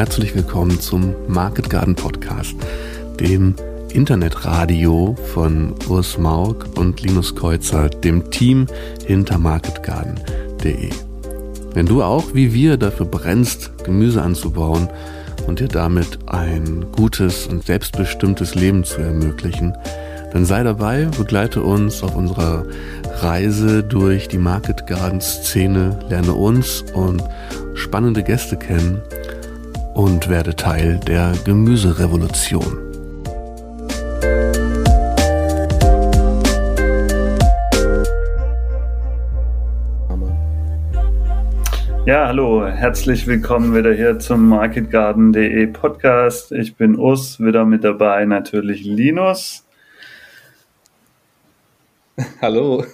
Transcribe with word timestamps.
herzlich 0.00 0.34
willkommen 0.34 0.80
zum 0.80 1.14
Market 1.28 1.68
Garden 1.68 1.94
Podcast, 1.94 2.54
dem 3.20 3.54
Internetradio 3.92 5.14
von 5.34 5.74
Urs 5.90 6.16
Maug 6.16 6.64
und 6.76 7.02
Linus 7.02 7.36
Kreuzer, 7.36 7.90
dem 7.90 8.30
Team 8.30 8.66
hinter 9.04 9.36
marketgarden.de. 9.36 10.88
Wenn 11.74 11.84
du 11.84 12.02
auch 12.02 12.32
wie 12.32 12.54
wir 12.54 12.78
dafür 12.78 13.04
brennst, 13.04 13.72
Gemüse 13.84 14.22
anzubauen 14.22 14.88
und 15.46 15.60
dir 15.60 15.68
damit 15.68 16.18
ein 16.28 16.86
gutes 16.92 17.46
und 17.46 17.66
selbstbestimmtes 17.66 18.54
Leben 18.54 18.84
zu 18.84 19.02
ermöglichen, 19.02 19.76
dann 20.32 20.46
sei 20.46 20.62
dabei, 20.62 21.10
begleite 21.18 21.62
uns 21.62 22.02
auf 22.02 22.16
unserer 22.16 22.64
Reise 23.16 23.82
durch 23.82 24.28
die 24.28 24.38
Market 24.38 24.86
Garden 24.86 25.20
Szene, 25.20 25.98
lerne 26.08 26.32
uns 26.32 26.86
und 26.94 27.22
spannende 27.74 28.22
Gäste 28.22 28.56
kennen 28.56 29.02
und 30.00 30.30
werde 30.30 30.56
Teil 30.56 30.98
der 31.06 31.34
Gemüserevolution. 31.44 32.64
Ja, 42.06 42.28
hallo, 42.28 42.66
herzlich 42.66 43.26
willkommen 43.26 43.74
wieder 43.74 43.92
hier 43.92 44.18
zum 44.18 44.48
marketgarden.de 44.48 45.66
Podcast. 45.66 46.50
Ich 46.52 46.76
bin 46.76 46.98
Us, 46.98 47.38
wieder 47.38 47.66
mit 47.66 47.84
dabei 47.84 48.24
natürlich 48.24 48.82
Linus. 48.84 49.66
Hallo. 52.40 52.86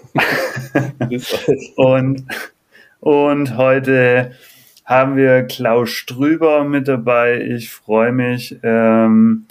und, 1.76 2.24
und 2.98 3.56
heute 3.56 4.32
haben 4.86 5.16
wir 5.16 5.42
Klaus 5.42 5.90
Strüber 5.90 6.64
mit 6.64 6.86
dabei. 6.86 7.40
Ich 7.42 7.70
freue 7.70 8.12
mich, 8.12 8.56
ähm, 8.62 9.46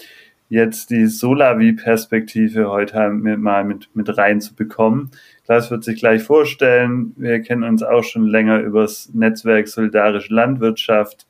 jetzt 0.47 0.89
die 0.91 1.07
Solavi-Perspektive 1.07 2.69
heute 2.69 3.09
mal 3.09 3.65
mit, 3.65 3.89
mit 3.93 4.17
reinzubekommen. 4.17 5.11
Klaus 5.43 5.69
wird 5.69 5.83
sich 5.83 5.99
gleich 5.99 6.23
vorstellen. 6.23 7.13
Wir 7.17 7.41
kennen 7.41 7.63
uns 7.63 7.83
auch 7.83 8.03
schon 8.03 8.25
länger 8.25 8.59
übers 8.59 9.09
Netzwerk 9.13 9.67
Solidarische 9.67 10.33
Landwirtschaft. 10.33 11.27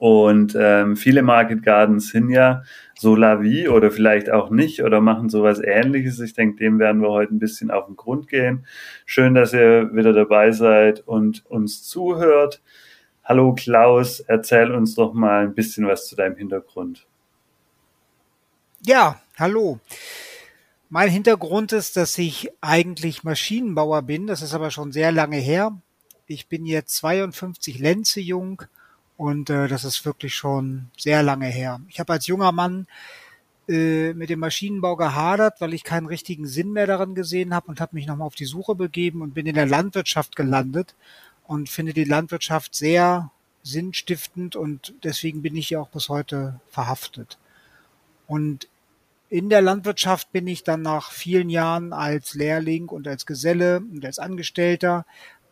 Und 0.00 0.56
ähm, 0.58 0.96
viele 0.96 1.20
Market 1.20 1.62
Gardens 1.62 2.08
sind 2.08 2.30
ja 2.30 2.62
Solavi 2.94 3.68
oder 3.68 3.90
vielleicht 3.90 4.30
auch 4.30 4.48
nicht 4.48 4.82
oder 4.82 5.02
machen 5.02 5.28
sowas 5.28 5.60
ähnliches. 5.62 6.18
Ich 6.20 6.32
denke, 6.32 6.56
dem 6.56 6.78
werden 6.78 7.02
wir 7.02 7.10
heute 7.10 7.34
ein 7.34 7.38
bisschen 7.38 7.70
auf 7.70 7.84
den 7.84 7.96
Grund 7.96 8.26
gehen. 8.26 8.64
Schön, 9.04 9.34
dass 9.34 9.52
ihr 9.52 9.94
wieder 9.94 10.14
dabei 10.14 10.52
seid 10.52 11.06
und 11.06 11.44
uns 11.44 11.86
zuhört. 11.86 12.62
Hallo 13.24 13.52
Klaus, 13.54 14.20
erzähl 14.20 14.70
uns 14.70 14.94
doch 14.94 15.12
mal 15.12 15.44
ein 15.44 15.54
bisschen 15.54 15.86
was 15.86 16.08
zu 16.08 16.16
deinem 16.16 16.36
Hintergrund. 16.36 17.06
Ja, 18.82 19.20
hallo. 19.36 19.80
Mein 20.88 21.10
Hintergrund 21.10 21.72
ist, 21.72 21.98
dass 21.98 22.16
ich 22.16 22.48
eigentlich 22.62 23.22
Maschinenbauer 23.22 24.00
bin. 24.00 24.26
Das 24.26 24.40
ist 24.40 24.54
aber 24.54 24.70
schon 24.70 24.92
sehr 24.92 25.12
lange 25.12 25.36
her. 25.36 25.78
Ich 26.26 26.48
bin 26.48 26.64
jetzt 26.64 26.96
52 26.96 27.78
Lenze 27.80 28.22
jung 28.22 28.62
und 29.20 29.50
äh, 29.50 29.68
das 29.68 29.84
ist 29.84 30.06
wirklich 30.06 30.34
schon 30.34 30.86
sehr 30.96 31.22
lange 31.22 31.46
her. 31.46 31.82
Ich 31.90 32.00
habe 32.00 32.14
als 32.14 32.26
junger 32.26 32.52
Mann 32.52 32.86
äh, 33.68 34.14
mit 34.14 34.30
dem 34.30 34.40
Maschinenbau 34.40 34.96
gehadert, 34.96 35.60
weil 35.60 35.74
ich 35.74 35.84
keinen 35.84 36.06
richtigen 36.06 36.46
Sinn 36.46 36.72
mehr 36.72 36.86
daran 36.86 37.14
gesehen 37.14 37.52
habe 37.52 37.68
und 37.68 37.82
habe 37.82 37.96
mich 37.96 38.06
nochmal 38.06 38.26
auf 38.26 38.34
die 38.34 38.46
Suche 38.46 38.74
begeben 38.74 39.20
und 39.20 39.34
bin 39.34 39.44
in 39.44 39.56
der 39.56 39.66
Landwirtschaft 39.66 40.36
gelandet 40.36 40.94
und 41.46 41.68
finde 41.68 41.92
die 41.92 42.04
Landwirtschaft 42.04 42.74
sehr 42.74 43.30
sinnstiftend 43.62 44.56
und 44.56 44.94
deswegen 45.04 45.42
bin 45.42 45.54
ich 45.54 45.68
ja 45.68 45.80
auch 45.80 45.90
bis 45.90 46.08
heute 46.08 46.58
verhaftet. 46.70 47.36
Und 48.26 48.68
in 49.28 49.50
der 49.50 49.60
Landwirtschaft 49.60 50.32
bin 50.32 50.46
ich 50.46 50.64
dann 50.64 50.80
nach 50.80 51.12
vielen 51.12 51.50
Jahren 51.50 51.92
als 51.92 52.32
Lehrling 52.32 52.88
und 52.88 53.06
als 53.06 53.26
Geselle 53.26 53.80
und 53.80 54.02
als 54.02 54.18
Angestellter 54.18 55.04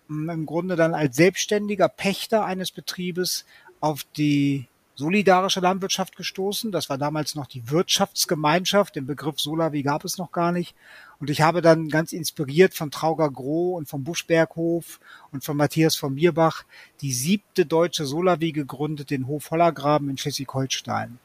im 0.09 0.47
Grunde 0.47 0.77
dann 0.77 0.95
als 0.95 1.17
selbstständiger 1.17 1.89
Pächter 1.89 2.45
eines 2.45 2.71
Betriebes 2.71 3.45
auf 3.81 4.05
die 4.17 4.67
solidarische 4.99 5.61
Landwirtschaft 5.61 6.17
gestoßen. 6.17 6.73
Das 6.73 6.91
war 6.91 6.99
damals 6.99 7.37
noch 7.37 7.47
die 7.47 7.71
Wirtschaftsgemeinschaft. 7.71 8.97
Den 8.97 9.07
Begriff 9.07 9.39
Solavi 9.39 9.83
gab 9.83 10.05
es 10.05 10.19
noch 10.19 10.33
gar 10.33 10.51
nicht. 10.51 10.75
Und 11.21 11.31
ich 11.31 11.41
habe 11.41 11.63
dann 11.63 11.89
ganz 11.89 12.13
inspiriert 12.13 12.75
von 12.75 12.91
Trauger 12.91 13.31
Groh 13.31 13.77
und 13.77 13.89
vom 13.89 14.03
Buschberghof 14.03 14.99
und 15.31 15.45
von 15.45 15.57
Matthias 15.57 15.95
von 15.95 16.15
Mierbach 16.15 16.65
die 17.01 17.13
siebte 17.13 17.65
deutsche 17.65 18.07
Solavi 18.07 18.51
gegründet, 18.51 19.11
den 19.11 19.29
Hof 19.29 19.53
Hollergraben 19.53 20.11
in 20.11 20.19
Schleswig-Holstein. 20.19 21.19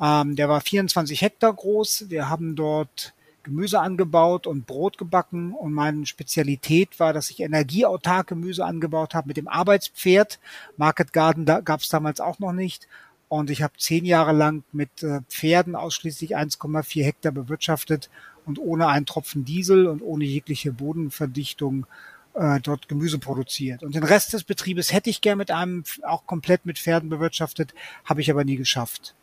Ähm, 0.00 0.36
der 0.36 0.48
war 0.48 0.60
24 0.60 1.22
Hektar 1.22 1.52
groß. 1.52 2.08
Wir 2.08 2.28
haben 2.28 2.54
dort 2.54 3.14
Gemüse 3.42 3.80
angebaut 3.80 4.46
und 4.46 4.66
Brot 4.66 4.98
gebacken 4.98 5.52
und 5.52 5.72
meine 5.72 6.06
Spezialität 6.06 6.98
war, 7.00 7.12
dass 7.12 7.30
ich 7.30 7.40
energieautark 7.40 8.28
Gemüse 8.28 8.64
angebaut 8.64 9.14
habe 9.14 9.28
mit 9.28 9.36
dem 9.36 9.48
Arbeitspferd. 9.48 10.38
Market 10.76 11.12
Garden 11.12 11.44
da 11.44 11.60
gab 11.60 11.80
es 11.80 11.88
damals 11.88 12.20
auch 12.20 12.38
noch 12.38 12.52
nicht. 12.52 12.88
Und 13.28 13.48
ich 13.48 13.62
habe 13.62 13.72
zehn 13.78 14.04
Jahre 14.04 14.32
lang 14.32 14.62
mit 14.72 15.02
äh, 15.02 15.20
Pferden 15.28 15.74
ausschließlich 15.74 16.36
1,4 16.36 17.02
Hektar 17.02 17.32
bewirtschaftet 17.32 18.10
und 18.44 18.58
ohne 18.58 18.88
einen 18.88 19.06
Tropfen 19.06 19.44
Diesel 19.44 19.86
und 19.86 20.02
ohne 20.02 20.24
jegliche 20.24 20.72
Bodenverdichtung 20.72 21.86
äh, 22.34 22.60
dort 22.60 22.88
Gemüse 22.88 23.18
produziert. 23.18 23.82
Und 23.82 23.94
den 23.94 24.04
Rest 24.04 24.32
des 24.32 24.44
Betriebes 24.44 24.92
hätte 24.92 25.10
ich 25.10 25.20
gern 25.20 25.38
mit 25.38 25.50
einem 25.50 25.84
auch 26.02 26.26
komplett 26.26 26.66
mit 26.66 26.78
Pferden 26.78 27.08
bewirtschaftet, 27.08 27.74
habe 28.04 28.20
ich 28.20 28.30
aber 28.30 28.44
nie 28.44 28.56
geschafft. 28.56 29.14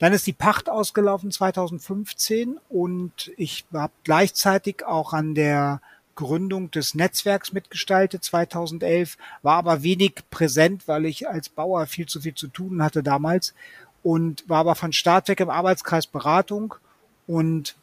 Dann 0.00 0.14
ist 0.14 0.26
die 0.26 0.32
Pacht 0.32 0.70
ausgelaufen 0.70 1.30
2015 1.30 2.58
und 2.70 3.30
ich 3.36 3.66
habe 3.72 3.92
gleichzeitig 4.02 4.84
auch 4.86 5.12
an 5.12 5.34
der 5.34 5.82
Gründung 6.14 6.70
des 6.70 6.94
Netzwerks 6.94 7.52
mitgestaltet 7.52 8.24
2011, 8.24 9.18
war 9.42 9.56
aber 9.56 9.82
wenig 9.82 10.14
präsent, 10.30 10.88
weil 10.88 11.04
ich 11.04 11.28
als 11.28 11.50
Bauer 11.50 11.86
viel 11.86 12.06
zu 12.06 12.22
viel 12.22 12.34
zu 12.34 12.48
tun 12.48 12.82
hatte 12.82 13.02
damals 13.02 13.54
und 14.02 14.48
war 14.48 14.60
aber 14.60 14.74
von 14.74 14.94
Start 14.94 15.28
weg 15.28 15.40
im 15.40 15.50
Arbeitskreis 15.50 16.06
Beratung 16.06 16.74
und 17.26 17.76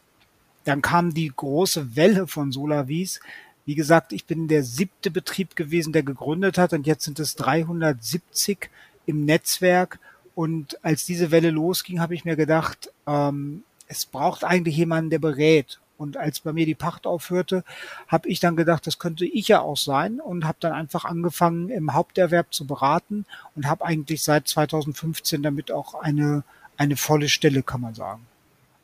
dann 0.66 0.82
kam 0.82 1.14
die 1.14 1.32
große 1.34 1.96
Welle 1.96 2.26
von 2.26 2.52
Solavis. 2.52 3.20
Wie 3.66 3.76
gesagt, 3.76 4.12
ich 4.12 4.26
bin 4.26 4.48
der 4.48 4.64
siebte 4.64 5.12
Betrieb 5.12 5.56
gewesen, 5.56 5.94
der 5.94 6.04
gegründet 6.04 6.58
hat 6.58 6.74
und 6.74 6.88
jetzt 6.88 7.04
sind 7.04 7.20
es 7.20 7.36
370 7.36 8.72
im 9.06 9.24
Netzwerk 9.24 10.00
und 10.38 10.78
als 10.86 11.04
diese 11.04 11.32
Welle 11.32 11.50
losging, 11.50 12.00
habe 12.00 12.14
ich 12.14 12.24
mir 12.24 12.36
gedacht, 12.36 12.94
ähm, 13.08 13.64
es 13.88 14.06
braucht 14.06 14.44
eigentlich 14.44 14.78
jemanden, 14.78 15.10
der 15.10 15.18
berät. 15.18 15.80
Und 15.98 16.16
als 16.16 16.42
bei 16.42 16.54
mir 16.54 16.68
die 16.68 16.76
Pacht 16.76 17.08
aufhörte, 17.08 17.64
habe 18.08 18.30
ich 18.30 18.40
dann 18.40 18.56
gedacht, 18.56 18.86
das 18.86 19.00
könnte 19.00 19.26
ich 19.26 19.48
ja 19.48 19.62
auch 19.62 19.78
sein 19.78 20.20
und 20.20 20.46
habe 20.46 20.60
dann 20.60 20.74
einfach 20.74 21.06
angefangen, 21.06 21.70
im 21.70 21.96
Haupterwerb 21.96 22.54
zu 22.54 22.68
beraten 22.68 23.26
und 23.56 23.68
habe 23.68 23.84
eigentlich 23.84 24.22
seit 24.22 24.48
2015 24.48 25.42
damit 25.42 25.72
auch 25.72 25.96
eine, 25.96 26.44
eine 26.78 26.98
volle 26.98 27.30
Stelle, 27.30 27.64
kann 27.64 27.82
man 27.82 27.96
sagen, 27.96 28.22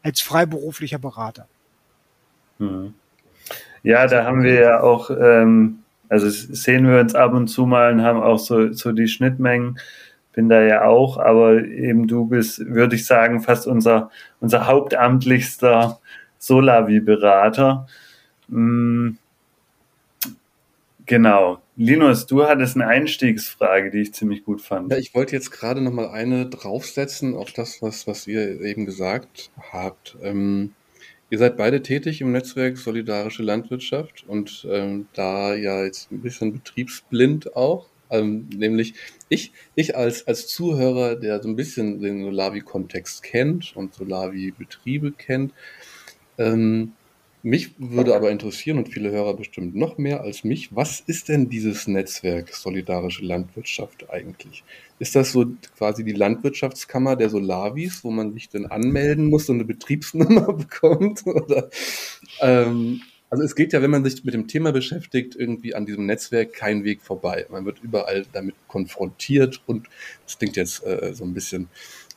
als 0.02 0.22
freiberuflicher 0.22 0.98
Berater. 0.98 1.48
Mhm. 2.58 2.96
Ja, 3.84 4.08
da 4.08 4.24
haben 4.24 4.42
wir 4.42 4.60
ja 4.60 4.82
auch, 4.82 5.12
ähm, 5.12 5.84
also 6.10 6.32
sehen 6.32 6.88
wir 6.88 7.00
uns 7.00 7.14
ab 7.14 7.34
und 7.34 7.48
zu 7.48 7.68
mal 7.68 7.94
und 7.94 8.02
haben 8.02 8.24
auch 8.24 8.40
so, 8.40 8.74
so 8.74 8.92
die 8.92 9.08
Schnittmengen 9.08 9.78
bin 10.34 10.50
da 10.50 10.62
ja 10.62 10.84
auch, 10.86 11.18
aber 11.18 11.64
eben 11.64 12.08
du 12.08 12.26
bist, 12.26 12.60
würde 12.66 12.96
ich 12.96 13.06
sagen, 13.06 13.42
fast 13.42 13.68
unser, 13.68 14.12
unser 14.40 14.68
hauptamtlichster 14.68 16.00
Solavi-Berater. 16.40 17.88
Mhm. 18.48 19.18
Genau. 21.06 21.60
Linus, 21.76 22.28
du 22.28 22.46
hattest 22.46 22.76
eine 22.76 22.88
Einstiegsfrage, 22.88 23.90
die 23.90 24.02
ich 24.02 24.14
ziemlich 24.14 24.46
gut 24.46 24.62
fand. 24.62 24.92
Ja, 24.92 24.98
ich 24.98 25.16
wollte 25.16 25.36
jetzt 25.36 25.52
gerade 25.52 25.82
noch 25.82 25.92
mal 25.92 26.10
eine 26.10 26.46
draufsetzen 26.48 27.36
auf 27.36 27.52
das, 27.52 27.82
was, 27.82 28.08
was 28.08 28.28
ihr 28.28 28.62
eben 28.62 28.86
gesagt 28.86 29.52
habt. 29.72 30.16
Ähm, 30.22 30.74
ihr 31.30 31.40
seid 31.40 31.58
beide 31.58 31.82
tätig 31.82 32.22
im 32.22 32.32
Netzwerk 32.32 32.78
Solidarische 32.78 33.44
Landwirtschaft 33.44 34.24
und 34.28 34.68
ähm, 34.70 35.08
da 35.14 35.56
ja 35.56 35.84
jetzt 35.84 36.12
ein 36.12 36.22
bisschen 36.22 36.54
betriebsblind 36.54 37.56
auch. 37.56 37.88
Ähm, 38.14 38.48
nämlich 38.56 38.94
ich, 39.28 39.52
ich 39.76 39.98
als, 39.98 40.28
als 40.28 40.48
Zuhörer, 40.48 41.16
der 41.16 41.42
so 41.42 41.50
ein 41.50 41.56
bisschen 41.56 42.00
den 42.00 42.24
Solavi-Kontext 42.24 43.24
kennt 43.24 43.76
und 43.76 43.96
Solavi-Betriebe 43.96 45.14
kennt, 45.14 45.52
ähm, 46.38 46.94
mich 47.46 47.72
würde 47.78 48.16
aber 48.16 48.32
interessieren 48.32 48.78
und 48.78 48.88
viele 48.88 49.12
Hörer 49.12 49.34
bestimmt 49.34 49.76
noch 49.76 49.98
mehr 49.98 50.22
als 50.22 50.46
mich, 50.46 50.74
was 50.74 51.02
ist 51.02 51.28
denn 51.28 51.50
dieses 51.50 51.88
Netzwerk 51.88 52.54
Solidarische 52.54 53.26
Landwirtschaft 53.26 54.10
eigentlich? 54.10 54.64
Ist 55.00 55.16
das 55.16 55.34
so 55.34 55.46
quasi 55.76 56.06
die 56.06 56.14
Landwirtschaftskammer 56.14 57.18
der 57.18 57.30
Solavis, 57.30 58.04
wo 58.06 58.12
man 58.12 58.34
sich 58.34 58.48
dann 58.48 58.68
anmelden 58.68 59.30
muss 59.30 59.50
und 59.50 59.58
eine 59.58 59.66
Betriebsnummer 59.66 60.54
bekommt? 60.54 61.26
Oder, 61.28 61.70
ähm, 62.40 63.02
Also 63.34 63.46
es 63.46 63.56
geht 63.56 63.74
ja, 63.74 63.82
wenn 63.82 63.90
man 63.90 64.06
sich 64.06 64.24
mit 64.24 64.36
dem 64.36 64.48
Thema 64.48 64.72
beschäftigt, 64.72 65.36
irgendwie 65.36 65.74
an 65.74 65.88
diesem 65.88 66.06
Netzwerk 66.06 66.54
kein 66.54 66.84
Weg 66.84 67.02
vorbei. 67.02 67.48
Man 67.50 67.66
wird 67.66 67.80
überall 67.82 68.28
damit 68.32 68.54
konfrontiert 68.68 69.60
und 69.66 69.88
das 70.24 70.38
klingt 70.38 70.56
jetzt 70.56 70.86
äh, 70.86 71.16
so 71.16 71.24
ein 71.24 71.34
bisschen, 71.34 71.68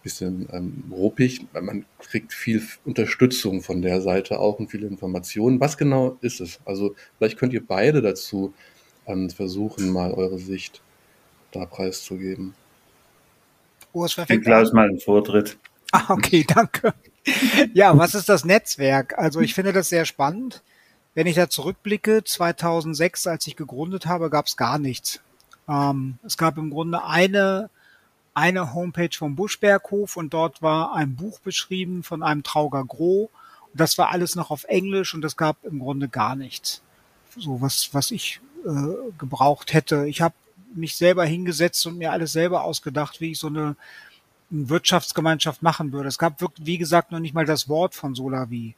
bisschen 0.03 0.47
ähm, 0.53 0.85
ruppig. 0.91 1.47
Man 1.55 1.87
kriegt 2.01 2.35
viel 2.35 2.63
Unterstützung 2.85 3.63
von 3.63 3.81
der 3.81 4.03
Seite 4.03 4.39
auch 4.39 4.59
und 4.59 4.71
viele 4.71 4.87
Informationen. 4.89 5.59
Was 5.59 5.79
genau 5.79 6.19
ist 6.21 6.43
es? 6.43 6.61
Also 6.67 6.95
vielleicht 7.17 7.39
könnt 7.39 7.55
ihr 7.55 7.67
beide 7.67 8.03
dazu 8.03 8.53
ähm, 9.07 9.31
versuchen, 9.31 9.89
mal 9.89 10.13
eure 10.13 10.39
Sicht 10.39 10.83
da 11.51 11.65
preiszugeben. 11.65 12.53
Urs, 13.95 14.19
wer 14.19 14.27
fängt 14.27 14.45
Klaus 14.45 14.75
mal 14.75 14.87
einen 14.87 15.01
Vortritt. 15.01 15.57
Ah, 15.93 16.13
okay, 16.13 16.45
danke. 16.55 16.93
Ja, 17.73 17.97
was 17.97 18.15
ist 18.15 18.29
das 18.29 18.45
Netzwerk? 18.45 19.17
Also 19.17 19.41
ich 19.41 19.55
finde 19.55 19.73
das 19.73 19.89
sehr 19.89 20.05
spannend. 20.05 20.63
Wenn 21.17 21.27
ich 21.27 21.35
da 21.35 21.49
zurückblicke, 21.49 22.25
2006, 22.25 23.27
als 23.27 23.47
ich 23.47 23.57
gegründet 23.57 24.05
habe, 24.05 24.29
gab 24.29 24.49
es 24.49 24.59
gar 24.59 24.79
nichts. 24.79 25.21
Ähm, 25.67 26.19
es 26.23 26.37
gab 26.37 26.59
im 26.59 26.69
Grunde 26.69 27.05
eine, 27.05 27.71
eine 28.35 28.75
Homepage 28.75 29.17
vom 29.17 29.35
Buschberghof 29.35 30.19
und 30.19 30.35
dort 30.35 30.61
war 30.61 30.95
ein 30.95 31.17
Buch 31.17 31.41
beschrieben 31.41 32.03
von 32.03 32.23
einem 32.23 32.43
Trauger 32.43 32.85
Gros. 32.85 33.31
Und 33.73 33.81
das 33.81 33.97
war 33.97 34.11
alles 34.11 34.35
noch 34.35 34.51
auf 34.51 34.65
Englisch 34.65 35.15
und 35.15 35.25
es 35.25 35.39
gab 35.39 35.65
im 35.65 35.79
Grunde 35.79 36.09
gar 36.09 36.37
nichts. 36.37 36.83
So 37.35 37.63
was, 37.63 37.95
was 37.95 38.11
ich 38.11 38.43
äh, 38.67 39.11
gebraucht 39.17 39.73
hätte. 39.73 40.07
Ich 40.07 40.21
habe 40.21 40.35
mich 40.75 40.97
selber 40.97 41.25
hingesetzt 41.25 41.87
und 41.87 41.97
mir 41.97 42.13
alles 42.13 42.33
selber 42.33 42.63
ausgedacht, 42.63 43.23
wie 43.23 43.31
ich 43.31 43.39
so 43.39 43.47
eine, 43.47 43.75
eine 44.51 44.69
Wirtschaftsgemeinschaft 44.69 45.63
machen 45.63 45.93
würde. 45.93 46.11
Es 46.11 46.19
gab 46.19 46.43
wirklich, 46.43 46.67
wie 46.67 46.77
gesagt, 46.77 47.11
noch 47.11 47.21
nicht 47.21 47.33
mal 47.33 47.47
das 47.47 47.71
Wort 47.71 47.95
von 47.95 48.15
Solavi. 48.15 48.75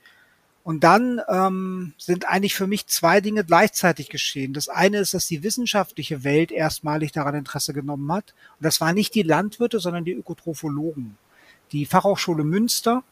Und 0.68 0.84
dann 0.84 1.22
ähm, 1.30 1.94
sind 1.96 2.28
eigentlich 2.28 2.54
für 2.54 2.66
mich 2.66 2.86
zwei 2.88 3.22
Dinge 3.22 3.42
gleichzeitig 3.42 4.10
geschehen. 4.10 4.52
Das 4.52 4.68
eine 4.68 4.98
ist, 4.98 5.14
dass 5.14 5.26
die 5.26 5.42
wissenschaftliche 5.42 6.24
Welt 6.24 6.52
erstmalig 6.52 7.10
daran 7.10 7.36
Interesse 7.36 7.72
genommen 7.72 8.12
hat. 8.12 8.34
Und 8.58 8.66
das 8.66 8.78
waren 8.78 8.94
nicht 8.94 9.14
die 9.14 9.22
Landwirte, 9.22 9.80
sondern 9.80 10.04
die 10.04 10.12
Ökotrophologen. 10.12 11.16
Die 11.72 11.86
Fachhochschule 11.86 12.44
Münster 12.44 13.02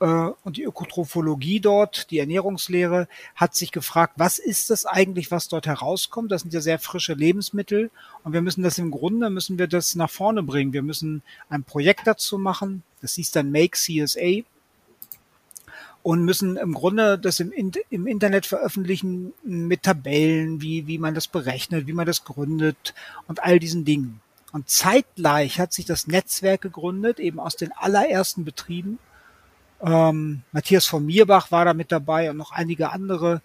äh, 0.00 0.04
und 0.04 0.58
die 0.58 0.64
Ökotrophologie 0.64 1.60
dort, 1.60 2.10
die 2.10 2.18
Ernährungslehre, 2.18 3.08
hat 3.36 3.54
sich 3.54 3.72
gefragt, 3.72 4.12
was 4.18 4.38
ist 4.38 4.68
das 4.68 4.84
eigentlich, 4.84 5.30
was 5.30 5.48
dort 5.48 5.66
herauskommt? 5.66 6.30
Das 6.30 6.42
sind 6.42 6.52
ja 6.52 6.60
sehr 6.60 6.78
frische 6.78 7.14
Lebensmittel 7.14 7.90
und 8.22 8.34
wir 8.34 8.42
müssen 8.42 8.62
das 8.62 8.76
im 8.76 8.90
Grunde, 8.90 9.30
müssen 9.30 9.58
wir 9.58 9.66
das 9.66 9.94
nach 9.94 10.10
vorne 10.10 10.42
bringen. 10.42 10.74
Wir 10.74 10.82
müssen 10.82 11.22
ein 11.48 11.64
Projekt 11.64 12.06
dazu 12.06 12.36
machen. 12.36 12.82
Das 13.00 13.14
hieß 13.14 13.30
dann 13.30 13.50
Make 13.50 13.78
CSA 13.78 14.42
und 16.02 16.24
müssen 16.24 16.56
im 16.56 16.74
Grunde 16.74 17.18
das 17.18 17.40
im, 17.40 17.52
im 17.90 18.06
Internet 18.06 18.46
veröffentlichen 18.46 19.32
mit 19.44 19.84
Tabellen, 19.84 20.60
wie, 20.60 20.86
wie 20.86 20.98
man 20.98 21.14
das 21.14 21.28
berechnet, 21.28 21.86
wie 21.86 21.92
man 21.92 22.06
das 22.06 22.24
gründet 22.24 22.94
und 23.28 23.42
all 23.42 23.58
diesen 23.58 23.84
Dingen. 23.84 24.20
Und 24.52 24.68
zeitgleich 24.68 25.58
hat 25.58 25.72
sich 25.72 25.86
das 25.86 26.06
Netzwerk 26.06 26.60
gegründet, 26.60 27.20
eben 27.20 27.40
aus 27.40 27.56
den 27.56 27.72
allerersten 27.72 28.44
Betrieben. 28.44 28.98
Ähm, 29.80 30.42
Matthias 30.52 30.86
von 30.86 31.06
Mierbach 31.06 31.50
war 31.50 31.64
da 31.64 31.72
mit 31.74 31.90
dabei 31.90 32.30
und 32.30 32.36
noch 32.36 32.52
einige 32.52 32.90
andere, 32.90 33.40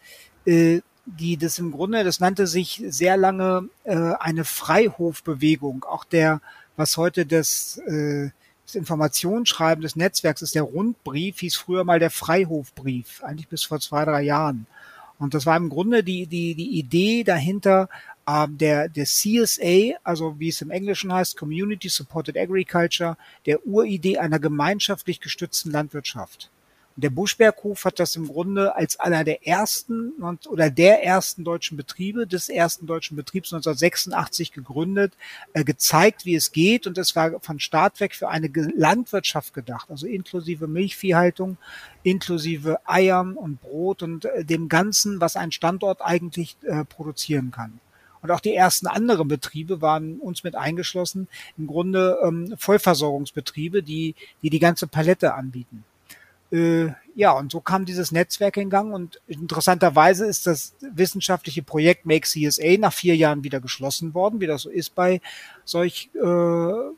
äh, 0.45 0.81
die 1.05 1.37
das 1.37 1.59
im 1.59 1.71
Grunde, 1.71 2.03
das 2.03 2.19
nannte 2.19 2.47
sich 2.47 2.83
sehr 2.87 3.15
lange 3.15 3.69
äh, 3.85 3.95
eine 3.95 4.43
Freihofbewegung. 4.43 5.85
Auch 5.85 6.03
der, 6.03 6.41
was 6.75 6.97
heute 6.97 7.25
das 7.25 7.77
äh, 7.87 8.31
das 8.67 8.75
Informationsschreiben 8.75 9.81
des 9.81 9.95
Netzwerks 9.95 10.41
ist 10.41 10.53
der 10.53 10.63
Rundbrief, 10.63 11.39
hieß 11.39 11.55
früher 11.55 11.85
mal 11.85 11.99
der 11.99 12.11
Freihofbrief, 12.11 13.23
eigentlich 13.23 13.47
bis 13.47 13.63
vor 13.63 13.79
zwei, 13.79 14.03
drei 14.03 14.21
Jahren. 14.21 14.67
Und 15.19 15.33
das 15.33 15.45
war 15.45 15.55
im 15.55 15.69
Grunde 15.69 16.03
die, 16.03 16.27
die, 16.27 16.53
die 16.53 16.77
Idee 16.77 17.23
dahinter, 17.23 17.87
ähm, 18.27 18.57
der, 18.57 18.89
der 18.89 19.05
CSA, 19.05 19.97
also 20.03 20.37
wie 20.37 20.49
es 20.49 20.61
im 20.61 20.69
Englischen 20.69 21.13
heißt, 21.13 21.37
Community 21.37 21.87
Supported 21.87 22.37
Agriculture, 22.37 23.17
der 23.45 23.65
Uridee 23.65 24.17
einer 24.17 24.37
gemeinschaftlich 24.37 25.21
gestützten 25.21 25.71
Landwirtschaft. 25.71 26.49
Der 26.99 27.11
Buschberghof 27.11 27.85
hat 27.85 27.99
das 27.99 28.15
im 28.15 28.27
Grunde 28.27 28.75
als 28.75 28.99
einer 28.99 29.23
der 29.23 29.45
ersten 29.45 30.13
oder 30.49 30.71
der 30.71 31.03
ersten 31.03 31.43
deutschen 31.43 31.77
Betriebe, 31.77 32.25
des 32.25 32.49
ersten 32.49 32.87
deutschen 32.87 33.15
Betriebs 33.15 33.53
1986 33.53 34.51
gegründet, 34.51 35.13
äh, 35.53 35.63
gezeigt, 35.63 36.25
wie 36.25 36.33
es 36.33 36.51
geht. 36.51 36.87
Und 36.87 36.97
es 36.97 37.15
war 37.15 37.39
von 37.39 37.59
Start 37.59 37.99
weg 37.99 38.15
für 38.15 38.29
eine 38.29 38.47
Landwirtschaft 38.47 39.53
gedacht, 39.53 39.91
also 39.91 40.07
inklusive 40.07 40.65
Milchviehhaltung, 40.65 41.57
inklusive 42.01 42.79
Eiern 42.87 43.35
und 43.35 43.61
Brot 43.61 44.01
und 44.01 44.25
äh, 44.25 44.43
dem 44.43 44.67
Ganzen, 44.67 45.21
was 45.21 45.35
ein 45.35 45.51
Standort 45.51 46.01
eigentlich 46.01 46.57
äh, 46.63 46.83
produzieren 46.83 47.51
kann. 47.51 47.79
Und 48.23 48.31
auch 48.31 48.39
die 48.39 48.55
ersten 48.55 48.87
anderen 48.87 49.27
Betriebe 49.27 49.81
waren 49.81 50.17
uns 50.17 50.43
mit 50.43 50.55
eingeschlossen, 50.55 51.27
im 51.59 51.67
Grunde 51.67 52.17
ähm, 52.23 52.55
Vollversorgungsbetriebe, 52.57 53.83
die, 53.83 54.15
die 54.41 54.49
die 54.49 54.57
ganze 54.57 54.87
Palette 54.87 55.35
anbieten. 55.35 55.85
Äh, 56.51 56.87
ja, 57.15 57.31
und 57.31 57.51
so 57.51 57.61
kam 57.61 57.85
dieses 57.85 58.11
Netzwerk 58.11 58.57
in 58.57 58.69
Gang 58.69 58.93
und 58.93 59.19
interessanterweise 59.27 60.25
ist 60.25 60.47
das 60.47 60.75
wissenschaftliche 60.81 61.63
Projekt 61.63 62.05
Make 62.05 62.27
CSA 62.27 62.77
nach 62.77 62.93
vier 62.93 63.15
Jahren 63.15 63.43
wieder 63.43 63.59
geschlossen 63.59 64.13
worden, 64.13 64.39
wie 64.39 64.47
das 64.47 64.61
so 64.61 64.69
ist 64.69 64.95
bei 64.95 65.19
solch 65.65 66.09
äh, 66.13 66.93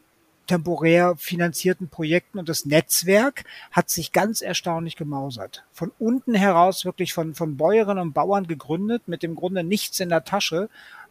temporär 0.50 1.16
finanzierten 1.16 1.90
Projekten 1.90 2.40
und 2.40 2.50
das 2.50 2.66
Netzwerk 2.66 3.46
hat 3.72 3.90
sich 3.90 4.12
ganz 4.12 4.42
erstaunlich 4.42 4.96
gemausert. 4.96 5.64
Von 5.72 5.92
unten 6.00 6.34
heraus 6.34 6.86
wirklich 6.86 7.14
von, 7.14 7.36
von 7.36 7.56
Bäuerinnen 7.56 8.02
und 8.02 8.14
Bauern 8.14 8.48
gegründet, 8.48 9.04
mit 9.08 9.24
dem 9.24 9.36
Grunde 9.36 9.64
nichts 9.64 10.00
in 10.00 10.10
der 10.10 10.26
Tasche, 10.26 10.70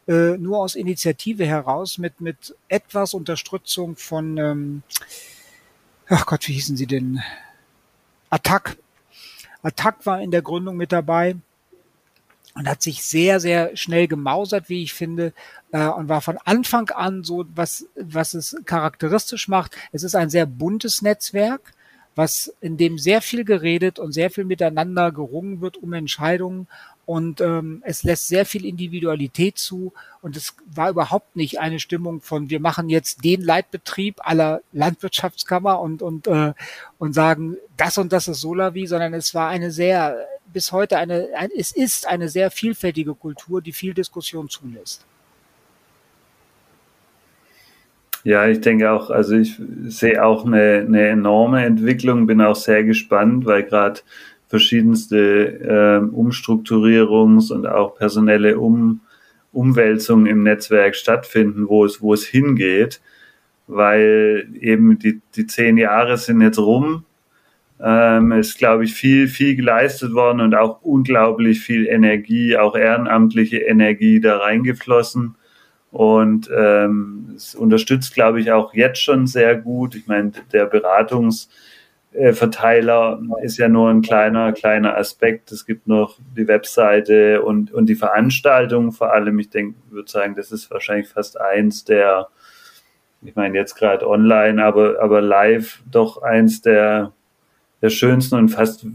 äh, 0.09 0.37
nur 0.37 0.59
aus 0.59 0.75
Initiative 0.75 1.47
heraus, 1.47 1.99
mit, 1.99 2.21
mit 2.21 2.57
etwas 2.69 3.15
Unterstützung 3.15 3.97
von, 3.97 4.39
ähm, 4.39 4.83
ach 6.09 6.27
Gott, 6.27 6.49
wie 6.49 6.55
hießen 6.55 6.77
sie 6.77 6.87
denn? 6.87 7.23
Attack. 8.31 8.77
Attack 9.63 10.07
war 10.07 10.21
in 10.21 10.31
der 10.31 10.43
Gründung 10.43 10.77
mit 10.77 10.93
dabei 10.93 11.37
und 12.55 12.69
hat 12.69 12.83
sich 12.83 13.03
sehr, 13.05 13.41
sehr 13.41 13.77
schnell 13.77 14.09
gemausert, 14.09 14.69
wie 14.69 14.83
ich 14.83 14.93
finde, 14.93 15.33
äh, 15.73 15.87
und 15.87 16.09
war 16.09 16.21
von 16.21 16.39
Anfang 16.45 16.91
an 16.91 17.23
so, 17.25 17.45
was, 17.55 17.87
was 17.95 18.35
es 18.35 18.57
charakteristisch 18.65 19.49
macht. 19.49 19.77
Es 19.93 20.03
ist 20.03 20.15
ein 20.15 20.31
sehr 20.31 20.47
buntes 20.47 21.03
Netzwerk, 21.03 21.73
was 22.15 22.53
in 22.61 22.77
dem 22.77 22.99
sehr 22.99 23.23
viel 23.23 23.45
geredet 23.45 23.99
und 23.99 24.13
sehr 24.13 24.31
viel 24.31 24.45
miteinander 24.45 25.13
gerungen 25.13 25.61
wird 25.61 25.77
um 25.77 25.93
Entscheidungen 25.93 26.67
und 27.09 27.41
ähm, 27.41 27.83
es 27.87 28.05
lässt 28.05 28.29
sehr 28.29 28.45
viel 28.45 28.67
Individualität 28.67 29.57
zu 29.57 29.95
und 30.21 30.37
es 30.37 30.55
war 30.67 30.91
überhaupt 30.91 31.37
nicht 31.37 31.59
eine 31.59 31.79
Stimmung 31.79 32.21
von 32.21 32.51
wir 32.51 32.61
machen 32.61 32.91
jetzt 32.91 33.25
den 33.25 33.41
Leitbetrieb 33.41 34.17
aller 34.19 34.61
Landwirtschaftskammer 34.75 35.81
und 35.81 36.03
und 36.03 36.27
äh, 36.27 36.53
und 36.99 37.15
sagen 37.15 37.57
das 37.79 37.97
und 37.97 38.13
das 38.13 38.29
ist 38.29 38.43
Solavi, 38.43 38.87
sondern 38.87 39.15
es 39.15 39.35
war 39.35 39.49
eine 39.49 39.71
sehr 39.71 40.19
bis 40.53 40.71
heute 40.71 40.99
eine 40.99 41.29
ein, 41.35 41.49
es 41.57 41.73
ist 41.75 42.07
eine 42.07 42.29
sehr 42.29 42.51
vielfältige 42.51 43.15
Kultur, 43.15 43.63
die 43.63 43.73
viel 43.73 43.95
Diskussion 43.95 44.51
zulässt. 44.51 45.07
Ja, 48.23 48.47
ich 48.47 48.61
denke 48.61 48.91
auch, 48.91 49.09
also 49.09 49.35
ich 49.37 49.59
sehe 49.87 50.23
auch 50.23 50.45
eine, 50.45 50.85
eine 50.87 51.09
enorme 51.09 51.65
Entwicklung, 51.65 52.27
bin 52.27 52.43
auch 52.43 52.57
sehr 52.57 52.85
gespannt, 52.85 53.47
weil 53.47 53.63
gerade 53.63 54.01
verschiedenste 54.49 55.19
äh, 55.61 56.17
Umstrukturierungs- 56.17 57.53
und 57.53 57.67
auch 57.67 57.95
personelle 57.95 58.59
um 58.59 59.01
Umwälzungen 59.53 60.27
im 60.27 60.43
Netzwerk 60.43 60.95
stattfinden, 60.97 61.69
wo 61.69 61.85
es, 61.85 62.03
wo 62.03 62.13
es 62.15 62.27
hingeht, 62.27 63.01
weil 63.67 64.49
eben 64.61 64.99
die, 64.99 65.21
die 65.37 65.47
zehn 65.47 65.77
Jahre 65.77 66.17
sind 66.17 66.41
jetzt 66.41 66.59
rum. 66.59 67.05
Ähm, 67.81 68.33
ist, 68.33 68.59
glaube 68.59 68.85
ich, 68.85 68.95
viel, 68.95 69.29
viel 69.29 69.55
geleistet 69.55 70.13
worden 70.13 70.41
und 70.41 70.55
auch 70.57 70.83
unglaublich 70.83 71.61
viel 71.61 71.87
Energie, 71.87 72.57
auch 72.57 72.75
ehrenamtliche 72.75 73.59
Energie 73.59 74.21
da 74.21 74.39
reingeflossen. 74.39 75.37
Und 75.93 76.51
ähm, 76.55 77.35
es 77.37 77.55
unterstützt, 77.55 78.15
glaube 78.15 78.41
ich, 78.41 78.51
auch 78.51 78.75
jetzt 78.75 79.01
schon 79.01 79.27
sehr 79.27 79.57
gut. 79.57 79.95
Ich 79.95 80.07
meine, 80.07 80.33
der 80.53 80.71
Beratungs- 80.71 81.49
Verteiler 82.13 83.21
ist 83.43 83.59
ja 83.59 83.69
nur 83.69 83.91
ein 83.91 84.01
kleiner, 84.01 84.53
kleiner 84.53 84.97
Aspekt. 84.97 85.53
Es 85.53 85.67
gibt 85.67 85.87
noch 85.87 86.19
die 86.37 86.49
Webseite 86.49 87.43
und, 87.43 87.73
und 87.73 87.87
die 87.87 87.95
Veranstaltung 87.95 88.93
vor 88.93 89.13
allem. 89.13 89.39
Ich 89.39 89.51
denke, 89.51 89.75
würde 89.91 90.11
sagen, 90.11 90.35
das 90.35 90.51
ist 90.51 90.71
wahrscheinlich 90.71 91.09
fast 91.09 91.39
eins 91.39 91.85
der, 91.85 92.29
ich 93.23 93.37
meine 93.37 93.57
jetzt 93.57 93.75
gerade 93.75 94.09
online, 94.09 94.63
aber, 94.65 95.01
aber 95.01 95.21
live 95.21 95.83
doch 95.91 96.23
eins 96.23 96.63
der, 96.63 97.13
der 97.83 97.91
schönsten 97.91 98.37
und 98.37 98.49
fast 98.49 98.87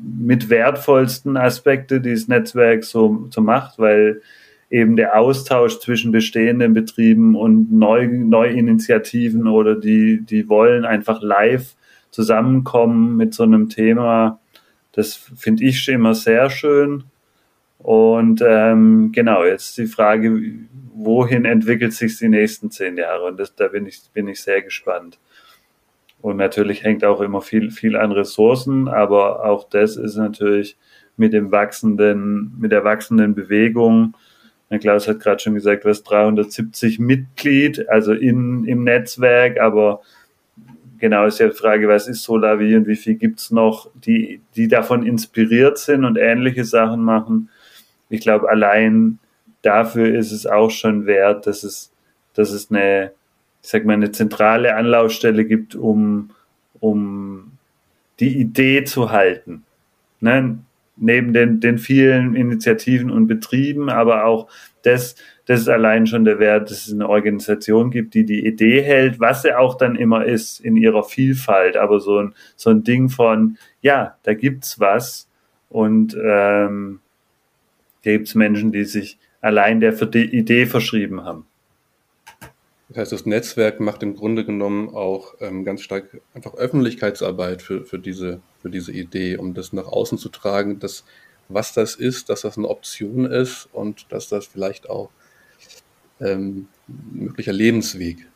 mit 0.00 0.48
wertvollsten 0.48 1.36
Aspekte, 1.36 2.00
die 2.00 2.12
das 2.12 2.28
Netzwerk 2.28 2.84
so, 2.84 3.26
so 3.30 3.40
macht, 3.40 3.80
weil 3.80 4.22
eben 4.70 4.96
der 4.96 5.18
Austausch 5.18 5.80
zwischen 5.80 6.12
bestehenden 6.12 6.74
Betrieben 6.74 7.34
und 7.34 7.72
Neu, 7.72 8.06
Neuinitiativen 8.06 9.48
oder 9.48 9.74
die, 9.74 10.22
die 10.24 10.48
wollen 10.48 10.84
einfach 10.84 11.20
live 11.20 11.74
zusammenkommen 12.12 13.16
mit 13.16 13.34
so 13.34 13.42
einem 13.42 13.68
Thema. 13.68 14.38
Das 14.92 15.14
finde 15.14 15.64
ich 15.64 15.88
immer 15.88 16.14
sehr 16.14 16.48
schön. 16.50 17.04
Und 17.78 18.44
ähm, 18.46 19.10
genau, 19.12 19.44
jetzt 19.44 19.76
die 19.78 19.86
Frage, 19.86 20.40
wohin 20.94 21.44
entwickelt 21.44 21.92
sich 21.94 22.16
die 22.18 22.28
nächsten 22.28 22.70
zehn 22.70 22.96
Jahre? 22.96 23.24
Und 23.24 23.40
das, 23.40 23.56
da 23.56 23.68
bin 23.68 23.86
ich, 23.86 24.02
bin 24.12 24.28
ich 24.28 24.40
sehr 24.40 24.62
gespannt. 24.62 25.18
Und 26.20 26.36
natürlich 26.36 26.84
hängt 26.84 27.04
auch 27.04 27.20
immer 27.20 27.40
viel, 27.40 27.72
viel 27.72 27.96
an 27.96 28.12
Ressourcen, 28.12 28.86
aber 28.86 29.44
auch 29.44 29.68
das 29.68 29.96
ist 29.96 30.14
natürlich 30.14 30.76
mit 31.16 31.32
dem 31.32 31.50
wachsenden, 31.50 32.54
mit 32.60 32.70
der 32.70 32.84
wachsenden 32.84 33.34
Bewegung. 33.34 34.14
Klaus 34.80 35.08
hat 35.08 35.20
gerade 35.20 35.42
schon 35.42 35.54
gesagt, 35.54 35.84
was 35.84 36.02
370 36.04 36.98
Mitglied, 36.98 37.88
also 37.88 38.12
in, 38.12 38.64
im 38.64 38.84
Netzwerk, 38.84 39.60
aber 39.60 40.00
genau 41.02 41.26
ist 41.26 41.40
ja 41.40 41.48
die 41.48 41.56
Frage, 41.56 41.88
was 41.88 42.06
ist 42.06 42.22
Solavi 42.22 42.76
und 42.76 42.86
wie 42.86 42.94
viel 42.94 43.16
gibt's 43.16 43.50
noch, 43.50 43.90
die, 43.94 44.40
die 44.54 44.68
davon 44.68 45.04
inspiriert 45.04 45.76
sind 45.76 46.04
und 46.04 46.16
ähnliche 46.16 46.64
Sachen 46.64 47.02
machen. 47.02 47.50
Ich 48.08 48.20
glaube, 48.20 48.48
allein 48.48 49.18
dafür 49.62 50.14
ist 50.14 50.30
es 50.30 50.46
auch 50.46 50.70
schon 50.70 51.06
wert, 51.06 51.48
dass 51.48 51.64
es, 51.64 51.92
dass 52.34 52.52
es 52.52 52.70
eine, 52.70 53.10
ich 53.62 53.68
sag 53.68 53.84
mal, 53.84 53.94
eine 53.94 54.12
zentrale 54.12 54.76
Anlaufstelle 54.76 55.44
gibt, 55.44 55.74
um, 55.74 56.30
um 56.78 57.58
die 58.20 58.38
Idee 58.38 58.84
zu 58.84 59.10
halten. 59.10 59.64
Ne? 60.20 60.58
neben 60.96 61.32
den, 61.32 61.58
den 61.58 61.78
vielen 61.78 62.36
Initiativen 62.36 63.10
und 63.10 63.26
Betrieben, 63.26 63.88
aber 63.90 64.24
auch 64.24 64.48
das, 64.82 65.14
das 65.46 65.60
ist 65.60 65.68
allein 65.68 66.06
schon 66.06 66.24
der 66.24 66.38
Wert, 66.38 66.70
dass 66.70 66.86
es 66.86 66.92
eine 66.92 67.08
Organisation 67.08 67.90
gibt, 67.90 68.14
die 68.14 68.24
die 68.24 68.46
Idee 68.46 68.82
hält, 68.82 69.20
was 69.20 69.42
sie 69.42 69.56
auch 69.56 69.76
dann 69.76 69.96
immer 69.96 70.24
ist 70.24 70.60
in 70.60 70.76
ihrer 70.76 71.04
Vielfalt, 71.04 71.76
aber 71.76 72.00
so 72.00 72.18
ein, 72.18 72.34
so 72.56 72.70
ein 72.70 72.84
Ding 72.84 73.08
von, 73.08 73.58
ja, 73.80 74.16
da 74.22 74.34
gibt's 74.34 74.78
was 74.80 75.28
und 75.68 76.14
ähm, 76.14 77.00
da 78.04 78.10
gibt's 78.10 78.34
Menschen, 78.34 78.72
die 78.72 78.84
sich 78.84 79.18
allein 79.40 79.80
der 79.80 79.94
Idee 80.14 80.66
verschrieben 80.66 81.24
haben. 81.24 81.46
Das 82.92 82.98
heißt, 82.98 83.12
das 83.12 83.26
Netzwerk 83.26 83.80
macht 83.80 84.02
im 84.02 84.14
Grunde 84.14 84.44
genommen 84.44 84.90
auch 84.90 85.34
ähm, 85.40 85.64
ganz 85.64 85.80
stark 85.80 86.20
einfach 86.34 86.54
Öffentlichkeitsarbeit 86.54 87.62
für, 87.62 87.84
für, 87.86 87.98
diese, 87.98 88.42
für 88.60 88.68
diese 88.68 88.92
Idee, 88.92 89.38
um 89.38 89.54
das 89.54 89.72
nach 89.72 89.86
außen 89.86 90.18
zu 90.18 90.28
tragen, 90.28 90.78
dass 90.78 91.04
was 91.48 91.72
das 91.72 91.94
ist, 91.94 92.28
dass 92.28 92.42
das 92.42 92.56
eine 92.56 92.68
Option 92.68 93.26
ist 93.26 93.68
und 93.72 94.06
dass 94.10 94.28
das 94.28 94.46
vielleicht 94.46 94.88
auch 94.88 95.10
ähm, 96.20 96.68
ein 96.88 97.24
möglicher 97.24 97.52
Lebensweg 97.52 98.26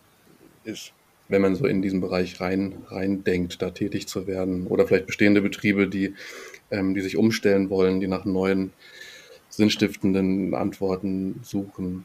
ist, 0.64 0.92
wenn 1.28 1.42
man 1.42 1.54
so 1.54 1.66
in 1.66 1.82
diesen 1.82 2.00
Bereich 2.00 2.40
rein, 2.40 2.84
rein 2.88 3.24
denkt, 3.24 3.62
da 3.62 3.70
tätig 3.70 4.06
zu 4.06 4.26
werden. 4.26 4.66
Oder 4.66 4.86
vielleicht 4.86 5.06
bestehende 5.06 5.42
Betriebe, 5.42 5.88
die, 5.88 6.14
ähm, 6.70 6.94
die 6.94 7.00
sich 7.00 7.16
umstellen 7.16 7.70
wollen, 7.70 8.00
die 8.00 8.08
nach 8.08 8.24
neuen 8.24 8.72
sinnstiftenden 9.48 10.54
Antworten 10.54 11.40
suchen. 11.42 12.04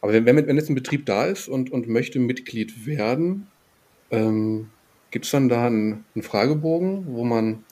Aber 0.00 0.12
wenn, 0.12 0.26
wenn 0.26 0.56
jetzt 0.56 0.68
ein 0.68 0.74
Betrieb 0.74 1.06
da 1.06 1.26
ist 1.26 1.48
und, 1.48 1.70
und 1.70 1.88
möchte 1.88 2.18
Mitglied 2.18 2.86
werden, 2.86 3.46
ähm, 4.10 4.68
gibt 5.10 5.24
es 5.24 5.30
dann 5.30 5.48
da 5.48 5.66
einen, 5.66 6.04
einen, 6.14 6.22
Fragebogen, 6.22 7.06
wo 7.14 7.24
man, 7.24 7.64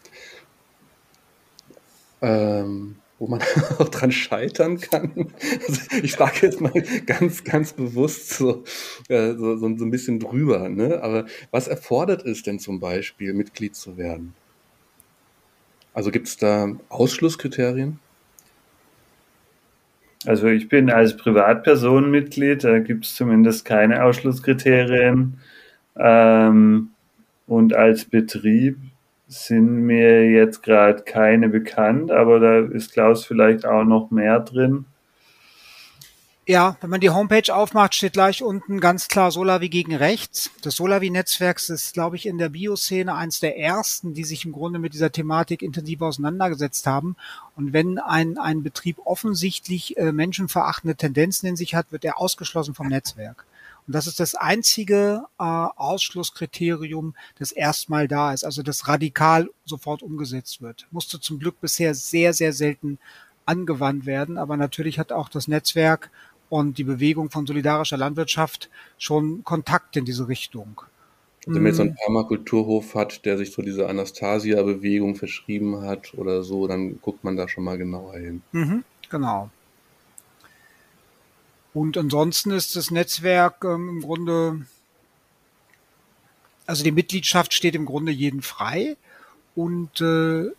ähm, 2.22 2.96
wo 3.18 3.26
man 3.26 3.40
auch 3.78 3.88
dran 3.88 4.10
scheitern 4.10 4.80
kann? 4.80 5.32
Also 5.68 5.80
ich 6.02 6.12
frage 6.12 6.46
jetzt 6.46 6.60
mal 6.60 6.72
ganz, 7.06 7.44
ganz 7.44 7.72
bewusst 7.72 8.30
so, 8.30 8.64
äh, 9.08 9.34
so, 9.34 9.56
so, 9.56 9.66
ein 9.66 9.90
bisschen 9.90 10.18
drüber. 10.18 10.68
Ne? 10.68 11.00
Aber 11.02 11.26
was 11.50 11.68
erfordert 11.68 12.24
es 12.24 12.42
denn 12.42 12.58
zum 12.58 12.80
Beispiel, 12.80 13.34
Mitglied 13.34 13.76
zu 13.76 13.96
werden? 13.96 14.34
Also 15.92 16.10
gibt 16.10 16.28
es 16.28 16.36
da 16.36 16.72
Ausschlusskriterien? 16.88 17.98
Also 20.26 20.48
ich 20.48 20.68
bin 20.68 20.90
als 20.90 21.16
Privatperson 21.16 22.10
Mitglied, 22.10 22.64
da 22.64 22.78
gibt 22.78 23.06
es 23.06 23.14
zumindest 23.14 23.64
keine 23.64 24.04
Ausschlusskriterien. 24.04 25.40
Ähm, 25.96 26.90
und 27.46 27.74
als 27.74 28.04
Betrieb 28.04 28.78
sind 29.30 29.82
mir 29.82 30.28
jetzt 30.28 30.62
gerade 30.62 31.02
keine 31.02 31.48
bekannt, 31.48 32.10
aber 32.10 32.40
da 32.40 32.58
ist 32.58 32.92
Klaus 32.92 33.24
vielleicht 33.24 33.64
auch 33.64 33.84
noch 33.84 34.10
mehr 34.10 34.40
drin. 34.40 34.86
Ja, 36.46 36.76
wenn 36.80 36.90
man 36.90 37.00
die 37.00 37.10
Homepage 37.10 37.54
aufmacht, 37.54 37.94
steht 37.94 38.14
gleich 38.14 38.42
unten 38.42 38.80
ganz 38.80 39.06
klar 39.06 39.30
Solavi 39.30 39.68
gegen 39.68 39.94
rechts. 39.94 40.50
Das 40.62 40.74
Solavi-Netzwerk 40.74 41.60
ist, 41.68 41.92
glaube 41.92 42.16
ich, 42.16 42.26
in 42.26 42.38
der 42.38 42.48
Bioszene 42.48 43.14
eins 43.14 43.38
der 43.38 43.56
ersten, 43.56 44.14
die 44.14 44.24
sich 44.24 44.44
im 44.44 44.50
Grunde 44.50 44.80
mit 44.80 44.92
dieser 44.92 45.12
Thematik 45.12 45.62
intensiv 45.62 46.02
auseinandergesetzt 46.02 46.88
haben. 46.88 47.14
Und 47.54 47.72
wenn 47.72 48.00
ein, 48.00 48.36
ein 48.36 48.64
Betrieb 48.64 48.96
offensichtlich 49.04 49.96
äh, 49.96 50.10
menschenverachtende 50.10 50.96
Tendenzen 50.96 51.46
in 51.46 51.54
sich 51.54 51.76
hat, 51.76 51.92
wird 51.92 52.04
er 52.04 52.18
ausgeschlossen 52.18 52.74
vom 52.74 52.88
Netzwerk. 52.88 53.46
Und 53.86 53.94
das 53.94 54.06
ist 54.06 54.20
das 54.20 54.34
einzige 54.34 55.24
äh, 55.38 55.42
Ausschlusskriterium, 55.42 57.14
das 57.38 57.52
erstmal 57.52 58.08
da 58.08 58.32
ist, 58.32 58.44
also 58.44 58.62
das 58.62 58.88
radikal 58.88 59.50
sofort 59.64 60.02
umgesetzt 60.02 60.62
wird. 60.62 60.86
Musste 60.90 61.20
zum 61.20 61.38
Glück 61.38 61.60
bisher 61.60 61.94
sehr, 61.94 62.32
sehr 62.32 62.52
selten 62.52 62.98
angewandt 63.46 64.06
werden, 64.06 64.38
aber 64.38 64.56
natürlich 64.56 64.98
hat 64.98 65.12
auch 65.12 65.28
das 65.28 65.48
Netzwerk 65.48 66.10
und 66.48 66.78
die 66.78 66.84
Bewegung 66.84 67.30
von 67.30 67.46
solidarischer 67.46 67.96
Landwirtschaft 67.96 68.70
schon 68.98 69.44
Kontakt 69.44 69.96
in 69.96 70.04
diese 70.04 70.28
Richtung. 70.28 70.82
Also 71.46 71.54
wenn 71.54 71.62
man 71.62 71.66
jetzt 71.66 71.76
so 71.76 71.82
einen 71.82 71.92
mm. 71.92 72.04
Permakulturhof 72.04 72.94
hat, 72.94 73.24
der 73.24 73.38
sich 73.38 73.52
so 73.52 73.62
diese 73.62 73.88
Anastasia-Bewegung 73.88 75.14
verschrieben 75.14 75.80
hat 75.82 76.12
oder 76.14 76.42
so, 76.42 76.66
dann 76.66 77.00
guckt 77.00 77.24
man 77.24 77.36
da 77.36 77.48
schon 77.48 77.64
mal 77.64 77.78
genauer 77.78 78.18
hin. 78.18 78.42
Mhm, 78.52 78.84
genau. 79.08 79.50
Und 81.72 81.96
ansonsten 81.96 82.50
ist 82.50 82.76
das 82.76 82.90
Netzwerk 82.90 83.64
ähm, 83.64 83.88
im 83.88 84.00
Grunde, 84.02 84.66
also 86.66 86.82
die 86.82 86.92
Mitgliedschaft 86.92 87.54
steht 87.54 87.74
im 87.74 87.86
Grunde 87.86 88.12
jeden 88.12 88.42
frei 88.42 88.96
und 89.54 90.00
äh, 90.00 90.50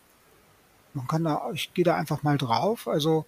man 0.94 1.08
kann 1.08 1.24
da, 1.24 1.50
ich 1.54 1.74
gehe 1.74 1.86
da 1.86 1.96
einfach 1.96 2.24
mal 2.24 2.38
drauf. 2.38 2.88
Also 2.88 3.26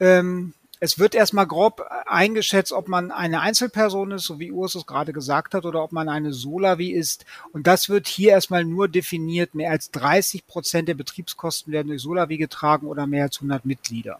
ähm, 0.00 0.54
es 0.80 0.98
wird 0.98 1.14
erstmal 1.14 1.46
grob 1.46 1.86
eingeschätzt, 2.06 2.72
ob 2.72 2.88
man 2.88 3.12
eine 3.12 3.40
Einzelperson 3.40 4.10
ist, 4.10 4.24
so 4.24 4.40
wie 4.40 4.50
Urs 4.50 4.74
es 4.74 4.84
gerade 4.84 5.12
gesagt 5.12 5.54
hat, 5.54 5.64
oder 5.64 5.82
ob 5.84 5.92
man 5.92 6.08
eine 6.08 6.32
Solavi 6.32 6.90
ist. 6.90 7.24
Und 7.52 7.68
das 7.68 7.88
wird 7.88 8.08
hier 8.08 8.32
erstmal 8.32 8.64
nur 8.64 8.88
definiert. 8.88 9.54
Mehr 9.54 9.70
als 9.70 9.92
30 9.92 10.46
Prozent 10.46 10.88
der 10.88 10.94
Betriebskosten 10.94 11.72
werden 11.72 11.88
durch 11.88 12.02
Solavi 12.02 12.36
getragen 12.36 12.88
oder 12.88 13.06
mehr 13.06 13.24
als 13.24 13.36
100 13.36 13.64
Mitglieder. 13.64 14.18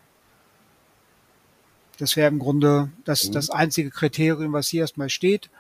Das 1.99 2.16
wäre 2.16 2.28
im 2.28 2.38
Grunde 2.38 2.90
das, 3.04 3.28
mhm. 3.28 3.32
das 3.32 3.50
einzige 3.50 3.90
Kriterium, 3.90 4.52
was 4.52 4.68
hier 4.68 4.82
erstmal 4.82 5.11
steht. 5.11 5.50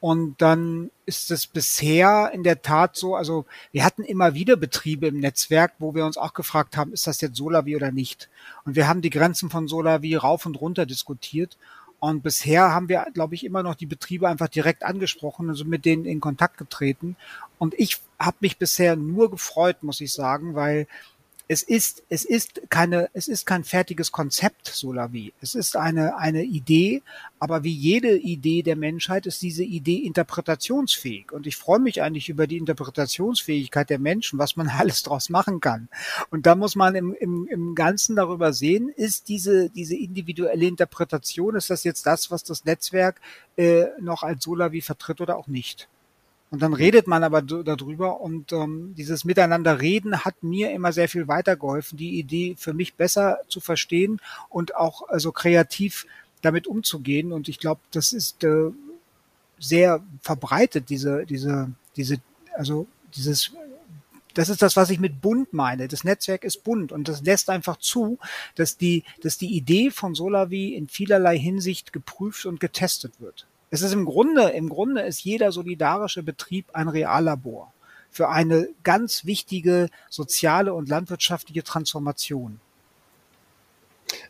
Und 0.00 0.40
dann 0.40 0.90
ist 1.04 1.30
es 1.30 1.46
bisher 1.46 2.30
in 2.32 2.42
der 2.42 2.62
Tat 2.62 2.96
so, 2.96 3.16
also 3.16 3.44
wir 3.70 3.84
hatten 3.84 4.02
immer 4.02 4.32
wieder 4.32 4.56
Betriebe 4.56 5.08
im 5.08 5.20
Netzwerk, 5.20 5.74
wo 5.78 5.94
wir 5.94 6.06
uns 6.06 6.16
auch 6.16 6.32
gefragt 6.32 6.78
haben, 6.78 6.94
ist 6.94 7.06
das 7.06 7.20
jetzt 7.20 7.36
Solavi 7.36 7.76
oder 7.76 7.92
nicht? 7.92 8.30
Und 8.64 8.76
wir 8.76 8.88
haben 8.88 9.02
die 9.02 9.10
Grenzen 9.10 9.50
von 9.50 9.68
Solavi 9.68 10.16
rauf 10.16 10.46
und 10.46 10.58
runter 10.58 10.86
diskutiert. 10.86 11.58
Und 11.98 12.22
bisher 12.22 12.72
haben 12.72 12.88
wir, 12.88 13.06
glaube 13.12 13.34
ich, 13.34 13.44
immer 13.44 13.62
noch 13.62 13.74
die 13.74 13.84
Betriebe 13.84 14.26
einfach 14.26 14.48
direkt 14.48 14.84
angesprochen, 14.84 15.50
also 15.50 15.66
mit 15.66 15.84
denen 15.84 16.06
in 16.06 16.18
Kontakt 16.18 16.56
getreten. 16.56 17.16
Und 17.58 17.74
ich 17.78 17.98
habe 18.18 18.38
mich 18.40 18.56
bisher 18.56 18.96
nur 18.96 19.30
gefreut, 19.30 19.82
muss 19.82 20.00
ich 20.00 20.14
sagen, 20.14 20.54
weil 20.54 20.86
es 21.50 21.64
ist, 21.64 22.04
es 22.08 22.24
ist 22.24 22.62
keine, 22.70 23.10
es 23.12 23.26
ist 23.26 23.44
kein 23.44 23.64
fertiges 23.64 24.12
Konzept, 24.12 24.68
Solavi. 24.68 25.32
Es 25.40 25.56
ist 25.56 25.76
eine, 25.76 26.16
eine 26.16 26.44
Idee, 26.44 27.02
aber 27.40 27.64
wie 27.64 27.74
jede 27.74 28.16
Idee 28.16 28.62
der 28.62 28.76
Menschheit 28.76 29.26
ist 29.26 29.42
diese 29.42 29.64
Idee 29.64 29.96
interpretationsfähig. 29.96 31.32
Und 31.32 31.48
ich 31.48 31.56
freue 31.56 31.80
mich 31.80 32.02
eigentlich 32.02 32.28
über 32.28 32.46
die 32.46 32.56
Interpretationsfähigkeit 32.56 33.90
der 33.90 33.98
Menschen, 33.98 34.38
was 34.38 34.54
man 34.54 34.68
alles 34.78 35.02
draus 35.02 35.28
machen 35.28 35.58
kann. 35.58 35.88
Und 36.30 36.46
da 36.46 36.54
muss 36.54 36.76
man 36.76 36.94
im, 36.94 37.14
im, 37.14 37.48
im 37.48 37.74
Ganzen 37.74 38.14
darüber 38.14 38.52
sehen, 38.52 38.88
ist 38.88 39.28
diese, 39.28 39.70
diese 39.70 39.96
individuelle 39.96 40.66
Interpretation, 40.66 41.56
ist 41.56 41.68
das 41.68 41.82
jetzt 41.82 42.06
das, 42.06 42.30
was 42.30 42.44
das 42.44 42.64
Netzwerk 42.64 43.20
äh, 43.56 43.86
noch 43.98 44.22
als 44.22 44.44
Solavi 44.44 44.82
vertritt 44.82 45.20
oder 45.20 45.36
auch 45.36 45.48
nicht? 45.48 45.88
Und 46.50 46.62
dann 46.62 46.72
redet 46.72 47.06
man 47.06 47.22
aber 47.22 47.42
darüber 47.42 48.20
und 48.20 48.52
ähm, 48.52 48.92
dieses 48.96 49.24
Miteinander 49.24 49.80
reden 49.80 50.24
hat 50.24 50.42
mir 50.42 50.72
immer 50.72 50.92
sehr 50.92 51.08
viel 51.08 51.28
weitergeholfen, 51.28 51.96
die 51.96 52.18
Idee 52.18 52.56
für 52.58 52.72
mich 52.72 52.94
besser 52.94 53.38
zu 53.48 53.60
verstehen 53.60 54.20
und 54.48 54.74
auch 54.74 55.08
also 55.08 55.30
kreativ 55.30 56.06
damit 56.42 56.66
umzugehen. 56.66 57.32
Und 57.32 57.48
ich 57.48 57.60
glaube, 57.60 57.80
das 57.92 58.12
ist 58.12 58.42
äh, 58.42 58.70
sehr 59.60 60.02
verbreitet, 60.22 60.90
diese, 60.90 61.24
diese, 61.24 61.70
diese, 61.96 62.16
also 62.56 62.88
dieses 63.14 63.52
das 64.34 64.48
ist 64.48 64.62
das, 64.62 64.76
was 64.76 64.90
ich 64.90 65.00
mit 65.00 65.20
bunt 65.20 65.52
meine. 65.52 65.88
Das 65.88 66.04
Netzwerk 66.04 66.44
ist 66.44 66.62
bunt 66.62 66.92
und 66.92 67.08
das 67.08 67.22
lässt 67.22 67.50
einfach 67.50 67.76
zu, 67.78 68.18
dass 68.54 68.76
die, 68.76 69.02
dass 69.22 69.38
die 69.38 69.56
Idee 69.56 69.90
von 69.90 70.14
Solavi 70.14 70.74
in 70.74 70.88
vielerlei 70.88 71.36
Hinsicht 71.36 71.92
geprüft 71.92 72.46
und 72.46 72.60
getestet 72.60 73.20
wird. 73.20 73.46
Es 73.70 73.82
ist 73.82 73.92
im 73.92 74.04
Grunde, 74.04 74.48
im 74.50 74.68
Grunde 74.68 75.02
ist 75.02 75.22
jeder 75.22 75.52
solidarische 75.52 76.24
Betrieb 76.24 76.66
ein 76.72 76.88
Reallabor 76.88 77.72
für 78.10 78.28
eine 78.28 78.68
ganz 78.82 79.24
wichtige 79.24 79.88
soziale 80.08 80.74
und 80.74 80.88
landwirtschaftliche 80.88 81.62
Transformation. 81.62 82.60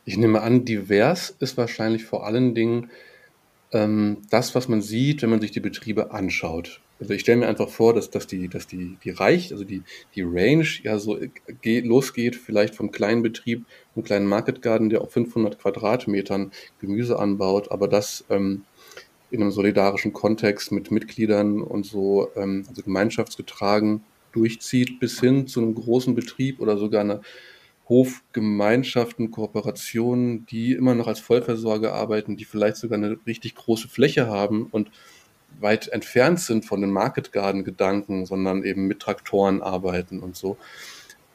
Ich 0.05 0.17
nehme 0.17 0.41
an, 0.41 0.65
divers 0.65 1.35
ist 1.39 1.57
wahrscheinlich 1.57 2.05
vor 2.05 2.27
allen 2.27 2.53
Dingen 2.53 2.91
ähm, 3.71 4.17
das, 4.29 4.53
was 4.53 4.67
man 4.67 4.83
sieht, 4.83 5.23
wenn 5.23 5.31
man 5.31 5.41
sich 5.41 5.49
die 5.49 5.59
Betriebe 5.59 6.11
anschaut. 6.11 6.79
Also 6.99 7.15
ich 7.15 7.21
stelle 7.21 7.39
mir 7.39 7.47
einfach 7.47 7.69
vor, 7.69 7.95
dass, 7.95 8.11
dass 8.11 8.27
die, 8.27 8.47
dass 8.47 8.67
die, 8.67 8.97
die 9.03 9.09
reicht, 9.09 9.51
also 9.51 9.63
die, 9.63 9.81
die 10.13 10.21
Range 10.21 10.67
ja 10.83 10.99
so 10.99 11.17
geht, 11.63 11.85
losgeht, 11.85 12.35
vielleicht 12.35 12.75
vom 12.75 12.91
kleinen 12.91 13.23
Betrieb, 13.23 13.65
einem 13.95 14.05
kleinen 14.05 14.27
Market 14.27 14.61
Garden, 14.61 14.91
der 14.91 15.01
auf 15.01 15.11
500 15.11 15.57
Quadratmetern 15.57 16.51
Gemüse 16.79 17.17
anbaut, 17.17 17.71
aber 17.71 17.87
das 17.87 18.23
ähm, 18.29 18.65
in 19.31 19.41
einem 19.41 19.51
solidarischen 19.51 20.13
Kontext 20.13 20.71
mit 20.71 20.91
Mitgliedern 20.91 21.61
und 21.61 21.85
so, 21.85 22.29
ähm, 22.35 22.65
also 22.67 22.81
gemeinschaftsgetragen 22.83 24.03
durchzieht, 24.31 24.99
bis 24.99 25.19
hin 25.19 25.47
zu 25.47 25.61
einem 25.61 25.75
großen 25.75 26.15
Betrieb 26.15 26.59
oder 26.59 26.77
sogar 26.77 27.01
eine 27.01 27.21
Hofgemeinschaften, 27.89 29.31
Kooperationen, 29.31 30.45
die 30.45 30.73
immer 30.73 30.95
noch 30.95 31.07
als 31.07 31.19
Vollversorger 31.19 31.93
arbeiten, 31.93 32.37
die 32.37 32.45
vielleicht 32.45 32.77
sogar 32.77 32.97
eine 32.97 33.17
richtig 33.27 33.55
große 33.55 33.89
Fläche 33.89 34.27
haben 34.27 34.67
und 34.71 34.89
weit 35.59 35.89
entfernt 35.89 36.39
sind 36.39 36.65
von 36.65 36.79
den 36.79 36.91
Market 36.91 37.33
Garden 37.33 37.63
Gedanken, 37.63 38.25
sondern 38.25 38.63
eben 38.63 38.87
mit 38.87 38.99
Traktoren 38.99 39.61
arbeiten 39.61 40.19
und 40.19 40.37
so, 40.37 40.57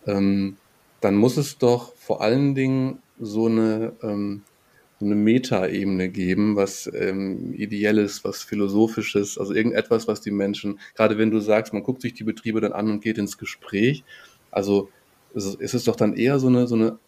ähm, 0.07 0.57
dann 1.01 1.17
muss 1.17 1.37
es 1.37 1.59
doch 1.59 1.95
vor 1.97 2.23
allen 2.23 2.55
Dingen 2.55 3.03
so 3.19 3.47
eine, 3.47 3.93
ähm, 4.03 4.43
eine 5.01 5.15
Metaebene 5.15 6.09
geben, 6.09 6.57
was 6.57 6.91
ähm, 6.95 7.53
Ideelles, 7.55 8.25
was 8.25 8.43
Philosophisches, 8.43 9.37
also 9.39 9.53
irgendetwas, 9.53 10.09
was 10.09 10.21
die 10.21 10.31
Menschen, 10.31 10.81
gerade 10.95 11.19
wenn 11.19 11.31
du 11.31 11.41
sagst, 11.41 11.73
man 11.73 11.83
guckt 11.83 12.03
sich 12.03 12.15
die 12.15 12.25
Betriebe 12.25 12.61
dann 12.61 12.73
an 12.73 12.91
und 12.91 13.03
geht 13.03 13.19
ins 13.19 13.37
Gespräch, 13.37 14.05
also 14.51 14.89
ist 15.35 15.75
es 15.75 15.85
doch 15.85 15.97
dann 15.97 16.15
eher 16.15 16.39
so 16.39 16.47
eine, 16.47 16.67
so 16.67 16.77
eine 16.77 16.99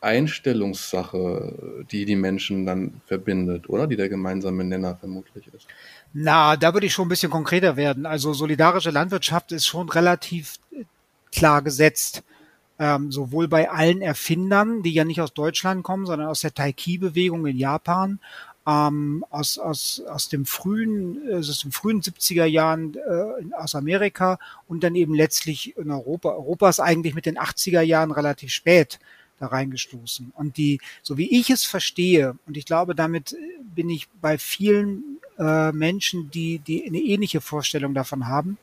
Einstellungssache, 0.00 1.84
die 1.90 2.04
die 2.04 2.14
Menschen 2.14 2.66
dann 2.66 3.00
verbindet, 3.06 3.68
oder? 3.68 3.86
Die 3.86 3.96
der 3.96 4.08
gemeinsame 4.08 4.62
Nenner 4.62 4.94
vermutlich 4.94 5.48
ist. 5.52 5.66
Na, 6.12 6.56
da 6.56 6.74
würde 6.74 6.86
ich 6.86 6.92
schon 6.92 7.06
ein 7.06 7.08
bisschen 7.08 7.30
konkreter 7.30 7.76
werden. 7.76 8.06
Also 8.06 8.32
solidarische 8.32 8.90
Landwirtschaft 8.90 9.50
ist 9.50 9.66
schon 9.66 9.88
relativ 9.88 10.56
äh, 10.70 10.84
klar 11.32 11.62
gesetzt. 11.62 12.22
Ähm, 12.78 13.12
sowohl 13.12 13.46
bei 13.46 13.70
allen 13.70 14.02
Erfindern, 14.02 14.82
die 14.82 14.92
ja 14.92 15.04
nicht 15.04 15.20
aus 15.20 15.32
Deutschland 15.32 15.84
kommen, 15.84 16.06
sondern 16.06 16.28
aus 16.28 16.40
der 16.40 16.54
Taiki-Bewegung 16.54 17.46
in 17.46 17.56
Japan, 17.56 18.18
ähm, 18.66 19.24
aus, 19.30 19.58
aus, 19.58 20.02
aus 20.08 20.28
dem 20.28 20.46
frühen, 20.46 21.28
äh, 21.28 21.36
aus 21.36 21.60
den 21.60 21.72
frühen 21.72 22.00
70er 22.00 22.46
Jahren 22.46 22.94
äh, 22.94 23.54
aus 23.54 23.74
Amerika 23.74 24.38
und 24.66 24.82
dann 24.82 24.94
eben 24.94 25.14
letztlich 25.14 25.76
in 25.76 25.90
Europa. 25.90 26.30
Europa 26.30 26.68
ist 26.68 26.80
eigentlich 26.80 27.14
mit 27.14 27.26
den 27.26 27.38
80er 27.38 27.82
Jahren 27.82 28.10
relativ 28.10 28.52
spät 28.52 28.98
da 29.38 29.46
reingestoßen. 29.46 30.32
Und 30.34 30.56
die, 30.56 30.80
so 31.02 31.18
wie 31.18 31.30
ich 31.38 31.50
es 31.50 31.64
verstehe, 31.64 32.36
und 32.46 32.56
ich 32.56 32.66
glaube, 32.66 32.94
damit 32.94 33.36
bin 33.74 33.90
ich 33.90 34.08
bei 34.20 34.38
vielen 34.38 35.18
äh, 35.38 35.72
Menschen, 35.72 36.30
die, 36.30 36.60
die 36.60 36.86
eine 36.86 36.98
ähnliche 36.98 37.40
Vorstellung 37.40 37.94
davon 37.94 38.28
haben, 38.28 38.58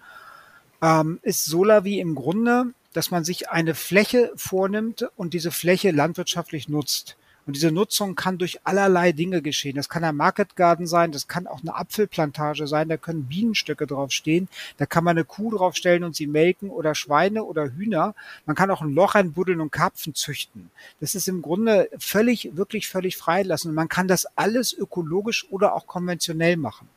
ähm, 0.82 1.20
ist 1.22 1.46
Solavi 1.46 2.00
im 2.00 2.16
Grunde, 2.16 2.74
dass 2.94 3.12
man 3.12 3.24
sich 3.24 3.50
eine 3.50 3.76
Fläche 3.76 4.32
vornimmt 4.36 5.08
und 5.16 5.34
diese 5.34 5.52
Fläche 5.52 5.92
landwirtschaftlich 5.92 6.70
nutzt. 6.70 7.18
Und 7.48 7.56
diese 7.56 7.72
Nutzung 7.72 8.14
kann 8.16 8.38
durch 8.38 8.60
allerlei 8.66 9.14
Dinge 9.14 9.42
geschehen. 9.42 9.76
Das 9.76 9.90
kann 9.90 10.04
ein 10.04 10.16
Market 10.16 10.56
Garden 10.56 10.86
sein, 10.86 11.12
das 11.12 11.28
kann 11.28 11.48
auch 11.48 11.62
eine 11.62 11.76
Apfelplantage 11.76 12.68
sein, 12.68 12.88
da 12.88 12.98
können 12.98 13.26
Bienenstöcke 13.26 13.88
draufstehen, 13.88 14.48
da 14.78 14.86
kann 14.86 15.04
man 15.04 15.18
eine 15.18 15.26
Kuh 15.26 15.52
draufstellen 15.52 16.04
und 16.04 16.16
sie 16.16 16.28
melken 16.28 16.70
oder 16.70 16.94
Schweine 16.94 17.44
oder 17.44 17.72
Hühner. 17.72 18.14
Man 18.46 18.56
kann 18.56 18.70
auch 18.70 18.82
ein 18.82 18.94
Loch 18.94 19.16
einbuddeln 19.16 19.60
und 19.60 19.72
Karpfen 19.72 20.14
züchten. 20.14 20.70
Das 21.00 21.16
ist 21.16 21.28
im 21.28 21.42
Grunde 21.42 21.90
völlig, 21.98 22.56
wirklich 22.56 22.88
völlig 22.88 23.18
freilassen. 23.18 23.70
Und 23.70 23.76
man 23.76 23.90
kann 23.90 24.08
das 24.08 24.28
alles 24.38 24.72
ökologisch 24.72 25.48
oder 25.50 25.74
auch 25.74 25.88
konventionell 25.88 26.58
machen. 26.58 26.88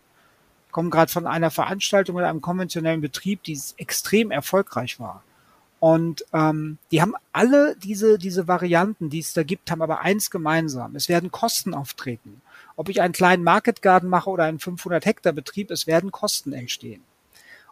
Ich 0.67 0.73
komme 0.73 0.91
gerade 0.91 1.11
von 1.11 1.27
einer 1.27 1.51
Veranstaltung 1.51 2.17
mit 2.17 2.25
einem 2.25 2.43
konventionellen 2.43 3.01
Betrieb, 3.01 3.43
die 3.45 3.59
extrem 3.79 4.31
erfolgreich 4.31 5.01
war. 5.01 5.23
Und 5.85 6.25
ähm, 6.33 6.79
die 6.91 7.03
haben 7.03 7.13
alle 7.33 7.77
diese, 7.77 8.17
diese 8.17 8.49
Varianten, 8.49 9.11
die 9.11 9.19
es 9.19 9.35
da 9.35 9.43
gibt, 9.43 9.71
haben 9.71 9.83
aber 9.83 10.01
eins 10.01 10.31
gemeinsam. 10.31 10.97
Es 10.97 11.11
werden 11.11 11.31
Kosten 11.31 11.75
auftreten. 11.75 12.41
Ob 12.75 12.89
ich 12.89 13.03
einen 13.03 13.13
kleinen 13.13 13.45
Market 13.45 13.83
Garden 13.83 14.09
mache 14.09 14.31
oder 14.31 14.45
einen 14.45 14.61
500 14.61 15.05
Hektar 15.05 15.35
Betrieb, 15.35 15.71
es 15.71 15.87
werden 15.87 16.11
Kosten 16.11 16.55
entstehen. 16.55 17.03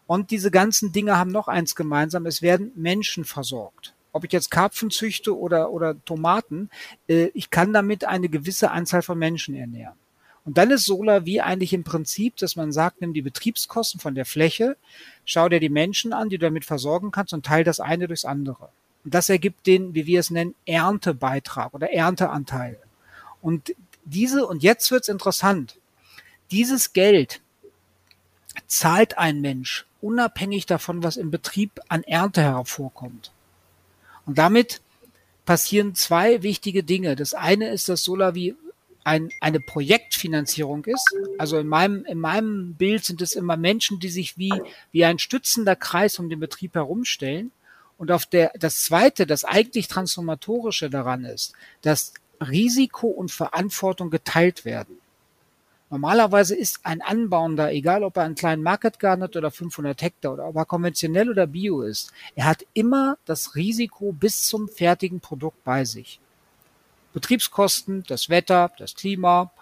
Und 0.06 0.30
diese 0.30 0.50
ganzen 0.50 0.92
Dinge 0.92 1.16
haben 1.16 1.30
noch 1.30 1.48
eins 1.48 1.74
gemeinsam. 1.74 2.26
Es 2.26 2.42
werden 2.42 2.70
Menschen 2.74 3.24
versorgt. 3.24 3.94
Ob 4.12 4.24
ich 4.24 4.32
jetzt 4.32 4.50
Karpfen 4.50 4.90
züchte 4.90 5.34
oder, 5.34 5.70
oder 5.70 5.96
Tomaten, 6.04 6.68
äh, 7.08 7.30
ich 7.32 7.48
kann 7.48 7.72
damit 7.72 8.04
eine 8.04 8.28
gewisse 8.28 8.72
Anzahl 8.72 9.00
von 9.00 9.18
Menschen 9.18 9.54
ernähren. 9.54 9.96
Und 10.44 10.58
dann 10.58 10.70
ist 10.70 10.84
Solar 10.84 11.24
wie 11.24 11.40
eigentlich 11.40 11.72
im 11.72 11.84
Prinzip, 11.84 12.36
dass 12.36 12.56
man 12.56 12.72
sagt, 12.72 13.00
nimm 13.00 13.14
die 13.14 13.22
Betriebskosten 13.22 14.00
von 14.00 14.14
der 14.14 14.24
Fläche, 14.24 14.76
schau 15.24 15.48
dir 15.48 15.60
die 15.60 15.68
Menschen 15.68 16.12
an, 16.12 16.28
die 16.28 16.38
du 16.38 16.46
damit 16.46 16.64
versorgen 16.64 17.12
kannst 17.12 17.32
und 17.32 17.46
teile 17.46 17.64
das 17.64 17.78
eine 17.78 18.08
durchs 18.08 18.24
andere. 18.24 18.70
Und 19.04 19.14
das 19.14 19.28
ergibt 19.28 19.66
den, 19.66 19.94
wie 19.94 20.06
wir 20.06 20.20
es 20.20 20.30
nennen, 20.30 20.54
Erntebeitrag 20.66 21.74
oder 21.74 21.92
Ernteanteil. 21.92 22.78
Und 23.40 23.74
diese, 24.04 24.46
und 24.46 24.62
jetzt 24.62 24.90
wird's 24.90 25.08
interessant, 25.08 25.78
dieses 26.50 26.92
Geld 26.92 27.40
zahlt 28.66 29.18
ein 29.18 29.40
Mensch 29.40 29.86
unabhängig 30.00 30.66
davon, 30.66 31.02
was 31.02 31.16
im 31.16 31.30
Betrieb 31.30 31.80
an 31.88 32.02
Ernte 32.02 32.42
hervorkommt. 32.42 33.32
Und 34.26 34.38
damit 34.38 34.80
passieren 35.44 35.94
zwei 35.94 36.42
wichtige 36.42 36.82
Dinge. 36.82 37.16
Das 37.16 37.34
eine 37.34 37.68
ist, 37.68 37.88
dass 37.88 38.02
Solavi 38.02 38.54
ein, 39.04 39.30
eine 39.40 39.60
Projektfinanzierung 39.60 40.84
ist. 40.84 41.14
Also 41.38 41.58
in 41.58 41.66
meinem, 41.66 42.04
in 42.04 42.18
meinem 42.18 42.74
Bild 42.74 43.04
sind 43.04 43.22
es 43.22 43.34
immer 43.34 43.56
Menschen, 43.56 44.00
die 44.00 44.08
sich 44.08 44.38
wie, 44.38 44.52
wie 44.92 45.04
ein 45.04 45.18
stützender 45.18 45.76
Kreis 45.76 46.18
um 46.18 46.28
den 46.28 46.40
Betrieb 46.40 46.74
herumstellen. 46.74 47.52
Und 47.98 48.10
auf 48.10 48.26
der, 48.26 48.52
das 48.58 48.82
zweite, 48.82 49.26
das 49.26 49.44
eigentlich 49.44 49.88
transformatorische 49.88 50.90
daran 50.90 51.24
ist, 51.24 51.52
dass 51.82 52.14
Risiko 52.40 53.08
und 53.08 53.30
Verantwortung 53.30 54.10
geteilt 54.10 54.64
werden. 54.64 54.98
Normalerweise 55.92 56.56
ist 56.56 56.80
ein 56.84 57.02
Anbauender, 57.02 57.70
egal 57.70 58.02
ob 58.02 58.16
er 58.16 58.22
einen 58.22 58.34
kleinen 58.34 58.62
Market 58.62 58.98
Garden 58.98 59.24
hat 59.24 59.36
oder 59.36 59.50
500 59.50 60.00
Hektar 60.00 60.32
oder 60.32 60.46
ob 60.46 60.56
er 60.56 60.64
konventionell 60.64 61.28
oder 61.28 61.46
bio 61.46 61.82
ist, 61.82 62.12
er 62.34 62.46
hat 62.46 62.64
immer 62.72 63.18
das 63.26 63.56
Risiko 63.56 64.10
bis 64.12 64.46
zum 64.46 64.68
fertigen 64.68 65.20
Produkt 65.20 65.62
bei 65.64 65.84
sich. 65.84 66.18
Betriebskosten, 67.12 68.04
das 68.06 68.28
Wetter, 68.28 68.70
das 68.78 68.94
Klima, 68.94 69.52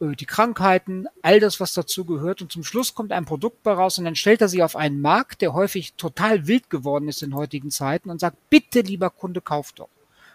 äh, 0.00 0.14
die 0.14 0.26
Krankheiten, 0.26 1.06
all 1.22 1.40
das, 1.40 1.60
was 1.60 1.72
dazu 1.72 2.04
gehört. 2.04 2.42
Und 2.42 2.52
zum 2.52 2.64
Schluss 2.64 2.94
kommt 2.94 3.12
ein 3.12 3.24
Produkt 3.24 3.62
bei 3.62 3.72
raus 3.72 3.98
und 3.98 4.04
dann 4.04 4.16
stellt 4.16 4.40
er 4.40 4.48
sich 4.48 4.62
auf 4.62 4.76
einen 4.76 5.00
Markt, 5.00 5.42
der 5.42 5.52
häufig 5.52 5.94
total 5.94 6.46
wild 6.46 6.70
geworden 6.70 7.08
ist 7.08 7.22
in 7.22 7.34
heutigen 7.34 7.70
Zeiten 7.70 8.10
und 8.10 8.20
sagt, 8.20 8.36
bitte 8.50 8.80
lieber 8.80 9.10
Kunde, 9.10 9.40
kauf 9.40 9.72
doch. 9.72 9.88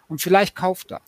Und 0.08 0.22
vielleicht 0.22 0.56
kauft 0.56 0.92
er. 0.92 1.02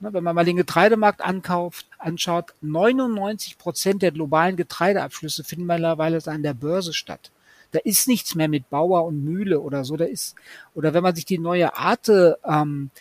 Ne, 0.00 0.12
wenn 0.12 0.24
man 0.24 0.34
mal 0.34 0.44
den 0.44 0.56
Getreidemarkt 0.56 1.22
ankauft, 1.22 1.86
anschaut, 1.98 2.54
99 2.60 3.58
Prozent 3.58 4.02
der 4.02 4.12
globalen 4.12 4.56
Getreideabschlüsse 4.56 5.44
finden 5.44 5.66
mittlerweile 5.66 6.18
an 6.26 6.42
der 6.42 6.54
Börse 6.54 6.92
statt. 6.92 7.30
Da 7.70 7.80
ist 7.80 8.06
nichts 8.06 8.34
mehr 8.34 8.48
mit 8.48 8.70
Bauer 8.70 9.04
und 9.04 9.24
Mühle 9.24 9.60
oder 9.60 9.84
so. 9.84 9.96
Da 9.96 10.04
ist, 10.04 10.36
oder 10.74 10.94
wenn 10.94 11.02
man 11.02 11.14
sich 11.14 11.24
die 11.24 11.38
neue 11.38 11.76
Arte 11.76 12.38
ähm, 12.44 12.90
äh, 12.94 13.00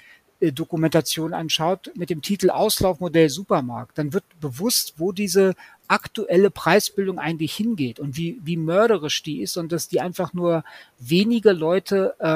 Dokumentation 0.51 1.33
anschaut 1.33 1.91
mit 1.95 2.09
dem 2.09 2.21
Titel 2.21 2.49
Auslaufmodell 2.49 3.29
Supermarkt, 3.29 3.97
dann 3.97 4.13
wird 4.13 4.23
bewusst, 4.39 4.95
wo 4.97 5.11
diese 5.11 5.55
aktuelle 5.87 6.49
Preisbildung 6.49 7.19
eigentlich 7.19 7.53
hingeht 7.53 7.99
und 7.99 8.17
wie, 8.17 8.39
wie 8.43 8.57
mörderisch 8.57 9.23
die 9.23 9.41
ist 9.41 9.57
und 9.57 9.71
dass 9.71 9.87
die 9.87 10.01
einfach 10.01 10.33
nur 10.33 10.63
wenige 10.99 11.51
Leute 11.51 12.15
äh, 12.19 12.27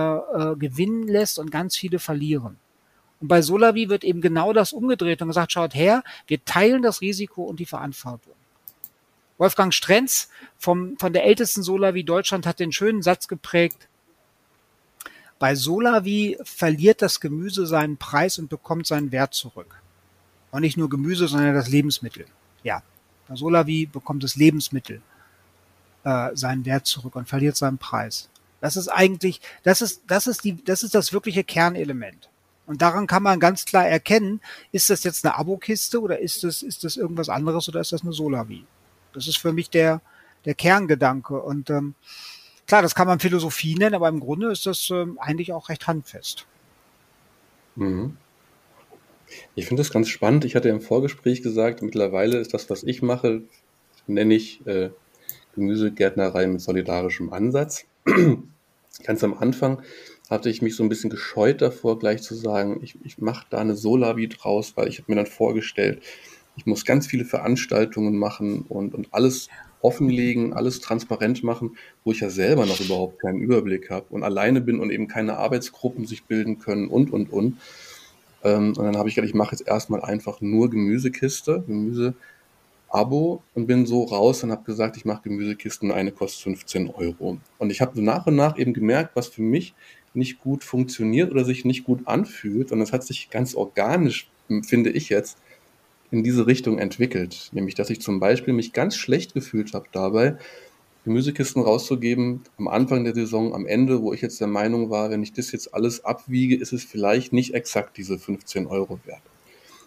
äh, 0.52 0.56
gewinnen 0.56 1.08
lässt 1.08 1.40
und 1.40 1.52
ganz 1.52 1.76
viele 1.76 2.00
verlieren. 2.00 2.58
Und 3.20 3.30
bei 3.30 3.42
Solavi 3.42 3.90
wird 3.90 4.04
eben 4.04 4.22
genau 4.22 4.54
das 4.54 4.74
umgedreht 4.74 5.22
und 5.22 5.30
gesagt, 5.30 5.52
schaut 5.52 5.74
her, 5.74 6.04
wir 6.28 6.44
teilen 6.46 6.84
das 6.84 7.02
Risiko 7.02 7.44
und 7.44 7.60
die 7.60 7.66
Verantwortung. 7.66 8.34
Wolfgang 9.38 9.74
Strenz 9.74 10.30
vom, 10.58 10.98
von 10.98 11.14
der 11.14 11.26
ältesten 11.26 11.64
Solavi 11.64 12.04
Deutschland 12.04 12.46
hat 12.46 12.60
den 12.60 12.72
schönen 12.72 13.02
Satz 13.02 13.28
geprägt, 13.28 13.88
bei 15.40 15.56
Solavi 15.56 16.38
verliert 16.44 17.02
das 17.02 17.20
Gemüse 17.20 17.66
seinen 17.66 17.98
Preis 17.98 18.40
und 18.40 18.50
bekommt 18.50 18.88
seinen 18.88 19.12
Wert 19.12 19.34
zurück. 19.34 19.82
Und 20.52 20.62
nicht 20.62 20.78
nur 20.78 20.90
Gemüse, 20.90 21.28
sondern 21.28 21.54
das 21.54 21.70
Lebensmittel. 21.70 22.26
Ja, 22.64 22.82
bei 23.28 23.36
Solavi 23.36 23.86
bekommt 23.86 24.24
das 24.24 24.36
Lebensmittel 24.36 25.02
äh, 26.04 26.30
seinen 26.34 26.66
Wert 26.66 26.86
zurück 26.86 27.16
und 27.16 27.28
verliert 27.28 27.58
seinen 27.58 27.78
Preis. 27.78 28.30
Das 28.62 28.76
ist 28.76 28.88
eigentlich, 28.88 29.42
das 29.64 29.82
ist, 29.82 30.02
das 30.08 30.26
ist 30.26 30.44
die, 30.44 30.64
das 30.64 30.84
ist 30.84 30.96
das 30.96 31.14
wirkliche 31.14 31.44
Kernelement. 31.44 32.30
Und 32.66 32.82
daran 32.82 33.08
kann 33.08 33.24
man 33.24 33.40
ganz 33.40 33.66
klar 33.66 33.88
erkennen, 33.88 34.42
ist 34.72 34.90
das 34.90 35.04
jetzt 35.04 35.26
eine 35.26 35.36
Abokiste 35.36 36.02
oder 36.02 36.20
ist 36.20 36.44
das, 36.44 36.62
ist 36.62 36.84
das 36.84 36.98
irgendwas 36.98 37.30
anderes 37.30 37.70
oder 37.70 37.80
ist 37.80 37.94
das 37.94 38.02
eine 38.02 38.14
Solavi? 38.14 38.66
Das 39.14 39.28
ist 39.28 39.38
für 39.38 39.54
mich 39.54 39.70
der, 39.70 40.02
der 40.46 40.54
Kerngedanke. 40.54 41.42
Und 41.42 41.70
ähm, 41.70 41.96
Klar, 42.68 42.82
das 42.82 42.96
kann 42.96 43.08
man 43.08 43.20
Philosophie 43.20 43.76
nennen, 43.76 43.96
aber 43.96 44.10
im 44.10 44.20
Grunde 44.20 44.52
ist 44.52 44.66
das 44.66 44.90
ähm, 44.92 45.18
eigentlich 45.20 45.54
auch 45.54 45.70
recht 45.70 45.88
handfest. 45.88 46.46
Mhm. 47.76 48.18
Ich 49.56 49.66
finde 49.66 49.82
das 49.82 49.92
ganz 49.92 50.10
spannend. 50.10 50.46
Ich 50.46 50.56
hatte 50.56 50.70
im 50.70 50.82
Vorgespräch 50.82 51.42
gesagt, 51.42 51.82
mittlerweile 51.82 52.38
ist 52.38 52.54
das, 52.54 52.70
was 52.70 52.84
ich 52.84 53.02
mache, 53.02 53.44
nenne 54.06 54.34
ich 54.34 54.66
äh, 54.68 54.90
Gemüsegärtnerei 55.56 56.48
mit 56.48 56.62
solidarischem 56.62 57.32
Ansatz. 57.32 57.86
Ganz 59.04 59.24
am 59.24 59.38
Anfang 59.38 59.82
hatte 60.30 60.50
ich 60.50 60.62
mich 60.62 60.76
so 60.76 60.84
ein 60.84 60.90
bisschen 60.90 61.10
gescheut 61.10 61.62
davor, 61.62 62.00
gleich 62.00 62.22
zu 62.22 62.36
sagen, 62.36 62.80
ich, 62.84 62.98
ich 63.04 63.18
mache 63.18 63.46
da 63.50 63.60
eine 63.60 63.76
Solavi 63.76 64.28
draus, 64.28 64.74
weil 64.76 64.88
ich 64.88 65.00
habe 65.00 65.12
mir 65.12 65.16
dann 65.16 65.26
vorgestellt, 65.26 66.02
ich 66.58 66.66
muss 66.66 66.84
ganz 66.84 67.08
viele 67.08 67.24
Veranstaltungen 67.24 68.18
machen 68.18 68.62
und, 68.68 68.94
und 68.94 69.14
alles 69.14 69.50
offenlegen, 69.82 70.54
alles 70.54 70.80
transparent 70.80 71.44
machen, 71.44 71.78
wo 72.04 72.12
ich 72.12 72.20
ja 72.20 72.30
selber 72.30 72.66
noch 72.66 72.80
überhaupt 72.80 73.20
keinen 73.20 73.40
Überblick 73.40 73.90
habe 73.90 74.06
und 74.10 74.24
alleine 74.24 74.62
bin 74.62 74.80
und 74.80 74.90
eben 74.90 75.08
keine 75.08 75.38
Arbeitsgruppen 75.38 76.06
sich 76.06 76.24
bilden 76.24 76.60
können 76.60 76.88
und, 76.88 77.12
und, 77.12 77.32
und. 77.32 77.58
Ähm, 78.44 78.70
und 78.70 78.80
dann 78.80 78.98
habe 78.98 79.10
ich 79.10 79.16
gedacht, 79.16 79.30
ich 79.30 79.36
mache 79.36 79.56
jetzt 79.56 79.68
erstmal 79.68 80.02
einfach 80.02 80.42
nur 80.42 80.70
Gemüsekiste, 80.70 81.64
Gemüse-Abo 81.68 83.42
und 83.54 83.68
bin 83.68 83.86
so 83.86 84.04
raus 84.04 84.44
und 84.44 84.52
habe 84.52 84.64
gesagt, 84.64 84.98
ich 84.98 85.06
mache 85.06 85.24
Gemüsekisten, 85.24 85.92
eine 85.92 86.12
kostet 86.12 86.44
15 86.44 86.90
Euro. 86.90 87.38
Und 87.58 87.70
ich 87.70 87.82
habe 87.82 87.96
so 87.96 88.02
nach 88.02 88.26
und 88.28 88.36
nach 88.36 88.58
eben 88.58 88.74
gemerkt, 88.74 89.16
was 89.16 89.28
für 89.28 89.42
mich 89.42 89.74
nicht 90.14 90.40
gut 90.40 90.64
funktioniert 90.64 91.32
oder 91.32 91.46
sich 91.46 91.66
nicht 91.66 91.84
gut 91.84 92.08
anfühlt. 92.08 92.72
Und 92.72 92.80
das 92.80 92.92
hat 92.92 93.04
sich 93.04 93.30
ganz 93.30 93.54
organisch, 93.54 94.30
finde 94.64 94.90
ich 94.90 95.10
jetzt, 95.10 95.38
in 96.12 96.24
diese 96.24 96.48
Richtung 96.48 96.80
entwickelt. 96.80 97.50
Nämlich, 97.52 97.76
dass 97.76 97.90
ich 97.90 98.02
zum 98.02 98.20
Beispiel 98.20 98.54
mich 98.54 98.74
ganz 98.74 98.96
schlecht 98.96 99.34
gefühlt 99.34 99.74
habe 99.74 99.88
dabei, 99.92 100.38
Gemüsekisten 101.08 101.62
rauszugeben 101.62 102.42
am 102.58 102.68
Anfang 102.68 103.06
der 103.06 103.16
Saison, 103.16 103.56
am 103.56 103.66
Ende, 103.66 104.02
wo 104.02 104.12
ich 104.12 104.22
jetzt 104.22 104.42
der 104.42 104.48
Meinung 104.48 104.90
war, 104.90 105.10
wenn 105.10 105.24
ich 105.24 105.32
das 105.32 105.54
jetzt 105.54 105.74
alles 105.74 106.04
abwiege, 106.04 106.58
ist 106.58 106.74
es 106.74 106.84
vielleicht 106.84 107.32
nicht 107.32 107.54
exakt 107.54 107.96
diese 107.96 108.20
15 108.20 108.68
Euro 108.68 109.00
wert. 109.06 109.22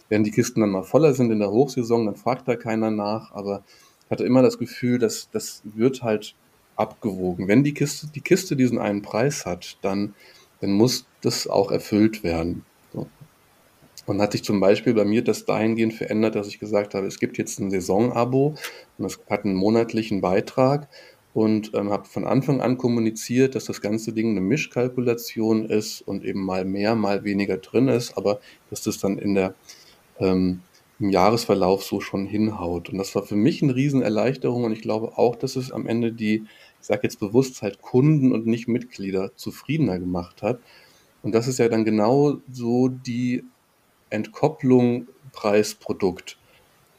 Wenn 0.08 0.24
die 0.24 0.30
Kisten 0.30 0.62
dann 0.62 0.70
mal 0.70 0.82
voller 0.82 1.12
sind 1.12 1.30
in 1.30 1.38
der 1.38 1.50
Hochsaison, 1.50 2.06
dann 2.06 2.16
fragt 2.16 2.48
da 2.48 2.56
keiner 2.56 2.90
nach, 2.90 3.32
aber 3.32 3.64
ich 4.06 4.10
hatte 4.10 4.24
immer 4.24 4.40
das 4.40 4.58
Gefühl, 4.58 4.98
dass 4.98 5.28
das 5.30 5.60
wird 5.64 6.02
halt 6.02 6.34
abgewogen. 6.74 7.48
Wenn 7.48 7.64
die 7.64 7.74
Kiste, 7.74 8.06
die 8.06 8.22
Kiste 8.22 8.56
diesen 8.56 8.78
einen 8.78 9.02
Preis 9.02 9.44
hat, 9.44 9.76
dann, 9.82 10.14
dann 10.60 10.72
muss 10.72 11.04
das 11.20 11.46
auch 11.46 11.70
erfüllt 11.70 12.24
werden. 12.24 12.64
Und 14.10 14.20
hat 14.20 14.32
sich 14.32 14.42
zum 14.42 14.58
Beispiel 14.58 14.92
bei 14.92 15.04
mir 15.04 15.22
das 15.22 15.44
dahingehend 15.44 15.94
verändert, 15.94 16.34
dass 16.34 16.48
ich 16.48 16.58
gesagt 16.58 16.96
habe, 16.96 17.06
es 17.06 17.20
gibt 17.20 17.38
jetzt 17.38 17.60
ein 17.60 17.70
Saisonabo 17.70 18.56
und 18.98 19.04
es 19.04 19.20
hat 19.30 19.44
einen 19.44 19.54
monatlichen 19.54 20.20
Beitrag 20.20 20.88
und 21.32 21.70
ähm, 21.74 21.90
habe 21.90 22.06
von 22.08 22.24
Anfang 22.24 22.60
an 22.60 22.76
kommuniziert, 22.76 23.54
dass 23.54 23.66
das 23.66 23.80
ganze 23.80 24.12
Ding 24.12 24.30
eine 24.30 24.40
Mischkalkulation 24.40 25.64
ist 25.64 26.00
und 26.00 26.24
eben 26.24 26.44
mal 26.44 26.64
mehr, 26.64 26.96
mal 26.96 27.22
weniger 27.22 27.58
drin 27.58 27.86
ist, 27.86 28.16
aber 28.16 28.40
dass 28.68 28.82
das 28.82 28.98
dann 28.98 29.16
in 29.16 29.36
der 29.36 29.54
ähm, 30.18 30.62
im 30.98 31.10
Jahresverlauf 31.10 31.84
so 31.84 32.00
schon 32.00 32.26
hinhaut. 32.26 32.88
Und 32.88 32.98
das 32.98 33.14
war 33.14 33.22
für 33.22 33.36
mich 33.36 33.62
eine 33.62 33.76
Riesenerleichterung 33.76 34.64
und 34.64 34.72
ich 34.72 34.82
glaube 34.82 35.18
auch, 35.18 35.36
dass 35.36 35.54
es 35.54 35.70
am 35.70 35.86
Ende 35.86 36.10
die, 36.10 36.42
ich 36.80 36.86
sage 36.88 37.02
jetzt 37.04 37.20
bewusst 37.20 37.62
halt 37.62 37.80
Kunden 37.80 38.32
und 38.32 38.44
nicht 38.44 38.66
Mitglieder 38.66 39.36
zufriedener 39.36 40.00
gemacht 40.00 40.42
hat. 40.42 40.58
Und 41.22 41.32
das 41.32 41.46
ist 41.46 41.60
ja 41.60 41.68
dann 41.68 41.84
genau 41.84 42.38
so 42.50 42.88
die 42.88 43.44
Entkopplung 44.10 45.08
Preis-Produkt 45.32 46.36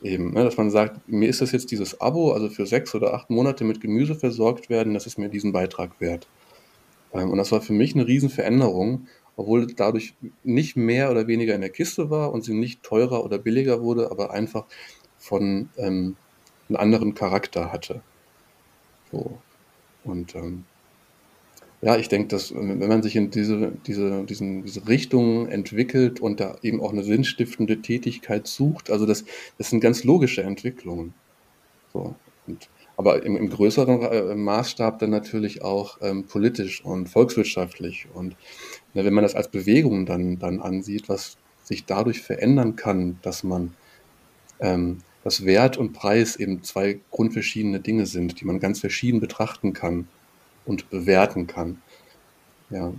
eben, 0.04 0.34
ne, 0.34 0.44
dass 0.44 0.58
man 0.58 0.72
sagt, 0.72 1.08
mir 1.08 1.30
ist 1.30 1.42
das 1.42 1.52
jetzt 1.52 1.72
dieses 1.72 2.02
Abo, 2.02 2.32
also 2.32 2.50
für 2.50 2.66
sechs 2.66 2.94
oder 2.96 3.14
acht 3.14 3.30
Monate 3.30 3.64
mit 3.64 3.82
Gemüse 3.82 4.16
versorgt 4.16 4.70
werden, 4.70 4.94
das 4.94 5.06
ist 5.06 5.18
mir 5.18 5.30
diesen 5.30 5.52
Beitrag 5.52 6.00
wert. 6.00 6.28
Ähm, 7.14 7.30
und 7.30 7.38
das 7.38 7.52
war 7.52 7.62
für 7.62 7.74
mich 7.74 7.94
eine 7.96 8.08
Riesenveränderung, 8.08 9.08
obwohl 9.36 9.68
dadurch 9.68 10.14
nicht 10.44 10.76
mehr 10.76 11.12
oder 11.12 11.28
weniger 11.28 11.56
in 11.56 11.62
der 11.62 11.70
Kiste 11.70 12.10
war 12.10 12.34
und 12.34 12.44
sie 12.44 12.54
nicht 12.54 12.84
teurer 12.84 13.24
oder 13.24 13.38
billiger 13.38 13.82
wurde, 13.82 14.12
aber 14.12 14.32
einfach 14.32 14.66
von 15.18 15.70
ähm, 15.78 16.16
einem 16.70 16.78
anderen 16.78 17.16
Charakter 17.16 17.72
hatte. 17.72 18.02
So. 19.12 19.38
Und 20.04 20.36
ähm, 20.36 20.66
ja, 21.82 21.98
ich 21.98 22.10
denke, 22.10 22.28
dass 22.28 22.54
wenn 22.54 22.78
man 22.78 23.02
sich 23.02 23.16
in 23.16 23.32
diese, 23.32 23.72
diese, 23.88 24.24
diesen, 24.24 24.64
diese 24.64 24.88
Richtung 24.88 25.48
entwickelt 25.48 26.20
und 26.20 26.40
da 26.40 26.56
eben 26.62 26.80
auch 26.80 26.92
eine 26.92 27.04
sinnstiftende 27.04 27.82
Tätigkeit 27.82 28.46
sucht, 28.46 28.92
also 28.92 29.08
das, 29.08 29.26
das 29.58 29.72
sind 29.72 29.80
ganz 29.80 30.04
logische 30.04 30.44
Entwicklungen. 30.44 31.16
So. 31.92 32.14
Und, 32.46 32.70
aber 32.98 33.24
im, 33.24 33.36
im 33.36 33.50
größeren 33.50 34.02
äh, 34.04 34.36
Maßstab 34.36 35.00
dann 35.00 35.10
natürlich 35.10 35.64
auch 35.64 35.98
ähm, 36.02 36.26
politisch 36.26 36.86
und 36.86 37.08
volkswirtschaftlich. 37.10 38.06
Und 38.14 38.36
na, 38.94 39.04
wenn 39.04 39.14
man 39.14 39.24
das 39.24 39.34
als 39.34 39.48
Bewegung 39.48 40.06
dann, 40.06 40.38
dann 40.38 40.62
ansieht, 40.62 41.10
was 41.10 41.38
sich 41.64 41.86
dadurch 41.86 42.22
verändern 42.22 42.76
kann, 42.76 43.18
dass 43.24 43.44
man 43.44 43.74
ähm, 44.60 45.00
dass 45.24 45.46
Wert 45.46 45.78
und 45.78 45.94
Preis 45.94 46.36
eben 46.36 46.64
zwei 46.64 47.00
grundverschiedene 47.10 47.80
Dinge 47.80 48.06
sind, 48.06 48.40
die 48.40 48.46
man 48.46 48.60
ganz 48.60 48.80
verschieden 48.80 49.20
betrachten 49.20 49.74
kann 49.74 50.08
und 50.66 50.90
bewerten 50.90 51.48
kann. 51.48 51.82
Ja. 52.70 52.94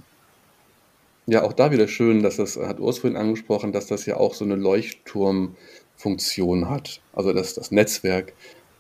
Ja, 1.27 1.45
auch 1.45 1.53
da 1.53 1.71
wieder 1.71 1.87
schön, 1.87 2.23
dass 2.23 2.37
das, 2.37 2.57
hat 2.57 2.81
Urs 2.81 2.99
vorhin 2.99 3.17
angesprochen, 3.17 3.73
dass 3.73 3.87
das 3.87 4.07
ja 4.07 4.17
auch 4.17 4.35
so 4.35 4.45
eine 4.45 4.57
Leuchtturmfunktion 4.57 6.69
hat. 6.69 7.01
Also 7.13 7.33
dass 7.33 7.55
das 7.55 7.71
Netzwerk, 7.71 8.33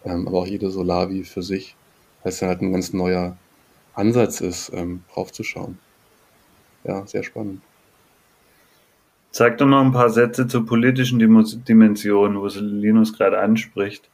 ähm, 0.04 0.26
aber 0.26 0.40
auch 0.40 0.46
jede 0.46 0.70
Solavi 0.70 1.24
für 1.24 1.42
sich, 1.42 1.76
weil 2.22 2.32
es 2.32 2.40
ja 2.40 2.48
halt 2.48 2.62
ein 2.62 2.72
ganz 2.72 2.92
neuer 2.92 3.36
Ansatz 3.94 4.40
ist, 4.40 4.72
ähm, 4.74 5.04
draufzuschauen. 5.12 5.78
Ja, 6.84 7.06
sehr 7.06 7.22
spannend. 7.22 7.62
Sag 9.30 9.58
doch 9.58 9.66
noch 9.66 9.80
ein 9.80 9.92
paar 9.92 10.10
Sätze 10.10 10.46
zur 10.46 10.66
politischen 10.66 11.18
Dimension, 11.18 12.38
wo 12.38 12.48
Linus 12.48 13.14
gerade 13.14 13.38
anspricht. 13.38 14.10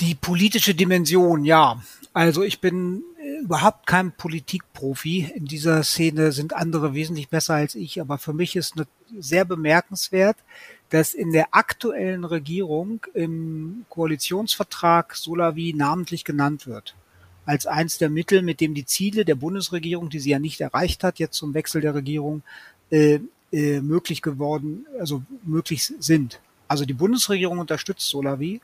Die 0.00 0.16
politische 0.16 0.74
Dimension, 0.74 1.44
ja. 1.44 1.80
Also 2.14 2.44
ich 2.44 2.60
bin 2.60 3.02
äh, 3.18 3.40
überhaupt 3.42 3.88
kein 3.88 4.12
Politikprofi. 4.12 5.32
In 5.34 5.46
dieser 5.46 5.82
Szene 5.82 6.30
sind 6.30 6.54
andere 6.54 6.94
wesentlich 6.94 7.28
besser 7.28 7.54
als 7.54 7.74
ich, 7.74 8.00
aber 8.00 8.18
für 8.18 8.32
mich 8.32 8.54
ist 8.54 8.76
sehr 9.18 9.44
bemerkenswert, 9.44 10.36
dass 10.90 11.12
in 11.12 11.32
der 11.32 11.48
aktuellen 11.50 12.24
Regierung 12.24 13.04
im 13.14 13.84
Koalitionsvertrag 13.88 15.16
Solavi 15.16 15.74
namentlich 15.76 16.24
genannt 16.24 16.68
wird. 16.68 16.94
Als 17.46 17.66
eins 17.66 17.98
der 17.98 18.10
Mittel, 18.10 18.42
mit 18.42 18.60
dem 18.60 18.74
die 18.74 18.86
Ziele 18.86 19.24
der 19.24 19.34
Bundesregierung, 19.34 20.08
die 20.08 20.20
sie 20.20 20.30
ja 20.30 20.38
nicht 20.38 20.60
erreicht 20.60 21.02
hat, 21.02 21.18
jetzt 21.18 21.36
zum 21.36 21.52
Wechsel 21.52 21.80
der 21.80 21.96
Regierung, 21.96 22.42
äh, 22.90 23.18
äh, 23.50 23.80
möglich 23.80 24.22
geworden, 24.22 24.86
also 25.00 25.22
möglich 25.42 25.92
sind. 25.98 26.40
Also 26.68 26.84
die 26.84 26.94
Bundesregierung 26.94 27.58
unterstützt 27.58 28.08
Solavi 28.08 28.60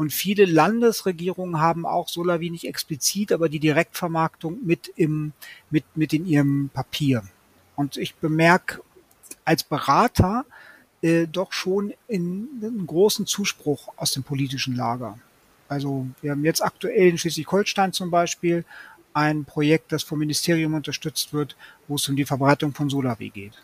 und 0.00 0.14
viele 0.14 0.46
Landesregierungen 0.46 1.60
haben 1.60 1.84
auch 1.84 2.08
Solavi 2.08 2.48
nicht 2.48 2.64
explizit, 2.66 3.32
aber 3.32 3.50
die 3.50 3.58
Direktvermarktung 3.58 4.56
mit 4.64 4.90
im, 4.96 5.34
mit, 5.68 5.84
mit 5.94 6.14
in 6.14 6.24
ihrem 6.24 6.70
Papier. 6.72 7.22
Und 7.76 7.98
ich 7.98 8.14
bemerke 8.14 8.80
als 9.44 9.62
Berater 9.62 10.46
äh, 11.02 11.26
doch 11.26 11.52
schon 11.52 11.92
in, 12.08 12.48
in 12.62 12.66
einen 12.66 12.86
großen 12.86 13.26
Zuspruch 13.26 13.92
aus 13.98 14.12
dem 14.12 14.22
politischen 14.22 14.74
Lager. 14.74 15.18
Also 15.68 16.06
wir 16.22 16.30
haben 16.30 16.46
jetzt 16.46 16.64
aktuell 16.64 17.10
in 17.10 17.18
Schleswig-Holstein 17.18 17.92
zum 17.92 18.10
Beispiel 18.10 18.64
ein 19.12 19.44
Projekt, 19.44 19.92
das 19.92 20.02
vom 20.02 20.20
Ministerium 20.20 20.72
unterstützt 20.72 21.34
wird, 21.34 21.56
wo 21.88 21.96
es 21.96 22.08
um 22.08 22.16
die 22.16 22.24
Verbreitung 22.24 22.72
von 22.72 22.88
Solavi 22.88 23.28
geht. 23.28 23.62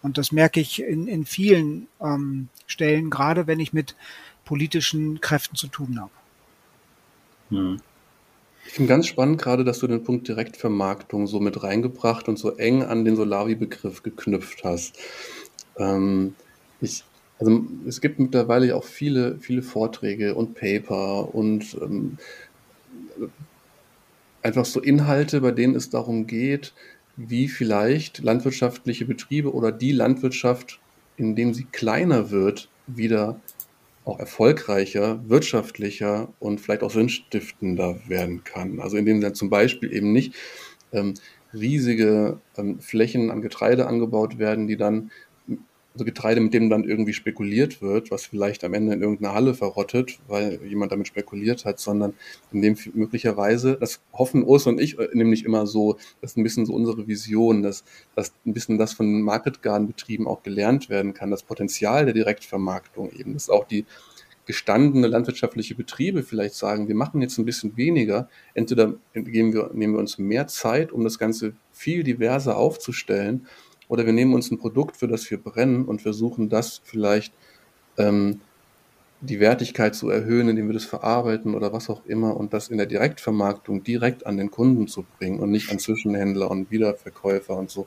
Und 0.00 0.16
das 0.16 0.30
merke 0.30 0.60
ich 0.60 0.80
in, 0.80 1.08
in 1.08 1.24
vielen 1.24 1.88
ähm, 2.00 2.50
Stellen, 2.68 3.10
gerade 3.10 3.48
wenn 3.48 3.58
ich 3.58 3.72
mit 3.72 3.96
politischen 4.52 5.18
Kräften 5.22 5.56
zu 5.56 5.66
tun 5.66 5.98
habe. 5.98 6.10
Hm. 7.48 7.80
Ich 8.66 8.72
finde 8.74 8.90
ganz 8.90 9.06
spannend 9.06 9.40
gerade, 9.40 9.64
dass 9.64 9.78
du 9.78 9.86
den 9.86 10.04
Punkt 10.04 10.28
Direktvermarktung 10.28 11.26
so 11.26 11.40
mit 11.40 11.62
reingebracht 11.62 12.28
und 12.28 12.38
so 12.38 12.58
eng 12.58 12.82
an 12.82 13.06
den 13.06 13.16
Solavi-Begriff 13.16 14.02
geknüpft 14.02 14.62
hast. 14.62 14.98
Ähm, 15.78 16.34
ich, 16.82 17.02
also 17.38 17.64
es 17.86 18.02
gibt 18.02 18.18
mittlerweile 18.18 18.76
auch 18.76 18.84
viele, 18.84 19.38
viele 19.38 19.62
Vorträge 19.62 20.34
und 20.34 20.54
Paper 20.54 21.34
und 21.34 21.74
ähm, 21.80 22.18
einfach 24.42 24.66
so 24.66 24.82
Inhalte, 24.82 25.40
bei 25.40 25.52
denen 25.52 25.74
es 25.74 25.88
darum 25.88 26.26
geht, 26.26 26.74
wie 27.16 27.48
vielleicht 27.48 28.18
landwirtschaftliche 28.18 29.06
Betriebe 29.06 29.54
oder 29.54 29.72
die 29.72 29.92
Landwirtschaft, 29.92 30.78
indem 31.16 31.54
sie 31.54 31.64
kleiner 31.64 32.30
wird, 32.30 32.68
wieder 32.86 33.40
auch 34.04 34.18
erfolgreicher, 34.18 35.22
wirtschaftlicher 35.28 36.32
und 36.40 36.60
vielleicht 36.60 36.82
auch 36.82 36.90
sinnstiftender 36.90 38.00
werden 38.08 38.44
kann. 38.44 38.80
Also 38.80 38.96
indem 38.96 39.20
dann 39.20 39.34
zum 39.34 39.50
Beispiel 39.50 39.92
eben 39.92 40.12
nicht 40.12 40.34
ähm, 40.92 41.14
riesige 41.54 42.40
ähm, 42.56 42.80
Flächen 42.80 43.30
an 43.30 43.42
Getreide 43.42 43.86
angebaut 43.86 44.38
werden, 44.38 44.66
die 44.66 44.76
dann 44.76 45.10
also 45.94 46.04
Getreide, 46.04 46.40
mit 46.40 46.54
dem 46.54 46.70
dann 46.70 46.84
irgendwie 46.84 47.12
spekuliert 47.12 47.82
wird, 47.82 48.10
was 48.10 48.24
vielleicht 48.24 48.64
am 48.64 48.74
Ende 48.74 48.94
in 48.94 49.02
irgendeiner 49.02 49.34
Halle 49.34 49.54
verrottet, 49.54 50.18
weil 50.26 50.60
jemand 50.64 50.92
damit 50.92 51.06
spekuliert 51.06 51.64
hat, 51.64 51.78
sondern 51.78 52.14
in 52.52 52.62
dem 52.62 52.76
möglicherweise, 52.94 53.76
das 53.78 54.00
hoffen 54.12 54.42
Urs 54.42 54.66
und 54.66 54.80
ich 54.80 54.98
äh, 54.98 55.08
nämlich 55.12 55.44
immer 55.44 55.66
so, 55.66 55.98
das 56.20 56.32
ist 56.32 56.36
ein 56.38 56.44
bisschen 56.44 56.66
so 56.66 56.74
unsere 56.74 57.06
Vision, 57.06 57.62
dass, 57.62 57.84
dass 58.14 58.32
ein 58.46 58.54
bisschen 58.54 58.78
das 58.78 58.94
von 58.94 59.20
Market 59.22 59.62
Garden 59.62 59.86
Betrieben 59.86 60.26
auch 60.26 60.42
gelernt 60.42 60.88
werden 60.88 61.12
kann, 61.12 61.30
das 61.30 61.42
Potenzial 61.42 62.04
der 62.06 62.14
Direktvermarktung 62.14 63.12
eben, 63.12 63.34
dass 63.34 63.50
auch 63.50 63.66
die 63.66 63.84
gestandene 64.46 65.06
landwirtschaftliche 65.06 65.74
Betriebe 65.74 66.22
vielleicht 66.22 66.54
sagen, 66.54 66.88
wir 66.88 66.94
machen 66.96 67.20
jetzt 67.22 67.38
ein 67.38 67.44
bisschen 67.44 67.76
weniger, 67.76 68.28
entweder 68.54 68.94
geben 69.14 69.52
wir, 69.52 69.70
nehmen 69.72 69.94
wir 69.94 70.00
uns 70.00 70.18
mehr 70.18 70.48
Zeit, 70.48 70.90
um 70.90 71.04
das 71.04 71.18
Ganze 71.18 71.54
viel 71.70 72.02
diverser 72.02 72.56
aufzustellen 72.56 73.46
oder 73.92 74.06
wir 74.06 74.14
nehmen 74.14 74.32
uns 74.32 74.50
ein 74.50 74.56
Produkt, 74.56 74.96
für 74.96 75.06
das 75.06 75.30
wir 75.30 75.36
brennen 75.36 75.84
und 75.84 76.00
versuchen 76.00 76.48
das 76.48 76.80
vielleicht 76.82 77.34
ähm, 77.98 78.40
die 79.20 79.38
Wertigkeit 79.38 79.94
zu 79.94 80.08
erhöhen, 80.08 80.48
indem 80.48 80.68
wir 80.68 80.72
das 80.72 80.86
verarbeiten 80.86 81.54
oder 81.54 81.74
was 81.74 81.90
auch 81.90 82.06
immer 82.06 82.34
und 82.38 82.54
das 82.54 82.68
in 82.68 82.78
der 82.78 82.86
Direktvermarktung 82.86 83.84
direkt 83.84 84.24
an 84.24 84.38
den 84.38 84.50
Kunden 84.50 84.88
zu 84.88 85.04
bringen 85.18 85.40
und 85.40 85.50
nicht 85.50 85.70
an 85.70 85.78
Zwischenhändler 85.78 86.50
und 86.50 86.70
Wiederverkäufer 86.70 87.54
und 87.54 87.70
so 87.70 87.86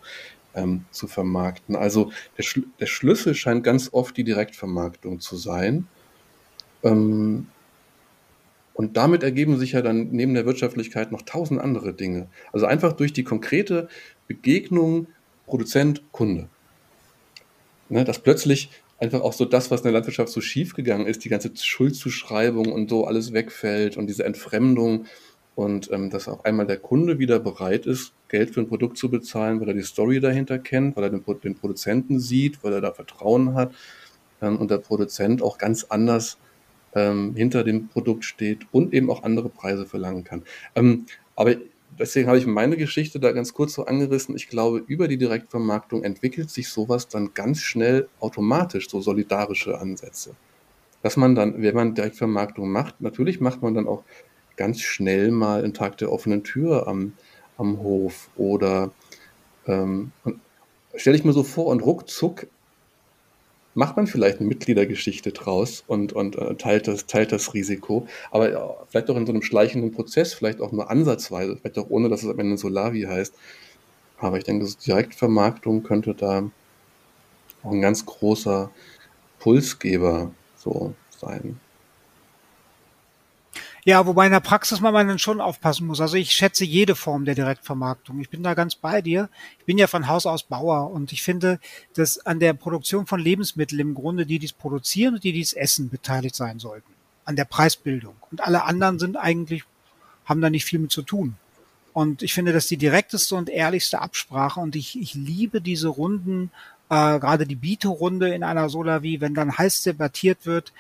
ähm, 0.54 0.86
zu 0.92 1.08
vermarkten. 1.08 1.76
Also 1.76 2.12
der, 2.38 2.44
Schl 2.44 2.66
der, 2.80 2.86
Schlüssel 2.86 3.34
scheint 3.34 3.64
ganz 3.64 3.90
oft 3.92 4.16
die 4.16 4.24
Direktvermarktung 4.24 5.22
zu 5.22 5.36
sein. 5.36 5.88
Ähm, 6.84 7.48
und 8.76 8.96
damit 8.96 9.24
ergeben 9.24 9.58
sich 9.58 9.72
ja 9.72 9.82
dann 9.82 10.10
neben 10.12 10.36
der 10.36 10.46
Wirtschaftlichkeit 10.46 11.12
noch 11.12 11.24
tausend 11.24 11.60
andere 11.60 11.96
Dinge. 11.96 12.28
Also 12.54 12.68
einfach 12.68 12.94
durch 12.94 13.12
die 13.12 13.24
konkrete 13.24 13.90
Begegnung 14.28 15.08
Produzent, 15.46 16.04
Kunde. 16.12 16.50
Ne, 17.90 18.04
dass 18.04 18.20
plötzlich 18.20 18.72
einfach 18.98 19.22
auch 19.22 19.34
so 19.34 19.46
das, 19.46 19.70
was 19.72 19.82
in 19.82 19.86
der 19.86 19.94
Landwirtschaft 19.94 20.32
so 20.32 20.42
schief 20.42 20.74
gegangen 20.74 21.06
ist, 21.06 21.24
die 21.24 21.30
ganze 21.30 21.52
Schuldzuschreibung 21.56 22.72
und 22.72 22.90
so 22.90 23.06
alles 23.06 23.34
wegfällt 23.34 23.98
und 23.98 24.08
diese 24.08 24.26
Entfremdung 24.26 25.06
und 25.56 25.90
ähm, 25.92 26.10
dass 26.10 26.28
auf 26.28 26.46
einmal 26.46 26.68
der 26.68 26.78
Kunde 26.78 27.20
wieder 27.20 27.40
bereit 27.40 27.86
ist, 27.86 28.14
Geld 28.28 28.52
für 28.52 28.62
ein 28.62 28.68
Produkt 28.68 28.98
zu 28.98 29.10
bezahlen, 29.10 29.62
weil 29.62 29.70
er 29.70 29.74
die 29.74 29.84
Story 29.84 30.20
dahinter 30.20 30.60
kennt, 30.60 30.96
weil 30.96 31.06
er 31.06 31.10
den, 31.10 31.24
den 31.44 31.56
Produzenten 31.56 32.20
sieht, 32.20 32.64
weil 32.64 32.74
er 32.74 32.82
da 32.82 32.92
Vertrauen 32.92 33.54
hat 33.54 33.74
ähm, 34.42 34.58
und 34.58 34.72
der 34.72 34.80
Produzent 34.80 35.42
auch 35.42 35.58
ganz 35.58 35.86
anders 35.86 36.38
ähm, 36.94 37.36
hinter 37.36 37.64
dem 37.64 37.88
Produkt 37.88 38.26
steht 38.26 38.66
und 38.72 38.94
eben 38.94 39.10
auch 39.10 39.24
andere 39.24 39.50
Preise 39.50 39.86
verlangen 39.86 40.24
kann. 40.24 40.44
Ähm, 40.76 41.06
aber 41.36 41.56
deswegen 42.00 42.28
habe 42.28 42.38
ich 42.38 42.46
meine 42.46 42.78
Geschichte 42.78 43.20
da 43.20 43.32
ganz 43.32 43.54
kurz 43.54 43.74
so 43.74 43.86
angerissen. 43.86 44.36
Ich 44.36 44.48
glaube, 44.48 44.84
über 44.88 45.08
die 45.08 45.18
Direktvermarktung 45.18 46.04
entwickelt 46.04 46.50
sich 46.50 46.70
sowas 46.70 47.08
dann 47.08 47.34
ganz 47.34 47.62
schnell 47.62 48.08
automatisch, 48.20 48.90
so 48.90 49.02
solidarische 49.02 49.80
Ansätze. 49.80 50.36
Dass 51.02 51.18
man 51.18 51.36
dann, 51.36 51.62
wenn 51.62 51.76
man 51.76 51.96
Direktvermarktung 51.96 52.70
macht, 52.70 53.02
natürlich 53.02 53.40
macht 53.40 53.62
man 53.62 53.74
dann 53.74 53.88
auch 53.88 54.04
ganz 54.58 54.82
schnell 54.82 55.32
mal 55.32 55.64
einen 55.64 55.74
Tag 55.74 55.98
der 55.98 56.12
offenen 56.12 56.44
Tür 56.44 56.88
am, 56.88 57.14
am 57.58 57.80
Hof 57.80 58.30
oder 58.36 58.92
ähm, 59.68 60.12
stelle 60.96 61.16
ich 61.16 61.26
mir 61.26 61.34
so 61.34 61.44
vor 61.44 61.68
und 61.68 61.82
ruckzuck 61.82 62.48
macht 63.76 63.98
man 63.98 64.08
vielleicht 64.08 64.40
eine 64.40 64.48
Mitgliedergeschichte 64.48 65.32
draus 65.32 65.84
und, 65.86 66.14
und 66.14 66.38
äh, 66.38 66.56
teilt, 66.56 66.88
das, 66.88 67.06
teilt 67.06 67.32
das 67.32 67.54
Risiko. 67.54 68.08
Aber 68.32 68.52
ja, 68.52 68.76
vielleicht 68.90 69.10
auch 69.10 69.18
in 69.18 69.26
so 69.26 69.34
einem 69.34 69.42
schleichenden 69.42 69.92
Prozess, 69.92 70.34
vielleicht 70.34 70.62
auch 70.62 70.72
nur 70.72 70.90
ansatzweise, 70.90 71.58
vielleicht 71.58 71.78
auch 71.78 71.90
ohne, 71.90 72.10
dass 72.10 72.24
es 72.24 72.30
am 72.30 72.40
Ende 72.40 72.58
Solavi 72.58 73.04
heißt. 73.04 73.36
Aber 74.18 74.38
ich 74.38 74.46
denke, 74.46 74.66
Direktvermarktung 74.88 75.84
könnte 75.84 76.16
da 76.16 76.50
auch 77.64 77.72
ein 77.72 77.82
ganz 77.82 78.06
großer 78.06 78.72
Pulsgeber 79.40 80.32
so 80.56 80.94
sein. 81.20 81.60
Ja, 83.88 84.08
wobei 84.08 84.26
in 84.26 84.32
der 84.32 84.40
Praxis 84.40 84.82
man 84.82 84.96
dann 84.96 85.20
schon 85.20 85.40
aufpassen 85.40 85.86
muss. 85.86 86.02
Also 86.02 86.16
ich 86.18 86.32
schätze 86.32 86.66
jede 86.66 86.96
Form 86.96 87.24
der 87.24 87.36
Direktvermarktung. 87.36 88.20
Ich 88.20 88.32
bin 88.32 88.42
da 88.42 88.56
ganz 88.56 88.74
bei 88.74 89.00
dir. 89.00 89.30
Ich 89.60 89.66
bin 89.66 89.78
ja 89.78 89.86
von 89.86 90.08
Haus 90.08 90.26
aus 90.26 90.42
Bauer 90.42 90.90
und 90.90 91.14
ich 91.14 91.22
finde, 91.22 91.60
dass 91.94 92.18
an 92.26 92.40
der 92.40 92.54
Produktion 92.54 93.06
von 93.06 93.20
Lebensmitteln 93.20 93.80
im 93.80 93.94
Grunde 93.94 94.26
die, 94.26 94.40
die 94.40 94.48
es 94.48 94.54
produzieren 94.54 95.14
und 95.14 95.24
die, 95.24 95.34
die 95.34 95.42
es 95.42 95.54
essen, 95.54 95.92
beteiligt 95.92 96.34
sein 96.36 96.58
sollten. 96.58 96.92
An 97.26 97.36
der 97.36 97.46
Preisbildung. 97.46 98.16
Und 98.32 98.42
alle 98.42 98.64
anderen 98.64 98.98
sind 98.98 99.18
eigentlich, 99.18 99.64
haben 100.26 100.42
da 100.42 100.50
nicht 100.50 100.66
viel 100.66 100.80
mit 100.80 100.92
zu 100.92 101.04
tun. 101.04 101.36
Und 101.94 102.24
ich 102.24 102.34
finde, 102.34 102.54
das 102.54 102.64
ist 102.64 102.72
die 102.72 102.78
direkteste 102.78 103.36
und 103.36 103.52
ehrlichste 103.52 104.02
Absprache 104.02 104.60
und 104.60 104.76
ich, 104.76 105.00
ich 105.00 105.14
liebe 105.14 105.62
diese 105.62 105.90
Runden, 105.90 106.50
äh, 106.90 107.20
gerade 107.20 107.46
die 107.46 107.56
Biete-Runde 107.56 108.34
in 108.34 108.44
einer 108.44 108.68
Solavi, 108.68 109.22
wenn 109.22 109.36
dann 109.36 109.56
heiß 109.56 109.84
debattiert 109.84 110.48
wird, 110.48 110.74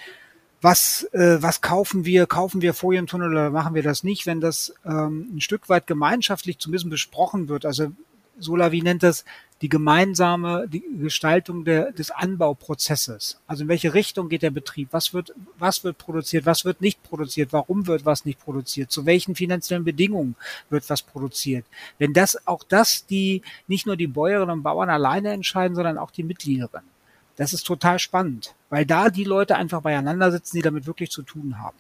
was, 0.62 1.04
äh, 1.13 1.41
was 1.41 1.62
kaufen 1.62 2.06
wir, 2.06 2.26
kaufen 2.28 2.62
wir 2.62 2.74
Folientunnel 2.74 3.30
oder 3.30 3.50
machen 3.52 3.76
wir 3.76 3.84
das 3.84 4.04
nicht, 4.04 4.26
wenn 4.26 4.41
das 4.41 4.74
ähm, 4.86 5.30
ein 5.36 5.41
Stück 5.41 5.70
weit 5.70 5.88
gemeinschaftlich 5.88 6.60
zumindest 6.60 6.89
besprochen 6.89 7.50
wird. 7.50 7.65
Also 7.65 7.91
Solavi 8.39 8.82
nennt 8.82 9.04
das 9.04 9.26
die 9.62 9.70
gemeinsame 9.70 10.68
die 10.68 10.84
Gestaltung 11.00 11.63
der, 11.63 11.91
des 11.94 12.12
Anbauprozesses. 12.12 13.39
Also 13.48 13.63
in 13.63 13.70
welche 13.70 13.94
Richtung 13.94 14.28
geht 14.28 14.41
der 14.41 14.50
Betrieb? 14.50 14.89
Was 14.91 15.13
wird, 15.13 15.34
was 15.58 15.84
wird 15.84 15.98
produziert? 15.98 16.46
Was 16.46 16.65
wird 16.65 16.82
nicht 16.82 17.02
produziert? 17.04 17.54
Warum 17.54 17.88
wird 17.88 18.06
was 18.06 18.26
nicht 18.26 18.39
produziert? 18.39 18.91
Zu 18.91 19.06
welchen 19.06 19.34
finanziellen 19.36 19.86
Bedingungen 19.86 20.36
wird 20.70 20.89
was 20.89 21.02
produziert? 21.02 21.65
Wenn 21.98 22.13
das, 22.13 22.46
auch 22.48 22.63
das 22.63 23.06
die, 23.06 23.44
nicht 23.68 23.86
nur 23.86 23.96
die 23.96 24.08
Bäuerinnen 24.08 24.58
und 24.58 24.63
Bauern 24.63 24.89
alleine 24.89 25.32
entscheiden, 25.32 25.76
sondern 25.76 25.98
auch 25.98 26.12
die 26.12 26.24
Mitgliederinnen. 26.24 26.94
Das 27.36 27.54
ist 27.54 27.63
total 27.63 28.00
spannend, 28.00 28.56
weil 28.69 28.86
da 28.86 29.10
die 29.10 29.24
Leute 29.24 29.56
einfach 29.56 29.82
beieinander 29.82 30.32
sitzen, 30.32 30.58
die 30.58 30.62
damit 30.62 30.88
wirklich 30.88 31.12
zu 31.12 31.21
tun 31.21 31.60
haben. 31.60 31.78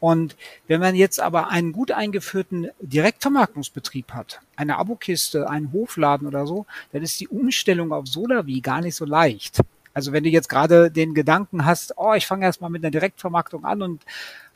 Und 0.00 0.36
wenn 0.66 0.80
man 0.80 0.94
jetzt 0.94 1.20
aber 1.20 1.48
einen 1.48 1.72
gut 1.72 1.90
eingeführten 1.90 2.68
Direktvermarktungsbetrieb 2.80 4.12
hat, 4.12 4.40
eine 4.54 4.76
Abokiste, 4.76 5.48
einen 5.48 5.72
Hofladen 5.72 6.26
oder 6.26 6.46
so, 6.46 6.66
dann 6.92 7.02
ist 7.02 7.18
die 7.18 7.28
Umstellung 7.28 7.92
auf 7.92 8.06
Solavi 8.06 8.60
gar 8.60 8.82
nicht 8.82 8.94
so 8.94 9.04
leicht. 9.04 9.60
Also 9.94 10.12
wenn 10.12 10.24
du 10.24 10.28
jetzt 10.28 10.50
gerade 10.50 10.90
den 10.90 11.14
Gedanken 11.14 11.64
hast, 11.64 11.94
oh, 11.96 12.12
ich 12.12 12.26
fange 12.26 12.44
erstmal 12.44 12.68
mit 12.68 12.84
einer 12.84 12.90
Direktvermarktung 12.90 13.64
an 13.64 13.80
und 13.80 14.02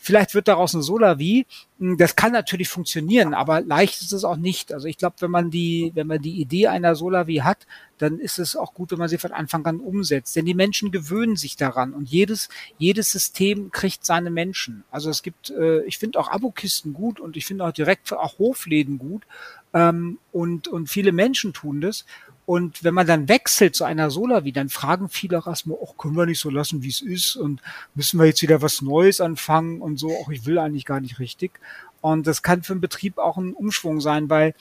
vielleicht 0.00 0.34
wird 0.34 0.48
daraus 0.48 0.74
eine 0.74 0.82
Solavi, 0.82 1.46
hm, 1.78 1.98
das 1.98 2.16
kann 2.16 2.32
natürlich 2.32 2.68
funktionieren, 2.68 3.34
aber 3.34 3.60
leicht 3.60 4.00
ist 4.00 4.12
es 4.12 4.24
auch 4.24 4.36
nicht. 4.36 4.72
Also 4.72 4.88
ich 4.88 4.96
glaube, 4.96 5.16
wenn 5.20 5.30
man 5.30 5.50
die, 5.50 5.92
wenn 5.94 6.06
man 6.06 6.22
die 6.22 6.40
Idee 6.40 6.68
einer 6.68 6.94
Solavi 6.96 7.36
hat, 7.36 7.66
dann 7.98 8.18
ist 8.18 8.38
es 8.38 8.56
auch 8.56 8.72
gut, 8.72 8.90
wenn 8.90 8.98
man 8.98 9.08
sie 9.08 9.18
von 9.18 9.32
Anfang 9.32 9.66
an 9.66 9.78
umsetzt. 9.78 10.34
Denn 10.34 10.46
die 10.46 10.54
Menschen 10.54 10.90
gewöhnen 10.90 11.36
sich 11.36 11.56
daran 11.56 11.92
und 11.92 12.08
jedes, 12.08 12.48
jedes 12.78 13.12
System 13.12 13.70
kriegt 13.70 14.06
seine 14.06 14.30
Menschen. 14.30 14.84
Also 14.90 15.10
es 15.10 15.22
gibt, 15.22 15.50
äh, 15.50 15.82
ich 15.84 15.98
finde 15.98 16.18
auch 16.18 16.28
Abokisten 16.28 16.94
gut 16.94 17.20
und 17.20 17.36
ich 17.36 17.44
finde 17.44 17.64
auch 17.64 17.72
direkt 17.72 18.12
auch 18.12 18.38
Hofläden 18.38 18.98
gut. 18.98 19.26
Ähm, 19.74 20.18
und, 20.32 20.66
und 20.66 20.88
viele 20.88 21.12
Menschen 21.12 21.52
tun 21.52 21.80
das. 21.80 22.06
Und 22.50 22.82
wenn 22.82 22.94
man 22.94 23.06
dann 23.06 23.28
wechselt 23.28 23.76
zu 23.76 23.84
einer 23.84 24.10
Solavi, 24.10 24.50
dann 24.50 24.70
fragen 24.70 25.08
viele 25.08 25.38
auch 25.38 25.46
erstmal, 25.46 25.78
oh, 25.80 25.92
können 25.92 26.16
wir 26.16 26.26
nicht 26.26 26.40
so 26.40 26.50
lassen, 26.50 26.82
wie 26.82 26.88
es 26.88 27.00
ist 27.00 27.36
und 27.36 27.62
müssen 27.94 28.18
wir 28.18 28.26
jetzt 28.26 28.42
wieder 28.42 28.60
was 28.60 28.82
Neues 28.82 29.20
anfangen 29.20 29.80
und 29.80 30.00
so, 30.00 30.08
oh, 30.08 30.32
ich 30.32 30.46
will 30.46 30.58
eigentlich 30.58 30.84
gar 30.84 30.98
nicht 30.98 31.20
richtig. 31.20 31.60
Und 32.00 32.26
das 32.26 32.42
kann 32.42 32.64
für 32.64 32.72
einen 32.72 32.80
Betrieb 32.80 33.18
auch 33.18 33.36
ein 33.36 33.52
Umschwung 33.52 34.00
sein, 34.00 34.28
weil 34.30 34.56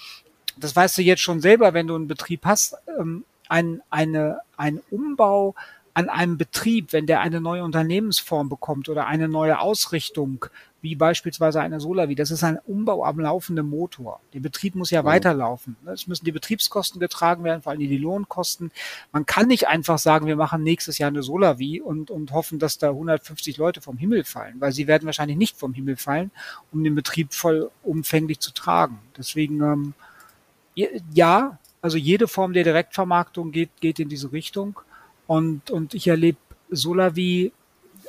das 0.56 0.76
weißt 0.76 1.00
du 1.00 1.02
jetzt 1.02 1.24
schon 1.24 1.42
selber, 1.42 1.74
wenn 1.74 1.88
du 1.88 1.96
einen 1.96 2.08
Betrieb 2.08 2.46
hast, 2.46 2.76
ähm, 3.00 3.26
ein, 3.48 3.82
eine, 3.90 4.42
ein 4.56 4.82
Umbau 4.92 5.56
an 5.94 6.10
einem 6.10 6.38
Betrieb, 6.38 6.94
wenn 6.94 7.06
der 7.06 7.22
eine 7.22 7.42
neue 7.42 7.64
Unternehmensform 7.64 8.50
bekommt 8.50 8.90
oder 8.90 9.08
eine 9.08 9.28
neue 9.28 9.60
Ausrichtung, 9.60 10.46
wie 10.82 10.96
beispielsweise 10.96 11.62
eine 11.62 11.80
Solavi. 11.80 12.16
Das 12.16 12.32
ist 12.32 12.44
ein 12.44 12.58
Umbau 12.66 13.04
am 13.04 13.20
laufenden 13.20 13.68
Motor. 13.68 14.22
Der 14.34 14.40
Betrieb 14.40 14.76
muss 14.76 14.92
ja 14.92 15.02
mhm. 15.02 15.08
weiterlaufen. 15.08 15.76
Es 15.86 16.08
müssen 16.08 16.26
die 16.26 16.32
Betriebskosten 16.32 17.00
getragen 17.00 17.44
werden, 17.44 17.62
vor 17.62 17.72
allem 17.72 17.80
die 17.80 17.98
Lohnkosten. 17.98 18.72
Man 19.12 19.26
kann 19.26 19.48
nicht 19.48 19.68
einfach 19.68 19.98
sagen, 19.98 20.28
wir 20.28 20.36
machen 20.36 20.64
nächstes 20.64 20.98
Jahr 20.98 21.10
eine 21.10 21.24
Solavi 21.24 21.82
und, 21.82 22.12
und 22.12 22.32
hoffen, 22.32 22.60
dass 22.60 22.78
da 22.78 22.90
150 22.90 23.58
Leute 23.58 23.82
vom 23.82 23.98
Himmel 23.98 24.24
fallen, 24.24 24.56
weil 24.60 24.72
sie 24.72 24.88
werden 24.88 25.06
wahrscheinlich 25.06 25.38
nicht 25.38 25.58
vom 25.58 25.74
Himmel 25.74 25.98
fallen, 25.98 26.32
um 26.72 26.84
den 26.84 26.96
Betrieb 26.96 27.34
vollumfänglich 27.34 28.40
zu 28.40 28.54
tragen. 28.54 29.00
Deswegen, 29.18 29.62
ähm, 29.62 29.94
ja, 31.14 31.60
also 31.82 31.98
jede 31.98 32.28
Form 32.28 32.54
der 32.54 32.64
Direktvermarktung 32.64 33.52
geht, 33.52 33.70
geht 33.82 34.00
in 34.00 34.10
diese 34.10 34.32
Richtung. 34.32 34.80
Und, 35.30 35.70
und 35.70 35.94
ich 35.94 36.08
erlebe 36.08 36.40
Solavi 36.72 37.52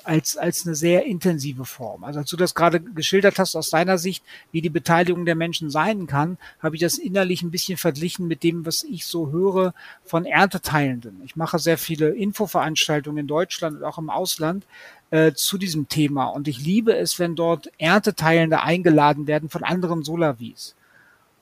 als, 0.04 0.38
als 0.38 0.64
eine 0.64 0.74
sehr 0.74 1.04
intensive 1.04 1.66
Form. 1.66 2.02
Also 2.02 2.20
als 2.20 2.30
du 2.30 2.36
das 2.38 2.54
gerade 2.54 2.80
geschildert 2.80 3.38
hast 3.38 3.56
aus 3.56 3.68
deiner 3.68 3.98
Sicht, 3.98 4.24
wie 4.52 4.62
die 4.62 4.70
Beteiligung 4.70 5.26
der 5.26 5.34
Menschen 5.34 5.68
sein 5.68 6.06
kann, 6.06 6.38
habe 6.60 6.76
ich 6.76 6.80
das 6.80 6.96
innerlich 6.96 7.42
ein 7.42 7.50
bisschen 7.50 7.76
verglichen 7.76 8.26
mit 8.26 8.42
dem, 8.42 8.64
was 8.64 8.84
ich 8.84 9.04
so 9.04 9.30
höre 9.30 9.74
von 10.02 10.24
Ernteteilenden. 10.24 11.20
Ich 11.22 11.36
mache 11.36 11.58
sehr 11.58 11.76
viele 11.76 12.08
Infoveranstaltungen 12.08 13.18
in 13.18 13.26
Deutschland 13.26 13.76
und 13.76 13.84
auch 13.84 13.98
im 13.98 14.08
Ausland 14.08 14.64
äh, 15.10 15.34
zu 15.34 15.58
diesem 15.58 15.90
Thema. 15.90 16.24
Und 16.24 16.48
ich 16.48 16.58
liebe 16.64 16.96
es, 16.96 17.18
wenn 17.18 17.36
dort 17.36 17.70
Ernteteilende 17.76 18.62
eingeladen 18.62 19.26
werden 19.26 19.50
von 19.50 19.62
anderen 19.62 20.04
Solavis. 20.04 20.74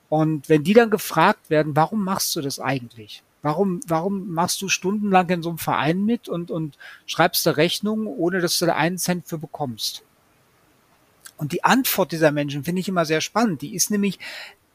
Und 0.09 0.49
wenn 0.49 0.65
die 0.65 0.73
dann 0.73 0.89
gefragt 0.89 1.49
werden, 1.49 1.77
warum 1.77 2.03
machst 2.03 2.35
du 2.35 2.41
das 2.41 2.59
eigentlich? 2.59 3.23
Warum, 3.41 3.79
warum 3.87 4.29
machst 4.31 4.61
du 4.61 4.67
stundenlang 4.67 5.29
in 5.29 5.43
so 5.43 5.49
einem 5.49 5.57
Verein 5.57 6.03
mit 6.03 6.27
und, 6.27 6.51
und 6.51 6.77
schreibst 7.05 7.45
da 7.45 7.51
Rechnungen, 7.51 8.07
ohne 8.07 8.41
dass 8.41 8.59
du 8.59 8.65
da 8.65 8.75
einen 8.75 8.97
Cent 8.97 9.27
für 9.27 9.37
bekommst? 9.37 10.03
Und 11.37 11.53
die 11.53 11.63
Antwort 11.63 12.11
dieser 12.11 12.31
Menschen 12.31 12.65
finde 12.65 12.81
ich 12.81 12.89
immer 12.89 13.05
sehr 13.05 13.21
spannend. 13.21 13.61
Die 13.61 13.73
ist 13.73 13.91
nämlich 13.91 14.19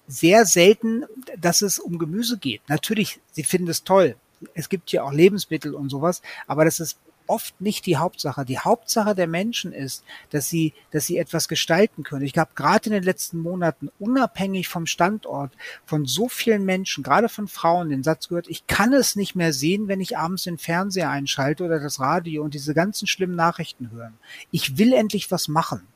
sehr 0.06 0.46
selten, 0.46 1.04
dass 1.38 1.60
es 1.60 1.78
um 1.78 1.98
Gemüse 1.98 2.38
geht. 2.38 2.62
Natürlich, 2.68 3.20
sie 3.32 3.44
finden 3.44 3.68
es 3.68 3.84
toll. 3.84 4.16
Es 4.54 4.68
gibt 4.68 4.90
ja 4.92 5.02
auch 5.02 5.12
Lebensmittel 5.12 5.74
und 5.74 5.90
sowas, 5.90 6.22
aber 6.46 6.64
das 6.64 6.80
ist 6.80 6.98
oft 7.26 7.60
nicht 7.60 7.86
die 7.86 7.96
Hauptsache. 7.96 8.44
Die 8.44 8.58
Hauptsache 8.58 9.14
der 9.14 9.26
Menschen 9.26 9.72
ist, 9.72 10.04
dass 10.30 10.48
sie, 10.48 10.74
dass 10.90 11.06
sie 11.06 11.18
etwas 11.18 11.48
gestalten 11.48 12.02
können. 12.02 12.24
Ich 12.24 12.36
habe 12.36 12.50
gerade 12.54 12.86
in 12.86 12.92
den 12.92 13.02
letzten 13.02 13.38
Monaten 13.38 13.90
unabhängig 13.98 14.68
vom 14.68 14.86
Standort 14.86 15.52
von 15.86 16.06
so 16.06 16.28
vielen 16.28 16.64
Menschen, 16.64 17.02
gerade 17.02 17.28
von 17.28 17.48
Frauen, 17.48 17.88
den 17.88 18.02
Satz 18.02 18.28
gehört, 18.28 18.48
ich 18.48 18.66
kann 18.66 18.92
es 18.92 19.16
nicht 19.16 19.34
mehr 19.34 19.52
sehen, 19.52 19.88
wenn 19.88 20.00
ich 20.00 20.18
abends 20.18 20.44
den 20.44 20.58
Fernseher 20.58 21.10
einschalte 21.10 21.64
oder 21.64 21.80
das 21.80 22.00
Radio 22.00 22.42
und 22.42 22.54
diese 22.54 22.74
ganzen 22.74 23.06
schlimmen 23.06 23.36
Nachrichten 23.36 23.90
hören. 23.90 24.18
Ich 24.50 24.78
will 24.78 24.92
endlich 24.92 25.30
was 25.30 25.48
machen. 25.48 25.86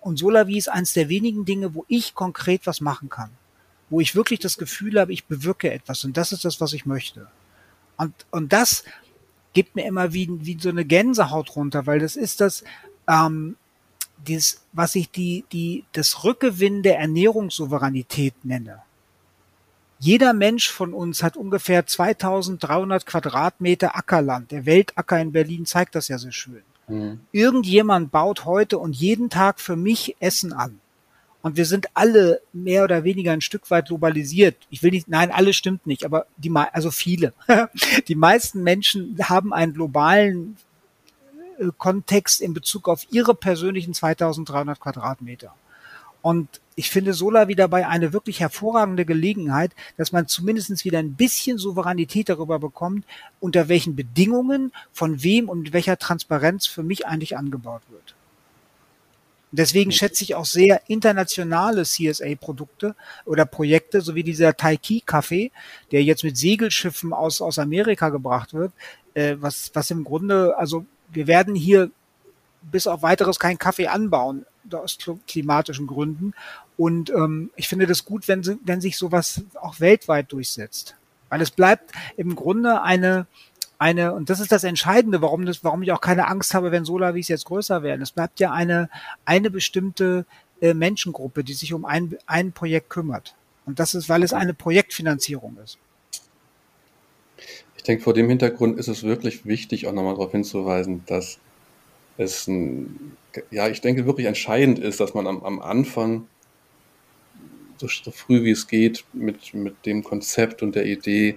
Und 0.00 0.18
Solavi 0.18 0.56
ist 0.56 0.68
eines 0.68 0.92
der 0.92 1.08
wenigen 1.08 1.44
Dinge, 1.44 1.74
wo 1.74 1.84
ich 1.88 2.14
konkret 2.14 2.66
was 2.66 2.80
machen 2.80 3.08
kann. 3.08 3.30
Wo 3.90 4.00
ich 4.00 4.14
wirklich 4.14 4.38
das 4.38 4.56
Gefühl 4.56 5.00
habe, 5.00 5.12
ich 5.12 5.24
bewirke 5.24 5.72
etwas. 5.72 6.04
Und 6.04 6.16
das 6.16 6.32
ist 6.32 6.44
das, 6.44 6.60
was 6.60 6.72
ich 6.72 6.86
möchte. 6.86 7.26
Und, 7.96 8.14
und 8.30 8.52
das 8.52 8.84
gibt 9.56 9.74
mir 9.74 9.86
immer 9.86 10.12
wie, 10.12 10.28
wie 10.44 10.58
so 10.60 10.68
eine 10.68 10.84
Gänsehaut 10.84 11.56
runter, 11.56 11.86
weil 11.86 11.98
das 11.98 12.14
ist 12.14 12.42
das, 12.42 12.62
ähm, 13.08 13.56
dieses, 14.18 14.60
was 14.74 14.94
ich 14.94 15.10
die, 15.10 15.46
die, 15.50 15.84
das 15.94 16.24
Rückgewinn 16.24 16.82
der 16.82 16.98
Ernährungssouveränität 16.98 18.34
nenne. 18.44 18.82
Jeder 19.98 20.34
Mensch 20.34 20.70
von 20.70 20.92
uns 20.92 21.22
hat 21.22 21.38
ungefähr 21.38 21.86
2300 21.86 23.06
Quadratmeter 23.06 23.96
Ackerland. 23.96 24.50
Der 24.50 24.66
Weltacker 24.66 25.18
in 25.18 25.32
Berlin 25.32 25.64
zeigt 25.64 25.94
das 25.94 26.08
ja 26.08 26.18
sehr 26.18 26.32
schön. 26.32 26.62
Mhm. 26.86 27.20
Irgendjemand 27.32 28.12
baut 28.12 28.44
heute 28.44 28.76
und 28.76 28.94
jeden 28.94 29.30
Tag 29.30 29.58
für 29.58 29.76
mich 29.76 30.16
Essen 30.20 30.52
an. 30.52 30.80
Und 31.46 31.56
wir 31.56 31.64
sind 31.64 31.86
alle 31.94 32.40
mehr 32.52 32.82
oder 32.82 33.04
weniger 33.04 33.30
ein 33.30 33.40
Stück 33.40 33.70
weit 33.70 33.86
globalisiert. 33.86 34.56
Ich 34.68 34.82
will 34.82 34.90
nicht, 34.90 35.06
nein, 35.06 35.30
alle 35.30 35.52
stimmt 35.52 35.86
nicht, 35.86 36.04
aber 36.04 36.26
die, 36.36 36.50
also 36.50 36.90
viele. 36.90 37.34
die 38.08 38.16
meisten 38.16 38.64
Menschen 38.64 39.16
haben 39.22 39.52
einen 39.52 39.72
globalen 39.72 40.56
äh, 41.60 41.68
Kontext 41.78 42.40
in 42.40 42.52
Bezug 42.52 42.88
auf 42.88 43.06
ihre 43.12 43.36
persönlichen 43.36 43.94
2300 43.94 44.80
Quadratmeter. 44.80 45.54
Und 46.20 46.60
ich 46.74 46.90
finde 46.90 47.14
Solar 47.14 47.46
wieder 47.46 47.68
bei 47.68 47.86
eine 47.86 48.12
wirklich 48.12 48.40
hervorragende 48.40 49.04
Gelegenheit, 49.04 49.70
dass 49.96 50.10
man 50.10 50.26
zumindest 50.26 50.84
wieder 50.84 50.98
ein 50.98 51.14
bisschen 51.14 51.58
Souveränität 51.58 52.28
darüber 52.28 52.58
bekommt, 52.58 53.04
unter 53.38 53.68
welchen 53.68 53.94
Bedingungen, 53.94 54.72
von 54.92 55.22
wem 55.22 55.48
und 55.48 55.60
mit 55.60 55.72
welcher 55.72 55.96
Transparenz 55.96 56.66
für 56.66 56.82
mich 56.82 57.06
eigentlich 57.06 57.36
angebaut 57.36 57.82
wird. 57.88 58.15
Deswegen 59.56 59.92
schätze 59.92 60.24
ich 60.24 60.34
auch 60.34 60.44
sehr 60.44 60.82
internationale 60.88 61.84
CSA-Produkte 61.84 62.94
oder 63.24 63.46
Projekte, 63.46 64.00
so 64.00 64.14
wie 64.14 64.22
dieser 64.22 64.56
Taiki-Kaffee, 64.56 65.50
der 65.92 66.02
jetzt 66.02 66.24
mit 66.24 66.36
Segelschiffen 66.36 67.12
aus, 67.12 67.40
aus 67.40 67.58
Amerika 67.58 68.10
gebracht 68.10 68.54
wird, 68.54 68.72
äh, 69.14 69.36
was, 69.38 69.70
was 69.74 69.90
im 69.90 70.04
Grunde, 70.04 70.56
also 70.58 70.84
wir 71.10 71.26
werden 71.26 71.54
hier 71.54 71.90
bis 72.62 72.86
auf 72.86 73.02
weiteres 73.02 73.38
keinen 73.38 73.58
Kaffee 73.58 73.86
anbauen, 73.86 74.44
aus 74.72 74.98
klimatischen 75.28 75.86
Gründen. 75.86 76.34
Und 76.76 77.10
ähm, 77.10 77.50
ich 77.56 77.68
finde 77.68 77.86
das 77.86 78.04
gut, 78.04 78.28
wenn, 78.28 78.42
wenn 78.64 78.80
sich 78.80 78.96
sowas 78.96 79.42
auch 79.60 79.80
weltweit 79.80 80.32
durchsetzt. 80.32 80.96
Weil 81.28 81.40
es 81.40 81.50
bleibt 81.50 81.92
im 82.16 82.36
Grunde 82.36 82.82
eine, 82.82 83.26
eine, 83.78 84.14
und 84.14 84.30
das 84.30 84.40
ist 84.40 84.52
das 84.52 84.64
Entscheidende, 84.64 85.20
warum 85.22 85.44
das, 85.44 85.62
warum 85.62 85.82
ich 85.82 85.92
auch 85.92 86.00
keine 86.00 86.28
Angst 86.28 86.54
habe, 86.54 86.72
wenn 86.72 86.84
Solavis 86.84 87.28
jetzt 87.28 87.44
größer 87.44 87.82
werden. 87.82 88.02
Es 88.02 88.12
bleibt 88.12 88.40
ja 88.40 88.52
eine, 88.52 88.88
eine 89.24 89.50
bestimmte 89.50 90.24
äh, 90.60 90.74
Menschengruppe, 90.74 91.44
die 91.44 91.52
sich 91.52 91.72
um 91.74 91.84
ein, 91.84 92.16
ein 92.26 92.52
Projekt 92.52 92.90
kümmert. 92.90 93.34
Und 93.66 93.78
das 93.78 93.94
ist, 93.94 94.08
weil 94.08 94.22
es 94.22 94.32
eine 94.32 94.54
Projektfinanzierung 94.54 95.58
ist. 95.62 95.78
Ich 97.76 97.82
denke, 97.82 98.02
vor 98.02 98.14
dem 98.14 98.28
Hintergrund 98.28 98.78
ist 98.78 98.88
es 98.88 99.02
wirklich 99.02 99.44
wichtig, 99.44 99.86
auch 99.86 99.92
nochmal 99.92 100.14
darauf 100.14 100.32
hinzuweisen, 100.32 101.02
dass 101.06 101.38
es 102.16 102.46
ein, 102.46 103.16
ja, 103.50 103.68
ich 103.68 103.80
denke, 103.80 104.06
wirklich 104.06 104.26
entscheidend 104.26 104.78
ist, 104.78 105.00
dass 105.00 105.14
man 105.14 105.26
am, 105.26 105.42
am 105.42 105.60
Anfang 105.60 106.26
so, 107.78 107.88
so 107.88 108.10
früh 108.10 108.42
wie 108.42 108.50
es 108.50 108.68
geht 108.68 109.04
mit, 109.12 109.52
mit 109.52 109.84
dem 109.84 110.02
Konzept 110.02 110.62
und 110.62 110.74
der 110.74 110.86
Idee 110.86 111.36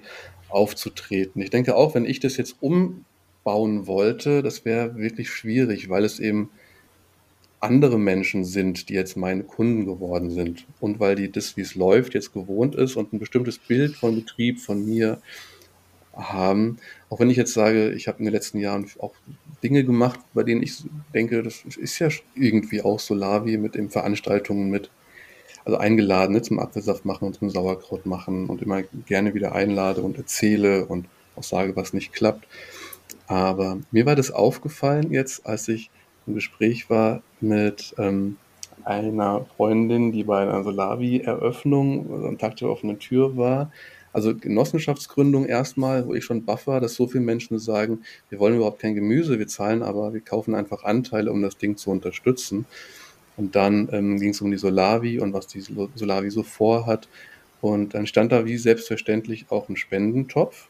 aufzutreten. 0.50 1.42
Ich 1.42 1.50
denke 1.50 1.76
auch, 1.76 1.96
wenn 1.96 2.06
ich 2.06 2.20
das 2.20 2.38
jetzt 2.38 2.58
umbauen 2.62 3.88
wollte, 3.88 4.42
das 4.44 4.66
wäre 4.66 4.96
wirklich 4.98 5.30
schwierig, 5.30 5.90
weil 5.90 6.04
es 6.04 6.20
eben 6.20 6.50
andere 7.62 8.00
Menschen 8.00 8.46
sind, 8.46 8.90
die 8.90 8.94
jetzt 8.94 9.18
meine 9.18 9.44
Kunden 9.44 9.86
geworden 9.86 10.30
sind 10.30 10.66
und 10.80 11.00
weil 11.00 11.16
die 11.16 11.32
das, 11.32 11.58
wie 11.58 11.62
es 11.62 11.76
läuft, 11.76 12.14
jetzt 12.14 12.34
gewohnt 12.34 12.76
ist 12.76 12.96
und 12.96 13.12
ein 13.12 13.20
bestimmtes 13.20 13.60
Bild 13.60 13.96
von 13.96 14.16
Betrieb 14.16 14.60
von 14.60 14.86
mir 14.86 15.22
haben. 16.14 16.78
Auch 17.10 17.20
wenn 17.20 17.30
ich 17.30 17.38
jetzt 17.38 17.54
sage, 17.54 17.92
ich 17.92 18.08
habe 18.08 18.20
in 18.20 18.26
den 18.26 18.34
letzten 18.34 18.60
Jahren 18.60 18.86
auch 19.00 19.14
Dinge 19.62 19.84
gemacht, 19.84 20.20
bei 20.34 20.44
denen 20.44 20.64
ich 20.64 20.84
denke, 21.14 21.44
das 21.44 21.64
ist 21.66 22.00
ja 22.00 22.10
irgendwie 22.36 22.82
auch 22.82 23.00
Solavi 23.00 23.58
mit 23.58 23.76
den 23.76 23.90
Veranstaltungen 23.90 24.70
mit 24.70 24.90
also 25.70 25.78
eingeladen 25.78 26.34
ne, 26.34 26.42
zum 26.42 26.60
Apfelsaft 26.60 27.06
machen 27.06 27.26
und 27.26 27.36
zum 27.36 27.50
Sauerkraut 27.50 28.06
machen 28.06 28.48
und 28.48 28.62
immer 28.62 28.82
gerne 29.06 29.36
wieder 29.36 29.54
einlade 29.54 30.02
und 30.02 30.18
erzähle 30.18 30.86
und 30.86 31.06
auch 31.36 31.44
sage, 31.44 31.76
was 31.76 31.94
nicht 31.94 32.12
klappt. 32.12 32.48
Aber 33.28 33.78
mir 33.92 34.08
war 34.08 34.16
das 34.16 34.32
aufgefallen 34.32 35.12
jetzt, 35.12 35.46
als 35.46 35.68
ich 35.68 35.92
im 36.26 36.34
Gespräch 36.34 36.90
war 36.90 37.22
mit 37.40 37.94
ähm, 38.00 38.38
einer 38.84 39.46
Freundin, 39.56 40.12
die 40.12 40.24
bei 40.24 40.42
einer 40.42 40.64
Solavi-Eröffnung 40.64 42.26
am 42.26 42.38
Tag 42.40 42.56
der 42.56 42.70
offenen 42.70 42.98
Tür 42.98 43.38
war. 43.38 43.72
Also 44.12 44.36
Genossenschaftsgründung 44.36 45.46
erstmal, 45.46 46.08
wo 46.08 46.16
ich 46.16 46.26
schon 46.26 46.46
baff 46.46 46.66
war, 46.66 46.82
dass 46.82 46.96
so 46.96 47.06
viele 47.06 47.24
Menschen 47.24 47.60
sagen, 47.60 48.00
wir 48.30 48.40
wollen 48.40 48.56
überhaupt 48.56 48.82
kein 48.82 48.96
Gemüse, 48.96 49.38
wir 49.38 49.48
zahlen 49.48 49.84
aber, 49.84 50.14
wir 50.14 50.22
kaufen 50.22 50.56
einfach 50.56 50.84
Anteile, 50.84 51.32
um 51.32 51.44
das 51.44 51.58
Ding 51.58 51.78
zu 51.78 51.92
unterstützen. 51.92 52.66
Und 53.40 53.56
dann 53.56 53.88
ähm, 53.94 54.20
ging 54.20 54.32
es 54.32 54.42
um 54.42 54.52
die 54.52 54.58
Solavi 54.58 55.20
und 55.22 55.32
was 55.32 55.48
die 55.48 55.62
Solavi 55.62 56.30
so 56.30 56.44
vorhat. 56.44 57.08
Und 57.62 57.94
dann 57.94 58.06
stand 58.06 58.34
da 58.34 58.46
wie 58.46 58.58
selbstverständlich 58.58 59.46
auch 59.50 59.70
ein 59.70 59.78
Spendentopf, 59.78 60.68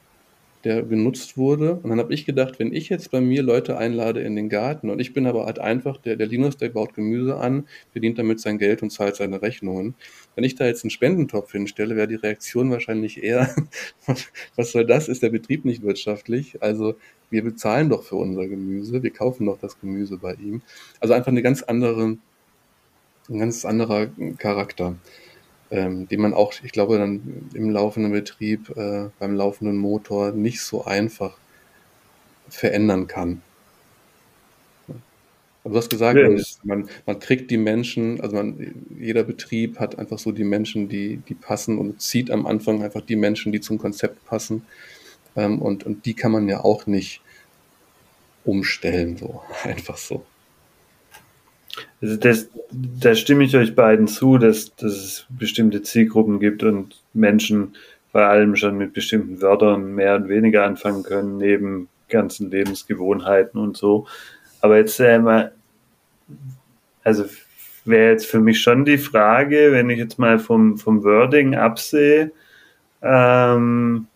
der 0.63 0.83
genutzt 0.83 1.35
wurde. 1.35 1.79
Und 1.81 1.89
dann 1.89 1.97
habe 1.97 2.13
ich 2.13 2.27
gedacht, 2.27 2.59
wenn 2.59 2.71
ich 2.71 2.89
jetzt 2.89 3.09
bei 3.09 3.21
mir 3.21 3.41
Leute 3.41 3.79
einlade 3.79 4.21
in 4.21 4.35
den 4.35 4.49
Garten 4.49 4.91
und 4.91 4.99
ich 4.99 5.13
bin 5.13 5.25
aber 5.25 5.47
halt 5.47 5.57
einfach, 5.57 5.97
der, 5.97 6.15
der 6.15 6.27
Linus, 6.27 6.57
der 6.57 6.69
baut 6.69 6.93
Gemüse 6.93 7.37
an, 7.37 7.67
verdient 7.91 8.19
damit 8.19 8.39
sein 8.39 8.59
Geld 8.59 8.83
und 8.83 8.91
zahlt 8.91 9.15
seine 9.15 9.41
Rechnungen. 9.41 9.95
Wenn 10.35 10.43
ich 10.43 10.53
da 10.53 10.67
jetzt 10.67 10.83
einen 10.83 10.91
Spendentopf 10.91 11.51
hinstelle, 11.51 11.95
wäre 11.95 12.07
die 12.07 12.15
Reaktion 12.15 12.69
wahrscheinlich 12.69 13.23
eher, 13.23 13.49
was 14.55 14.71
soll 14.71 14.85
das? 14.85 15.07
Ist 15.07 15.23
der 15.23 15.29
Betrieb 15.29 15.65
nicht 15.65 15.81
wirtschaftlich? 15.81 16.61
Also 16.61 16.93
wir 17.31 17.43
bezahlen 17.43 17.89
doch 17.89 18.03
für 18.03 18.17
unser 18.17 18.47
Gemüse, 18.47 19.01
wir 19.01 19.11
kaufen 19.11 19.47
doch 19.47 19.57
das 19.57 19.79
Gemüse 19.79 20.17
bei 20.17 20.35
ihm. 20.35 20.61
Also 20.99 21.15
einfach 21.15 21.31
eine 21.31 21.41
ganz 21.41 21.63
andere 21.63 22.17
ein 23.29 23.39
ganz 23.39 23.65
anderer 23.65 24.07
Charakter, 24.37 24.95
ähm, 25.71 26.07
den 26.07 26.21
man 26.21 26.33
auch, 26.33 26.53
ich 26.63 26.71
glaube, 26.71 26.97
dann 26.97 27.49
im 27.53 27.69
laufenden 27.69 28.11
Betrieb, 28.11 28.75
äh, 28.75 29.09
beim 29.19 29.35
laufenden 29.35 29.77
Motor 29.77 30.31
nicht 30.31 30.61
so 30.61 30.85
einfach 30.85 31.37
verändern 32.49 33.07
kann. 33.07 33.41
Aber 35.63 35.73
du 35.73 35.77
hast 35.77 35.89
gesagt, 35.89 36.17
man, 36.17 36.43
man, 36.63 36.89
man, 37.05 37.19
kriegt 37.19 37.51
die 37.51 37.57
Menschen, 37.57 38.21
also 38.21 38.35
man, 38.35 38.85
jeder 38.97 39.23
Betrieb 39.23 39.79
hat 39.79 39.99
einfach 39.99 40.17
so 40.17 40.31
die 40.31 40.45
Menschen, 40.45 40.87
die, 40.87 41.17
die 41.27 41.35
passen 41.35 41.77
und 41.77 42.01
zieht 42.01 42.31
am 42.31 42.47
Anfang 42.47 42.81
einfach 42.81 43.01
die 43.01 43.17
Menschen, 43.17 43.51
die 43.51 43.59
zum 43.59 43.77
Konzept 43.77 44.25
passen. 44.25 44.63
Ähm, 45.35 45.61
und, 45.61 45.85
und 45.85 46.05
die 46.05 46.13
kann 46.13 46.31
man 46.31 46.47
ja 46.47 46.63
auch 46.63 46.87
nicht 46.87 47.21
umstellen, 48.45 49.17
so 49.17 49.43
einfach 49.63 49.97
so. 49.97 50.25
Das, 52.01 52.49
da 52.71 53.15
stimme 53.15 53.43
ich 53.43 53.55
euch 53.55 53.75
beiden 53.75 54.07
zu, 54.07 54.37
dass, 54.37 54.75
dass 54.75 54.93
es 54.93 55.25
bestimmte 55.29 55.81
Zielgruppen 55.81 56.39
gibt 56.39 56.63
und 56.63 57.01
Menschen 57.13 57.75
vor 58.11 58.21
allem 58.21 58.55
schon 58.55 58.77
mit 58.77 58.93
bestimmten 58.93 59.41
Wörtern 59.41 59.93
mehr 59.93 60.15
und 60.15 60.29
weniger 60.29 60.65
anfangen 60.65 61.03
können, 61.03 61.37
neben 61.37 61.89
ganzen 62.09 62.49
Lebensgewohnheiten 62.49 63.59
und 63.59 63.77
so. 63.77 64.07
Aber 64.61 64.77
jetzt 64.77 64.99
äh, 64.99 65.19
mal, 65.19 65.53
also 67.03 67.25
wäre 67.85 68.11
jetzt 68.11 68.25
für 68.25 68.39
mich 68.39 68.61
schon 68.61 68.85
die 68.85 68.97
Frage, 68.97 69.71
wenn 69.71 69.89
ich 69.89 69.99
jetzt 69.99 70.19
mal 70.19 70.39
vom, 70.39 70.77
vom 70.77 71.03
Wording 71.03 71.55
absehe, 71.55 72.31
ähm, 73.01 74.07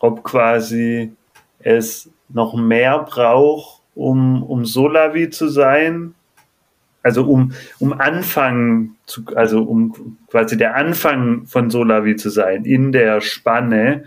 ob 0.00 0.22
quasi 0.22 1.12
es 1.58 2.10
noch 2.28 2.54
mehr 2.54 3.00
braucht, 3.00 3.82
um, 3.94 4.42
um 4.42 4.64
Solavi 4.64 5.30
zu 5.30 5.48
sein, 5.48 6.14
also 7.04 7.24
um, 7.26 7.52
um 7.78 7.92
Anfang 7.92 8.96
zu, 9.06 9.22
also 9.36 9.62
um 9.62 10.16
quasi 10.28 10.56
der 10.56 10.74
Anfang 10.74 11.46
von 11.46 11.70
Solavi 11.70 12.16
zu 12.16 12.30
sein, 12.30 12.64
in 12.64 12.90
der 12.92 13.20
Spanne, 13.20 14.04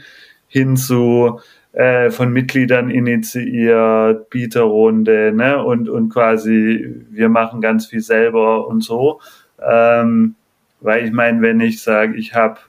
hin 0.48 0.76
zu 0.76 1.40
äh, 1.74 2.10
von 2.10 2.34
Mitgliedern 2.34 2.90
initiiert, 2.90 4.32
Bieterrunde, 4.32 5.32
ne? 5.32 5.64
Und, 5.64 5.88
und 5.90 6.10
quasi 6.10 7.06
wir 7.12 7.30
machen 7.30 7.62
ganz 7.62 7.86
viel 7.86 8.02
selber 8.02 8.68
und 8.68 8.84
so. 8.84 9.22
Ähm, 9.62 10.36
weil 10.82 11.06
ich 11.06 11.12
meine, 11.12 11.42
wenn 11.42 11.60
ich 11.60 11.82
sage, 11.82 12.16
ich 12.16 12.34
habe 12.34 12.60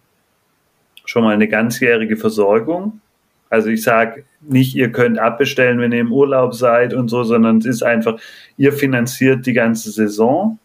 schon 1.06 1.24
mal 1.24 1.34
eine 1.34 1.48
ganzjährige 1.48 2.18
Versorgung, 2.18 3.00
also 3.50 3.70
ich 3.70 3.82
sage 3.82 4.24
nicht, 4.40 4.74
ihr 4.74 4.92
könnt 4.92 5.18
abbestellen, 5.18 5.80
wenn 5.80 5.92
ihr 5.92 6.00
im 6.00 6.12
Urlaub 6.12 6.54
seid 6.54 6.94
und 6.94 7.08
so, 7.08 7.24
sondern 7.24 7.58
es 7.58 7.66
ist 7.66 7.82
einfach, 7.82 8.18
ihr 8.56 8.72
finanziert 8.72 9.46
die 9.46 9.52
ganze 9.52 9.90
Saison. 9.90 10.58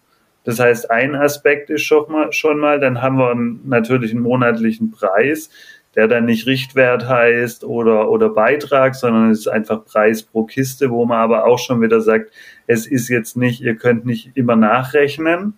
Das 0.44 0.60
heißt, 0.60 0.92
ein 0.92 1.16
Aspekt 1.16 1.70
ist 1.70 1.84
schon 1.84 2.12
mal, 2.12 2.34
schon 2.34 2.60
mal 2.60 2.80
dann 2.80 3.02
haben 3.02 3.18
wir 3.18 3.34
natürlich 3.66 4.12
einen 4.12 4.24
monatlichen 4.24 4.92
Preis, 4.92 5.50
der 5.96 6.08
dann 6.08 6.26
nicht 6.26 6.48
Richtwert 6.48 7.08
heißt 7.08 7.64
oder, 7.64 8.10
oder 8.10 8.30
Beitrag, 8.30 8.96
sondern 8.96 9.30
es 9.30 9.42
ist 9.42 9.48
einfach 9.48 9.86
Preis 9.86 10.24
pro 10.24 10.44
Kiste, 10.44 10.90
wo 10.90 11.06
man 11.06 11.20
aber 11.20 11.46
auch 11.46 11.60
schon 11.60 11.82
wieder 11.82 12.02
sagt, 12.02 12.32
es 12.68 12.88
ist 12.88 13.10
jetzt 13.10 13.38
nicht, 13.38 13.62
ihr 13.62 13.76
könnt 13.76 14.06
nicht 14.06 14.32
immer 14.36 14.56
nachrechnen, 14.56 15.54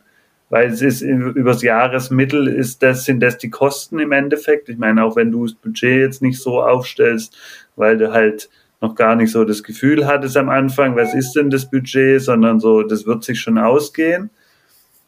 weil 0.49 0.69
es 0.69 0.81
ist 0.81 1.01
übers 1.01 1.61
Jahresmittel 1.61 2.47
ist 2.47 2.83
das, 2.83 3.05
sind 3.05 3.21
das 3.21 3.37
die 3.37 3.49
Kosten 3.49 3.99
im 3.99 4.11
Endeffekt. 4.11 4.69
Ich 4.69 4.77
meine, 4.77 5.03
auch 5.03 5.15
wenn 5.15 5.31
du 5.31 5.45
das 5.45 5.55
Budget 5.55 5.99
jetzt 5.99 6.21
nicht 6.21 6.39
so 6.39 6.61
aufstellst, 6.61 7.35
weil 7.75 7.97
du 7.97 8.11
halt 8.11 8.49
noch 8.81 8.95
gar 8.95 9.15
nicht 9.15 9.31
so 9.31 9.43
das 9.43 9.63
Gefühl 9.63 10.05
hattest 10.05 10.37
am 10.37 10.49
Anfang, 10.49 10.95
was 10.95 11.13
ist 11.13 11.33
denn 11.33 11.49
das 11.49 11.69
Budget, 11.69 12.21
sondern 12.21 12.59
so, 12.59 12.83
das 12.83 13.07
wird 13.07 13.23
sich 13.23 13.39
schon 13.39 13.57
ausgehen. 13.57 14.29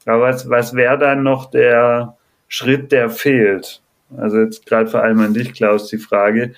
Aber 0.06 0.24
was, 0.24 0.50
was 0.50 0.74
wäre 0.74 0.98
dann 0.98 1.24
noch 1.24 1.52
der 1.52 2.16
Schritt, 2.48 2.92
der 2.92 3.10
fehlt? 3.10 3.82
Also 4.16 4.40
jetzt 4.40 4.66
gerade 4.66 4.90
vor 4.90 5.04
allem 5.04 5.20
an 5.20 5.34
dich, 5.34 5.54
Klaus, 5.54 5.90
die 5.90 5.98
Frage, 5.98 6.54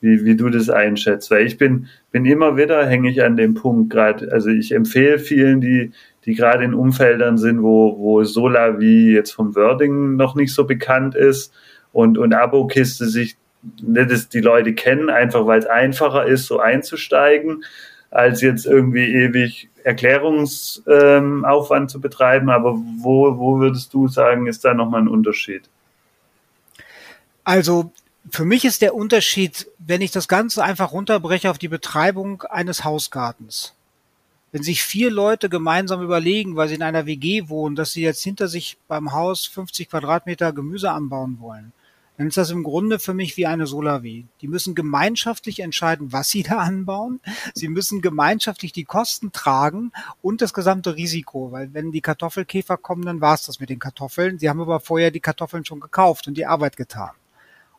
wie, 0.00 0.24
wie 0.24 0.36
du 0.36 0.48
das 0.48 0.70
einschätzt. 0.70 1.30
Weil 1.30 1.46
ich 1.46 1.58
bin, 1.58 1.88
bin 2.12 2.24
immer 2.24 2.56
wieder, 2.56 2.86
hänge 2.86 3.10
ich 3.10 3.22
an 3.22 3.36
dem 3.36 3.54
Punkt 3.54 3.90
gerade, 3.90 4.32
also 4.32 4.48
ich 4.48 4.72
empfehle 4.72 5.18
vielen, 5.18 5.60
die, 5.60 5.92
die 6.26 6.34
gerade 6.34 6.64
in 6.64 6.74
Umfeldern 6.74 7.38
sind, 7.38 7.62
wo, 7.62 7.98
wo 7.98 8.24
Solar 8.24 8.80
wie 8.80 9.12
jetzt 9.12 9.32
vom 9.32 9.54
Wording 9.54 10.16
noch 10.16 10.34
nicht 10.34 10.54
so 10.54 10.64
bekannt 10.64 11.14
ist 11.14 11.52
und, 11.92 12.18
und 12.18 12.32
Abo-Kiste 12.32 13.06
sich 13.06 13.36
dass 13.80 14.28
die 14.28 14.40
Leute 14.40 14.74
kennen, 14.74 15.08
einfach 15.10 15.46
weil 15.46 15.58
es 15.58 15.66
einfacher 15.66 16.26
ist, 16.26 16.46
so 16.46 16.60
einzusteigen, 16.60 17.64
als 18.10 18.40
jetzt 18.42 18.66
irgendwie 18.66 19.06
ewig 19.06 19.68
Erklärungsaufwand 19.82 21.82
ähm, 21.82 21.88
zu 21.88 22.00
betreiben. 22.00 22.50
Aber 22.50 22.76
wo, 22.98 23.38
wo 23.38 23.58
würdest 23.58 23.92
du 23.94 24.06
sagen, 24.08 24.46
ist 24.46 24.64
da 24.64 24.74
nochmal 24.74 25.02
ein 25.02 25.08
Unterschied? 25.08 25.62
Also 27.44 27.92
für 28.30 28.44
mich 28.44 28.64
ist 28.64 28.82
der 28.82 28.94
Unterschied, 28.94 29.66
wenn 29.78 30.00
ich 30.00 30.12
das 30.12 30.28
Ganze 30.28 30.62
einfach 30.62 30.92
runterbreche 30.92 31.50
auf 31.50 31.58
die 31.58 31.66
Betreibung 31.68 32.42
eines 32.42 32.84
Hausgartens. 32.84 33.74
Wenn 34.54 34.62
sich 34.62 34.84
vier 34.84 35.10
Leute 35.10 35.48
gemeinsam 35.48 36.00
überlegen, 36.00 36.54
weil 36.54 36.68
sie 36.68 36.76
in 36.76 36.84
einer 36.84 37.06
WG 37.06 37.48
wohnen, 37.48 37.74
dass 37.74 37.90
sie 37.90 38.02
jetzt 38.02 38.22
hinter 38.22 38.46
sich 38.46 38.78
beim 38.86 39.10
Haus 39.10 39.46
50 39.46 39.90
Quadratmeter 39.90 40.52
Gemüse 40.52 40.92
anbauen 40.92 41.40
wollen, 41.40 41.72
dann 42.16 42.28
ist 42.28 42.36
das 42.36 42.50
im 42.50 42.62
Grunde 42.62 43.00
für 43.00 43.14
mich 43.14 43.36
wie 43.36 43.46
eine 43.46 43.66
Solawi. 43.66 44.28
Die 44.42 44.46
müssen 44.46 44.76
gemeinschaftlich 44.76 45.58
entscheiden, 45.58 46.12
was 46.12 46.28
sie 46.28 46.42
da 46.48 46.58
anbauen. 46.58 47.18
Sie 47.52 47.66
müssen 47.66 48.00
gemeinschaftlich 48.00 48.70
die 48.70 48.84
Kosten 48.84 49.32
tragen 49.32 49.90
und 50.22 50.40
das 50.40 50.54
gesamte 50.54 50.94
Risiko, 50.94 51.50
weil 51.50 51.74
wenn 51.74 51.90
die 51.90 52.00
Kartoffelkäfer 52.00 52.76
kommen, 52.76 53.04
dann 53.04 53.20
war 53.20 53.34
es 53.34 53.46
das 53.46 53.58
mit 53.58 53.70
den 53.70 53.80
Kartoffeln. 53.80 54.38
Sie 54.38 54.48
haben 54.48 54.60
aber 54.60 54.78
vorher 54.78 55.10
die 55.10 55.18
Kartoffeln 55.18 55.64
schon 55.64 55.80
gekauft 55.80 56.28
und 56.28 56.38
die 56.38 56.46
Arbeit 56.46 56.76
getan. 56.76 57.10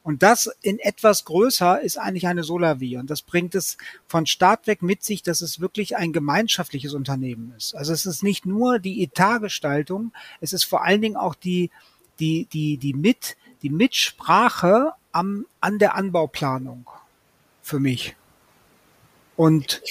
Und 0.06 0.22
das 0.22 0.52
in 0.62 0.78
etwas 0.78 1.26
größer 1.26 1.82
ist 1.82 1.98
eigentlich 1.98 2.28
eine 2.28 2.44
Solavi. 2.44 2.98
Und 2.98 3.10
das 3.10 3.24
bringt 3.24 3.56
es 3.56 3.76
von 4.08 4.28
Start 4.28 4.68
weg 4.68 4.84
mit 4.84 5.04
sich, 5.04 5.24
dass 5.24 5.42
es 5.42 5.60
wirklich 5.60 5.98
ein 5.98 6.14
gemeinschaftliches 6.14 6.94
Unternehmen 6.94 7.56
ist. 7.58 7.76
Also 7.76 7.92
es 7.92 8.06
ist 8.06 8.22
nicht 8.22 8.46
nur 8.46 8.78
die 8.78 9.02
Etatgestaltung, 9.02 10.14
es 10.42 10.54
ist 10.54 10.64
vor 10.64 10.86
allen 10.86 11.02
Dingen 11.02 11.16
auch 11.18 11.34
die, 11.34 11.72
die, 12.20 12.46
die, 12.54 12.78
die 12.78 12.94
mit, 12.94 13.36
die 13.64 13.72
Mitsprache 13.72 14.92
am, 15.12 15.48
an 15.60 15.80
der 15.80 15.96
Anbauplanung 15.96 16.88
für 17.64 17.80
mich. 17.80 18.16
Und 19.36 19.82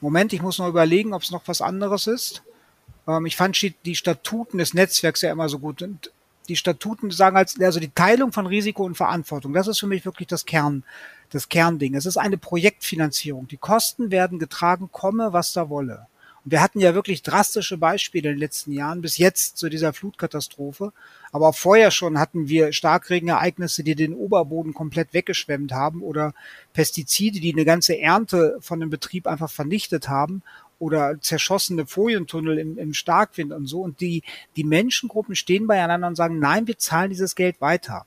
Moment, 0.00 0.32
ich 0.32 0.40
muss 0.40 0.56
noch 0.56 0.68
überlegen, 0.68 1.12
ob 1.12 1.20
es 1.20 1.30
noch 1.30 1.42
was 1.44 1.60
anderes 1.60 2.06
ist. 2.06 2.44
Ähm, 3.06 3.26
ich 3.26 3.36
fand 3.36 3.60
die 3.84 3.94
Statuten 3.94 4.56
des 4.56 4.72
Netzwerks 4.72 5.20
ja 5.20 5.32
immer 5.32 5.50
so 5.50 5.58
gut. 5.58 5.86
Die 6.48 6.56
Statuten 6.56 7.10
sagen 7.10 7.36
als, 7.36 7.60
also 7.60 7.80
die 7.80 7.90
Teilung 7.90 8.32
von 8.32 8.46
Risiko 8.46 8.84
und 8.84 8.96
Verantwortung, 8.96 9.52
das 9.52 9.68
ist 9.68 9.80
für 9.80 9.86
mich 9.86 10.04
wirklich 10.04 10.28
das 10.28 10.46
Kern, 10.46 10.84
das 11.30 11.48
Kernding. 11.48 11.94
Es 11.94 12.06
ist 12.06 12.16
eine 12.16 12.38
Projektfinanzierung. 12.38 13.48
Die 13.48 13.56
Kosten 13.56 14.10
werden 14.10 14.38
getragen, 14.38 14.88
komme, 14.92 15.32
was 15.32 15.52
da 15.52 15.68
wolle. 15.68 16.06
Und 16.44 16.52
wir 16.52 16.62
hatten 16.62 16.78
ja 16.78 16.94
wirklich 16.94 17.22
drastische 17.22 17.76
Beispiele 17.76 18.28
in 18.28 18.36
den 18.36 18.40
letzten 18.40 18.70
Jahren, 18.70 19.02
bis 19.02 19.18
jetzt 19.18 19.56
zu 19.56 19.68
dieser 19.68 19.92
Flutkatastrophe. 19.92 20.92
Aber 21.32 21.48
auch 21.48 21.56
vorher 21.56 21.90
schon 21.90 22.20
hatten 22.20 22.48
wir 22.48 22.72
Starkregenereignisse, 22.72 23.82
die 23.82 23.96
den 23.96 24.14
Oberboden 24.14 24.72
komplett 24.72 25.12
weggeschwemmt 25.12 25.72
haben 25.72 26.02
oder 26.02 26.34
Pestizide, 26.72 27.40
die 27.40 27.52
eine 27.52 27.64
ganze 27.64 27.98
Ernte 27.98 28.58
von 28.60 28.78
dem 28.78 28.90
Betrieb 28.90 29.26
einfach 29.26 29.50
vernichtet 29.50 30.08
haben 30.08 30.42
oder 30.78 31.20
zerschossene 31.20 31.86
Folientunnel 31.86 32.58
im, 32.58 32.78
im 32.78 32.94
Starkwind 32.94 33.52
und 33.52 33.66
so. 33.66 33.80
Und 33.80 34.00
die, 34.00 34.22
die 34.56 34.64
Menschengruppen 34.64 35.34
stehen 35.34 35.66
beieinander 35.66 36.08
und 36.08 36.16
sagen, 36.16 36.38
nein, 36.38 36.66
wir 36.66 36.78
zahlen 36.78 37.10
dieses 37.10 37.34
Geld 37.34 37.60
weiter. 37.60 38.06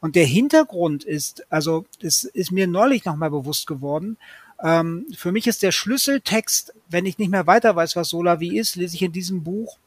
Und 0.00 0.14
der 0.16 0.26
Hintergrund 0.26 1.04
ist, 1.04 1.44
also 1.50 1.86
das 2.00 2.24
ist 2.24 2.52
mir 2.52 2.66
neulich 2.66 3.04
nochmal 3.04 3.30
bewusst 3.30 3.66
geworden, 3.66 4.16
ähm, 4.62 5.06
für 5.16 5.32
mich 5.32 5.46
ist 5.46 5.62
der 5.62 5.72
Schlüsseltext, 5.72 6.74
wenn 6.88 7.06
ich 7.06 7.18
nicht 7.18 7.30
mehr 7.30 7.46
weiter 7.46 7.76
weiß, 7.76 7.94
was 7.96 8.08
Solavi 8.08 8.58
ist, 8.58 8.76
lese 8.76 8.96
ich 8.96 9.02
in 9.02 9.12
diesem 9.12 9.44
Buch. 9.44 9.78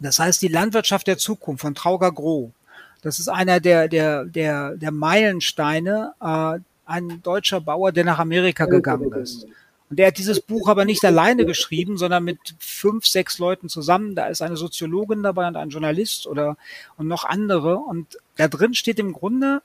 Das 0.00 0.18
heißt, 0.18 0.40
die 0.40 0.48
Landwirtschaft 0.48 1.06
der 1.06 1.18
Zukunft 1.18 1.60
von 1.60 1.74
Trauger 1.74 2.10
Groh. 2.10 2.52
Das 3.02 3.18
ist 3.18 3.28
einer 3.28 3.60
der, 3.60 3.88
der, 3.88 4.24
der, 4.24 4.76
der 4.76 4.90
Meilensteine, 4.90 6.14
äh, 6.20 6.58
ein 6.86 7.22
deutscher 7.22 7.60
Bauer, 7.60 7.92
der 7.92 8.04
nach 8.04 8.18
Amerika 8.18 8.66
gegangen 8.66 9.12
ist. 9.12 9.46
Und 9.90 9.98
der 9.98 10.06
hat 10.06 10.18
dieses 10.18 10.40
Buch 10.40 10.68
aber 10.68 10.84
nicht 10.84 11.04
alleine 11.04 11.44
geschrieben, 11.44 11.98
sondern 11.98 12.22
mit 12.22 12.38
fünf, 12.60 13.06
sechs 13.06 13.40
Leuten 13.40 13.68
zusammen. 13.68 14.14
Da 14.14 14.28
ist 14.28 14.40
eine 14.40 14.56
Soziologin 14.56 15.24
dabei 15.24 15.48
und 15.48 15.56
ein 15.56 15.70
Journalist 15.70 16.28
oder 16.28 16.56
und 16.96 17.08
noch 17.08 17.24
andere. 17.24 17.76
Und 17.76 18.18
da 18.36 18.46
drin 18.46 18.74
steht 18.74 19.00
im 19.00 19.12
Grunde 19.12 19.62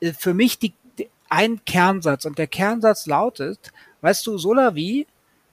äh, 0.00 0.12
für 0.12 0.32
mich 0.32 0.60
die, 0.60 0.74
die, 0.96 1.08
ein 1.28 1.64
Kernsatz. 1.64 2.24
Und 2.24 2.38
der 2.38 2.46
Kernsatz 2.46 3.06
lautet, 3.06 3.72
weißt 4.00 4.24
du, 4.28 4.38
Solavi 4.38 5.08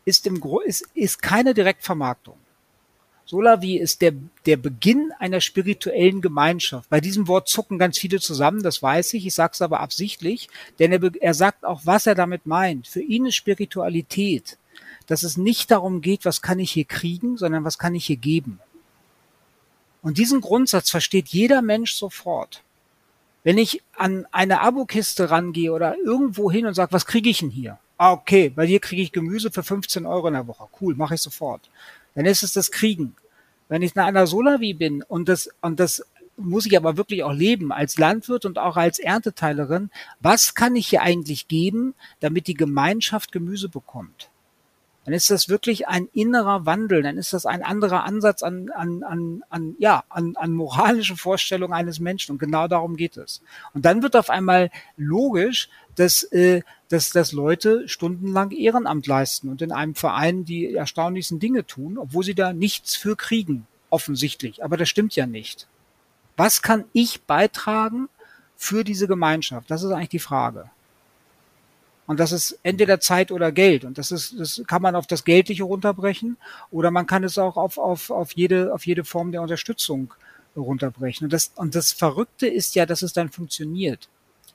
ist 0.06 0.28
im 0.28 0.40
ist, 0.66 0.88
ist 0.94 1.22
keine 1.24 1.56
Direktvermarktung. 1.56 2.38
Solavi 3.30 3.78
ist 3.78 4.02
der, 4.02 4.14
der 4.48 4.58
Beginn 4.58 5.12
einer 5.20 5.40
spirituellen 5.40 6.20
Gemeinschaft. 6.20 6.90
Bei 6.90 7.00
diesem 7.00 7.28
Wort 7.28 7.48
zucken 7.48 7.78
ganz 7.78 8.00
viele 8.00 8.20
zusammen, 8.20 8.64
das 8.64 8.82
weiß 8.82 9.14
ich, 9.14 9.28
ich 9.28 9.36
sage 9.36 9.52
es 9.54 9.62
aber 9.62 9.82
absichtlich, 9.82 10.50
denn 10.80 10.92
er, 10.92 11.12
er 11.22 11.36
sagt 11.36 11.64
auch, 11.64 11.82
was 11.84 12.08
er 12.08 12.16
damit 12.16 12.48
meint. 12.48 12.88
Für 12.88 13.02
ihn 13.02 13.28
ist 13.28 13.36
Spiritualität, 13.36 14.58
dass 15.06 15.22
es 15.22 15.38
nicht 15.38 15.70
darum 15.70 16.02
geht, 16.02 16.26
was 16.26 16.42
kann 16.42 16.58
ich 16.58 16.72
hier 16.72 16.86
kriegen, 16.86 17.38
sondern 17.38 17.64
was 17.64 17.78
kann 17.78 17.94
ich 17.94 18.08
hier 18.08 18.18
geben. 18.18 18.60
Und 20.02 20.18
diesen 20.18 20.42
Grundsatz 20.42 20.90
versteht 20.90 21.28
jeder 21.28 21.62
Mensch 21.62 21.94
sofort. 21.94 22.64
Wenn 23.44 23.60
ich 23.60 23.84
an 23.96 24.26
eine 24.32 24.62
Abokiste 24.62 25.30
rangehe 25.30 25.72
oder 25.72 25.96
irgendwo 26.04 26.50
hin 26.50 26.66
und 26.66 26.74
sage, 26.74 26.94
was 26.94 27.06
kriege 27.06 27.30
ich 27.30 27.40
denn 27.40 27.52
hier? 27.52 27.78
Ah, 27.96 28.14
okay, 28.14 28.50
bei 28.50 28.66
dir 28.66 28.80
kriege 28.80 29.04
ich 29.04 29.12
Gemüse 29.12 29.52
für 29.52 29.62
15 29.62 30.08
Euro 30.08 30.30
in 30.30 30.34
der 30.34 30.48
Woche. 30.48 30.68
Cool, 30.82 30.96
mache 30.96 31.14
ich 31.14 31.22
sofort 31.22 31.70
dann 32.20 32.26
ist 32.26 32.44
es 32.44 32.52
das 32.52 32.70
Kriegen. 32.70 33.16
Wenn 33.70 33.82
ich 33.82 33.96
in 33.96 34.02
einer 34.02 34.28
Solavi 34.28 34.74
bin 34.74 35.04
und 35.04 35.30
das, 35.30 35.50
und 35.62 35.80
das 35.80 36.04
muss 36.36 36.66
ich 36.66 36.76
aber 36.76 36.98
wirklich 36.98 37.24
auch 37.24 37.32
leben 37.32 37.72
als 37.72 37.98
Landwirt 37.98 38.44
und 38.44 38.58
auch 38.58 38.76
als 38.76 39.00
Ernteteilerin, 39.00 39.90
was 40.20 40.54
kann 40.54 40.76
ich 40.76 40.90
hier 40.90 41.02
eigentlich 41.02 41.48
geben, 41.48 41.96
damit 42.20 42.48
die 42.48 42.56
Gemeinschaft 42.56 43.32
Gemüse 43.32 43.70
bekommt? 43.70 44.30
Dann 45.10 45.16
ist 45.16 45.32
das 45.32 45.50
wirklich 45.50 45.88
ein 45.88 46.08
innerer 46.14 46.68
Wandel, 46.68 47.02
dann 47.02 47.18
ist 47.18 47.34
das 47.34 47.48
ein 47.48 47.64
anderer 47.64 48.04
Ansatz 48.04 48.44
an, 48.44 48.70
an, 48.70 49.02
an, 49.02 49.44
an, 49.50 49.76
ja, 49.80 50.04
an, 50.08 50.36
an 50.36 50.54
moralische 50.54 51.18
Vorstellungen 51.18 51.74
eines 51.74 52.00
Menschen. 52.00 52.34
Und 52.34 52.38
genau 52.38 52.68
darum 52.68 52.96
geht 52.96 53.18
es. 53.18 53.42
Und 53.74 53.86
dann 53.86 54.04
wird 54.04 54.16
auf 54.16 54.30
einmal 54.30 54.70
logisch, 54.98 55.68
dass, 55.96 56.22
äh, 56.22 56.62
dass, 56.90 57.10
dass 57.10 57.32
Leute 57.32 57.90
stundenlang 57.90 58.52
Ehrenamt 58.52 59.08
leisten 59.08 59.50
und 59.50 59.64
in 59.64 59.72
einem 59.72 59.96
Verein 59.96 60.46
die 60.46 60.76
erstaunlichsten 60.76 61.40
Dinge 61.40 61.66
tun, 61.66 61.98
obwohl 61.98 62.24
sie 62.24 62.36
da 62.36 62.54
nichts 62.54 62.96
für 62.96 63.16
kriegen, 63.16 63.66
offensichtlich. 63.90 64.64
Aber 64.64 64.78
das 64.78 64.90
stimmt 64.90 65.16
ja 65.16 65.26
nicht. 65.26 65.68
Was 66.38 66.62
kann 66.62 66.86
ich 66.94 67.24
beitragen 67.24 68.10
für 68.56 68.84
diese 68.84 69.08
Gemeinschaft? 69.08 69.72
Das 69.72 69.82
ist 69.82 69.90
eigentlich 69.90 70.10
die 70.10 70.20
Frage. 70.20 70.70
Und 72.10 72.20
das 72.20 72.32
ist 72.32 72.58
entweder 72.64 73.00
Zeit 73.00 73.32
oder 73.32 73.52
Geld. 73.52 73.86
Und 73.86 74.00
das 74.00 74.10
ist, 74.10 74.40
das 74.40 74.64
kann 74.66 74.82
man 74.82 74.96
auf 74.96 75.06
das 75.06 75.26
Geldliche 75.26 75.62
runterbrechen 75.62 76.38
oder 76.72 76.90
man 76.90 77.06
kann 77.06 77.24
es 77.24 77.38
auch 77.38 77.56
auf, 77.56 77.78
auf, 77.78 78.10
auf 78.10 78.32
jede, 78.32 78.74
auf 78.74 78.88
jede 78.88 79.04
Form 79.04 79.32
der 79.32 79.44
Unterstützung 79.44 80.12
runterbrechen. 80.56 81.26
Und 81.26 81.34
das, 81.34 81.52
und 81.56 81.76
das 81.76 81.92
Verrückte 81.92 82.48
ist 82.48 82.74
ja, 82.74 82.88
dass 82.88 83.04
es 83.04 83.14
dann 83.14 83.30
funktioniert. 83.30 84.10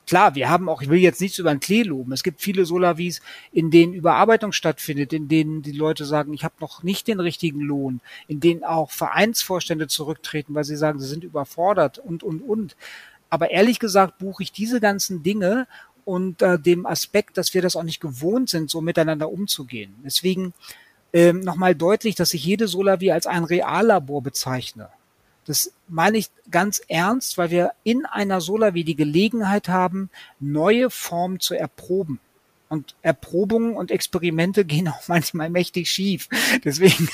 klar, 0.04 0.34
wir 0.34 0.50
haben 0.50 0.68
auch, 0.68 0.82
ich 0.82 0.88
will 0.88 0.98
jetzt 0.98 1.20
nichts 1.20 1.38
über 1.38 1.54
den 1.54 1.60
Klee 1.60 1.84
loben. 1.84 2.10
Es 2.10 2.24
gibt 2.24 2.40
viele 2.40 2.64
Solavis, 2.64 3.22
in 3.52 3.70
denen 3.70 3.94
Überarbeitung 3.94 4.50
stattfindet, 4.50 5.12
in 5.12 5.28
denen 5.28 5.62
die 5.62 5.70
Leute 5.70 6.06
sagen, 6.06 6.34
ich 6.34 6.42
habe 6.42 6.56
noch 6.58 6.82
nicht 6.82 7.06
den 7.06 7.20
richtigen 7.20 7.60
Lohn, 7.60 8.00
in 8.26 8.40
denen 8.40 8.64
auch 8.64 8.90
Vereinsvorstände 8.90 9.86
zurücktreten, 9.86 10.56
weil 10.56 10.64
sie 10.64 10.74
sagen, 10.76 10.98
sie 10.98 11.06
sind 11.06 11.22
überfordert 11.22 12.00
und, 12.00 12.24
und, 12.24 12.40
und. 12.40 12.74
Aber 13.30 13.52
ehrlich 13.52 13.78
gesagt 13.78 14.18
buche 14.18 14.42
ich 14.42 14.50
diese 14.50 14.80
ganzen 14.80 15.22
Dinge 15.22 15.68
und 16.04 16.42
äh, 16.42 16.58
dem 16.58 16.86
Aspekt, 16.86 17.36
dass 17.38 17.54
wir 17.54 17.62
das 17.62 17.76
auch 17.76 17.82
nicht 17.82 18.00
gewohnt 18.00 18.50
sind, 18.50 18.70
so 18.70 18.80
miteinander 18.80 19.30
umzugehen. 19.30 19.94
Deswegen 20.04 20.52
ähm, 21.12 21.40
nochmal 21.40 21.74
deutlich, 21.74 22.14
dass 22.14 22.34
ich 22.34 22.44
jede 22.44 22.68
Solavi 22.68 23.12
als 23.12 23.26
ein 23.26 23.44
Reallabor 23.44 24.22
bezeichne. 24.22 24.88
Das 25.46 25.72
meine 25.88 26.18
ich 26.18 26.30
ganz 26.50 26.82
ernst, 26.88 27.38
weil 27.38 27.50
wir 27.50 27.72
in 27.82 28.06
einer 28.06 28.40
Solar 28.40 28.74
wie 28.74 28.84
die 28.84 28.96
Gelegenheit 28.96 29.68
haben, 29.68 30.10
neue 30.40 30.90
Formen 30.90 31.40
zu 31.40 31.54
erproben. 31.54 32.20
Und 32.68 32.96
Erprobungen 33.02 33.76
und 33.76 33.90
Experimente 33.90 34.64
gehen 34.64 34.88
auch 34.88 35.06
manchmal 35.06 35.50
mächtig 35.50 35.90
schief. 35.90 36.28
Deswegen 36.64 37.08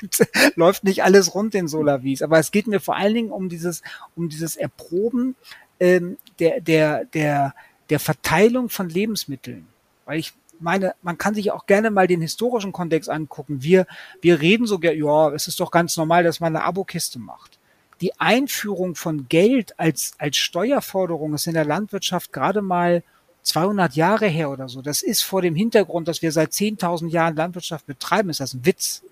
läuft 0.54 0.84
nicht 0.84 1.02
alles 1.02 1.34
rund 1.34 1.54
in 1.54 1.68
Solavis. 1.68 2.22
Aber 2.22 2.38
es 2.38 2.52
geht 2.52 2.66
mir 2.66 2.80
vor 2.80 2.96
allen 2.96 3.14
Dingen 3.14 3.30
um 3.30 3.48
dieses, 3.48 3.82
um 4.14 4.28
dieses 4.28 4.56
Erproben 4.56 5.36
ähm, 5.80 6.16
der, 6.38 6.60
der, 6.60 7.04
der, 7.06 7.54
der 7.90 8.00
Verteilung 8.00 8.68
von 8.68 8.88
Lebensmitteln. 8.88 9.66
Weil 10.04 10.18
ich 10.18 10.32
meine, 10.60 10.94
man 11.02 11.18
kann 11.18 11.34
sich 11.34 11.50
auch 11.50 11.66
gerne 11.66 11.90
mal 11.90 12.06
den 12.06 12.20
historischen 12.20 12.72
Kontext 12.72 13.10
angucken. 13.10 13.62
Wir, 13.62 13.86
wir 14.20 14.40
reden 14.40 14.66
sogar, 14.66 14.92
ja, 14.92 15.30
es 15.30 15.48
ist 15.48 15.60
doch 15.60 15.70
ganz 15.70 15.96
normal, 15.96 16.22
dass 16.24 16.40
man 16.40 16.54
eine 16.54 16.64
Abokiste 16.64 17.18
macht 17.18 17.58
die 18.02 18.18
Einführung 18.18 18.96
von 18.96 19.28
Geld 19.28 19.78
als, 19.78 20.12
als 20.18 20.36
Steuerforderung 20.36 21.34
ist 21.34 21.46
in 21.46 21.54
der 21.54 21.64
Landwirtschaft 21.64 22.32
gerade 22.32 22.60
mal 22.60 23.04
200 23.42 23.94
Jahre 23.94 24.26
her 24.26 24.50
oder 24.50 24.68
so. 24.68 24.82
Das 24.82 25.02
ist 25.02 25.22
vor 25.22 25.40
dem 25.40 25.54
Hintergrund, 25.54 26.08
dass 26.08 26.20
wir 26.20 26.32
seit 26.32 26.50
10.000 26.50 27.08
Jahren 27.08 27.36
Landwirtschaft 27.36 27.86
betreiben, 27.86 28.28
ist 28.28 28.40
das 28.40 28.54
ein 28.54 28.66
Witz. 28.66 29.02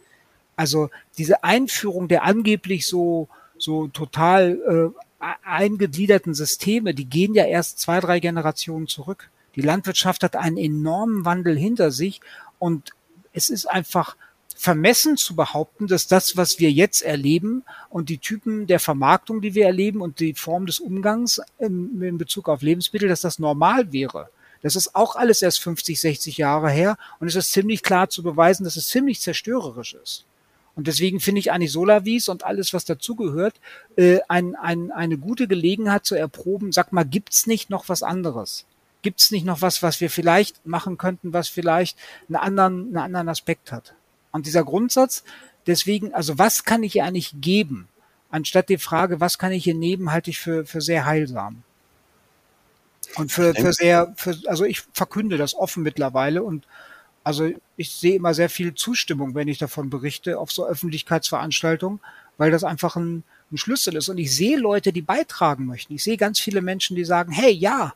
Also 0.57 0.91
diese 1.17 1.45
Einführung 1.45 2.09
der 2.09 2.25
angeblich 2.25 2.87
so, 2.87 3.29
so 3.59 3.87
total 3.87 4.93
äh, 4.95 5.01
eingegliederten 5.21 6.35
Systeme, 6.35 6.95
die 6.95 7.05
gehen 7.05 7.35
ja 7.35 7.45
erst 7.45 7.79
zwei, 7.79 8.01
drei 8.01 8.21
Generationen 8.21 8.89
zurück. 8.89 9.31
Die 9.55 9.61
Landwirtschaft 9.61 10.23
hat 10.23 10.37
einen 10.37 10.57
enormen 10.57 11.25
Wandel 11.25 11.57
hinter 11.57 11.91
sich 11.91 12.21
und 12.59 12.91
es 13.33 13.51
ist 13.51 13.67
einfach 13.67 14.17
vermessen 14.57 15.17
zu 15.17 15.35
behaupten, 15.35 15.87
dass 15.87 16.07
das, 16.07 16.37
was 16.37 16.59
wir 16.59 16.71
jetzt 16.71 17.03
erleben 17.03 17.65
und 17.89 18.09
die 18.09 18.19
Typen 18.19 18.67
der 18.67 18.79
Vermarktung, 18.81 19.41
die 19.41 19.55
wir 19.55 19.65
erleben 19.65 20.03
und 20.03 20.21
die 20.21 20.35
Form 20.35 20.67
des 20.67 20.81
Umgangs 20.81 21.41
in, 21.59 22.03
in 22.03 22.19
Bezug 22.19 22.49
auf 22.49 22.61
Lebensmittel, 22.61 23.09
dass 23.09 23.23
das 23.23 23.39
normal 23.39 23.93
wäre. 23.93 24.29
Das 24.63 24.77
ist 24.77 24.95
auch 24.95 25.17
alles 25.17 25.41
erst 25.41 25.61
50, 25.61 25.99
60 25.99 26.37
Jahre 26.37 26.71
her 26.71 26.99
und 27.19 27.29
es 27.29 27.37
ist 27.37 27.53
ziemlich 27.53 27.83
klar 27.83 28.11
zu 28.11 28.23
beweisen, 28.23 28.65
dass 28.65 28.77
es 28.77 28.89
ziemlich 28.89 29.21
zerstörerisch 29.21 29.95
ist. 29.95 30.27
Und 30.75 30.87
deswegen 30.87 31.21
finde 31.21 31.41
ich 31.41 31.53
eigentlich 31.53 31.73
Solavis 31.73 32.29
und 32.29 32.45
alles, 32.45 32.73
was 32.73 32.85
dazugehört, 32.85 33.61
äh, 33.97 34.21
ein, 34.29 34.55
ein, 34.55 34.91
eine 34.93 35.19
gute 35.19 35.49
Gelegenheit 35.49 36.07
zu 36.07 36.15
erproben. 36.15 36.73
Sag 36.73 36.93
mal, 36.93 37.05
gibt's 37.05 37.47
nicht 37.47 37.71
noch 37.71 37.89
was 37.89 38.03
anderes? 38.03 38.65
Gibt's 39.03 39.31
nicht 39.31 39.45
noch 39.45 39.63
was, 39.63 39.83
was 39.83 40.01
wir 40.01 40.11
vielleicht 40.11 40.65
machen 40.67 40.99
könnten, 40.99 41.33
was 41.33 41.49
vielleicht 41.49 41.99
einen 42.29 42.37
anderen, 42.37 42.87
einen 42.89 42.97
anderen 42.99 43.29
Aspekt 43.29 43.73
hat? 43.73 43.95
Und 44.31 44.47
dieser 44.47 44.65
Grundsatz, 44.65 45.25
deswegen, 45.67 46.15
also 46.15 46.39
was 46.39 46.65
kann 46.65 46.83
ich 46.83 46.97
ihr 46.97 47.05
eigentlich 47.05 47.35
geben, 47.41 47.89
anstatt 48.31 48.69
die 48.69 48.79
Frage, 48.79 49.21
was 49.21 49.39
kann 49.39 49.53
ich 49.53 49.67
ihr 49.67 49.75
nehmen, 49.75 50.13
halte 50.13 50.31
ich 50.31 50.39
für, 50.39 50.65
für 50.65 50.81
sehr 50.81 51.05
heilsam. 51.05 51.63
Und 53.17 53.33
für, 53.33 53.55
für 53.55 53.73
sehr, 53.73 54.13
für, 54.17 54.37
also 54.47 54.65
ich 54.65 54.83
verkünde 54.93 55.37
das 55.37 55.55
offen 55.55 55.83
mittlerweile 55.83 56.43
und 56.43 56.67
also 57.23 57.51
ich 57.77 57.91
sehe 57.91 58.17
immer 58.17 58.35
sehr 58.35 58.49
viel 58.49 58.75
Zustimmung, 58.75 59.35
wenn 59.35 59.49
ich 59.49 59.59
davon 59.59 59.91
berichte, 59.91 60.39
auf 60.39 60.51
so 60.51 60.67
Öffentlichkeitsveranstaltungen, 60.67 62.01
weil 62.39 62.51
das 62.51 62.65
einfach 62.65 62.97
ein, 62.97 63.25
ein 63.53 63.57
Schlüssel 63.59 63.97
ist. 63.97 64.09
Und 64.09 64.19
ich 64.19 64.35
sehe 64.35 64.59
Leute, 64.59 64.93
die 64.93 65.03
beitragen 65.03 65.67
möchten. 65.67 65.95
Ich 65.95 66.05
sehe 66.05 66.17
ganz 66.17 66.41
viele 66.41 66.63
Menschen, 66.63 66.97
die 66.97 67.05
sagen, 67.05 67.33
hey, 67.33 67.53
ja, 67.53 67.93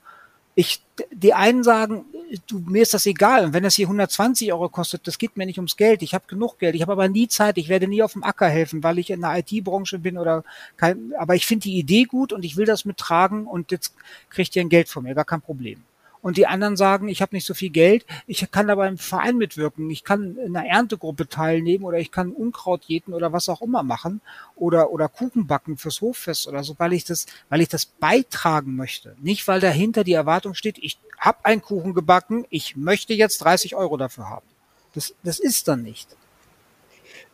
ich, 0.55 0.83
die 1.11 1.35
einen 1.35 1.65
sagen, 1.65 2.05
du, 2.47 2.61
mir 2.61 2.83
ist 2.83 2.95
das 2.95 3.07
egal. 3.07 3.47
Und 3.47 3.53
wenn 3.55 3.63
das 3.63 3.75
hier 3.75 3.87
120 3.87 4.53
Euro 4.53 4.69
kostet, 4.69 5.07
das 5.07 5.19
geht 5.19 5.37
mir 5.37 5.47
nicht 5.47 5.59
ums 5.59 5.77
Geld. 5.77 6.03
Ich 6.03 6.15
habe 6.15 6.27
genug 6.29 6.59
Geld. 6.59 6.75
Ich 6.75 6.83
habe 6.83 6.93
aber 6.93 7.09
nie 7.09 7.27
Zeit. 7.27 7.59
Ich 7.59 7.69
werde 7.69 7.89
nie 7.89 8.03
auf 8.03 8.13
dem 8.13 8.23
Acker 8.23 8.49
helfen, 8.49 8.83
weil 8.83 8.99
ich 8.99 9.11
in 9.11 9.23
der 9.23 9.39
IT-Branche 9.39 9.99
bin 9.99 10.19
oder 10.19 10.45
kein, 10.77 11.13
aber 11.19 11.35
ich 11.35 11.47
finde 11.47 11.65
die 11.65 11.79
Idee 11.79 12.05
gut 12.05 12.33
und 12.33 12.45
ich 12.45 12.57
will 12.57 12.67
das 12.67 12.85
mittragen 12.85 13.47
und 13.47 13.73
jetzt 13.73 13.95
kriegt 14.31 14.55
ihr 14.55 14.63
ein 14.63 14.69
Geld 14.69 14.89
von 14.89 15.03
mir. 15.03 15.15
Gar 15.15 15.25
kein 15.25 15.41
Problem 15.41 15.83
und 16.25 16.39
die 16.39 16.47
anderen 16.47 16.75
sagen, 16.75 17.09
ich 17.09 17.21
habe 17.21 17.37
nicht 17.37 17.45
so 17.45 17.53
viel 17.53 17.69
Geld, 17.69 18.07
ich 18.27 18.51
kann 18.51 18.71
aber 18.71 18.89
im 18.89 18.97
Verein 18.97 19.37
mitwirken, 19.37 19.91
ich 19.91 20.05
kann 20.05 20.39
in 20.39 20.57
einer 20.57 20.67
Erntegruppe 20.67 21.29
teilnehmen 21.29 21.85
oder 21.85 21.99
ich 21.99 22.11
kann 22.11 22.33
Unkraut 22.33 22.85
jäten 22.87 23.13
oder 23.13 23.35
was 23.35 23.51
auch 23.51 23.61
immer 23.61 23.83
machen 23.83 24.23
oder 24.57 24.91
oder 24.91 25.11
Kuchen 25.11 25.47
backen 25.47 25.77
fürs 25.77 26.01
Hoffest 26.01 26.49
oder 26.49 26.65
so, 26.65 26.77
weil 26.79 26.95
ich 26.95 27.05
das, 27.05 27.27
weil 27.51 27.61
ich 27.61 27.69
das 27.69 27.85
beitragen 27.85 28.75
möchte, 28.75 29.15
nicht 29.21 29.47
weil 29.49 29.61
dahinter 29.61 30.03
die 30.03 30.15
Erwartung 30.15 30.55
steht, 30.55 30.79
ich 30.79 30.99
habe 31.19 31.45
einen 31.45 31.61
Kuchen 31.61 31.93
gebacken, 31.93 32.47
ich 32.49 32.75
möchte 32.75 33.13
jetzt 33.13 33.37
30 33.45 33.77
Euro 33.77 33.99
dafür 33.99 34.31
haben. 34.31 34.47
Das, 34.95 35.15
das 35.25 35.39
ist 35.39 35.69
dann 35.69 35.83
nicht. 35.83 36.17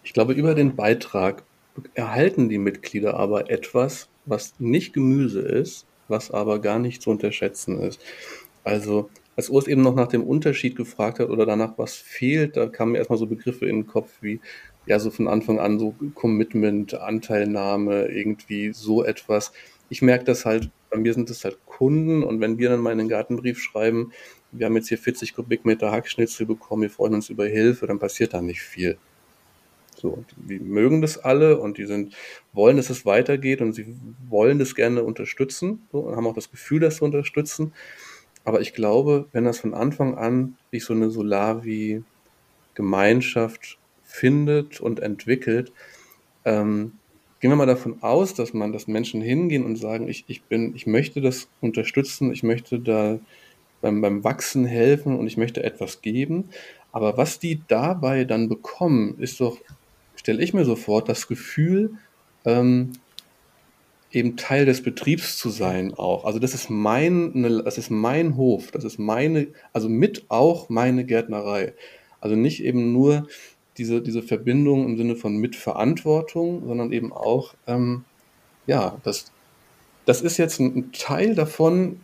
Ich 0.02 0.14
glaube, 0.14 0.32
über 0.32 0.56
den 0.56 0.74
Beitrag 0.74 1.44
erhalten 1.94 2.48
die 2.48 2.58
Mitglieder 2.58 3.14
aber 3.14 3.50
etwas, 3.50 4.08
was 4.26 4.54
nicht 4.58 4.92
Gemüse 4.94 5.42
ist, 5.42 5.86
was 6.08 6.32
aber 6.32 6.58
gar 6.58 6.80
nicht 6.80 7.02
zu 7.02 7.10
unterschätzen 7.10 7.80
ist. 7.80 8.00
Also, 8.64 9.10
als 9.36 9.48
Urs 9.48 9.66
eben 9.66 9.82
noch 9.82 9.94
nach 9.94 10.08
dem 10.08 10.22
Unterschied 10.22 10.76
gefragt 10.76 11.18
hat 11.18 11.30
oder 11.30 11.46
danach, 11.46 11.78
was 11.78 11.94
fehlt, 11.96 12.56
da 12.56 12.66
kamen 12.66 12.92
mir 12.92 12.98
erstmal 12.98 13.18
so 13.18 13.26
Begriffe 13.26 13.66
in 13.66 13.76
den 13.76 13.86
Kopf 13.86 14.10
wie, 14.20 14.40
ja, 14.86 14.98
so 14.98 15.10
von 15.10 15.28
Anfang 15.28 15.58
an 15.58 15.78
so 15.78 15.94
Commitment, 16.14 16.94
Anteilnahme, 16.94 18.06
irgendwie 18.08 18.72
so 18.72 19.04
etwas. 19.04 19.52
Ich 19.88 20.02
merke 20.02 20.24
das 20.24 20.44
halt, 20.44 20.70
bei 20.90 20.98
mir 20.98 21.14
sind 21.14 21.30
das 21.30 21.44
halt 21.44 21.58
Kunden 21.66 22.22
und 22.22 22.40
wenn 22.40 22.58
wir 22.58 22.68
dann 22.68 22.80
mal 22.80 22.92
in 22.92 22.98
den 22.98 23.08
Gartenbrief 23.08 23.58
schreiben, 23.60 24.12
wir 24.52 24.66
haben 24.66 24.76
jetzt 24.76 24.88
hier 24.88 24.98
40 24.98 25.34
Kubikmeter 25.34 25.92
Hackschnitzel 25.92 26.46
bekommen, 26.46 26.82
wir 26.82 26.90
freuen 26.90 27.14
uns 27.14 27.30
über 27.30 27.46
Hilfe, 27.46 27.86
dann 27.86 27.98
passiert 27.98 28.34
da 28.34 28.42
nicht 28.42 28.62
viel. 28.62 28.98
So, 29.96 30.24
die 30.36 30.58
mögen 30.58 31.02
das 31.02 31.18
alle 31.18 31.58
und 31.58 31.78
die 31.78 31.86
sind, 31.86 32.14
wollen, 32.52 32.76
dass 32.78 32.90
es 32.90 33.04
weitergeht 33.04 33.60
und 33.60 33.74
sie 33.74 33.96
wollen 34.28 34.58
das 34.58 34.74
gerne 34.74 35.02
unterstützen 35.04 35.86
so, 35.92 36.00
und 36.00 36.16
haben 36.16 36.26
auch 36.26 36.34
das 36.34 36.50
Gefühl, 36.50 36.80
das 36.80 36.96
zu 36.96 37.04
unterstützen. 37.04 37.72
Aber 38.44 38.60
ich 38.60 38.74
glaube, 38.74 39.26
wenn 39.32 39.44
das 39.44 39.58
von 39.58 39.74
Anfang 39.74 40.16
an 40.16 40.56
sich 40.70 40.84
so 40.84 40.94
eine 40.94 41.10
Solavi-Gemeinschaft 41.10 43.78
findet 44.02 44.80
und 44.80 45.00
entwickelt, 45.00 45.72
ähm, 46.44 46.92
gehen 47.40 47.50
wir 47.50 47.56
mal 47.56 47.66
davon 47.66 48.02
aus, 48.02 48.34
dass 48.34 48.52
man, 48.52 48.72
dass 48.72 48.86
Menschen 48.86 49.22
hingehen 49.22 49.64
und 49.64 49.76
sagen, 49.76 50.08
ich, 50.08 50.24
ich 50.28 50.42
bin, 50.42 50.74
ich 50.74 50.86
möchte 50.86 51.20
das 51.20 51.48
unterstützen, 51.60 52.32
ich 52.32 52.42
möchte 52.42 52.80
da 52.80 53.18
beim, 53.80 54.00
beim 54.00 54.24
Wachsen 54.24 54.66
helfen 54.66 55.18
und 55.18 55.26
ich 55.26 55.36
möchte 55.36 55.62
etwas 55.62 56.02
geben. 56.02 56.50
Aber 56.92 57.16
was 57.16 57.38
die 57.38 57.62
dabei 57.68 58.24
dann 58.24 58.48
bekommen, 58.48 59.16
ist 59.18 59.40
doch, 59.40 59.58
stelle 60.16 60.42
ich 60.42 60.52
mir 60.52 60.64
sofort, 60.64 61.08
das 61.08 61.28
Gefühl, 61.28 61.92
ähm, 62.44 62.92
eben 64.12 64.36
Teil 64.36 64.64
des 64.66 64.82
Betriebs 64.82 65.38
zu 65.38 65.50
sein 65.50 65.94
auch. 65.94 66.24
Also 66.24 66.38
das 66.38 66.54
ist 66.54 66.70
mein, 66.70 67.32
ne, 67.34 67.62
das 67.62 67.78
ist 67.78 67.90
mein 67.90 68.36
Hof, 68.36 68.70
das 68.70 68.84
ist 68.84 68.98
meine, 68.98 69.48
also 69.72 69.88
mit 69.88 70.24
auch 70.28 70.68
meine 70.68 71.04
Gärtnerei. 71.04 71.74
Also 72.20 72.36
nicht 72.36 72.62
eben 72.62 72.92
nur 72.92 73.28
diese, 73.78 74.02
diese 74.02 74.22
Verbindung 74.22 74.84
im 74.84 74.96
Sinne 74.96 75.16
von 75.16 75.36
Mitverantwortung, 75.36 76.66
sondern 76.66 76.92
eben 76.92 77.12
auch, 77.12 77.54
ähm, 77.66 78.04
ja, 78.66 78.98
das, 79.04 79.32
das 80.06 80.22
ist 80.22 80.36
jetzt 80.36 80.60
ein, 80.60 80.92
Teil 80.92 81.34
davon, 81.34 82.00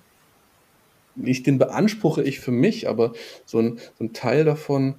nicht 1.17 1.47
den 1.47 1.59
beanspruche 1.59 2.23
ich 2.23 2.41
für 2.41 2.53
mich, 2.53 2.89
aber 2.89 3.13
so 3.45 3.59
ein, 3.59 3.79
so 3.99 4.05
ein 4.05 4.13
Teil 4.13 4.45
davon 4.45 4.95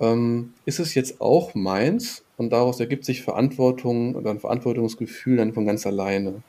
ähm, 0.00 0.54
ist 0.64 0.80
es 0.80 0.94
jetzt 0.94 1.20
auch 1.20 1.54
meins 1.54 2.24
und 2.38 2.50
daraus 2.50 2.80
ergibt 2.80 3.04
sich 3.04 3.22
Verantwortung 3.22 4.14
oder 4.14 4.30
ein 4.30 4.40
Verantwortungsgefühl 4.40 5.36
dann 5.36 5.52
von 5.52 5.66
ganz 5.66 5.86
alleine. 5.86 6.42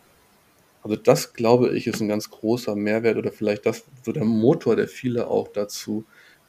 Also 0.83 0.95
das, 0.95 1.33
glaube 1.33 1.75
ich, 1.75 1.87
ist 1.87 1.99
ein 1.99 2.07
ganz 2.07 2.29
großer 2.29 2.75
Mehrwert 2.75 3.17
oder 3.17 3.31
vielleicht 3.31 3.65
das 3.65 3.83
so 4.03 4.11
der 4.11 4.23
Motor, 4.23 4.75
der 4.75 4.87
viele 4.87 5.27
auch 5.27 5.49
dazu 5.49 6.05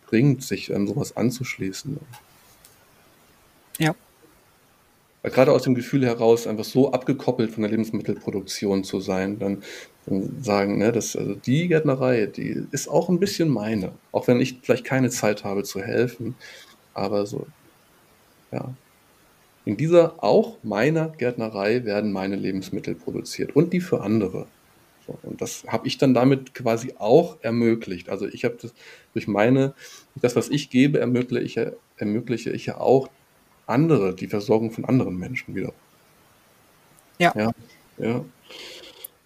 bringt, 0.06 0.44
sich 0.44 0.70
ähm, 0.70 0.86
sowas 0.86 1.16
anzuschließen. 1.16 1.98
Ja. 3.78 3.94
Weil 5.22 5.32
gerade 5.32 5.52
aus 5.52 5.62
dem 5.62 5.74
Gefühl 5.74 6.04
heraus, 6.04 6.46
einfach 6.46 6.64
so 6.64 6.92
abgekoppelt 6.92 7.50
von 7.50 7.62
der 7.62 7.70
Lebensmittelproduktion 7.70 8.84
zu 8.84 9.00
sein, 9.00 9.38
dann, 9.38 9.62
dann 10.06 10.42
sagen, 10.42 10.78
ne, 10.78 10.92
dass 10.92 11.16
also 11.16 11.34
die 11.34 11.66
Gärtnerei, 11.68 12.26
die 12.26 12.66
ist 12.70 12.88
auch 12.88 13.08
ein 13.08 13.18
bisschen 13.18 13.48
meine. 13.48 13.92
Auch 14.12 14.28
wenn 14.28 14.40
ich 14.40 14.60
vielleicht 14.62 14.84
keine 14.84 15.08
Zeit 15.08 15.44
habe 15.44 15.62
zu 15.62 15.80
helfen. 15.80 16.36
Aber 16.92 17.26
so, 17.26 17.46
ja. 18.52 18.74
In 19.64 19.76
dieser 19.76 20.22
auch 20.22 20.56
meiner 20.62 21.08
Gärtnerei 21.08 21.84
werden 21.84 22.12
meine 22.12 22.36
Lebensmittel 22.36 22.94
produziert 22.94 23.54
und 23.54 23.72
die 23.72 23.80
für 23.80 24.00
andere. 24.00 24.46
So, 25.06 25.18
und 25.22 25.40
das 25.40 25.64
habe 25.66 25.86
ich 25.86 25.98
dann 25.98 26.14
damit 26.14 26.54
quasi 26.54 26.94
auch 26.98 27.36
ermöglicht. 27.42 28.08
Also 28.08 28.26
ich 28.26 28.44
habe 28.44 28.56
das 28.60 28.72
durch 29.12 29.28
meine, 29.28 29.74
das, 30.16 30.36
was 30.36 30.48
ich 30.48 30.70
gebe, 30.70 30.98
ermögliche, 30.98 31.76
ermögliche 31.96 32.50
ich 32.50 32.66
ja 32.66 32.78
auch 32.78 33.08
andere, 33.66 34.14
die 34.14 34.28
Versorgung 34.28 34.70
von 34.70 34.84
anderen 34.84 35.16
Menschen 35.16 35.54
wieder. 35.54 35.72
Ja. 37.18 37.32
Ja. 37.36 37.52
ja. 37.98 38.24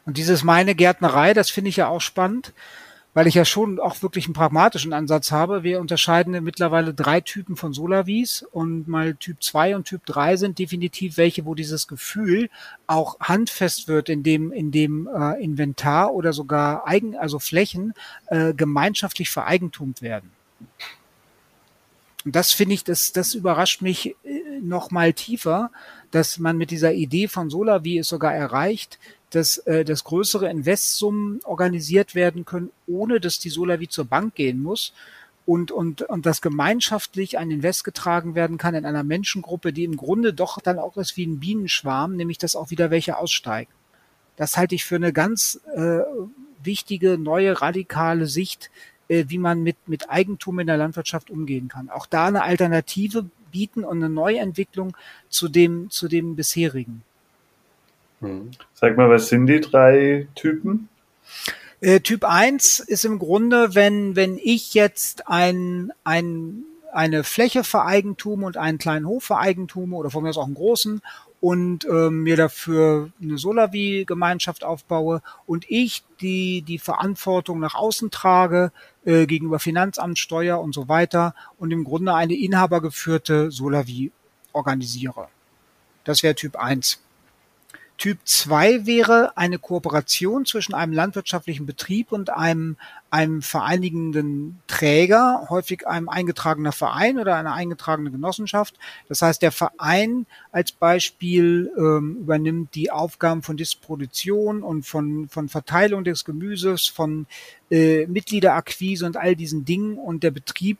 Und 0.06 0.18
dieses 0.18 0.42
meine 0.42 0.74
Gärtnerei, 0.74 1.32
das 1.32 1.50
finde 1.50 1.70
ich 1.70 1.76
ja 1.76 1.88
auch 1.88 2.00
spannend 2.00 2.52
weil 3.14 3.28
ich 3.28 3.34
ja 3.34 3.44
schon 3.44 3.78
auch 3.78 4.02
wirklich 4.02 4.26
einen 4.26 4.34
pragmatischen 4.34 4.92
Ansatz 4.92 5.30
habe. 5.30 5.62
Wir 5.62 5.80
unterscheiden 5.80 6.42
mittlerweile 6.42 6.92
drei 6.92 7.20
Typen 7.20 7.56
von 7.56 7.72
Solavis 7.72 8.44
und 8.50 8.88
mal 8.88 9.14
Typ 9.14 9.42
2 9.42 9.76
und 9.76 9.84
Typ 9.84 10.04
3 10.04 10.36
sind 10.36 10.58
definitiv 10.58 11.16
welche, 11.16 11.46
wo 11.46 11.54
dieses 11.54 11.86
Gefühl 11.86 12.50
auch 12.88 13.20
handfest 13.20 13.86
wird, 13.86 14.08
in 14.08 14.24
dem, 14.24 14.50
in 14.52 14.72
dem 14.72 15.08
äh, 15.08 15.42
Inventar 15.42 16.12
oder 16.12 16.32
sogar 16.32 16.86
Eigen, 16.88 17.16
also 17.16 17.38
Flächen 17.38 17.94
äh, 18.26 18.52
gemeinschaftlich 18.52 19.30
vereigentumt 19.30 20.02
werden. 20.02 20.30
Und 22.24 22.34
das 22.34 22.52
finde 22.52 22.74
ich, 22.74 22.84
das, 22.84 23.12
das 23.12 23.34
überrascht 23.34 23.80
mich 23.80 24.16
äh, 24.24 24.40
noch 24.60 24.90
mal 24.90 25.12
tiefer, 25.12 25.70
dass 26.10 26.38
man 26.38 26.56
mit 26.56 26.70
dieser 26.70 26.92
Idee 26.92 27.28
von 27.28 27.50
Solavi 27.50 27.98
es 27.98 28.08
sogar 28.08 28.34
erreicht, 28.34 28.98
dass, 29.34 29.58
äh, 29.58 29.84
dass 29.84 30.04
größere 30.04 30.48
Investsummen 30.48 31.40
organisiert 31.44 32.14
werden 32.14 32.44
können, 32.44 32.70
ohne 32.86 33.20
dass 33.20 33.38
die 33.38 33.50
Solavi 33.50 33.88
zur 33.88 34.04
Bank 34.04 34.34
gehen 34.34 34.62
muss 34.62 34.92
und, 35.46 35.72
und, 35.72 36.02
und 36.02 36.26
dass 36.26 36.40
gemeinschaftlich 36.40 37.38
ein 37.38 37.50
Invest 37.50 37.84
getragen 37.84 38.34
werden 38.34 38.58
kann 38.58 38.74
in 38.74 38.86
einer 38.86 39.02
Menschengruppe, 39.02 39.72
die 39.72 39.84
im 39.84 39.96
Grunde 39.96 40.32
doch 40.32 40.60
dann 40.60 40.78
auch 40.78 40.96
ist 40.96 41.16
wie 41.16 41.26
ein 41.26 41.40
Bienenschwarm, 41.40 42.16
nämlich 42.16 42.38
dass 42.38 42.56
auch 42.56 42.70
wieder 42.70 42.90
welche 42.90 43.18
aussteigen. 43.18 43.70
Das 44.36 44.56
halte 44.56 44.74
ich 44.74 44.84
für 44.84 44.96
eine 44.96 45.12
ganz 45.12 45.60
äh, 45.74 46.00
wichtige, 46.62 47.18
neue, 47.18 47.60
radikale 47.60 48.26
Sicht, 48.26 48.70
äh, 49.08 49.24
wie 49.28 49.38
man 49.38 49.62
mit, 49.62 49.88
mit 49.88 50.10
Eigentum 50.10 50.58
in 50.60 50.66
der 50.66 50.76
Landwirtschaft 50.76 51.30
umgehen 51.30 51.68
kann. 51.68 51.90
Auch 51.90 52.06
da 52.06 52.26
eine 52.26 52.42
Alternative 52.42 53.28
bieten 53.50 53.84
und 53.84 53.98
eine 53.98 54.08
Neuentwicklung 54.08 54.96
zu 55.28 55.48
dem, 55.48 55.90
zu 55.90 56.08
dem 56.08 56.36
bisherigen. 56.36 57.02
Mhm. 58.24 58.50
Sag 58.72 58.96
mal, 58.96 59.10
was 59.10 59.28
sind 59.28 59.46
die 59.46 59.60
drei 59.60 60.26
Typen? 60.34 60.88
Äh, 61.80 62.00
typ 62.00 62.24
1 62.24 62.80
ist 62.80 63.04
im 63.04 63.18
Grunde, 63.18 63.74
wenn, 63.74 64.16
wenn 64.16 64.38
ich 64.42 64.74
jetzt 64.74 65.28
ein, 65.28 65.92
ein, 66.02 66.64
eine 66.92 67.24
Fläche 67.24 67.64
vereigentume 67.64 68.46
und 68.46 68.56
einen 68.56 68.78
kleinen 68.78 69.06
Hof 69.06 69.24
vereigentume 69.24 69.96
oder 69.96 70.10
von 70.10 70.22
mir 70.22 70.30
aus 70.30 70.38
auch 70.38 70.46
einen 70.46 70.54
großen 70.54 71.02
und 71.40 71.84
äh, 71.84 72.08
mir 72.08 72.36
dafür 72.36 73.10
eine 73.20 73.36
Solavi-Gemeinschaft 73.36 74.64
aufbaue 74.64 75.20
und 75.44 75.66
ich 75.68 76.02
die, 76.22 76.62
die 76.62 76.78
Verantwortung 76.78 77.60
nach 77.60 77.74
außen 77.74 78.10
trage 78.10 78.72
äh, 79.04 79.26
gegenüber 79.26 79.58
Finanzamt, 79.58 80.18
Steuer 80.18 80.58
und 80.60 80.72
so 80.74 80.88
weiter 80.88 81.34
und 81.58 81.70
im 81.70 81.84
Grunde 81.84 82.14
eine 82.14 82.34
inhabergeführte 82.34 83.50
Solavi 83.50 84.10
organisiere. 84.54 85.28
Das 86.04 86.22
wäre 86.22 86.34
Typ 86.34 86.56
1. 86.56 87.02
Typ 88.04 88.18
2 88.22 88.84
wäre 88.84 89.34
eine 89.34 89.58
Kooperation 89.58 90.44
zwischen 90.44 90.74
einem 90.74 90.92
landwirtschaftlichen 90.92 91.64
Betrieb 91.64 92.12
und 92.12 92.28
einem, 92.28 92.76
einem 93.10 93.40
vereinigenden 93.40 94.60
Träger, 94.66 95.46
häufig 95.48 95.86
einem 95.86 96.10
eingetragener 96.10 96.72
Verein 96.72 97.18
oder 97.18 97.36
einer 97.36 97.54
eingetragenen 97.54 98.12
Genossenschaft. 98.12 98.74
Das 99.08 99.22
heißt, 99.22 99.40
der 99.40 99.52
Verein 99.52 100.26
als 100.52 100.72
Beispiel 100.72 101.72
ähm, 101.78 102.18
übernimmt 102.20 102.74
die 102.74 102.90
Aufgaben 102.90 103.42
von 103.42 103.56
Disposition 103.56 104.62
und 104.62 104.84
von, 104.84 105.30
von 105.30 105.48
Verteilung 105.48 106.04
des 106.04 106.26
Gemüses, 106.26 106.86
von 106.86 107.26
äh, 107.70 108.06
Mitgliederakquise 108.06 109.06
und 109.06 109.16
all 109.16 109.34
diesen 109.34 109.64
Dingen 109.64 109.96
und 109.96 110.22
der 110.24 110.30
Betrieb 110.30 110.76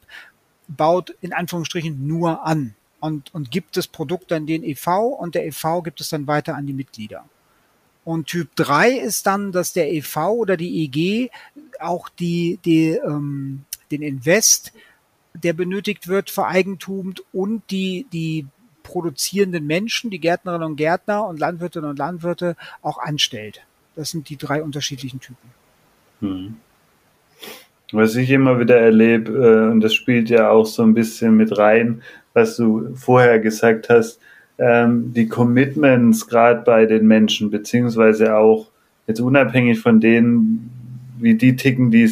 baut 0.68 1.16
in 1.22 1.33
Anführungsstrichen 1.33 2.07
nur 2.07 2.45
an 2.45 2.75
und, 3.05 3.35
und 3.35 3.51
gibt 3.51 3.77
das 3.77 3.87
Produkt 3.87 4.31
dann 4.31 4.47
den 4.47 4.65
EV 4.65 5.15
und 5.19 5.35
der 5.35 5.47
EV 5.47 5.83
gibt 5.83 6.01
es 6.01 6.09
dann 6.09 6.27
weiter 6.27 6.57
an 6.57 6.67
die 6.67 6.73
Mitglieder. 6.73 7.27
Und 8.03 8.29
Typ 8.29 8.57
3 8.57 8.93
ist 8.93 9.27
dann, 9.27 9.53
dass 9.53 9.75
der 9.75 9.93
EV 9.93 10.17
oder 10.31 10.57
die 10.57 10.85
EG 10.85 11.31
auch 11.81 12.09
die, 12.09 12.59
die, 12.65 12.93
ähm, 12.93 13.67
den 13.91 14.01
Invest, 14.01 14.73
der 15.35 15.53
benötigt 15.53 16.09
wird, 16.09 16.31
vereigentumt 16.31 17.23
und 17.35 17.63
die, 17.71 18.07
die 18.11 18.47
produzierenden 18.83 19.67
Menschen, 19.67 20.11
die 20.11 20.19
Gärtnerinnen 20.19 20.67
und 20.67 20.77
Gärtner 20.77 21.27
und 21.27 21.39
Landwirtinnen 21.39 21.91
und 21.91 21.99
Landwirte 21.99 22.57
auch 22.81 22.97
anstellt. 22.97 23.67
Das 23.97 24.11
sind 24.11 24.31
die 24.31 24.39
drei 24.39 24.63
unterschiedlichen 24.63 25.21
Typen. 25.21 25.51
Hm. 26.21 26.57
Was 27.93 28.17
ich 28.17 28.31
immer 28.31 28.59
wieder 28.59 28.81
erlebe, 28.81 29.31
äh, 29.31 29.71
und 29.71 29.83
das 29.83 29.93
spielt 29.93 30.31
ja 30.31 30.49
auch 30.49 30.65
so 30.65 30.83
ein 30.83 30.95
bisschen 30.95 31.37
mit 31.37 31.59
rein, 31.59 32.03
was 32.35 32.57
du 32.57 32.95
vorher 32.95 33.39
gesagt 33.39 33.89
hast, 33.89 34.20
ähm, 34.59 35.12
die 35.12 35.28
Commitments 35.28 36.26
gerade 36.26 36.62
bei 36.62 36.87
den 36.87 37.07
Menschen, 37.07 37.51
beziehungsweise 37.51 38.37
auch 38.37 38.70
jetzt 39.07 39.20
unabhängig 39.20 39.80
von 39.80 40.01
denen, 40.01 40.70
wie 41.18 41.35
die 41.35 41.57
ticken, 41.57 41.91
die 41.91 42.05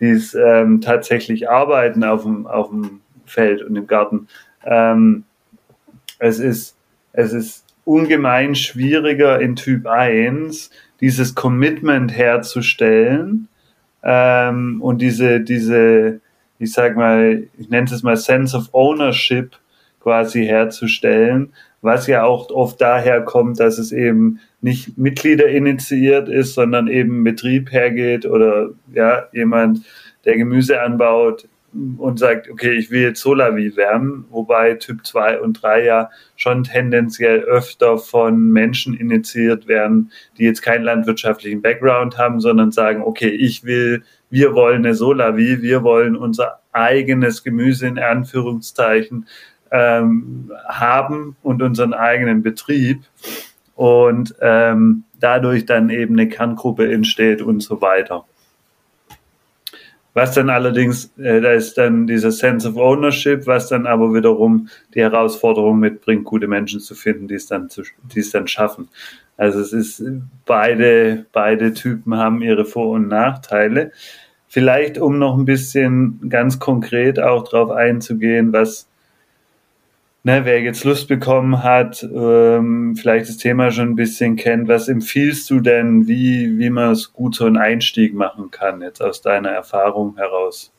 es 0.00 0.34
ähm, 0.34 0.80
tatsächlich 0.80 1.48
arbeiten 1.48 2.04
auf 2.04 2.22
dem, 2.22 2.46
auf 2.46 2.70
dem 2.70 3.00
Feld 3.26 3.62
und 3.62 3.76
im 3.76 3.86
Garten. 3.86 4.28
Ähm, 4.64 5.24
es 6.18 6.40
ist, 6.40 6.76
es 7.12 7.32
ist 7.32 7.64
ungemein 7.84 8.54
schwieriger 8.54 9.40
in 9.40 9.56
Typ 9.56 9.86
1, 9.86 10.70
dieses 11.00 11.34
Commitment 11.34 12.12
herzustellen 12.12 13.48
ähm, 14.02 14.80
und 14.82 15.00
diese, 15.00 15.40
diese, 15.40 16.20
ich 16.58 16.72
sag 16.72 16.96
mal, 16.96 17.44
ich 17.58 17.68
nenne 17.68 17.86
es 17.90 18.02
mal 18.02 18.16
Sense 18.16 18.56
of 18.56 18.68
Ownership 18.72 19.56
quasi 20.00 20.44
herzustellen, 20.44 21.52
was 21.80 22.06
ja 22.06 22.24
auch 22.24 22.50
oft 22.50 22.80
daher 22.80 23.20
kommt, 23.22 23.60
dass 23.60 23.78
es 23.78 23.92
eben 23.92 24.40
nicht 24.60 24.98
Mitglieder 24.98 25.48
initiiert 25.48 26.28
ist, 26.28 26.54
sondern 26.54 26.88
eben 26.88 27.22
Betrieb 27.24 27.70
hergeht 27.70 28.26
oder 28.26 28.70
ja, 28.92 29.28
jemand, 29.32 29.84
der 30.24 30.36
Gemüse 30.36 30.80
anbaut 30.80 31.48
und 31.98 32.18
sagt, 32.18 32.50
okay, 32.50 32.72
ich 32.72 32.90
will 32.90 33.02
jetzt 33.02 33.20
Solavi 33.20 33.76
werden, 33.76 34.24
wobei 34.30 34.74
Typ 34.74 35.06
2 35.06 35.40
und 35.40 35.62
3 35.62 35.84
ja 35.84 36.10
schon 36.36 36.64
tendenziell 36.64 37.40
öfter 37.40 37.98
von 37.98 38.50
Menschen 38.50 38.94
initiiert 38.94 39.68
werden, 39.68 40.10
die 40.38 40.44
jetzt 40.44 40.62
keinen 40.62 40.84
landwirtschaftlichen 40.84 41.62
Background 41.62 42.18
haben, 42.18 42.40
sondern 42.40 42.72
sagen, 42.72 43.02
okay, 43.02 43.28
ich 43.28 43.64
will 43.64 44.02
wir 44.30 44.54
wollen 44.54 44.84
eine 44.84 44.94
Solavi, 44.94 45.62
wir 45.62 45.82
wollen 45.82 46.16
unser 46.16 46.60
eigenes 46.72 47.42
Gemüse 47.42 47.86
in 47.86 47.98
Anführungszeichen 47.98 49.26
ähm, 49.70 50.52
haben 50.68 51.36
und 51.42 51.62
unseren 51.62 51.94
eigenen 51.94 52.42
Betrieb 52.42 53.02
und 53.74 54.34
ähm, 54.40 55.04
dadurch 55.20 55.66
dann 55.66 55.90
eben 55.90 56.14
eine 56.14 56.28
Kerngruppe 56.28 56.90
entsteht 56.90 57.42
und 57.42 57.60
so 57.60 57.80
weiter. 57.80 58.24
Was 60.14 60.34
dann 60.34 60.50
allerdings, 60.50 61.16
äh, 61.18 61.40
da 61.40 61.52
ist 61.52 61.74
dann 61.74 62.08
dieser 62.08 62.32
Sense 62.32 62.68
of 62.68 62.76
Ownership, 62.76 63.46
was 63.46 63.68
dann 63.68 63.86
aber 63.86 64.12
wiederum 64.12 64.68
die 64.94 65.00
Herausforderung 65.00 65.78
mitbringt, 65.78 66.24
gute 66.24 66.48
Menschen 66.48 66.80
zu 66.80 66.96
finden, 66.96 67.28
die 67.28 67.36
es 67.36 67.46
dann, 67.46 67.70
zu, 67.70 67.82
die 68.12 68.20
es 68.20 68.30
dann 68.30 68.48
schaffen. 68.48 68.88
Also 69.38 69.60
es 69.60 69.72
ist 69.72 70.02
beide, 70.46 71.24
beide 71.32 71.72
Typen 71.72 72.16
haben 72.16 72.42
ihre 72.42 72.64
Vor- 72.64 72.90
und 72.90 73.06
Nachteile. 73.06 73.92
Vielleicht, 74.48 74.98
um 74.98 75.18
noch 75.18 75.38
ein 75.38 75.44
bisschen 75.44 76.28
ganz 76.28 76.58
konkret 76.58 77.20
auch 77.20 77.48
darauf 77.48 77.70
einzugehen, 77.70 78.52
was, 78.52 78.88
ne, 80.24 80.44
wer 80.44 80.60
jetzt 80.60 80.82
Lust 80.82 81.06
bekommen 81.06 81.62
hat, 81.62 82.02
ähm, 82.02 82.96
vielleicht 82.96 83.28
das 83.28 83.36
Thema 83.36 83.70
schon 83.70 83.90
ein 83.90 83.96
bisschen 83.96 84.34
kennt, 84.34 84.66
was 84.66 84.88
empfiehlst 84.88 85.48
du 85.50 85.60
denn, 85.60 86.08
wie, 86.08 86.58
wie 86.58 86.70
man 86.70 86.90
es 86.90 87.12
gut 87.12 87.36
so 87.36 87.44
einen 87.44 87.58
Einstieg 87.58 88.14
machen 88.14 88.50
kann, 88.50 88.82
jetzt 88.82 89.00
aus 89.00 89.22
deiner 89.22 89.50
Erfahrung 89.50 90.16
heraus? 90.16 90.72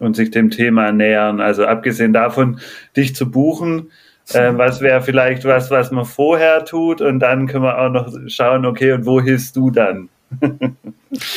Und 0.00 0.16
sich 0.16 0.32
dem 0.32 0.50
Thema 0.50 0.90
nähern. 0.90 1.40
Also 1.40 1.66
abgesehen 1.66 2.12
davon, 2.12 2.58
dich 2.96 3.14
zu 3.14 3.30
buchen, 3.30 3.92
äh, 4.30 4.56
was 4.56 4.80
wäre 4.80 5.02
vielleicht 5.02 5.44
was, 5.44 5.70
was 5.70 5.90
man 5.90 6.04
vorher 6.04 6.64
tut 6.64 7.00
und 7.00 7.20
dann 7.20 7.46
können 7.46 7.64
wir 7.64 7.78
auch 7.78 7.90
noch 7.90 8.12
schauen, 8.28 8.64
okay, 8.66 8.92
und 8.92 9.06
wo 9.06 9.20
hilfst 9.20 9.56
du 9.56 9.70
dann? 9.70 10.08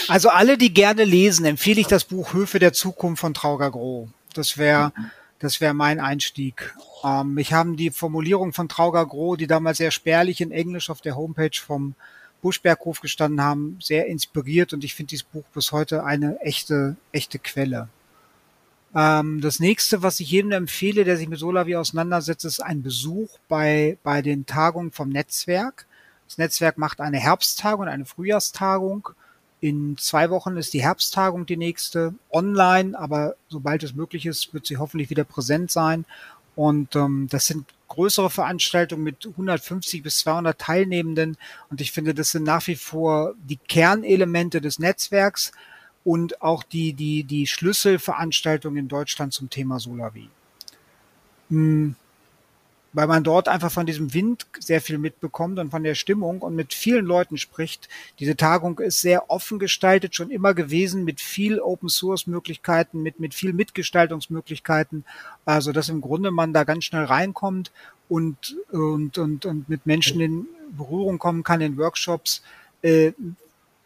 also 0.08 0.30
alle, 0.30 0.58
die 0.58 0.74
gerne 0.74 1.04
lesen, 1.04 1.46
empfehle 1.46 1.82
ich 1.82 1.88
das 1.88 2.06
Buch 2.06 2.34
Höfe 2.34 2.60
der 2.60 2.74
Zukunft 2.74 3.20
von 3.20 3.34
Trauger 3.34 3.72
Groh. 3.72 4.08
Das 4.34 4.58
wäre 4.58 4.94
das 5.40 5.62
wäre 5.62 5.74
mein 5.74 6.00
Einstieg. 6.00 6.74
Ähm, 7.04 7.34
mich 7.34 7.54
haben 7.54 7.76
die 7.76 7.92
Formulierung 7.92 8.54
von 8.54 8.70
Trauger 8.70 9.06
Groh, 9.06 9.36
die 9.36 9.48
damals 9.48 9.78
sehr 9.78 9.92
spärlich 9.92 10.42
in 10.42 10.52
Englisch 10.52 10.90
auf 10.90 11.02
der 11.02 11.16
Homepage 11.16 11.60
vom 11.60 11.94
Buschberghof 12.42 13.02
gestanden 13.02 13.42
haben, 13.42 13.78
sehr 13.82 14.08
inspiriert 14.08 14.72
und 14.74 14.84
ich 14.84 14.96
finde 14.96 15.10
dieses 15.10 15.24
Buch 15.24 15.44
bis 15.54 15.72
heute 15.72 16.04
eine 16.04 16.40
echte, 16.42 16.96
echte 17.12 17.40
Quelle. 17.40 17.90
Ähm, 18.96 19.42
das 19.42 19.60
nächste, 19.60 20.04
was 20.04 20.20
ich 20.22 20.32
jedem 20.32 20.54
empfehle, 20.54 21.04
der 21.04 21.18
sich 21.18 21.28
mit 21.28 21.40
Solavi 21.40 21.76
auseinandersetzt, 21.76 22.46
ist 22.46 22.62
ein 22.62 22.82
Besuch 22.82 23.38
bei, 23.50 23.98
bei 24.04 24.22
den 24.22 24.46
Tagungen 24.46 24.92
vom 24.92 25.10
Netzwerk. 25.10 25.86
Das 26.28 26.38
Netzwerk 26.38 26.78
macht 26.78 27.02
eine 27.02 27.20
Herbsttagung 27.20 27.82
und 27.82 27.88
eine 27.90 28.06
Frühjahrstagung. 28.06 29.10
In 29.60 29.98
zwei 29.98 30.30
Wochen 30.30 30.58
ist 30.58 30.74
die 30.74 30.82
Herbsttagung 30.82 31.46
die 31.46 31.58
nächste, 31.58 32.14
online, 32.32 32.98
aber 32.98 33.36
sobald 33.50 33.84
es 33.84 33.96
möglich 33.96 34.26
ist, 34.26 34.54
wird 34.54 34.66
sie 34.66 34.78
hoffentlich 34.78 35.10
wieder 35.10 35.24
präsent 35.24 35.72
sein. 35.72 36.06
Und 36.56 36.96
ähm, 36.96 37.28
das 37.30 37.48
sind 37.48 37.66
größere 37.90 38.30
Veranstaltungen 38.30 39.04
mit 39.04 39.26
150 39.26 40.04
bis 40.04 40.20
200 40.20 40.58
Teilnehmenden. 40.58 41.38
Und 41.70 41.82
ich 41.82 41.92
finde, 41.92 42.14
das 42.14 42.30
sind 42.30 42.44
nach 42.44 42.66
wie 42.68 42.76
vor 42.76 43.34
die 43.44 43.58
Kernelemente 43.58 44.62
des 44.62 44.80
Netzwerks 44.80 45.52
und 46.06 46.42
auch 46.42 46.64
die, 46.64 46.94
die, 46.94 47.26
die 47.26 47.48
Schlüsselveranstaltungen 47.48 48.78
in 48.78 48.88
Deutschland 48.88 49.34
zum 49.34 49.50
Thema 49.50 49.80
Solavi. 49.80 50.30
Hm, 51.50 51.96
weil 52.94 53.08
man 53.08 53.26
dort 53.26 53.50
einfach 53.50 53.72
von 53.72 53.86
diesem 53.86 54.14
Wind 54.14 54.48
sehr 54.58 54.80
viel 54.80 54.98
mitbekommt 54.98 55.60
und 55.60 55.70
von 55.70 55.84
der 55.84 55.96
Stimmung 55.96 56.42
und 56.42 56.56
mit 56.56 56.74
vielen 56.74 57.06
Leuten 57.06 57.38
spricht. 57.38 57.90
Diese 58.20 58.38
Tagung 58.38 58.80
ist 58.80 59.02
sehr 59.02 59.30
offen 59.30 59.60
gestaltet, 59.60 60.16
schon 60.16 60.32
immer 60.32 60.54
gewesen, 60.54 61.04
mit 61.04 61.20
viel 61.20 61.60
Open 61.60 61.90
Source 61.90 62.26
Möglichkeiten, 62.26 63.04
mit, 63.04 63.20
mit 63.20 63.34
viel 63.34 63.52
Mitgestaltungsmöglichkeiten. 63.52 65.04
Also, 65.44 65.74
dass 65.74 65.90
im 65.90 66.00
Grunde 66.00 66.32
man 66.32 66.54
da 66.54 66.64
ganz 66.64 66.86
schnell 66.86 67.04
reinkommt 67.04 67.74
und, 68.08 68.56
und, 68.72 69.18
und, 69.18 69.46
und 69.46 69.68
mit 69.68 69.86
Menschen 69.86 70.22
in 70.22 70.48
Berührung 70.78 71.20
kommen 71.20 71.44
kann 71.44 71.60
in 71.60 71.78
Workshops, 71.78 72.44
äh, 72.82 73.12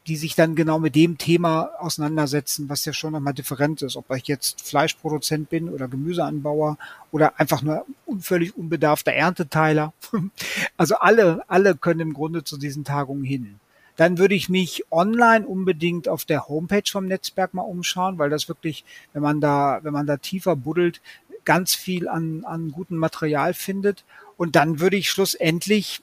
die 0.10 0.16
sich 0.16 0.34
dann 0.34 0.56
genau 0.56 0.80
mit 0.80 0.96
dem 0.96 1.20
Thema 1.20 1.70
auseinandersetzen, 1.78 2.68
was 2.68 2.84
ja 2.84 2.94
schon 2.94 3.12
nochmal 3.12 3.36
different 3.36 3.84
ist, 3.84 3.96
ob 3.96 4.10
ich 4.16 4.28
jetzt 4.28 4.60
Fleischproduzent 4.62 5.52
bin 5.52 5.70
oder 5.70 5.88
Gemüseanbauer 5.88 6.80
oder 7.12 7.40
einfach 7.40 7.62
nur 7.62 7.86
völlig 8.20 8.58
unbedarfter 8.58 9.14
Ernteteiler. 9.14 9.94
Also 10.78 10.96
alle, 10.96 11.44
alle 11.48 11.76
können 11.76 12.00
im 12.00 12.14
Grunde 12.14 12.44
zu 12.44 12.58
diesen 12.58 12.86
Tagungen 12.86 13.24
hin. 13.24 13.60
Dann 13.98 14.18
würde 14.18 14.34
ich 14.34 14.50
mich 14.50 14.86
online 14.92 15.46
unbedingt 15.46 16.08
auf 16.08 16.26
der 16.26 16.48
Homepage 16.48 16.90
vom 16.90 17.06
Netzwerk 17.06 17.54
mal 17.54 17.62
umschauen, 17.62 18.18
weil 18.18 18.30
das 18.30 18.48
wirklich, 18.48 18.86
wenn 19.14 19.22
man 19.22 19.42
da, 19.42 19.80
wenn 19.84 19.94
man 19.94 20.08
da 20.08 20.18
tiefer 20.18 20.56
buddelt, 20.56 21.02
ganz 21.44 21.76
viel 21.76 22.08
an, 22.08 22.46
an 22.46 22.72
gutem 22.72 22.98
Material 22.98 23.54
findet. 23.54 24.06
Und 24.38 24.56
dann 24.56 24.80
würde 24.80 24.96
ich 24.96 25.10
schlussendlich 25.10 26.02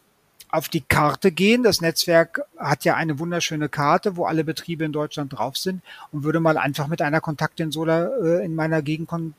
auf 0.57 0.69
die 0.71 0.81
Karte 0.81 1.33
gehen. 1.33 1.63
Das 1.63 1.83
Netzwerk 1.83 2.41
hat 2.57 2.85
ja 2.85 2.95
eine 2.95 3.19
wunderschöne 3.19 3.69
Karte, 3.69 4.17
wo 4.17 4.25
alle 4.25 4.43
Betriebe 4.43 4.85
in 4.85 4.93
Deutschland 4.93 5.35
drauf 5.35 5.59
sind 5.59 5.83
und 6.13 6.25
würde 6.25 6.41
mal 6.41 6.57
einfach 6.57 6.87
mit 6.87 7.03
einer 7.03 7.21
Kontaktin 7.21 7.71
Solar 7.71 8.09
äh, 8.23 8.45
in 8.45 8.55
meiner 8.55 8.81
Gegend 8.81 9.09
kon 9.09 9.35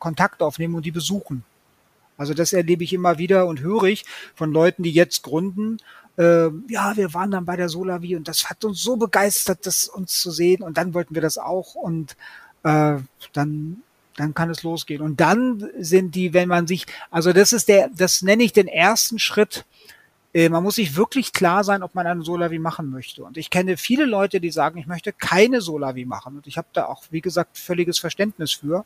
Kontakt 0.00 0.42
aufnehmen 0.42 0.74
und 0.74 0.84
die 0.84 0.90
besuchen. 0.90 1.44
Also 2.18 2.34
das 2.34 2.52
erlebe 2.52 2.82
ich 2.82 2.92
immer 2.92 3.18
wieder 3.18 3.46
und 3.46 3.60
höre 3.60 3.84
ich 3.84 4.04
von 4.34 4.52
Leuten, 4.52 4.82
die 4.82 4.90
jetzt 4.90 5.22
gründen. 5.22 5.78
Äh, 6.16 6.48
ja, 6.68 6.96
wir 6.96 7.14
waren 7.14 7.30
dann 7.30 7.44
bei 7.44 7.56
der 7.56 7.68
Solavi 7.68 8.16
und 8.16 8.26
das 8.26 8.50
hat 8.50 8.64
uns 8.64 8.82
so 8.82 8.96
begeistert, 8.96 9.64
das 9.64 9.86
uns 9.86 10.20
zu 10.20 10.32
sehen 10.32 10.62
und 10.62 10.76
dann 10.76 10.92
wollten 10.92 11.14
wir 11.14 11.22
das 11.22 11.38
auch 11.38 11.76
und 11.76 12.16
äh, 12.64 12.96
dann 13.32 13.82
dann 14.16 14.32
kann 14.32 14.48
es 14.48 14.62
losgehen. 14.62 15.02
Und 15.02 15.20
dann 15.20 15.68
sind 15.78 16.14
die, 16.14 16.32
wenn 16.32 16.48
man 16.48 16.66
sich, 16.66 16.86
also 17.10 17.34
das 17.34 17.52
ist 17.52 17.68
der, 17.68 17.90
das 17.94 18.22
nenne 18.22 18.44
ich 18.44 18.54
den 18.54 18.66
ersten 18.66 19.18
Schritt, 19.18 19.66
äh, 20.36 20.50
man 20.50 20.62
muss 20.62 20.74
sich 20.74 20.96
wirklich 20.96 21.32
klar 21.32 21.64
sein, 21.64 21.82
ob 21.82 21.94
man 21.94 22.06
eine 22.06 22.22
Solavi 22.22 22.58
machen 22.58 22.90
möchte. 22.90 23.24
Und 23.24 23.38
ich 23.38 23.48
kenne 23.48 23.78
viele 23.78 24.04
Leute, 24.04 24.38
die 24.38 24.50
sagen, 24.50 24.78
ich 24.78 24.86
möchte 24.86 25.14
keine 25.14 25.62
Solavi 25.62 26.04
machen. 26.04 26.36
Und 26.36 26.46
ich 26.46 26.58
habe 26.58 26.68
da 26.74 26.84
auch, 26.84 27.04
wie 27.08 27.22
gesagt, 27.22 27.56
völliges 27.56 27.98
Verständnis 27.98 28.52
für. 28.52 28.84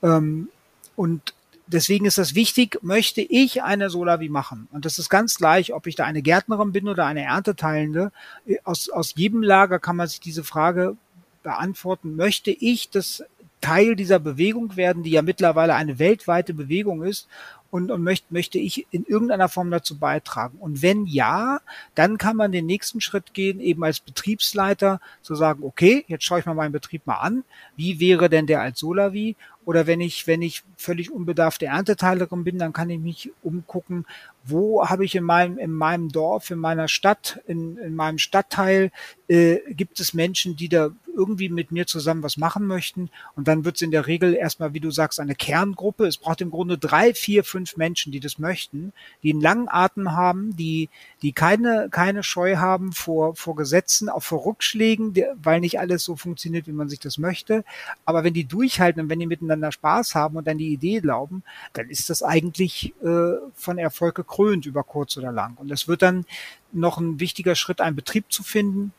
Ähm, 0.00 0.48
und 0.94 1.34
deswegen 1.66 2.06
ist 2.06 2.18
das 2.18 2.36
wichtig, 2.36 2.78
möchte 2.82 3.20
ich 3.20 3.64
eine 3.64 3.90
Solavi 3.90 4.28
machen? 4.28 4.68
Und 4.70 4.84
das 4.84 5.00
ist 5.00 5.10
ganz 5.10 5.34
gleich, 5.38 5.74
ob 5.74 5.88
ich 5.88 5.96
da 5.96 6.04
eine 6.04 6.22
Gärtnerin 6.22 6.70
bin 6.70 6.86
oder 6.86 7.04
eine 7.04 7.24
Ernteteilende. 7.24 8.12
Äh, 8.46 8.58
aus, 8.62 8.88
aus 8.88 9.14
jedem 9.16 9.42
Lager 9.42 9.80
kann 9.80 9.96
man 9.96 10.06
sich 10.06 10.20
diese 10.20 10.44
Frage 10.44 10.96
beantworten. 11.42 12.14
Möchte 12.14 12.52
ich 12.52 12.90
das 12.90 13.24
Teil 13.60 13.96
dieser 13.96 14.20
Bewegung 14.20 14.76
werden, 14.76 15.02
die 15.02 15.10
ja 15.10 15.22
mittlerweile 15.22 15.74
eine 15.74 15.98
weltweite 15.98 16.54
Bewegung 16.54 17.02
ist 17.02 17.26
und, 17.70 17.90
und 17.90 18.02
möchte, 18.02 18.32
möchte 18.32 18.58
ich 18.58 18.86
in 18.90 19.04
irgendeiner 19.04 19.48
Form 19.48 19.70
dazu 19.70 19.98
beitragen? 19.98 20.58
Und 20.58 20.82
wenn 20.82 21.06
ja, 21.06 21.60
dann 21.94 22.18
kann 22.18 22.36
man 22.36 22.52
den 22.52 22.66
nächsten 22.66 23.00
Schritt 23.00 23.34
gehen, 23.34 23.60
eben 23.60 23.84
als 23.84 24.00
Betriebsleiter 24.00 25.00
zu 25.22 25.34
sagen, 25.34 25.62
okay, 25.64 26.04
jetzt 26.08 26.24
schaue 26.24 26.40
ich 26.40 26.46
mal 26.46 26.54
meinen 26.54 26.72
Betrieb 26.72 27.06
mal 27.06 27.16
an. 27.16 27.44
Wie 27.76 28.00
wäre 28.00 28.28
denn 28.28 28.46
der 28.46 28.60
als 28.60 28.78
Solavi? 28.78 29.36
Oder 29.64 29.86
wenn 29.88 30.00
ich, 30.00 30.26
wenn 30.28 30.42
ich 30.42 30.62
völlig 30.76 31.10
unbedarfte 31.10 31.66
Ernteteilerin 31.66 32.44
bin, 32.44 32.58
dann 32.58 32.72
kann 32.72 32.88
ich 32.88 33.00
mich 33.00 33.32
umgucken, 33.42 34.06
wo 34.48 34.86
habe 34.86 35.04
ich 35.04 35.14
in 35.14 35.24
meinem, 35.24 35.58
in 35.58 35.72
meinem 35.72 36.08
Dorf, 36.08 36.50
in 36.50 36.58
meiner 36.58 36.88
Stadt, 36.88 37.40
in, 37.46 37.76
in 37.78 37.94
meinem 37.94 38.18
Stadtteil, 38.18 38.90
äh, 39.28 39.58
gibt 39.72 40.00
es 40.00 40.14
Menschen, 40.14 40.56
die 40.56 40.68
da 40.68 40.90
irgendwie 41.16 41.48
mit 41.48 41.72
mir 41.72 41.86
zusammen 41.86 42.22
was 42.22 42.36
machen 42.36 42.66
möchten. 42.66 43.10
Und 43.34 43.48
dann 43.48 43.64
wird 43.64 43.76
es 43.76 43.82
in 43.82 43.90
der 43.90 44.06
Regel 44.06 44.34
erstmal, 44.34 44.74
wie 44.74 44.80
du 44.80 44.90
sagst, 44.90 45.18
eine 45.18 45.34
Kerngruppe. 45.34 46.06
Es 46.06 46.18
braucht 46.18 46.42
im 46.42 46.50
Grunde 46.50 46.78
drei, 46.78 47.14
vier, 47.14 47.42
fünf 47.42 47.76
Menschen, 47.76 48.12
die 48.12 48.20
das 48.20 48.38
möchten, 48.38 48.92
die 49.22 49.32
einen 49.32 49.40
langen 49.40 49.68
Atem 49.68 50.12
haben, 50.12 50.54
die, 50.56 50.90
die 51.26 51.32
keine, 51.32 51.88
keine 51.90 52.22
Scheu 52.22 52.58
haben 52.58 52.92
vor, 52.92 53.34
vor 53.34 53.56
Gesetzen, 53.56 54.08
auch 54.08 54.22
vor 54.22 54.46
Rückschlägen, 54.46 55.12
weil 55.42 55.58
nicht 55.58 55.80
alles 55.80 56.04
so 56.04 56.14
funktioniert, 56.14 56.68
wie 56.68 56.72
man 56.72 56.88
sich 56.88 57.00
das 57.00 57.18
möchte. 57.18 57.64
Aber 58.04 58.22
wenn 58.22 58.32
die 58.32 58.44
durchhalten 58.44 59.02
und 59.02 59.10
wenn 59.10 59.18
die 59.18 59.26
miteinander 59.26 59.72
Spaß 59.72 60.14
haben 60.14 60.36
und 60.36 60.48
an 60.48 60.58
die 60.58 60.72
Idee 60.72 61.00
glauben, 61.00 61.42
dann 61.72 61.90
ist 61.90 62.10
das 62.10 62.22
eigentlich 62.22 62.94
äh, 63.02 63.32
von 63.54 63.76
Erfolg 63.76 64.14
gekrönt 64.14 64.66
über 64.66 64.84
kurz 64.84 65.16
oder 65.16 65.32
lang. 65.32 65.56
Und 65.56 65.68
es 65.72 65.88
wird 65.88 66.02
dann 66.02 66.26
noch 66.70 66.98
ein 66.98 67.18
wichtiger 67.18 67.56
Schritt, 67.56 67.80
einen 67.80 67.96
Betrieb 67.96 68.26
zu 68.32 68.44
finden, 68.44 68.92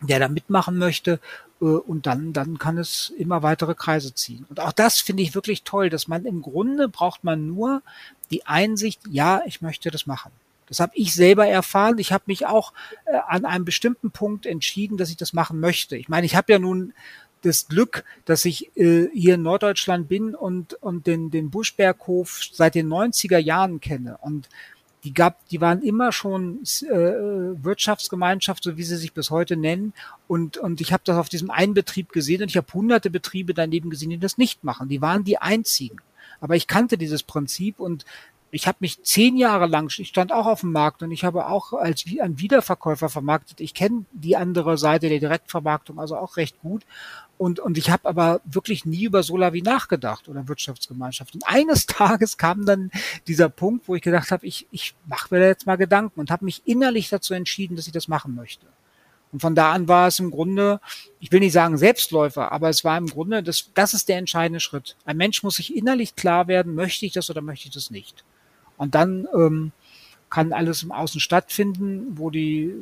der 0.00 0.20
da 0.20 0.28
mitmachen 0.28 0.78
möchte 0.78 1.18
äh, 1.60 1.64
und 1.64 2.06
dann, 2.06 2.32
dann 2.32 2.58
kann 2.60 2.78
es 2.78 3.12
immer 3.18 3.42
weitere 3.42 3.74
Kreise 3.74 4.14
ziehen. 4.14 4.46
Und 4.48 4.60
auch 4.60 4.70
das 4.70 5.00
finde 5.00 5.24
ich 5.24 5.34
wirklich 5.34 5.64
toll, 5.64 5.90
dass 5.90 6.06
man 6.06 6.26
im 6.26 6.42
Grunde 6.42 6.88
braucht 6.88 7.24
man 7.24 7.48
nur 7.48 7.82
die 8.30 8.46
Einsicht, 8.46 9.00
ja, 9.10 9.42
ich 9.46 9.62
möchte 9.62 9.90
das 9.90 10.06
machen. 10.06 10.30
Das 10.66 10.80
habe 10.80 10.92
ich 10.94 11.14
selber 11.14 11.46
erfahren. 11.46 11.98
Ich 11.98 12.12
habe 12.12 12.24
mich 12.26 12.46
auch 12.46 12.72
äh, 13.06 13.16
an 13.28 13.44
einem 13.44 13.64
bestimmten 13.64 14.10
Punkt 14.10 14.46
entschieden, 14.46 14.96
dass 14.96 15.10
ich 15.10 15.16
das 15.16 15.32
machen 15.32 15.60
möchte. 15.60 15.96
Ich 15.96 16.08
meine, 16.08 16.26
ich 16.26 16.36
habe 16.36 16.52
ja 16.52 16.58
nun 16.58 16.94
das 17.42 17.68
Glück, 17.68 18.04
dass 18.24 18.44
ich 18.44 18.74
äh, 18.76 19.08
hier 19.12 19.34
in 19.34 19.42
Norddeutschland 19.42 20.08
bin 20.08 20.34
und, 20.34 20.74
und 20.74 21.06
den, 21.06 21.30
den 21.30 21.50
Buschberghof 21.50 22.40
seit 22.52 22.74
den 22.74 22.88
90er 22.88 23.38
Jahren 23.38 23.80
kenne. 23.80 24.16
Und 24.22 24.48
die 25.04 25.12
gab, 25.12 25.46
die 25.50 25.60
waren 25.60 25.82
immer 25.82 26.12
schon 26.12 26.62
äh, 26.62 26.94
Wirtschaftsgemeinschaft, 27.62 28.64
so 28.64 28.78
wie 28.78 28.82
sie 28.82 28.96
sich 28.96 29.12
bis 29.12 29.30
heute 29.30 29.56
nennen. 29.56 29.92
Und, 30.26 30.56
und 30.56 30.80
ich 30.80 30.94
habe 30.94 31.02
das 31.04 31.18
auf 31.18 31.28
diesem 31.28 31.50
einen 31.50 31.74
Betrieb 31.74 32.10
gesehen 32.10 32.40
und 32.40 32.48
ich 32.48 32.56
habe 32.56 32.72
hunderte 32.72 33.10
Betriebe 33.10 33.52
daneben 33.52 33.90
gesehen, 33.90 34.10
die 34.10 34.18
das 34.18 34.38
nicht 34.38 34.64
machen. 34.64 34.88
Die 34.88 35.02
waren 35.02 35.24
die 35.24 35.36
einzigen. 35.36 35.98
Aber 36.40 36.56
ich 36.56 36.66
kannte 36.66 36.96
dieses 36.96 37.22
Prinzip 37.22 37.80
und 37.80 38.06
ich 38.54 38.68
habe 38.68 38.78
mich 38.80 39.02
zehn 39.02 39.36
Jahre 39.36 39.66
lang, 39.66 39.92
ich 39.98 40.08
stand 40.08 40.32
auch 40.32 40.46
auf 40.46 40.60
dem 40.60 40.72
Markt 40.72 41.02
und 41.02 41.10
ich 41.10 41.24
habe 41.24 41.46
auch 41.46 41.72
als 41.72 42.04
ein 42.20 42.38
Wiederverkäufer 42.38 43.08
vermarktet. 43.08 43.60
Ich 43.60 43.74
kenne 43.74 44.04
die 44.12 44.36
andere 44.36 44.78
Seite 44.78 45.08
der 45.08 45.18
Direktvermarktung 45.18 45.98
also 45.98 46.16
auch 46.16 46.36
recht 46.36 46.60
gut. 46.60 46.84
Und, 47.36 47.58
und 47.58 47.76
ich 47.78 47.90
habe 47.90 48.08
aber 48.08 48.40
wirklich 48.44 48.84
nie 48.84 49.04
über 49.04 49.24
Solavi 49.24 49.62
nachgedacht 49.62 50.28
oder 50.28 50.46
Wirtschaftsgemeinschaft. 50.46 51.34
Und 51.34 51.46
eines 51.46 51.86
Tages 51.86 52.38
kam 52.38 52.64
dann 52.64 52.92
dieser 53.26 53.48
Punkt, 53.48 53.88
wo 53.88 53.96
ich 53.96 54.02
gedacht 54.02 54.30
habe, 54.30 54.46
ich, 54.46 54.68
ich 54.70 54.94
mache 55.06 55.34
mir 55.34 55.40
da 55.40 55.46
jetzt 55.46 55.66
mal 55.66 55.76
Gedanken 55.76 56.20
und 56.20 56.30
habe 56.30 56.44
mich 56.44 56.62
innerlich 56.64 57.08
dazu 57.08 57.34
entschieden, 57.34 57.74
dass 57.76 57.88
ich 57.88 57.92
das 57.92 58.06
machen 58.06 58.36
möchte. 58.36 58.66
Und 59.32 59.40
von 59.40 59.56
da 59.56 59.72
an 59.72 59.88
war 59.88 60.06
es 60.06 60.20
im 60.20 60.30
Grunde, 60.30 60.80
ich 61.18 61.32
will 61.32 61.40
nicht 61.40 61.52
sagen 61.52 61.76
Selbstläufer, 61.76 62.52
aber 62.52 62.68
es 62.68 62.84
war 62.84 62.96
im 62.96 63.08
Grunde, 63.08 63.42
das, 63.42 63.70
das 63.74 63.94
ist 63.94 64.08
der 64.08 64.18
entscheidende 64.18 64.60
Schritt. 64.60 64.96
Ein 65.04 65.16
Mensch 65.16 65.42
muss 65.42 65.56
sich 65.56 65.74
innerlich 65.74 66.14
klar 66.14 66.46
werden, 66.46 66.76
möchte 66.76 67.04
ich 67.04 67.14
das 67.14 67.30
oder 67.30 67.40
möchte 67.40 67.66
ich 67.66 67.74
das 67.74 67.90
nicht. 67.90 68.24
Und 68.76 68.94
dann 68.94 69.26
ähm, 69.34 69.72
kann 70.30 70.52
alles 70.52 70.82
im 70.82 70.92
Außen 70.92 71.20
stattfinden, 71.20 72.18
wo 72.18 72.30
die, 72.30 72.72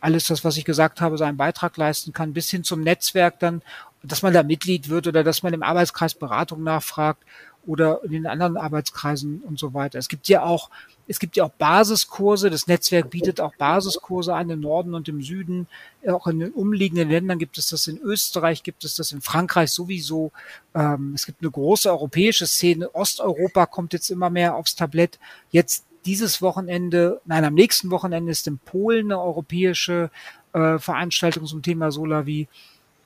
alles 0.00 0.26
das, 0.26 0.44
was 0.44 0.56
ich 0.56 0.64
gesagt 0.64 1.00
habe, 1.00 1.16
seinen 1.16 1.36
Beitrag 1.36 1.76
leisten 1.76 2.12
kann, 2.12 2.32
bis 2.32 2.50
hin 2.50 2.64
zum 2.64 2.80
Netzwerk 2.80 3.38
dann, 3.38 3.62
dass 4.02 4.22
man 4.22 4.32
da 4.32 4.42
Mitglied 4.42 4.88
wird 4.88 5.06
oder 5.06 5.22
dass 5.22 5.42
man 5.42 5.54
im 5.54 5.62
Arbeitskreis 5.62 6.14
Beratung 6.14 6.62
nachfragt 6.64 7.22
oder 7.66 8.02
in 8.04 8.10
den 8.10 8.26
anderen 8.26 8.56
Arbeitskreisen 8.56 9.40
und 9.40 9.58
so 9.58 9.72
weiter. 9.72 9.98
Es 9.98 10.08
gibt 10.08 10.28
ja 10.28 10.42
auch, 10.42 10.70
es 11.06 11.18
gibt 11.18 11.36
ja 11.36 11.44
auch 11.44 11.50
Basiskurse. 11.50 12.50
Das 12.50 12.66
Netzwerk 12.66 13.10
bietet 13.10 13.40
auch 13.40 13.54
Basiskurse 13.56 14.34
an 14.34 14.50
im 14.50 14.60
Norden 14.60 14.94
und 14.94 15.08
im 15.08 15.22
Süden. 15.22 15.68
Auch 16.06 16.26
in 16.26 16.40
den 16.40 16.52
umliegenden 16.52 17.08
Ländern 17.08 17.38
gibt 17.38 17.58
es 17.58 17.68
das. 17.68 17.86
In 17.86 17.98
Österreich 17.98 18.62
gibt 18.62 18.84
es 18.84 18.96
das. 18.96 19.12
In 19.12 19.20
Frankreich 19.20 19.70
sowieso. 19.70 20.32
Ähm, 20.74 21.12
es 21.14 21.26
gibt 21.26 21.42
eine 21.42 21.50
große 21.50 21.88
europäische 21.88 22.46
Szene. 22.46 22.92
Osteuropa 22.94 23.66
kommt 23.66 23.92
jetzt 23.92 24.10
immer 24.10 24.30
mehr 24.30 24.56
aufs 24.56 24.74
Tablett. 24.74 25.20
Jetzt 25.50 25.84
dieses 26.04 26.42
Wochenende, 26.42 27.20
nein, 27.24 27.44
am 27.44 27.54
nächsten 27.54 27.90
Wochenende 27.90 28.32
ist 28.32 28.48
in 28.48 28.58
Polen 28.58 29.12
eine 29.12 29.20
europäische 29.20 30.10
äh, 30.52 30.78
Veranstaltung 30.78 31.46
zum 31.46 31.62
Thema 31.62 31.92
Solavi. 31.92 32.48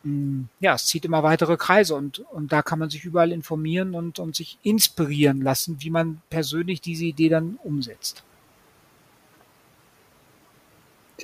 Hm, 0.07 0.49
ja, 0.61 0.75
es 0.75 0.87
zieht 0.87 1.05
immer 1.05 1.25
weitere 1.25 1.57
Kreise 1.57 1.97
und, 1.97 2.21
und 2.31 2.53
da 2.53 2.63
kann 2.63 2.79
man 2.79 2.91
sich 2.91 3.05
überall 3.05 3.33
informieren 3.33 3.97
und, 3.97 4.21
und 4.21 4.37
sich 4.37 4.57
inspirieren 4.63 5.43
lassen, 5.43 5.79
wie 5.81 5.91
man 5.91 6.23
persönlich 6.31 6.81
diese 6.81 7.07
Idee 7.07 7.29
dann 7.29 7.59
umsetzt. 7.65 8.23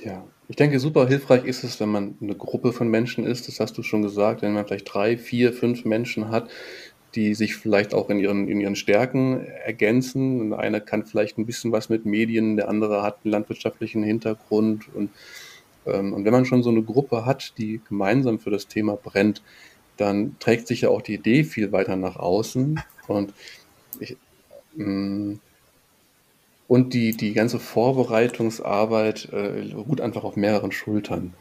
Ja, 0.03 0.25
ich 0.49 0.57
denke, 0.57 0.81
super 0.81 1.07
hilfreich 1.07 1.45
ist 1.45 1.63
es, 1.63 1.79
wenn 1.79 1.89
man 1.89 2.17
eine 2.19 2.35
Gruppe 2.35 2.73
von 2.73 2.89
Menschen 2.89 3.25
ist, 3.25 3.47
das 3.47 3.61
hast 3.61 3.77
du 3.77 3.83
schon 3.83 4.01
gesagt, 4.01 4.41
wenn 4.41 4.51
man 4.51 4.65
vielleicht 4.65 4.93
drei, 4.93 5.17
vier, 5.17 5.53
fünf 5.53 5.85
Menschen 5.85 6.29
hat, 6.29 6.49
die 7.15 7.35
sich 7.35 7.55
vielleicht 7.55 7.93
auch 7.93 8.09
in 8.09 8.19
ihren, 8.19 8.49
in 8.49 8.59
ihren 8.59 8.75
Stärken 8.75 9.45
ergänzen. 9.45 10.41
Und 10.41 10.53
einer 10.53 10.81
kann 10.81 11.05
vielleicht 11.05 11.37
ein 11.37 11.45
bisschen 11.45 11.71
was 11.71 11.87
mit 11.87 12.05
Medien, 12.05 12.57
der 12.57 12.67
andere 12.67 13.01
hat 13.01 13.19
einen 13.23 13.31
landwirtschaftlichen 13.31 14.03
Hintergrund. 14.03 14.93
Und, 14.93 15.11
und 15.91 16.25
wenn 16.25 16.33
man 16.33 16.45
schon 16.45 16.63
so 16.63 16.69
eine 16.69 16.83
Gruppe 16.83 17.25
hat, 17.25 17.57
die 17.57 17.81
gemeinsam 17.87 18.39
für 18.39 18.49
das 18.49 18.67
Thema 18.67 18.95
brennt, 18.95 19.41
dann 19.97 20.37
trägt 20.39 20.67
sich 20.67 20.81
ja 20.81 20.89
auch 20.89 21.01
die 21.01 21.15
Idee 21.15 21.43
viel 21.43 21.71
weiter 21.71 21.95
nach 21.95 22.15
außen. 22.15 22.79
Und 23.07 23.33
ich, 23.99 24.17
mh, 24.75 24.85
mm, 24.85 25.39
und 26.67 26.93
die, 26.93 27.15
die 27.15 27.33
ganze 27.33 27.59
Vorbereitungsarbeit 27.59 29.29
äh, 29.31 29.73
ruht 29.73 30.01
einfach 30.01 30.23
auf 30.23 30.35
mehreren 30.35 30.71
Schultern. 30.71 31.33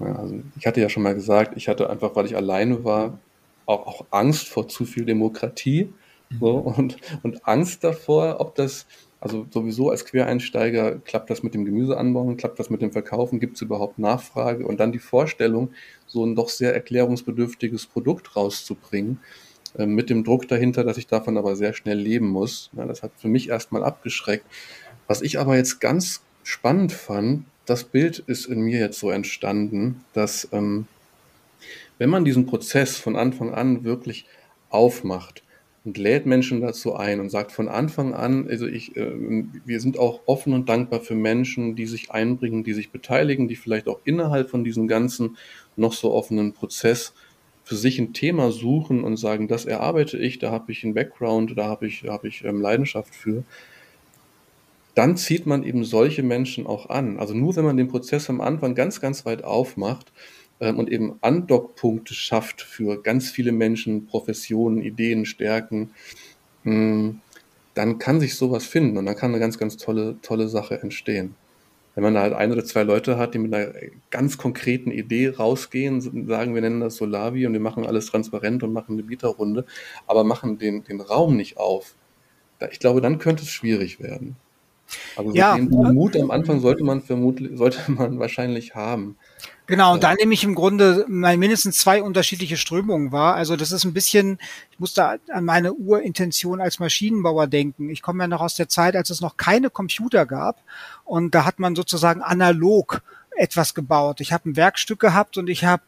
Ja, 0.00 0.16
also 0.16 0.40
ich 0.58 0.66
hatte 0.66 0.80
ja 0.80 0.88
schon 0.88 1.02
mal 1.02 1.14
gesagt, 1.14 1.56
ich 1.56 1.68
hatte 1.68 1.90
einfach, 1.90 2.16
weil 2.16 2.26
ich 2.26 2.34
alleine 2.34 2.82
war, 2.82 3.18
auch, 3.66 3.86
auch 3.86 4.06
Angst 4.10 4.48
vor 4.48 4.66
zu 4.66 4.84
viel 4.84 5.04
Demokratie 5.04 5.92
so, 6.40 6.60
mhm. 6.60 6.66
und, 6.66 6.96
und 7.22 7.46
Angst 7.46 7.84
davor, 7.84 8.40
ob 8.40 8.54
das, 8.54 8.86
also 9.20 9.46
sowieso 9.50 9.90
als 9.90 10.04
Quereinsteiger, 10.04 10.98
klappt 11.00 11.30
das 11.30 11.42
mit 11.42 11.54
dem 11.54 11.64
Gemüseanbauen, 11.64 12.36
klappt 12.36 12.58
das 12.58 12.70
mit 12.70 12.82
dem 12.82 12.92
Verkaufen, 12.92 13.40
gibt 13.40 13.56
es 13.56 13.62
überhaupt 13.62 13.98
Nachfrage 13.98 14.66
und 14.66 14.78
dann 14.78 14.92
die 14.92 15.00
Vorstellung, 15.00 15.70
so 16.06 16.24
ein 16.24 16.36
doch 16.36 16.48
sehr 16.48 16.72
erklärungsbedürftiges 16.72 17.86
Produkt 17.86 18.36
rauszubringen, 18.36 19.18
äh, 19.76 19.86
mit 19.86 20.10
dem 20.10 20.22
Druck 20.22 20.46
dahinter, 20.46 20.84
dass 20.84 20.98
ich 20.98 21.08
davon 21.08 21.36
aber 21.36 21.56
sehr 21.56 21.74
schnell 21.74 21.98
leben 21.98 22.28
muss. 22.28 22.70
Ja, 22.76 22.86
das 22.86 23.02
hat 23.02 23.12
für 23.16 23.28
mich 23.28 23.48
erstmal 23.48 23.82
abgeschreckt. 23.82 24.46
Was 25.08 25.22
ich 25.22 25.38
aber 25.38 25.56
jetzt 25.56 25.80
ganz 25.80 26.22
spannend 26.44 26.92
fand, 26.92 27.44
das 27.66 27.84
Bild 27.84 28.20
ist 28.20 28.46
in 28.46 28.60
mir 28.60 28.78
jetzt 28.78 28.98
so 28.98 29.10
entstanden, 29.10 30.04
dass 30.12 30.48
ähm, 30.52 30.86
wenn 31.98 32.08
man 32.08 32.24
diesen 32.24 32.46
Prozess 32.46 32.96
von 32.96 33.16
Anfang 33.16 33.52
an 33.52 33.84
wirklich 33.84 34.26
aufmacht 34.70 35.42
und 35.88 35.96
lädt 35.96 36.26
Menschen 36.26 36.60
dazu 36.60 36.96
ein 36.96 37.18
und 37.18 37.30
sagt 37.30 37.50
von 37.50 37.66
Anfang 37.66 38.12
an, 38.12 38.46
also 38.46 38.66
ich, 38.66 38.94
äh, 38.94 39.10
wir 39.64 39.80
sind 39.80 39.98
auch 39.98 40.20
offen 40.26 40.52
und 40.52 40.68
dankbar 40.68 41.00
für 41.00 41.14
Menschen, 41.14 41.76
die 41.76 41.86
sich 41.86 42.10
einbringen, 42.10 42.62
die 42.62 42.74
sich 42.74 42.90
beteiligen, 42.90 43.48
die 43.48 43.56
vielleicht 43.56 43.88
auch 43.88 43.98
innerhalb 44.04 44.50
von 44.50 44.64
diesem 44.64 44.86
ganzen 44.86 45.38
noch 45.76 45.94
so 45.94 46.12
offenen 46.12 46.52
Prozess 46.52 47.14
für 47.64 47.74
sich 47.74 47.98
ein 47.98 48.12
Thema 48.12 48.52
suchen 48.52 49.02
und 49.02 49.16
sagen, 49.16 49.48
das 49.48 49.64
erarbeite 49.64 50.18
ich, 50.18 50.38
da 50.38 50.50
habe 50.50 50.72
ich 50.72 50.84
einen 50.84 50.92
Background, 50.92 51.56
da 51.56 51.64
habe 51.64 51.86
ich, 51.86 52.04
habe 52.06 52.28
ich 52.28 52.44
ähm, 52.44 52.60
Leidenschaft 52.60 53.14
für, 53.14 53.44
dann 54.94 55.16
zieht 55.16 55.46
man 55.46 55.62
eben 55.62 55.84
solche 55.84 56.22
Menschen 56.22 56.66
auch 56.66 56.90
an. 56.90 57.18
Also 57.18 57.32
nur 57.32 57.56
wenn 57.56 57.64
man 57.64 57.78
den 57.78 57.88
Prozess 57.88 58.28
am 58.28 58.42
Anfang 58.42 58.74
ganz, 58.74 59.00
ganz 59.00 59.24
weit 59.24 59.42
aufmacht, 59.42 60.12
und 60.58 60.90
eben 60.90 61.18
Andockpunkte 61.20 62.14
schafft 62.14 62.62
für 62.62 63.02
ganz 63.02 63.30
viele 63.30 63.52
Menschen, 63.52 64.06
Professionen, 64.06 64.82
Ideen, 64.82 65.24
Stärken, 65.24 65.90
hm, 66.64 67.20
dann 67.74 67.98
kann 67.98 68.20
sich 68.20 68.34
sowas 68.34 68.66
finden 68.66 68.98
und 68.98 69.06
dann 69.06 69.16
kann 69.16 69.30
eine 69.30 69.38
ganz, 69.38 69.58
ganz 69.58 69.76
tolle, 69.76 70.16
tolle 70.22 70.48
Sache 70.48 70.82
entstehen. 70.82 71.36
Wenn 71.94 72.04
man 72.04 72.14
da 72.14 72.22
halt 72.22 72.32
ein 72.32 72.52
oder 72.52 72.64
zwei 72.64 72.82
Leute 72.82 73.18
hat, 73.18 73.34
die 73.34 73.38
mit 73.38 73.52
einer 73.52 73.72
ganz 74.10 74.38
konkreten 74.38 74.90
Idee 74.90 75.30
rausgehen, 75.30 76.00
sagen, 76.28 76.54
wir 76.54 76.60
nennen 76.60 76.80
das 76.80 76.96
Solavi 76.96 77.46
und 77.46 77.52
wir 77.52 77.60
machen 77.60 77.86
alles 77.86 78.06
transparent 78.06 78.62
und 78.62 78.72
machen 78.72 78.92
eine 78.92 79.02
Bieterrunde, 79.02 79.64
aber 80.06 80.22
machen 80.22 80.58
den, 80.58 80.84
den 80.84 81.00
Raum 81.00 81.36
nicht 81.36 81.56
auf. 81.56 81.94
Ich 82.70 82.78
glaube, 82.80 83.00
dann 83.00 83.18
könnte 83.18 83.42
es 83.42 83.50
schwierig 83.50 84.00
werden. 84.00 84.36
Also 85.16 85.34
ja, 85.34 85.56
den 85.56 85.68
Mut 85.68 86.16
am 86.16 86.30
Anfang 86.30 86.60
sollte 86.60 86.84
man 86.84 87.02
vermutlich, 87.02 87.56
sollte 87.56 87.78
man 87.92 88.18
wahrscheinlich 88.18 88.74
haben. 88.74 89.16
Genau, 89.66 89.92
und 89.92 90.02
da 90.02 90.14
nehme 90.14 90.32
ich 90.32 90.44
im 90.44 90.54
Grunde 90.54 91.04
mal 91.08 91.36
mindestens 91.36 91.78
zwei 91.78 92.02
unterschiedliche 92.02 92.56
Strömungen 92.56 93.12
wahr. 93.12 93.34
Also 93.34 93.54
das 93.54 93.70
ist 93.70 93.84
ein 93.84 93.92
bisschen, 93.92 94.38
ich 94.70 94.80
muss 94.80 94.94
da 94.94 95.16
an 95.30 95.44
meine 95.44 95.74
Urintention 95.74 96.62
als 96.62 96.78
Maschinenbauer 96.78 97.46
denken. 97.48 97.90
Ich 97.90 98.00
komme 98.00 98.24
ja 98.24 98.28
noch 98.28 98.40
aus 98.40 98.54
der 98.54 98.70
Zeit, 98.70 98.96
als 98.96 99.10
es 99.10 99.20
noch 99.20 99.36
keine 99.36 99.68
Computer 99.68 100.24
gab 100.24 100.62
und 101.04 101.34
da 101.34 101.44
hat 101.44 101.58
man 101.58 101.76
sozusagen 101.76 102.22
analog 102.22 103.02
etwas 103.36 103.74
gebaut. 103.74 104.20
Ich 104.20 104.32
habe 104.32 104.48
ein 104.48 104.56
Werkstück 104.56 105.00
gehabt 105.00 105.36
und 105.36 105.48
ich 105.48 105.64
habe 105.64 105.82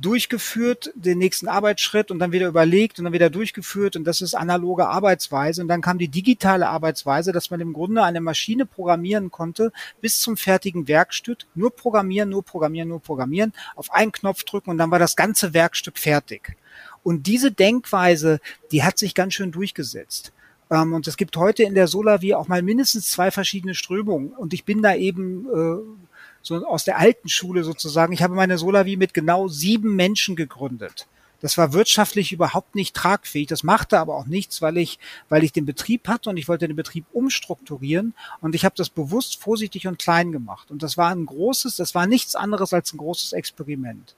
durchgeführt, 0.00 0.92
den 0.94 1.18
nächsten 1.18 1.48
Arbeitsschritt 1.48 2.10
und 2.10 2.18
dann 2.18 2.32
wieder 2.32 2.48
überlegt 2.48 2.98
und 2.98 3.04
dann 3.04 3.12
wieder 3.12 3.30
durchgeführt 3.30 3.96
und 3.96 4.04
das 4.04 4.20
ist 4.20 4.34
analoge 4.34 4.88
Arbeitsweise 4.88 5.62
und 5.62 5.68
dann 5.68 5.80
kam 5.80 5.98
die 5.98 6.08
digitale 6.08 6.68
Arbeitsweise, 6.68 7.32
dass 7.32 7.50
man 7.50 7.60
im 7.60 7.72
Grunde 7.72 8.02
eine 8.02 8.20
Maschine 8.20 8.66
programmieren 8.66 9.30
konnte 9.30 9.72
bis 10.00 10.20
zum 10.20 10.36
fertigen 10.36 10.88
Werkstück, 10.88 11.40
nur 11.54 11.74
programmieren, 11.74 12.28
nur 12.28 12.44
programmieren, 12.44 12.88
nur 12.88 13.00
programmieren, 13.00 13.52
auf 13.76 13.92
einen 13.92 14.12
Knopf 14.12 14.44
drücken 14.44 14.70
und 14.70 14.78
dann 14.78 14.90
war 14.90 14.98
das 14.98 15.16
ganze 15.16 15.54
Werkstück 15.54 15.98
fertig. 15.98 16.56
Und 17.02 17.26
diese 17.26 17.50
Denkweise, 17.50 18.40
die 18.72 18.82
hat 18.82 18.98
sich 18.98 19.14
ganz 19.14 19.34
schön 19.34 19.52
durchgesetzt. 19.52 20.32
Ähm, 20.70 20.92
und 20.92 21.06
es 21.06 21.16
gibt 21.16 21.36
heute 21.36 21.62
in 21.62 21.74
der 21.74 21.88
Solavi 21.88 22.34
auch 22.34 22.48
mal 22.48 22.62
mindestens 22.62 23.10
zwei 23.10 23.30
verschiedene 23.30 23.74
Strömungen. 23.74 24.28
Und 24.32 24.52
ich 24.52 24.64
bin 24.64 24.82
da 24.82 24.94
eben 24.94 25.46
äh, 25.46 26.09
so 26.42 26.66
aus 26.66 26.84
der 26.84 26.98
alten 26.98 27.28
Schule 27.28 27.64
sozusagen. 27.64 28.12
Ich 28.12 28.22
habe 28.22 28.34
meine 28.34 28.58
Solavi 28.58 28.96
mit 28.96 29.14
genau 29.14 29.48
sieben 29.48 29.96
Menschen 29.96 30.36
gegründet. 30.36 31.06
Das 31.40 31.56
war 31.56 31.72
wirtschaftlich 31.72 32.32
überhaupt 32.32 32.74
nicht 32.74 32.94
tragfähig. 32.94 33.46
Das 33.46 33.62
machte 33.62 33.98
aber 33.98 34.16
auch 34.16 34.26
nichts, 34.26 34.60
weil 34.60 34.76
ich, 34.76 34.98
weil 35.28 35.42
ich 35.42 35.52
den 35.52 35.64
Betrieb 35.64 36.06
hatte 36.06 36.30
und 36.30 36.36
ich 36.36 36.48
wollte 36.48 36.66
den 36.66 36.76
Betrieb 36.76 37.06
umstrukturieren 37.12 38.14
und 38.40 38.54
ich 38.54 38.64
habe 38.64 38.74
das 38.76 38.90
bewusst 38.90 39.40
vorsichtig 39.40 39.86
und 39.86 39.98
klein 39.98 40.32
gemacht. 40.32 40.70
Und 40.70 40.82
das 40.82 40.96
war 40.96 41.10
ein 41.10 41.24
großes, 41.24 41.76
das 41.76 41.94
war 41.94 42.06
nichts 42.06 42.34
anderes 42.34 42.74
als 42.74 42.92
ein 42.92 42.98
großes 42.98 43.32
Experiment. 43.32 44.14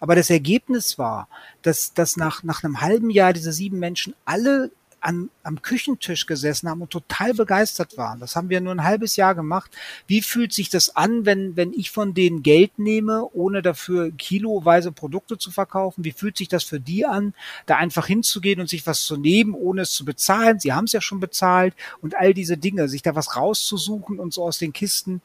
Aber 0.00 0.14
das 0.14 0.28
Ergebnis 0.28 0.98
war, 0.98 1.28
dass, 1.62 1.94
dass 1.94 2.18
nach, 2.18 2.42
nach 2.42 2.62
einem 2.62 2.82
halben 2.82 3.08
Jahr 3.08 3.32
diese 3.32 3.52
sieben 3.52 3.78
Menschen 3.78 4.14
alle 4.26 4.70
an, 5.06 5.30
am 5.42 5.62
Küchentisch 5.62 6.26
gesessen 6.26 6.68
haben 6.68 6.82
und 6.82 6.90
total 6.90 7.32
begeistert 7.32 7.96
waren. 7.96 8.20
Das 8.20 8.34
haben 8.34 8.50
wir 8.50 8.60
nur 8.60 8.74
ein 8.74 8.84
halbes 8.84 9.16
Jahr 9.16 9.34
gemacht. 9.34 9.70
Wie 10.06 10.20
fühlt 10.20 10.52
sich 10.52 10.68
das 10.68 10.96
an, 10.96 11.24
wenn, 11.24 11.56
wenn 11.56 11.72
ich 11.72 11.90
von 11.90 12.12
denen 12.12 12.42
Geld 12.42 12.78
nehme, 12.78 13.28
ohne 13.32 13.62
dafür 13.62 14.10
kiloweise 14.10 14.92
Produkte 14.92 15.38
zu 15.38 15.50
verkaufen? 15.50 16.04
Wie 16.04 16.12
fühlt 16.12 16.36
sich 16.36 16.48
das 16.48 16.64
für 16.64 16.80
die 16.80 17.06
an, 17.06 17.34
da 17.66 17.76
einfach 17.76 18.06
hinzugehen 18.06 18.60
und 18.60 18.68
sich 18.68 18.86
was 18.86 19.02
zu 19.02 19.16
nehmen, 19.16 19.54
ohne 19.54 19.82
es 19.82 19.92
zu 19.92 20.04
bezahlen? 20.04 20.58
Sie 20.58 20.72
haben 20.72 20.84
es 20.84 20.92
ja 20.92 21.00
schon 21.00 21.20
bezahlt 21.20 21.74
und 22.00 22.16
all 22.16 22.34
diese 22.34 22.56
Dinge, 22.56 22.88
sich 22.88 23.02
da 23.02 23.14
was 23.14 23.36
rauszusuchen 23.36 24.18
und 24.18 24.34
so 24.34 24.42
aus 24.42 24.58
den 24.58 24.72
Kisten. 24.72 25.22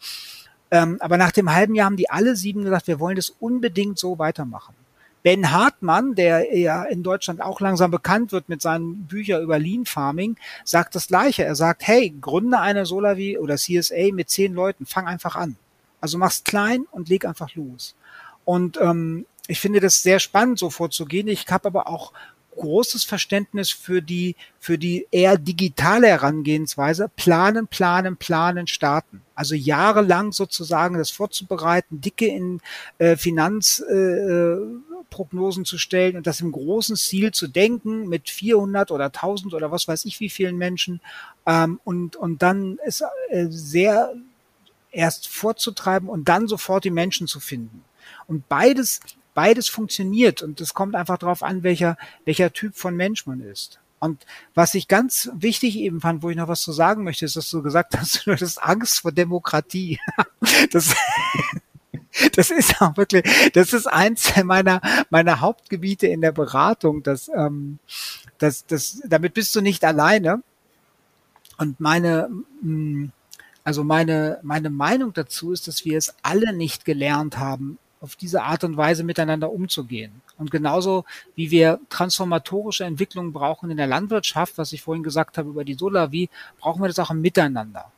Ähm, 0.69 0.97
aber 1.01 1.17
nach 1.17 1.31
dem 1.31 1.51
halben 1.51 1.75
Jahr 1.75 1.87
haben 1.87 1.97
die 1.97 2.09
alle 2.09 2.35
sieben 2.35 2.63
gesagt, 2.63 2.87
wir 2.87 2.99
wollen 2.99 3.15
das 3.15 3.29
unbedingt 3.29 3.99
so 3.99 4.19
weitermachen. 4.19 4.75
Ben 5.23 5.51
Hartmann, 5.51 6.15
der 6.15 6.57
ja 6.57 6.83
in 6.83 7.03
Deutschland 7.03 7.41
auch 7.41 7.59
langsam 7.59 7.91
bekannt 7.91 8.31
wird 8.31 8.49
mit 8.49 8.61
seinen 8.61 9.05
Büchern 9.05 9.43
über 9.43 9.59
Lean 9.59 9.85
Farming, 9.85 10.35
sagt 10.63 10.95
das 10.95 11.07
Gleiche. 11.07 11.43
Er 11.43 11.55
sagt, 11.55 11.85
hey, 11.87 12.13
gründe 12.19 12.59
eine 12.59 12.85
Solavi 12.85 13.37
oder 13.37 13.55
CSA 13.55 14.11
mit 14.13 14.29
zehn 14.29 14.53
Leuten, 14.53 14.85
fang 14.85 15.07
einfach 15.07 15.35
an. 15.35 15.57
Also 15.99 16.17
mach's 16.17 16.43
klein 16.43 16.85
und 16.91 17.09
leg 17.09 17.25
einfach 17.25 17.53
los. 17.55 17.95
Und 18.43 18.79
ähm, 18.81 19.25
ich 19.47 19.59
finde 19.59 19.79
das 19.79 20.01
sehr 20.01 20.19
spannend, 20.19 20.57
so 20.57 20.69
vorzugehen. 20.69 21.27
Ich 21.27 21.45
habe 21.49 21.67
aber 21.67 21.87
auch 21.87 22.13
großes 22.55 23.03
Verständnis 23.03 23.71
für 23.71 24.01
die, 24.01 24.35
für 24.59 24.77
die 24.77 25.07
eher 25.11 25.37
digitale 25.37 26.07
Herangehensweise. 26.07 27.09
Planen, 27.15 27.67
planen, 27.67 28.17
planen, 28.17 28.67
starten. 28.67 29.21
Also 29.35 29.55
jahrelang 29.55 30.31
sozusagen 30.31 30.97
das 30.97 31.09
vorzubereiten, 31.09 32.01
dicke 32.01 32.27
in 32.27 32.61
äh, 32.97 33.15
Finanzprognosen 33.15 34.81
äh, 34.89 34.90
zu 35.65 35.77
stellen 35.77 36.17
und 36.17 36.27
das 36.27 36.41
im 36.41 36.51
großen 36.51 36.95
Stil 36.95 37.31
zu 37.31 37.47
denken 37.47 38.07
mit 38.07 38.29
400 38.29 38.91
oder 38.91 39.05
1000 39.05 39.53
oder 39.53 39.71
was 39.71 39.87
weiß 39.87 40.05
ich 40.05 40.19
wie 40.19 40.29
vielen 40.29 40.57
Menschen 40.57 41.01
ähm, 41.45 41.79
und, 41.83 42.15
und 42.15 42.41
dann 42.41 42.77
ist 42.85 43.03
äh, 43.29 43.47
sehr 43.49 44.13
erst 44.91 45.27
vorzutreiben 45.27 46.09
und 46.09 46.27
dann 46.27 46.47
sofort 46.47 46.83
die 46.83 46.91
Menschen 46.91 47.27
zu 47.27 47.39
finden. 47.39 47.83
Und 48.27 48.47
beides 48.49 48.99
beides 49.33 49.69
funktioniert 49.69 50.41
und 50.41 50.61
es 50.61 50.73
kommt 50.73 50.95
einfach 50.95 51.17
darauf 51.17 51.43
an, 51.43 51.63
welcher, 51.63 51.97
welcher 52.25 52.51
Typ 52.53 52.75
von 52.75 52.95
Mensch 52.95 53.25
man 53.25 53.41
ist. 53.41 53.79
Und 53.99 54.25
was 54.55 54.73
ich 54.73 54.87
ganz 54.87 55.29
wichtig 55.35 55.77
eben 55.77 56.01
fand, 56.01 56.23
wo 56.23 56.31
ich 56.31 56.35
noch 56.35 56.47
was 56.47 56.63
zu 56.63 56.71
sagen 56.71 57.03
möchte, 57.03 57.25
ist, 57.25 57.35
dass 57.35 57.51
du 57.51 57.61
gesagt 57.61 57.95
hast, 57.97 58.21
du 58.25 58.31
hattest 58.31 58.61
Angst 58.63 58.99
vor 58.99 59.11
Demokratie. 59.11 59.99
Das, 60.71 60.95
das 62.35 62.51
ist 62.51 62.81
auch 62.81 62.97
wirklich, 62.97 63.51
das 63.53 63.73
ist 63.73 63.87
eins 63.87 64.33
meiner, 64.43 64.81
meiner 65.09 65.41
Hauptgebiete 65.41 66.07
in 66.07 66.21
der 66.21 66.31
Beratung. 66.31 67.03
dass, 67.03 67.29
ähm, 67.29 67.79
das, 68.37 68.65
das, 68.65 69.01
damit 69.05 69.33
bist 69.33 69.55
du 69.55 69.61
nicht 69.61 69.83
alleine. 69.83 70.41
Und 71.57 71.79
meine, 71.79 72.29
mm, 72.61 73.05
also 73.63 73.83
meine, 73.83 74.39
meine 74.41 74.69
Meinung 74.69 75.13
dazu 75.13 75.51
ist, 75.51 75.67
dass 75.67 75.85
wir 75.85 75.97
es 75.97 76.15
alle 76.23 76.53
nicht 76.53 76.85
gelernt 76.85 77.37
haben, 77.37 77.77
auf 77.99 78.15
diese 78.15 78.41
Art 78.41 78.63
und 78.63 78.77
Weise 78.77 79.03
miteinander 79.03 79.51
umzugehen. 79.51 80.21
Und 80.37 80.49
genauso 80.49 81.05
wie 81.35 81.51
wir 81.51 81.79
transformatorische 81.89 82.83
Entwicklungen 82.83 83.31
brauchen 83.31 83.69
in 83.69 83.77
der 83.77 83.85
Landwirtschaft, 83.85 84.57
was 84.57 84.73
ich 84.73 84.81
vorhin 84.81 85.03
gesagt 85.03 85.37
habe 85.37 85.49
über 85.49 85.63
die 85.63 85.75
Solavi, 85.75 86.29
brauchen 86.59 86.81
wir 86.81 86.87
das 86.87 86.97
auch 86.97 87.11
im 87.11 87.21
Miteinander. 87.21 87.91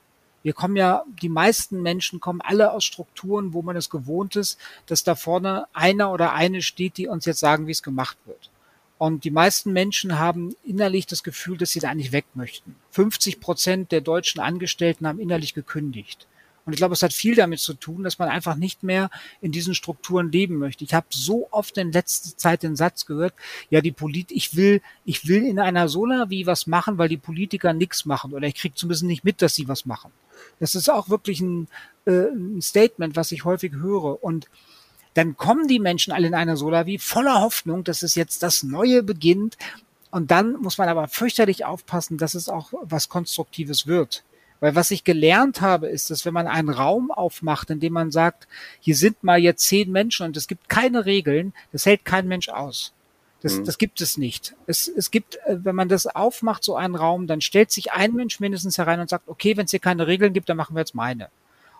Wir 0.44 0.54
kommen 0.54 0.76
ja, 0.76 1.04
die 1.22 1.30
meisten 1.30 1.82
Menschen 1.82 2.20
kommen 2.20 2.42
alle 2.42 2.72
aus 2.72 2.84
Strukturen, 2.84 3.54
wo 3.54 3.62
man 3.62 3.76
es 3.76 3.90
gewohnt 3.90 4.36
ist, 4.36 4.60
dass 4.86 5.04
da 5.04 5.16
vorne 5.16 5.66
einer 5.74 6.12
oder 6.12 6.34
eine 6.34 6.62
steht, 6.62 6.98
die 6.98 7.08
uns 7.08 7.26
jetzt 7.26 7.40
sagen, 7.40 7.66
wie 7.66 7.72
es 7.72 7.82
gemacht 7.82 8.18
wird. 8.26 8.52
Und 8.98 9.24
die 9.24 9.32
meisten 9.32 9.74
Menschen 9.74 10.20
haben 10.20 10.56
innerlich 10.64 11.08
das 11.08 11.24
Gefühl, 11.24 11.58
dass 11.58 11.72
sie 11.72 11.80
da 11.80 11.90
eigentlich 11.90 12.12
weg 12.12 12.26
möchten. 12.36 12.76
50 12.92 13.40
Prozent 13.40 13.92
der 13.92 14.02
deutschen 14.02 14.40
Angestellten 14.40 15.08
haben 15.08 15.20
innerlich 15.20 15.54
gekündigt. 15.54 16.28
Und 16.66 16.74
ich 16.74 16.78
glaube, 16.78 16.94
es 16.94 17.04
hat 17.04 17.14
viel 17.14 17.36
damit 17.36 17.60
zu 17.60 17.74
tun, 17.74 18.04
dass 18.04 18.20
man 18.20 18.30
einfach 18.30 18.56
nicht 18.56 18.84
mehr 18.84 19.10
in 19.42 19.52
diesen 19.52 19.76
Strukturen 19.76 20.32
leben 20.32 20.58
möchte. 20.58 20.84
Ich 20.84 20.94
habe 20.94 21.08
so 21.10 21.48
oft 21.52 21.78
in 21.78 21.92
letzter 21.92 22.38
Zeit 22.38 22.64
den 22.64 22.76
Satz 22.76 23.06
gehört, 23.06 23.34
ja, 23.70 23.82
die 23.82 23.92
Polit 23.92 24.32
ich 24.32 24.56
will, 24.56 24.82
ich 25.04 25.28
will 25.28 25.46
in 25.46 25.60
einer 25.60 25.90
Sola 25.90 26.30
wie 26.30 26.46
was 26.46 26.68
machen, 26.68 26.98
weil 26.98 27.10
die 27.10 27.18
Politiker 27.18 27.74
nichts 27.74 28.06
machen 28.06 28.34
oder 28.34 28.48
ich 28.48 28.56
kriege 28.56 28.76
zumindest 28.76 29.04
nicht 29.04 29.24
mit, 29.24 29.42
dass 29.42 29.56
sie 29.56 29.68
was 29.68 29.86
machen. 29.86 30.12
Das 30.60 30.76
ist 30.76 30.90
auch 30.90 31.10
wirklich 31.10 31.42
ein, 31.42 31.68
äh, 32.06 32.28
ein 32.30 32.62
Statement, 32.62 33.16
was 33.16 33.32
ich 33.32 33.46
häufig 33.46 33.74
höre. 33.74 34.24
Und 34.24 34.50
dann 35.14 35.38
kommen 35.38 35.68
die 35.68 35.80
Menschen 35.80 36.14
alle 36.14 36.28
in 36.28 36.34
einer 36.34 36.58
Sola 36.58 36.86
wie 36.86 36.98
voller 36.98 37.42
Hoffnung, 37.42 37.84
dass 37.84 38.04
es 38.04 38.16
jetzt 38.16 38.44
das 38.44 38.64
Neue 38.64 39.04
beginnt. 39.04 39.58
Und 40.12 40.32
dann 40.32 40.54
muss 40.54 40.78
man 40.78 40.90
aber 40.90 41.08
fürchterlich 41.08 41.66
aufpassen, 41.66 42.18
dass 42.18 42.36
es 42.36 42.50
auch 42.50 42.72
was 42.84 43.10
Konstruktives 43.10 43.88
wird. 43.88 44.24
Weil 44.64 44.76
was 44.76 44.92
ich 44.92 45.04
gelernt 45.04 45.60
habe, 45.60 45.90
ist, 45.90 46.10
dass 46.10 46.24
wenn 46.24 46.34
man 46.34 46.48
einen 46.48 46.70
Raum 46.70 47.12
aufmacht, 47.12 47.70
in 47.70 47.82
dem 47.82 47.92
man 47.92 48.12
sagt, 48.12 48.48
hier 48.80 48.96
sind 48.96 49.22
mal 49.22 49.38
jetzt 49.38 49.68
zehn 49.68 49.92
Menschen 49.92 50.26
und 50.26 50.38
es 50.38 50.48
gibt 50.48 50.70
keine 50.70 51.06
Regeln, 51.06 51.52
das 51.74 51.86
hält 51.86 52.06
kein 52.06 52.30
Mensch 52.30 52.48
aus. 52.48 52.94
Das, 53.42 53.56
mhm. 53.56 53.66
das 53.66 53.78
gibt 53.78 54.00
es 54.00 54.18
nicht. 54.18 54.56
Es, 54.66 54.88
es 54.88 55.12
gibt, 55.12 55.36
äh, 55.48 55.58
wenn 55.66 55.76
man 55.76 55.90
das 55.90 56.08
aufmacht, 56.08 56.64
so 56.64 56.78
einen 56.78 56.96
Raum, 56.96 57.28
dann 57.28 57.42
stellt 57.42 57.72
sich 57.72 57.92
ein 57.92 58.14
Mensch 58.14 58.40
mindestens 58.40 58.78
herein 58.78 59.02
und 59.02 59.10
sagt, 59.10 59.28
okay, 59.28 59.58
wenn 59.58 59.66
es 59.66 59.72
hier 59.72 59.82
keine 59.82 60.08
Regeln 60.08 60.32
gibt, 60.32 60.48
dann 60.48 60.56
machen 60.56 60.78
wir 60.78 60.80
jetzt 60.80 60.96
meine. 60.96 61.28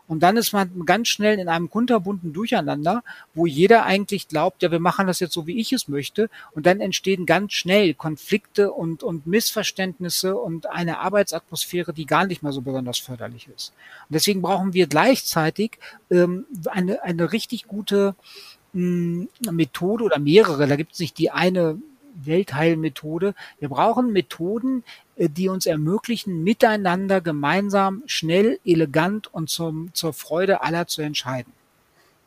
Und 0.08 0.22
dann 0.22 0.38
ist 0.38 0.52
man 0.52 0.86
ganz 0.86 1.08
schnell 1.08 1.40
in 1.40 1.48
einem 1.48 1.70
kunterbunten 1.70 2.34
Durcheinander, 2.34 3.04
wo 3.34 3.46
jeder 3.46 3.86
eigentlich 3.86 4.28
glaubt, 4.28 4.62
ja, 4.62 4.72
wir 4.72 4.80
machen 4.80 5.08
das 5.08 5.20
jetzt 5.20 5.34
so, 5.34 5.48
wie 5.48 5.60
ich 5.60 5.72
es 5.72 5.88
möchte. 5.88 6.30
Und 6.52 6.66
dann 6.66 6.82
entstehen 6.82 7.26
ganz 7.26 7.54
schnell 7.54 7.94
Konflikte 7.94 8.72
und, 8.72 9.02
und 9.02 9.26
Missverständnisse 9.28 10.36
und 10.36 10.70
eine 10.70 11.00
Arbeitsatmosphäre, 11.00 11.94
die 11.94 12.06
gar 12.06 12.26
nicht 12.26 12.44
mal 12.44 12.52
so 12.52 12.62
besonders 12.62 13.00
förderlich 13.00 13.48
ist. 13.56 13.74
Und 14.10 14.16
deswegen 14.16 14.42
brauchen 14.42 14.74
wir 14.74 14.88
gleichzeitig 14.88 15.80
ähm, 16.12 16.46
eine, 16.68 17.02
eine 17.04 17.32
richtig 17.32 17.68
gute 17.68 18.16
mh, 18.74 19.28
hm, 19.46 19.56
Methode 19.56 20.04
oder 20.04 20.20
mehrere. 20.20 20.68
Da 20.68 20.76
gibt 20.76 20.94
es 20.94 21.00
nicht 21.00 21.18
die 21.18 21.32
eine 21.32 21.80
Weltheilmethode. 22.16 23.36
Wir 23.60 23.70
brauchen 23.70 24.12
Methoden, 24.12 24.84
äh, 25.16 25.30
die 25.30 25.50
uns 25.50 25.66
ermöglichen, 25.66 26.44
miteinander 26.44 27.22
gemeinsam, 27.22 28.04
schnell, 28.06 28.60
elegant 28.66 29.34
und 29.34 29.50
zum, 29.50 29.94
zur 29.94 30.14
Freude 30.14 30.62
aller 30.62 30.88
zu 30.88 31.02
entscheiden. 31.02 31.54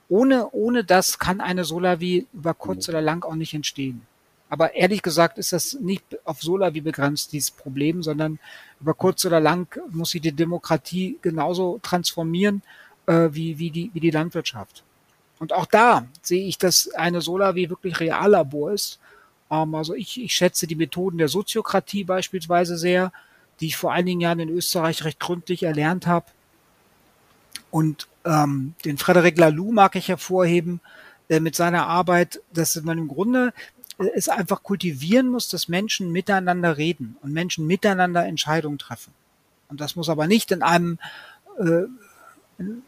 Ohne, 0.08 0.50
ohne 0.52 0.84
das 0.84 1.18
kann 1.18 1.40
eine 1.40 1.64
Solavi 1.64 2.26
über 2.32 2.54
kurz 2.54 2.88
oder 2.88 3.00
lang 3.00 3.24
auch 3.24 3.34
nicht 3.34 3.54
entstehen. 3.54 4.02
Aber 4.48 4.74
ehrlich 4.74 5.02
gesagt 5.02 5.38
ist 5.38 5.52
das 5.52 5.74
nicht 5.74 6.04
auf 6.24 6.40
Solavi 6.40 6.80
begrenzt, 6.80 7.32
dieses 7.32 7.50
Problem, 7.50 8.02
sondern 8.02 8.38
über 8.80 8.94
kurz 8.94 9.24
oder 9.24 9.40
lang 9.40 9.66
muss 9.90 10.10
sich 10.10 10.20
die 10.20 10.30
Demokratie 10.30 11.18
genauso 11.22 11.80
transformieren 11.82 12.62
äh, 13.06 13.28
wie, 13.32 13.58
wie, 13.58 13.70
die, 13.70 13.90
wie 13.92 14.00
die 14.00 14.10
Landwirtschaft. 14.10 14.84
Und 15.38 15.52
auch 15.52 15.66
da 15.66 16.06
sehe 16.22 16.46
ich, 16.46 16.58
dass 16.58 16.88
eine 16.94 17.20
Solavi 17.20 17.68
wirklich 17.68 17.98
Reallabor 17.98 18.72
ist 18.72 19.00
also 19.48 19.94
ich, 19.94 20.20
ich 20.20 20.34
schätze 20.34 20.66
die 20.66 20.74
Methoden 20.74 21.18
der 21.18 21.28
Soziokratie 21.28 22.04
beispielsweise 22.04 22.76
sehr, 22.76 23.12
die 23.60 23.66
ich 23.66 23.76
vor 23.76 23.92
einigen 23.92 24.20
Jahren 24.20 24.40
in 24.40 24.48
Österreich 24.48 25.04
recht 25.04 25.20
gründlich 25.20 25.62
erlernt 25.62 26.06
habe. 26.06 26.26
Und 27.70 28.08
ähm, 28.24 28.74
den 28.84 28.98
Frederic 28.98 29.38
Laloux 29.38 29.72
mag 29.72 29.96
ich 29.96 30.08
hervorheben 30.08 30.80
äh, 31.28 31.40
mit 31.40 31.54
seiner 31.56 31.86
Arbeit, 31.86 32.40
dass 32.52 32.80
man 32.82 32.98
im 32.98 33.08
Grunde 33.08 33.52
äh, 33.98 34.08
es 34.14 34.28
einfach 34.28 34.62
kultivieren 34.62 35.28
muss, 35.28 35.48
dass 35.48 35.68
Menschen 35.68 36.12
miteinander 36.12 36.76
reden 36.76 37.16
und 37.22 37.32
Menschen 37.32 37.66
miteinander 37.66 38.26
Entscheidungen 38.26 38.78
treffen. 38.78 39.12
Und 39.68 39.80
das 39.80 39.96
muss 39.96 40.08
aber 40.08 40.26
nicht 40.26 40.52
in 40.52 40.62
einem 40.62 40.98
äh, 41.58 41.86
in, 42.58 42.82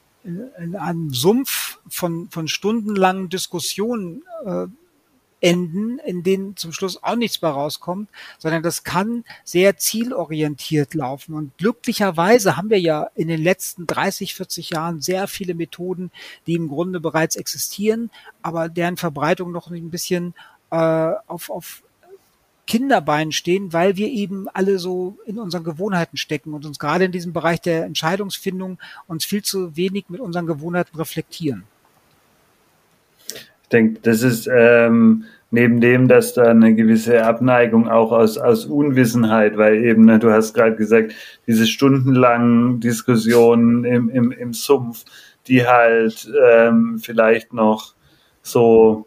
in 0.59 0.76
einem 0.76 1.12
Sumpf 1.12 1.78
von, 1.88 2.28
von 2.30 2.48
stundenlangen 2.48 3.28
Diskussionen 3.28 4.22
äh, 4.44 4.66
enden, 5.41 5.99
in 6.01 6.22
denen 6.22 6.57
zum 6.57 6.72
Schluss 6.72 7.03
auch 7.03 7.16
nichts 7.16 7.41
mehr 7.43 7.51
rauskommt, 7.51 8.11
sondern 8.39 8.62
das 8.62 8.84
kann 8.84 9.24
sehr 9.45 9.76
zielorientiert 9.76 10.95
laufen. 10.95 11.34
Und 11.34 11.57
glücklicherweise 11.59 12.57
haben 12.57 12.70
wir 12.70 12.80
ja 12.80 13.09
in 13.14 13.28
den 13.28 13.43
letzten 13.43 13.86
30, 13.86 14.34
40 14.34 14.70
Jahren 14.70 15.01
sehr 15.01 15.28
viele 15.28 15.55
Methoden, 15.55 16.11
die 16.47 16.55
im 16.55 16.68
Grunde 16.68 17.01
bereits 17.01 17.36
existieren, 17.36 18.11
aber 18.43 18.68
deren 18.68 18.97
Verbreitung 18.97 19.53
noch 19.53 19.70
ein 19.70 19.91
bisschen 19.91 20.34
äh, 20.70 20.76
auf, 20.76 21.51
auf 21.51 21.82
Kinderbeinen 22.66 23.32
stehen, 23.32 23.72
weil 23.72 23.97
wir 23.97 24.09
eben 24.09 24.47
alle 24.53 24.78
so 24.78 25.18
in 25.24 25.39
unseren 25.39 25.64
Gewohnheiten 25.64 26.18
stecken 26.18 26.53
und 26.53 26.66
uns 26.66 26.78
gerade 26.78 27.05
in 27.05 27.12
diesem 27.12 27.32
Bereich 27.32 27.62
der 27.62 27.84
Entscheidungsfindung 27.84 28.78
uns 29.07 29.24
viel 29.24 29.43
zu 29.43 29.74
wenig 29.76 30.07
mit 30.09 30.20
unseren 30.20 30.47
Gewohnheiten 30.47 30.97
reflektieren. 30.97 31.64
Ich 33.69 33.71
denke, 33.71 34.01
das 34.03 34.23
ist 34.23 34.49
ähm, 34.51 35.25
neben 35.51 35.83
dem, 35.83 36.09
dass 36.09 36.33
da 36.33 36.45
eine 36.45 36.75
gewisse 36.75 37.23
Abneigung 37.23 37.87
auch 37.87 38.12
aus, 38.12 38.39
aus 38.39 38.64
Unwissenheit, 38.64 39.59
weil 39.59 39.85
eben, 39.85 40.07
ne, 40.07 40.19
du 40.19 40.31
hast 40.31 40.55
gerade 40.55 40.75
gesagt, 40.75 41.12
diese 41.47 41.66
stundenlangen 41.66 42.81
Diskussionen 42.81 43.85
im, 43.85 44.09
im, 44.09 44.33
im 44.33 44.55
Sumpf, 44.55 45.05
die 45.47 45.66
halt 45.66 46.33
ähm, 46.51 46.99
vielleicht 46.99 47.53
noch 47.53 47.93
so 48.43 49.07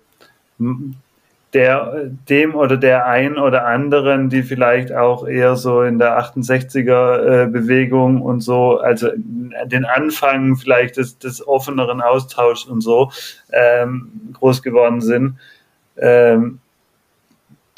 der, 1.53 2.11
dem 2.29 2.55
oder 2.55 2.77
der 2.77 3.05
ein 3.07 3.37
oder 3.37 3.65
anderen, 3.65 4.29
die 4.29 4.43
vielleicht 4.43 4.93
auch 4.93 5.27
eher 5.27 5.55
so 5.55 5.81
in 5.81 5.99
der 5.99 6.17
68er 6.19 7.43
äh, 7.43 7.47
Bewegung 7.47 8.21
und 8.21 8.41
so, 8.41 8.77
also 8.77 9.09
den 9.15 9.85
Anfang 9.85 10.55
vielleicht 10.55 10.97
des, 10.97 11.17
des 11.17 11.45
offeneren 11.45 12.01
Austauschs 12.01 12.65
und 12.65 12.81
so 12.81 13.11
ähm, 13.51 14.11
groß 14.33 14.61
geworden 14.61 15.01
sind. 15.01 15.35
Ähm, 15.97 16.59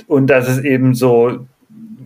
und 0.07 0.27
dass 0.27 0.47
es 0.47 0.59
eben 0.59 0.93
so 0.93 1.47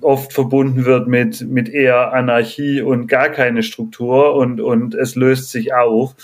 oft 0.01 0.31
verbunden 0.31 0.85
wird 0.85 1.07
mit, 1.07 1.41
mit 1.41 1.69
eher 1.69 2.13
Anarchie 2.13 2.81
und 2.81 3.07
gar 3.07 3.29
keine 3.29 3.63
Struktur 3.63 4.35
und, 4.35 4.61
und 4.61 4.95
es 4.95 5.15
löst 5.15 5.49
sich 5.49 5.73
auf 5.73 6.15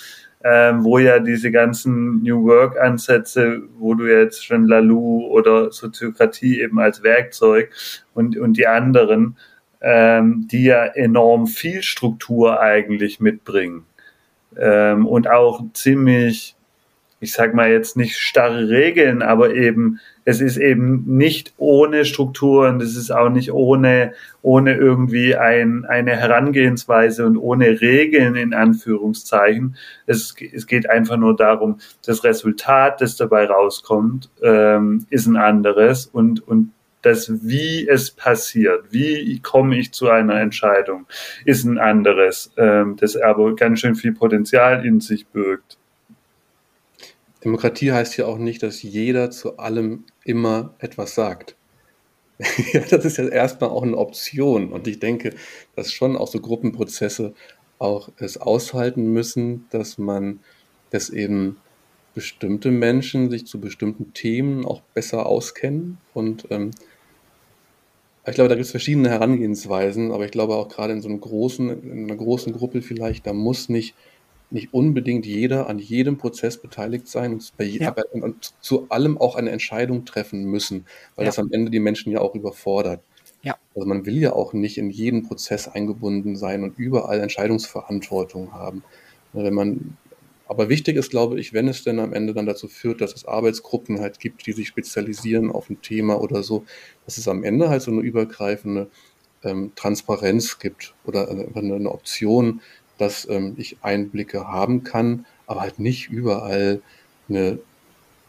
ähm, 0.43 0.83
wo 0.83 0.99
ja 0.99 1.19
diese 1.19 1.51
ganzen 1.51 2.21
New 2.21 2.45
Work-Ansätze, 2.45 3.63
wo 3.77 3.93
du 3.93 4.05
jetzt 4.07 4.45
schon 4.45 4.67
Lalou 4.67 5.27
oder 5.27 5.71
Soziokratie 5.71 6.59
eben 6.61 6.79
als 6.79 7.01
Werkzeug 7.01 7.71
und, 8.13 8.37
und 8.37 8.57
die 8.57 8.67
anderen, 8.67 9.37
ähm, 9.81 10.47
die 10.51 10.65
ja 10.65 10.85
enorm 10.85 11.47
viel 11.47 11.81
Struktur 11.81 12.59
eigentlich 12.59 13.19
mitbringen 13.19 13.85
ähm, 14.57 15.05
und 15.05 15.29
auch 15.29 15.63
ziemlich 15.73 16.53
ich 17.24 17.32
sag 17.32 17.53
mal 17.53 17.71
jetzt 17.71 17.95
nicht 17.95 18.17
starre 18.17 18.67
Regeln, 18.67 19.21
aber 19.21 19.55
eben, 19.55 20.01
es 20.26 20.41
ist 20.41 20.57
eben 20.57 21.03
nicht 21.05 21.53
ohne 21.55 22.03
Strukturen, 22.03 22.82
es 22.82 22.97
ist 22.97 23.11
auch 23.11 23.30
nicht 23.30 23.53
ohne, 23.53 24.13
ohne 24.41 24.76
irgendwie 24.76 25.36
ein, 25.36 25.86
eine 25.86 26.17
Herangehensweise 26.17 27.26
und 27.26 27.38
ohne 27.38 27.80
Regeln 27.80 28.36
in 28.36 28.53
Anführungszeichen. 28.53 29.78
Es, 30.05 30.36
es 30.53 30.67
geht 30.67 30.89
einfach 30.89 31.15
nur 31.15 31.36
darum, 31.36 31.80
das 32.05 32.26
Resultat, 32.26 32.99
das 32.99 33.15
dabei 33.15 33.45
rauskommt, 33.45 34.30
ähm, 34.41 35.07
ist 35.09 35.26
ein 35.26 35.38
anderes 35.38 36.05
und, 36.07 36.45
und 36.45 36.74
das, 37.03 37.32
wie 37.47 37.88
es 37.88 38.11
passiert, 38.11 38.91
wie 38.91 39.39
komme 39.39 39.78
ich 39.78 39.93
zu 39.93 40.09
einer 40.09 40.41
Entscheidung, 40.41 41.05
ist 41.45 41.63
ein 41.63 41.78
anderes, 41.78 42.51
ähm, 42.57 42.97
das 42.99 43.15
aber 43.15 43.55
ganz 43.55 43.80
schön 43.80 43.95
viel 43.95 44.13
Potenzial 44.13 44.86
in 44.86 44.99
sich 44.99 45.28
birgt. 45.28 45.78
Demokratie 47.43 47.91
heißt 47.91 48.17
ja 48.17 48.25
auch 48.25 48.37
nicht, 48.37 48.63
dass 48.63 48.81
jeder 48.81 49.31
zu 49.31 49.57
allem 49.57 50.05
immer 50.23 50.75
etwas 50.79 51.15
sagt. 51.15 51.55
ja, 52.73 52.81
das 52.81 53.05
ist 53.05 53.17
ja 53.17 53.27
erstmal 53.27 53.69
auch 53.69 53.83
eine 53.83 53.97
Option. 53.97 54.71
Und 54.71 54.87
ich 54.87 54.99
denke, 54.99 55.35
dass 55.75 55.91
schon 55.91 56.17
auch 56.17 56.27
so 56.27 56.39
Gruppenprozesse 56.39 57.33
auch 57.79 58.09
es 58.17 58.37
aushalten 58.37 59.11
müssen, 59.11 59.65
dass 59.71 59.97
man, 59.97 60.39
dass 60.89 61.09
eben 61.09 61.57
bestimmte 62.13 62.71
Menschen 62.71 63.29
sich 63.29 63.45
zu 63.45 63.59
bestimmten 63.59 64.13
Themen 64.13 64.65
auch 64.65 64.81
besser 64.93 65.25
auskennen. 65.25 65.97
Und 66.13 66.47
ähm, 66.49 66.71
ich 68.25 68.35
glaube, 68.35 68.49
da 68.49 68.55
gibt 68.55 68.65
es 68.65 68.71
verschiedene 68.71 69.09
Herangehensweisen, 69.09 70.11
aber 70.11 70.25
ich 70.25 70.31
glaube 70.31 70.55
auch 70.55 70.69
gerade 70.69 70.93
in 70.93 71.01
so 71.01 71.09
einem 71.09 71.19
großen, 71.19 71.69
in 71.83 72.05
einer 72.05 72.15
großen 72.15 72.53
Gruppe 72.53 72.81
vielleicht, 72.81 73.27
da 73.27 73.33
muss 73.33 73.67
nicht 73.67 73.95
nicht 74.54 74.74
unbedingt 74.74 75.26
jeder 75.26 75.68
an 75.68 75.80
jedem 75.80 76.18
Prozess 76.18 76.58
beteiligt 76.58 77.08
sein 77.08 77.34
und, 77.34 77.51
bei, 77.58 77.66
ja. 77.66 77.93
und, 78.12 78.24
und 78.24 78.54
zu 78.62 78.88
allem 78.89 79.18
auch 79.18 79.36
eine 79.36 79.49
Entscheidung 79.49 80.06
treffen 80.06 80.45
müssen, 80.45 80.86
weil 81.16 81.26
ja. 81.26 81.30
das 81.30 81.39
am 81.39 81.51
Ende 81.51 81.72
die 81.72 81.80
Menschen 81.80 82.12
ja 82.12 82.22
auch 82.22 82.36
überfordert. 82.36 83.01
Ja. 83.41 83.58
Also 83.76 83.88
man 83.88 84.06
will 84.06 84.18
ja 84.18 84.34
auch 84.34 84.54
nicht 84.54 84.78
in 84.78 84.89
jeden 84.89 85.24
Prozess 85.24 85.68
eingebunden 85.68 86.36
sein 86.36 86.64
und 86.64 86.78
überall 86.78 87.20
Entscheidungsverantwortung 87.20 88.54
haben. 88.54 88.84
Wenn 89.34 89.54
man, 89.54 89.97
aber 90.47 90.70
wichtig 90.70 90.95
ist, 90.97 91.10
glaube 91.10 91.39
ich, 91.39 91.54
wenn 91.54 91.68
es 91.68 91.84
denn 91.84 91.99
am 91.99 92.14
Ende 92.14 92.34
dann 92.34 92.45
dazu 92.45 92.68
führt, 92.68 93.01
dass 93.01 93.14
es 93.14 93.26
Arbeitsgruppen 93.26 93.99
halt 93.99 94.20
gibt, 94.20 94.45
die 94.45 94.54
sich 94.54 94.68
spezialisieren 94.68 95.51
auf 95.51 95.70
ein 95.70 95.82
Thema 95.82 96.22
oder 96.22 96.43
so, 96.43 96.64
dass 97.06 97.18
es 97.18 97.28
am 97.28 97.43
Ende 97.43 97.70
halt 97.70 97.82
so 97.82 97.91
eine 97.91 98.01
übergreifende 98.01 98.89
ähm, 99.43 99.72
Transparenz 99.76 100.60
gibt 100.60 100.93
oder 101.06 101.30
eine, 101.30 101.47
eine 101.56 101.91
Option, 101.91 102.62
dass 103.04 103.28
ähm, 103.30 103.56
ich 103.58 103.78
Einblicke 103.82 104.47
haben 104.47 104.84
kann, 104.84 105.26
aber 105.45 105.62
halt 105.62 105.80
nicht 105.80 106.10
überall 106.10 106.82
eine, 107.28 107.60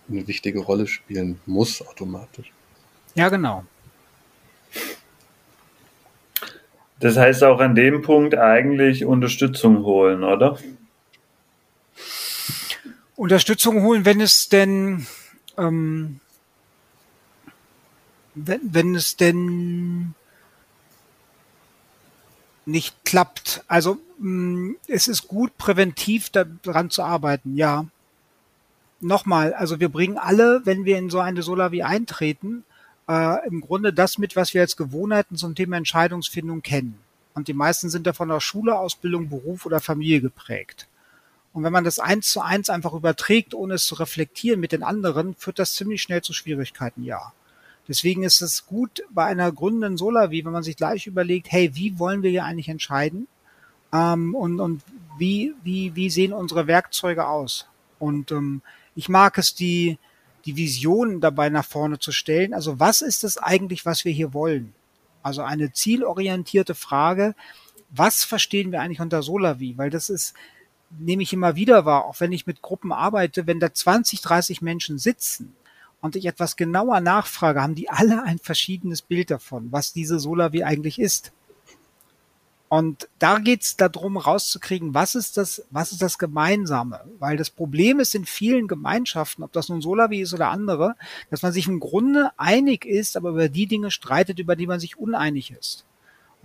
eine 0.09 0.27
wichtige 0.27 0.61
Rolle 0.61 0.87
spielen 0.87 1.41
muss 1.47 1.81
automatisch. 1.87 2.53
Ja, 3.15 3.29
genau. 3.29 3.65
Das 6.99 7.17
heißt 7.17 7.45
auch 7.45 7.61
an 7.61 7.75
dem 7.75 8.03
Punkt 8.03 8.35
eigentlich 8.35 9.05
Unterstützung 9.05 9.85
holen, 9.85 10.25
oder? 10.25 10.59
Unterstützung 13.17 13.83
holen, 13.83 14.05
wenn 14.05 14.21
es 14.21 14.49
denn, 14.49 15.07
ähm, 15.57 16.19
wenn, 18.35 18.61
wenn 18.63 18.95
es 18.97 19.17
denn 19.17 20.15
nicht 22.67 23.05
klappt. 23.05 23.65
Also 23.69 23.99
mh, 24.19 24.29
mm, 24.29 24.77
es 24.89 25.09
ist 25.09 25.29
gut, 25.29 25.57
präventiv 25.59 26.31
daran 26.31 26.91
zu 26.91 27.03
arbeiten, 27.03 27.57
ja. 27.57 27.87
Nochmal, 29.01 29.53
also 29.53 29.81
wir 29.81 29.91
bringen 29.91 30.17
alle, 30.17 30.63
wenn 30.65 30.85
wir 30.85 30.99
in 30.99 31.11
so 31.11 31.21
eine 31.21 31.43
Solavi 31.43 31.83
eintreten, 31.83 32.65
äh, 33.09 33.47
im 33.47 33.61
Grunde 33.61 33.93
das 33.93 34.19
mit, 34.19 34.37
was 34.37 34.55
wir 34.55 34.63
als 34.63 34.77
Gewohnheiten 34.77 35.37
zum 35.37 35.55
Thema 35.55 35.77
Entscheidungsfindung 35.77 36.63
kennen. 36.63 36.99
Und 37.35 37.49
die 37.49 37.53
meisten 37.53 37.91
sind 37.91 38.07
davon 38.07 38.31
aus 38.31 38.45
Schule, 38.45 38.79
Ausbildung, 38.79 39.29
Beruf 39.29 39.67
oder 39.67 39.81
Familie 39.81 40.21
geprägt. 40.21 40.87
Und 41.53 41.65
wenn 41.65 41.73
man 41.73 41.85
das 41.85 41.99
eins 41.99 42.31
zu 42.31 42.41
eins 42.41 42.71
einfach 42.71 42.95
überträgt, 42.95 43.55
ohne 43.55 43.75
es 43.75 43.87
zu 43.87 43.97
reflektieren 43.97 44.61
mit 44.61 44.73
den 44.73 44.83
anderen, 44.83 45.35
führt 45.35 45.59
das 45.59 45.75
ziemlich 45.75 46.03
schnell 46.03 46.23
zu 46.23 46.33
Schwierigkeiten, 46.33 47.05
ja. 47.05 47.33
Deswegen 47.87 48.23
ist 48.23 48.41
es 48.41 48.67
gut 48.67 49.03
bei 49.11 49.25
einer 49.25 49.53
gründenden 49.53 49.97
Solavi, 49.97 50.45
wenn 50.45 50.53
man 50.53 50.63
sich 50.63 50.77
gleich 50.77 51.07
überlegt, 51.07 51.53
hey, 51.53 51.75
wie 51.75 51.99
wollen 51.99 52.23
wir 52.23 52.31
hier 52.31 52.45
eigentlich 52.45 52.69
entscheiden? 52.69 53.29
Ähm, 53.93 54.35
und 54.35 54.61
und 54.61 54.83
wie, 55.19 55.55
wie, 55.63 55.95
wie 55.95 56.11
sehen 56.11 56.33
unsere 56.33 56.67
Werkzeuge 56.67 57.27
aus? 57.27 57.67
Und 57.99 58.33
ähm, 58.33 58.63
ich 58.95 59.09
mag 59.09 59.39
es, 59.39 59.55
die, 59.55 59.99
die 60.45 60.57
Vision 60.57 61.21
dabei 61.21 61.49
nach 61.49 61.65
vorne 61.65 61.99
zu 61.99 62.13
stellen. 62.13 62.55
Also 62.55 62.81
was 62.81 63.03
ist 63.03 63.25
es 63.25 63.39
eigentlich, 63.39 63.87
was 63.87 64.05
wir 64.05 64.13
hier 64.13 64.35
wollen? 64.35 64.75
Also 65.23 65.43
eine 65.43 65.73
zielorientierte 65.73 66.75
Frage, 66.75 67.35
was 67.91 68.25
verstehen 68.25 68.73
wir 68.73 68.81
eigentlich 68.81 69.01
unter 69.01 69.23
Solavi? 69.23 69.79
Weil 69.79 69.91
das 69.91 70.11
ist, 70.11 70.35
nehme 70.99 71.23
ich 71.23 71.33
immer 71.33 71.57
wieder 71.57 71.85
wahr, 71.85 72.05
auch 72.05 72.21
wenn 72.21 72.33
ich 72.33 72.47
mit 72.47 72.61
Gruppen 72.61 72.93
arbeite, 72.93 73.47
wenn 73.47 73.61
da 73.61 73.73
20, 73.73 74.21
30 74.21 74.63
Menschen 74.63 74.99
sitzen, 74.99 75.55
und 76.05 76.17
ich 76.17 76.27
etwas 76.27 76.57
genauer 76.57 77.01
nachfrage, 77.01 77.63
haben 77.63 77.75
die 77.75 77.89
alle 77.89 78.23
ein 78.25 78.39
verschiedenes 78.39 79.01
Bild 79.01 79.31
davon, 79.31 79.73
was 79.73 79.95
diese 79.95 80.21
Solavi 80.21 80.63
eigentlich 80.63 81.01
ist. 81.01 81.33
Und 82.69 83.09
da 83.19 83.39
geht 83.39 83.63
es 83.63 83.77
darum, 83.79 84.19
rauszukriegen, 84.19 84.93
was 84.93 85.15
ist 85.15 85.39
das, 85.39 85.65
was 85.71 85.93
ist 85.93 86.03
das 86.03 86.19
Gemeinsame? 86.19 87.01
Weil 87.19 87.39
das 87.39 87.49
Problem 87.49 88.01
ist 88.01 88.15
in 88.15 88.27
vielen 88.27 88.69
Gemeinschaften, 88.69 89.43
ob 89.43 89.53
das 89.53 89.71
nun 89.71 89.81
Solavi 89.81 90.21
ist 90.21 90.35
oder 90.35 90.49
andere, 90.49 90.95
dass 91.31 91.41
man 91.41 91.53
sich 91.53 91.69
im 91.69 91.81
Grunde 91.81 92.33
einig 92.37 92.85
ist, 92.85 93.17
aber 93.17 93.31
über 93.31 93.49
die 93.49 93.67
Dinge 93.67 93.91
streitet, 93.91 94.39
über 94.39 94.57
die 94.57 94.67
man 94.67 94.81
sich 94.81 94.99
uneinig 94.99 95.53
ist. 95.53 95.87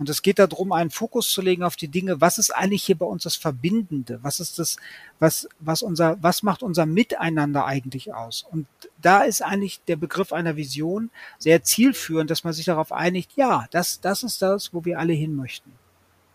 Und 0.00 0.08
es 0.08 0.22
geht 0.22 0.38
darum, 0.38 0.72
einen 0.72 0.88
Fokus 0.88 1.28
zu 1.28 1.42
legen 1.42 1.62
auf 1.62 1.76
die 1.76 1.88
Dinge, 1.88 2.22
was 2.22 2.38
ist 2.38 2.56
eigentlich 2.56 2.84
hier 2.84 2.96
bei 2.96 3.04
uns 3.04 3.24
das 3.24 3.36
Verbindende? 3.36 4.18
Was 4.22 4.40
ist 4.40 4.58
das, 4.58 4.78
was, 5.18 5.46
was 5.58 5.82
unser, 5.82 6.16
was 6.22 6.42
macht 6.42 6.62
unser 6.62 6.86
Miteinander 6.86 7.66
eigentlich 7.66 8.14
aus? 8.14 8.46
Und 8.50 8.66
da 9.02 9.20
ist 9.20 9.42
eigentlich 9.42 9.82
der 9.88 9.96
Begriff 9.96 10.32
einer 10.32 10.56
Vision 10.56 11.10
sehr 11.36 11.62
zielführend, 11.64 12.30
dass 12.30 12.44
man 12.44 12.54
sich 12.54 12.64
darauf 12.64 12.92
einigt, 12.92 13.32
ja, 13.36 13.66
das, 13.72 14.00
das 14.00 14.22
ist 14.22 14.40
das, 14.40 14.72
wo 14.72 14.86
wir 14.86 14.98
alle 14.98 15.12
hin 15.12 15.36
möchten. 15.36 15.70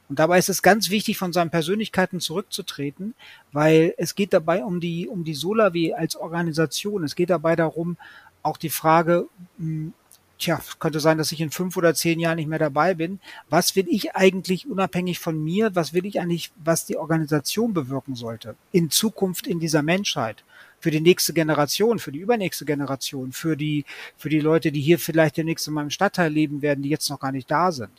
Und 0.09 0.19
dabei 0.19 0.37
ist 0.37 0.49
es 0.49 0.61
ganz 0.61 0.91
wichtig, 0.91 1.17
von 1.17 1.33
seinen 1.33 1.49
Persönlichkeiten 1.49 2.19
zurückzutreten, 2.19 3.15
weil 3.51 3.95
es 3.97 4.13
geht 4.13 4.33
dabei 4.33 4.63
um 4.63 4.79
die, 4.79 5.07
um 5.07 5.23
die 5.23 5.33
Solawi 5.33 5.95
als 5.95 6.15
Organisation. 6.15 7.03
Es 7.03 7.15
geht 7.15 7.31
dabei 7.31 7.55
darum, 7.55 7.97
auch 8.43 8.57
die 8.57 8.69
Frage, 8.69 9.27
hm, 9.57 9.95
tja, 10.37 10.61
könnte 10.79 10.99
sein, 10.99 11.17
dass 11.17 11.31
ich 11.31 11.41
in 11.41 11.51
fünf 11.51 11.77
oder 11.77 11.93
zehn 11.93 12.19
Jahren 12.19 12.37
nicht 12.37 12.47
mehr 12.47 12.59
dabei 12.59 12.93
bin. 12.93 13.19
Was 13.49 13.75
will 13.75 13.87
ich 13.89 14.15
eigentlich 14.15 14.67
unabhängig 14.67 15.19
von 15.19 15.41
mir? 15.43 15.75
Was 15.75 15.93
will 15.93 16.05
ich 16.05 16.19
eigentlich, 16.19 16.51
was 16.63 16.85
die 16.85 16.97
Organisation 16.97 17.73
bewirken 17.73 18.15
sollte? 18.15 18.55
In 18.71 18.89
Zukunft 18.89 19.47
in 19.47 19.59
dieser 19.59 19.81
Menschheit? 19.81 20.43
Für 20.79 20.91
die 20.91 21.01
nächste 21.01 21.33
Generation, 21.33 21.97
für 21.97 22.11
die 22.11 22.19
übernächste 22.19 22.65
Generation, 22.65 23.31
für 23.31 23.57
die, 23.57 23.85
für 24.17 24.29
die 24.29 24.39
Leute, 24.41 24.71
die 24.71 24.81
hier 24.81 24.99
vielleicht 24.99 25.37
demnächst 25.37 25.67
in 25.67 25.73
meinem 25.73 25.89
Stadtteil 25.89 26.31
leben 26.31 26.61
werden, 26.61 26.83
die 26.83 26.89
jetzt 26.89 27.09
noch 27.09 27.19
gar 27.19 27.31
nicht 27.31 27.49
da 27.49 27.71
sind. 27.71 27.89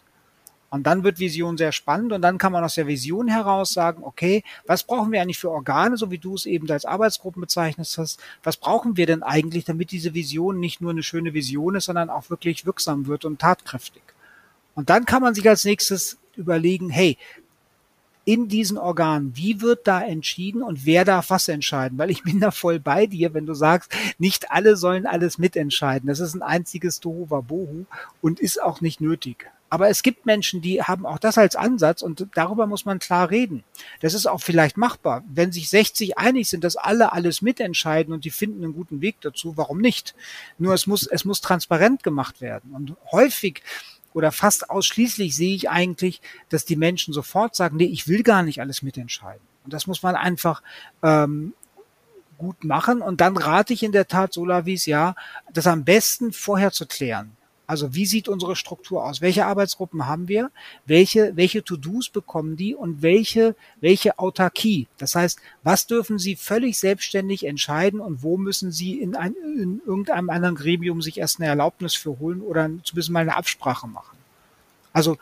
Und 0.68 0.86
dann 0.86 1.04
wird 1.04 1.20
Vision 1.20 1.56
sehr 1.56 1.72
spannend 1.72 2.12
und 2.12 2.22
dann 2.22 2.38
kann 2.38 2.52
man 2.52 2.64
aus 2.64 2.74
der 2.74 2.88
Vision 2.88 3.28
heraus 3.28 3.72
sagen, 3.72 4.02
okay, 4.02 4.42
was 4.66 4.82
brauchen 4.82 5.12
wir 5.12 5.22
eigentlich 5.22 5.38
für 5.38 5.50
Organe, 5.50 5.96
so 5.96 6.10
wie 6.10 6.18
du 6.18 6.34
es 6.34 6.44
eben 6.44 6.68
als 6.70 6.84
Arbeitsgruppen 6.84 7.40
bezeichnet 7.40 7.88
hast, 7.96 8.20
was 8.42 8.56
brauchen 8.56 8.96
wir 8.96 9.06
denn 9.06 9.22
eigentlich, 9.22 9.64
damit 9.64 9.92
diese 9.92 10.12
Vision 10.12 10.58
nicht 10.58 10.80
nur 10.80 10.90
eine 10.90 11.04
schöne 11.04 11.34
Vision 11.34 11.76
ist, 11.76 11.84
sondern 11.84 12.10
auch 12.10 12.30
wirklich 12.30 12.66
wirksam 12.66 13.06
wird 13.06 13.24
und 13.24 13.40
tatkräftig. 13.40 14.02
Und 14.74 14.90
dann 14.90 15.06
kann 15.06 15.22
man 15.22 15.34
sich 15.34 15.48
als 15.48 15.64
nächstes 15.64 16.18
überlegen, 16.36 16.90
hey, 16.90 17.16
in 18.26 18.48
diesen 18.48 18.76
Organen, 18.76 19.36
wie 19.36 19.60
wird 19.60 19.86
da 19.86 20.02
entschieden 20.02 20.60
und 20.60 20.84
wer 20.84 21.04
darf 21.04 21.30
was 21.30 21.46
entscheiden? 21.46 21.96
Weil 21.96 22.10
ich 22.10 22.24
bin 22.24 22.40
da 22.40 22.50
voll 22.50 22.80
bei 22.80 23.06
dir, 23.06 23.34
wenn 23.34 23.46
du 23.46 23.54
sagst, 23.54 23.92
nicht 24.18 24.50
alle 24.50 24.76
sollen 24.76 25.06
alles 25.06 25.38
mitentscheiden. 25.38 26.08
Das 26.08 26.18
ist 26.18 26.34
ein 26.34 26.42
einziges 26.42 26.98
Tohuwabohu 26.98 27.86
und 28.20 28.40
ist 28.40 28.60
auch 28.60 28.80
nicht 28.80 29.00
nötig. 29.00 29.48
Aber 29.68 29.88
es 29.88 30.02
gibt 30.02 30.26
Menschen, 30.26 30.62
die 30.62 30.82
haben 30.82 31.06
auch 31.06 31.18
das 31.18 31.38
als 31.38 31.56
Ansatz 31.56 32.02
und 32.02 32.28
darüber 32.34 32.66
muss 32.66 32.84
man 32.84 32.98
klar 32.98 33.30
reden. 33.30 33.64
Das 34.00 34.14
ist 34.14 34.26
auch 34.26 34.40
vielleicht 34.40 34.76
machbar. 34.76 35.24
Wenn 35.28 35.50
sich 35.50 35.68
60 35.68 36.18
einig 36.18 36.48
sind, 36.48 36.62
dass 36.62 36.76
alle 36.76 37.12
alles 37.12 37.42
mitentscheiden 37.42 38.14
und 38.14 38.24
die 38.24 38.30
finden 38.30 38.62
einen 38.62 38.74
guten 38.74 39.00
Weg 39.00 39.20
dazu, 39.20 39.56
warum 39.56 39.78
nicht? 39.80 40.14
Nur 40.58 40.74
es 40.74 40.86
muss, 40.86 41.06
es 41.06 41.24
muss 41.24 41.40
transparent 41.40 42.02
gemacht 42.04 42.40
werden. 42.40 42.72
Und 42.74 42.96
häufig 43.10 43.62
oder 44.14 44.32
fast 44.32 44.70
ausschließlich 44.70 45.34
sehe 45.34 45.54
ich 45.54 45.68
eigentlich, 45.68 46.22
dass 46.48 46.64
die 46.64 46.76
Menschen 46.76 47.12
sofort 47.12 47.54
sagen, 47.54 47.76
nee, 47.76 47.84
ich 47.84 48.08
will 48.08 48.22
gar 48.22 48.42
nicht 48.42 48.60
alles 48.60 48.82
mitentscheiden. 48.82 49.42
Und 49.64 49.72
das 49.72 49.86
muss 49.86 50.02
man 50.02 50.14
einfach 50.14 50.62
ähm, 51.02 51.52
gut 52.38 52.64
machen. 52.64 53.02
Und 53.02 53.20
dann 53.20 53.36
rate 53.36 53.72
ich 53.72 53.82
in 53.82 53.92
der 53.92 54.06
Tat 54.06 54.32
Solavis, 54.32 54.86
ja, 54.86 55.14
das 55.52 55.66
am 55.66 55.84
besten 55.84 56.32
vorher 56.32 56.72
zu 56.72 56.86
klären. 56.86 57.35
Also 57.66 57.94
wie 57.94 58.06
sieht 58.06 58.28
unsere 58.28 58.54
Struktur 58.54 59.04
aus? 59.04 59.20
Welche 59.20 59.46
Arbeitsgruppen 59.46 60.06
haben 60.06 60.28
wir? 60.28 60.50
Welche, 60.86 61.36
welche 61.36 61.64
To-Dos 61.64 62.10
bekommen 62.10 62.56
die 62.56 62.74
und 62.74 63.02
welche, 63.02 63.56
welche 63.80 64.18
Autarkie? 64.18 64.86
Das 64.98 65.14
heißt, 65.14 65.40
was 65.62 65.86
dürfen 65.86 66.18
sie 66.18 66.36
völlig 66.36 66.78
selbstständig 66.78 67.44
entscheiden 67.44 68.00
und 68.00 68.22
wo 68.22 68.36
müssen 68.36 68.70
sie 68.70 69.00
in, 69.00 69.16
ein, 69.16 69.34
in 69.34 69.82
irgendeinem 69.84 70.30
anderen 70.30 70.54
Gremium 70.54 71.02
sich 71.02 71.18
erst 71.18 71.40
eine 71.40 71.48
Erlaubnis 71.48 71.94
für 71.94 72.18
holen 72.18 72.40
oder 72.40 72.70
zumindest 72.84 73.10
mal 73.10 73.20
eine 73.20 73.36
Absprache 73.36 73.88
machen? 73.88 74.16
Also 74.92 75.18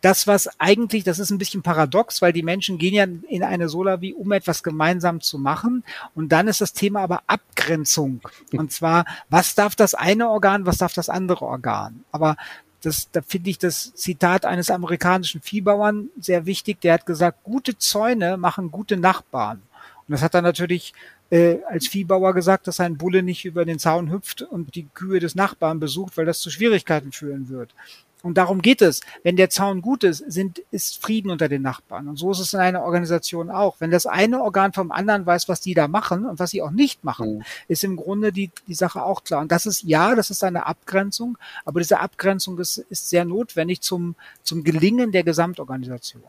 das, 0.00 0.26
was 0.26 0.48
eigentlich, 0.60 1.04
das 1.04 1.18
ist 1.18 1.30
ein 1.30 1.38
bisschen 1.38 1.62
paradox, 1.62 2.22
weil 2.22 2.32
die 2.32 2.42
Menschen 2.42 2.78
gehen 2.78 2.94
ja 2.94 3.04
in 3.04 3.42
eine 3.42 3.68
Solavi, 3.68 4.12
um 4.12 4.30
etwas 4.32 4.62
gemeinsam 4.62 5.20
zu 5.20 5.38
machen. 5.38 5.84
Und 6.14 6.30
dann 6.30 6.46
ist 6.48 6.60
das 6.60 6.72
Thema 6.72 7.00
aber 7.00 7.22
Abgrenzung. 7.26 8.20
Und 8.52 8.72
zwar, 8.72 9.04
was 9.28 9.54
darf 9.54 9.74
das 9.74 9.94
eine 9.94 10.28
Organ, 10.28 10.66
was 10.66 10.78
darf 10.78 10.94
das 10.94 11.08
andere 11.08 11.44
Organ? 11.44 12.04
Aber 12.12 12.36
das, 12.82 13.10
da 13.10 13.22
finde 13.22 13.50
ich 13.50 13.58
das 13.58 13.92
Zitat 13.94 14.44
eines 14.44 14.70
amerikanischen 14.70 15.42
Viehbauern 15.42 16.10
sehr 16.20 16.46
wichtig. 16.46 16.80
Der 16.80 16.94
hat 16.94 17.06
gesagt, 17.06 17.42
gute 17.42 17.76
Zäune 17.76 18.36
machen 18.36 18.70
gute 18.70 18.96
Nachbarn. 18.96 19.62
Und 20.06 20.12
das 20.12 20.22
hat 20.22 20.34
er 20.34 20.42
natürlich 20.42 20.94
äh, 21.30 21.58
als 21.68 21.88
Viehbauer 21.88 22.34
gesagt, 22.34 22.68
dass 22.68 22.80
ein 22.80 22.96
Bulle 22.96 23.22
nicht 23.22 23.44
über 23.44 23.64
den 23.64 23.78
Zaun 23.78 24.10
hüpft 24.10 24.42
und 24.42 24.74
die 24.76 24.86
Kühe 24.94 25.18
des 25.20 25.34
Nachbarn 25.34 25.80
besucht, 25.80 26.16
weil 26.16 26.24
das 26.24 26.40
zu 26.40 26.50
Schwierigkeiten 26.50 27.12
führen 27.12 27.48
wird. 27.48 27.74
Und 28.22 28.36
darum 28.36 28.62
geht 28.62 28.82
es. 28.82 29.00
Wenn 29.22 29.36
der 29.36 29.48
Zaun 29.48 29.80
gut 29.80 30.02
ist, 30.02 30.18
sind, 30.18 30.60
ist 30.70 31.00
Frieden 31.00 31.30
unter 31.30 31.48
den 31.48 31.62
Nachbarn. 31.62 32.08
Und 32.08 32.16
so 32.16 32.32
ist 32.32 32.40
es 32.40 32.52
in 32.52 32.60
einer 32.60 32.82
Organisation 32.82 33.50
auch. 33.50 33.76
Wenn 33.78 33.90
das 33.90 34.06
eine 34.06 34.42
Organ 34.42 34.72
vom 34.72 34.90
anderen 34.90 35.24
weiß, 35.24 35.48
was 35.48 35.60
die 35.60 35.74
da 35.74 35.86
machen 35.86 36.26
und 36.26 36.38
was 36.38 36.50
sie 36.50 36.62
auch 36.62 36.72
nicht 36.72 37.04
machen, 37.04 37.38
mhm. 37.38 37.44
ist 37.68 37.84
im 37.84 37.96
Grunde 37.96 38.32
die, 38.32 38.50
die 38.66 38.74
Sache 38.74 39.02
auch 39.02 39.22
klar. 39.22 39.40
Und 39.40 39.52
das 39.52 39.66
ist, 39.66 39.82
ja, 39.84 40.14
das 40.16 40.30
ist 40.30 40.42
eine 40.42 40.66
Abgrenzung, 40.66 41.38
aber 41.64 41.80
diese 41.80 42.00
Abgrenzung 42.00 42.58
ist, 42.58 42.78
ist 42.78 43.08
sehr 43.08 43.24
notwendig 43.24 43.82
zum, 43.82 44.16
zum 44.42 44.64
Gelingen 44.64 45.12
der 45.12 45.22
Gesamtorganisation. 45.22 46.22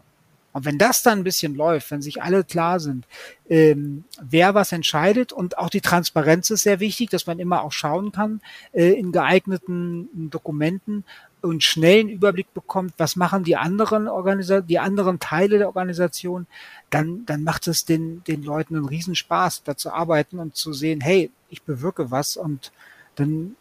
Und 0.51 0.65
wenn 0.65 0.77
das 0.77 1.03
dann 1.03 1.19
ein 1.19 1.23
bisschen 1.23 1.55
läuft, 1.55 1.91
wenn 1.91 2.01
sich 2.01 2.23
alle 2.23 2.43
klar 2.43 2.79
sind, 2.79 3.05
ähm, 3.49 4.03
wer 4.21 4.55
was 4.55 4.71
entscheidet 4.71 5.31
und 5.31 5.57
auch 5.57 5.69
die 5.69 5.81
Transparenz 5.81 6.49
ist 6.49 6.63
sehr 6.63 6.79
wichtig, 6.79 7.09
dass 7.11 7.27
man 7.27 7.39
immer 7.39 7.63
auch 7.63 7.71
schauen 7.71 8.11
kann 8.11 8.41
äh, 8.71 8.91
in 8.93 9.11
geeigneten 9.11 10.29
Dokumenten 10.29 11.03
und 11.41 11.63
schnellen 11.63 12.09
Überblick 12.09 12.53
bekommt, 12.53 12.93
was 12.97 13.15
machen 13.15 13.43
die 13.43 13.55
anderen 13.55 14.07
Organisa 14.07 14.61
die 14.61 14.79
anderen 14.79 15.19
Teile 15.19 15.57
der 15.57 15.67
Organisation, 15.67 16.47
dann, 16.89 17.25
dann 17.25 17.43
macht 17.43 17.67
es 17.67 17.85
den, 17.85 18.23
den 18.25 18.43
Leuten 18.43 18.75
einen 18.75 18.85
Riesenspaß, 18.85 19.63
da 19.63 19.77
zu 19.77 19.91
arbeiten 19.91 20.39
und 20.39 20.55
zu 20.55 20.73
sehen, 20.73 21.01
hey, 21.01 21.31
ich 21.49 21.61
bewirke 21.63 22.11
was 22.11 22.37
und 22.37 22.71
dann 23.15 23.55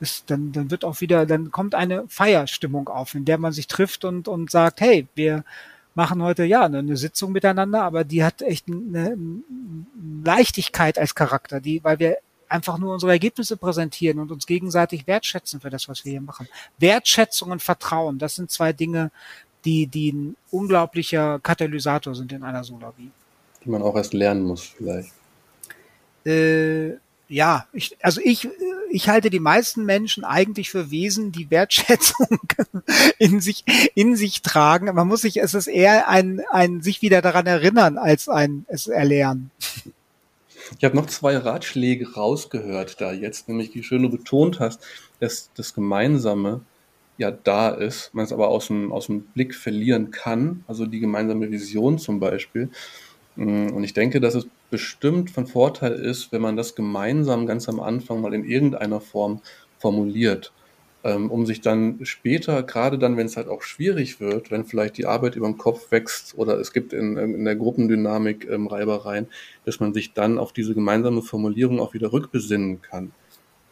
ist, 0.00 0.30
dann, 0.30 0.52
dann 0.52 0.70
wird 0.70 0.84
auch 0.84 1.00
wieder, 1.00 1.26
dann 1.26 1.50
kommt 1.50 1.74
eine 1.74 2.04
Feierstimmung 2.08 2.88
auf, 2.88 3.14
in 3.14 3.24
der 3.24 3.38
man 3.38 3.52
sich 3.52 3.66
trifft 3.66 4.04
und, 4.04 4.28
und 4.28 4.50
sagt, 4.50 4.80
hey, 4.80 5.06
wir 5.14 5.44
machen 5.94 6.22
heute 6.22 6.44
ja 6.44 6.64
eine, 6.64 6.96
Sitzung 6.96 7.32
miteinander, 7.32 7.82
aber 7.82 8.04
die 8.04 8.24
hat 8.24 8.42
echt 8.42 8.66
eine, 8.68 9.16
Leichtigkeit 10.24 10.98
als 10.98 11.14
Charakter, 11.14 11.60
die, 11.60 11.82
weil 11.84 11.98
wir 11.98 12.18
einfach 12.54 12.78
nur 12.78 12.94
unsere 12.94 13.12
Ergebnisse 13.12 13.56
präsentieren 13.56 14.20
und 14.20 14.30
uns 14.30 14.46
gegenseitig 14.46 15.06
wertschätzen 15.08 15.60
für 15.60 15.70
das, 15.70 15.88
was 15.88 16.04
wir 16.04 16.12
hier 16.12 16.20
machen. 16.20 16.48
Wertschätzung 16.78 17.50
und 17.50 17.62
Vertrauen, 17.62 18.18
das 18.18 18.36
sind 18.36 18.50
zwei 18.50 18.72
Dinge, 18.72 19.10
die, 19.64 19.88
die 19.88 20.12
ein 20.12 20.36
unglaublicher 20.50 21.40
Katalysator 21.40 22.14
sind 22.14 22.32
in 22.32 22.44
einer 22.44 22.62
Solarie. 22.62 23.10
Die 23.64 23.70
man 23.70 23.82
auch 23.82 23.96
erst 23.96 24.14
lernen 24.14 24.42
muss, 24.42 24.62
vielleicht. 24.62 25.12
Äh, 26.24 26.92
ja, 27.28 27.66
ich, 27.72 27.96
also 28.02 28.20
ich, 28.22 28.48
ich 28.90 29.08
halte 29.08 29.30
die 29.30 29.40
meisten 29.40 29.84
Menschen 29.84 30.24
eigentlich 30.24 30.70
für 30.70 30.92
Wesen, 30.92 31.32
die 31.32 31.50
Wertschätzung 31.50 32.38
in 33.18 33.40
sich, 33.40 33.64
in 33.94 34.14
sich 34.14 34.42
tragen. 34.42 34.94
Man 34.94 35.08
muss 35.08 35.22
sich, 35.22 35.40
es 35.40 35.54
ist 35.54 35.66
eher 35.66 36.08
ein, 36.08 36.42
ein 36.50 36.82
sich 36.82 37.02
wieder 37.02 37.20
daran 37.20 37.46
erinnern, 37.46 37.98
als 37.98 38.28
ein 38.28 38.64
es 38.68 38.86
erlernen. 38.86 39.50
Ich 40.78 40.84
habe 40.84 40.96
noch 40.96 41.06
zwei 41.06 41.36
Ratschläge 41.36 42.14
rausgehört 42.14 43.00
da 43.00 43.12
jetzt, 43.12 43.48
nämlich 43.48 43.74
wie 43.74 43.82
schön 43.82 44.02
du 44.02 44.10
betont 44.10 44.60
hast, 44.60 44.80
dass 45.20 45.50
das 45.54 45.74
Gemeinsame 45.74 46.62
ja 47.16 47.30
da 47.30 47.70
ist, 47.70 48.12
man 48.14 48.24
es 48.24 48.32
aber 48.32 48.48
aus 48.48 48.68
dem, 48.68 48.92
aus 48.92 49.06
dem 49.06 49.22
Blick 49.22 49.54
verlieren 49.54 50.10
kann, 50.10 50.64
also 50.66 50.86
die 50.86 51.00
gemeinsame 51.00 51.50
Vision 51.50 51.98
zum 51.98 52.18
Beispiel. 52.18 52.70
Mm, 53.36 53.68
und 53.68 53.84
ich 53.84 53.94
denke, 53.94 54.20
dass 54.20 54.34
es 54.34 54.48
bestimmt 54.70 55.30
von 55.30 55.46
Vorteil 55.46 55.92
ist, 55.92 56.32
wenn 56.32 56.42
man 56.42 56.56
das 56.56 56.74
gemeinsam 56.74 57.46
ganz 57.46 57.68
am 57.68 57.80
Anfang 57.80 58.20
mal 58.20 58.34
in 58.34 58.44
irgendeiner 58.44 59.00
Form 59.00 59.40
formuliert, 59.78 60.52
ähm, 61.04 61.30
um 61.30 61.44
sich 61.44 61.60
dann 61.60 62.00
später, 62.02 62.62
gerade 62.62 62.98
dann, 62.98 63.18
wenn 63.18 63.26
es 63.26 63.36
halt 63.36 63.48
auch 63.48 63.62
schwierig 63.62 64.20
wird, 64.20 64.50
wenn 64.50 64.64
vielleicht 64.64 64.96
die 64.96 65.04
Arbeit 65.04 65.36
über 65.36 65.46
den 65.46 65.58
Kopf 65.58 65.90
wächst 65.90 66.36
oder 66.38 66.58
es 66.58 66.72
gibt 66.72 66.94
in, 66.94 67.18
in 67.18 67.44
der 67.44 67.56
Gruppendynamik 67.56 68.48
ähm, 68.50 68.66
Reibereien, 68.66 69.28
dass 69.66 69.80
man 69.80 69.92
sich 69.92 70.14
dann 70.14 70.38
auf 70.38 70.52
diese 70.52 70.74
gemeinsame 70.74 71.20
Formulierung 71.20 71.78
auch 71.78 71.92
wieder 71.92 72.12
rückbesinnen 72.12 72.80
kann. 72.80 73.12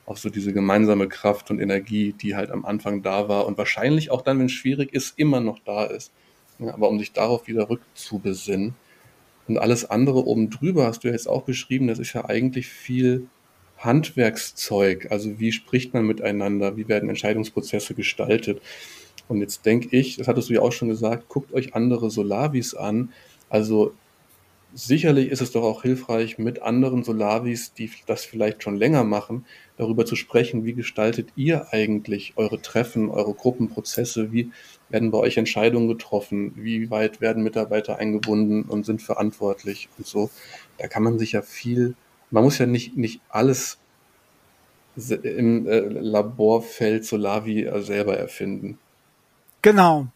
Auf 0.05 0.19
so 0.19 0.29
diese 0.29 0.53
gemeinsame 0.53 1.09
Kraft 1.09 1.51
und 1.51 1.59
Energie, 1.59 2.13
die 2.13 2.37
halt 2.37 2.51
am 2.51 2.67
Anfang 2.67 3.03
da 3.03 3.29
war 3.29 3.47
und 3.47 3.57
wahrscheinlich 3.57 4.11
auch 4.11 4.21
dann, 4.21 4.39
wenn 4.39 4.47
es 4.47 4.53
schwierig 4.53 4.93
ist, 4.93 5.19
immer 5.19 5.41
noch 5.41 5.59
da 5.65 5.85
ist. 5.85 6.13
Ja, 6.59 6.75
aber 6.75 6.91
um 6.91 6.99
sich 6.99 7.13
darauf 7.13 7.47
wieder 7.47 7.71
rückzubesinnen, 7.71 8.75
und 9.49 9.59
alles 9.59 9.91
andere 9.91 10.25
oben 10.27 10.51
drüber 10.51 10.87
hast 10.87 11.03
du 11.05 11.09
jetzt 11.09 11.29
auch 11.29 11.43
beschrieben, 11.43 11.89
das 11.89 11.99
ist 11.99 12.13
ja 12.13 12.25
eigentlich 12.27 12.69
viel 12.69 13.27
Handwerkszeug. 13.85 15.11
Also 15.11 15.39
wie 15.39 15.53
spricht 15.53 15.95
man 15.95 16.07
miteinander? 16.07 16.77
Wie 16.77 16.89
werden 16.89 17.09
Entscheidungsprozesse 17.09 17.95
gestaltet? 17.95 18.61
Und 19.29 19.41
jetzt 19.41 19.65
denke 19.65 19.97
ich, 19.97 20.17
das 20.17 20.29
hattest 20.29 20.51
du 20.51 20.55
ja 20.55 20.61
auch 20.61 20.73
schon 20.73 20.89
gesagt, 20.89 21.29
guckt 21.29 21.53
euch 21.53 21.75
andere 21.75 22.11
Solavis 22.11 22.75
an. 22.75 23.13
Also 23.49 23.95
sicherlich 24.75 25.31
ist 25.31 25.43
es 25.43 25.53
doch 25.53 25.63
auch 25.63 25.83
hilfreich, 25.83 26.39
mit 26.39 26.63
anderen 26.63 27.05
Solavis, 27.05 27.73
die 27.75 27.91
das 28.07 28.25
vielleicht 28.25 28.63
schon 28.63 28.77
länger 28.77 29.05
machen, 29.05 29.47
darüber 29.77 30.07
zu 30.07 30.17
sprechen, 30.17 30.65
wie 30.65 30.75
gestaltet 30.75 31.29
ihr 31.37 31.73
eigentlich 31.73 32.35
eure 32.37 32.61
Treffen, 32.61 33.11
eure 33.11 33.35
Gruppenprozesse, 33.35 34.33
wie 34.33 34.51
werden 34.89 35.11
bei 35.11 35.19
euch 35.19 35.37
Entscheidungen 35.37 35.89
getroffen, 35.89 36.53
wie 36.57 36.91
weit 36.91 37.21
werden 37.21 37.43
Mitarbeiter 37.43 37.99
eingebunden 37.99 38.63
und 38.63 38.85
sind 38.85 39.03
verantwortlich 39.03 39.89
und 39.99 40.07
so. 40.07 40.31
Da 40.79 40.89
kann 40.89 41.03
man 41.03 41.19
sich 41.19 41.33
ja 41.33 41.43
viel, 41.43 41.95
man 42.33 42.43
muss 42.43 42.59
ja 42.59 42.67
nicht, 42.67 42.97
nicht 42.97 43.21
alles 43.29 43.79
im 44.97 45.67
äh, 45.67 45.79
Laborfeld 45.79 47.05
Solavi 47.05 47.65
äh, 47.65 47.81
selber 47.81 48.17
erfinden. 48.19 48.79
Genau 49.63 50.09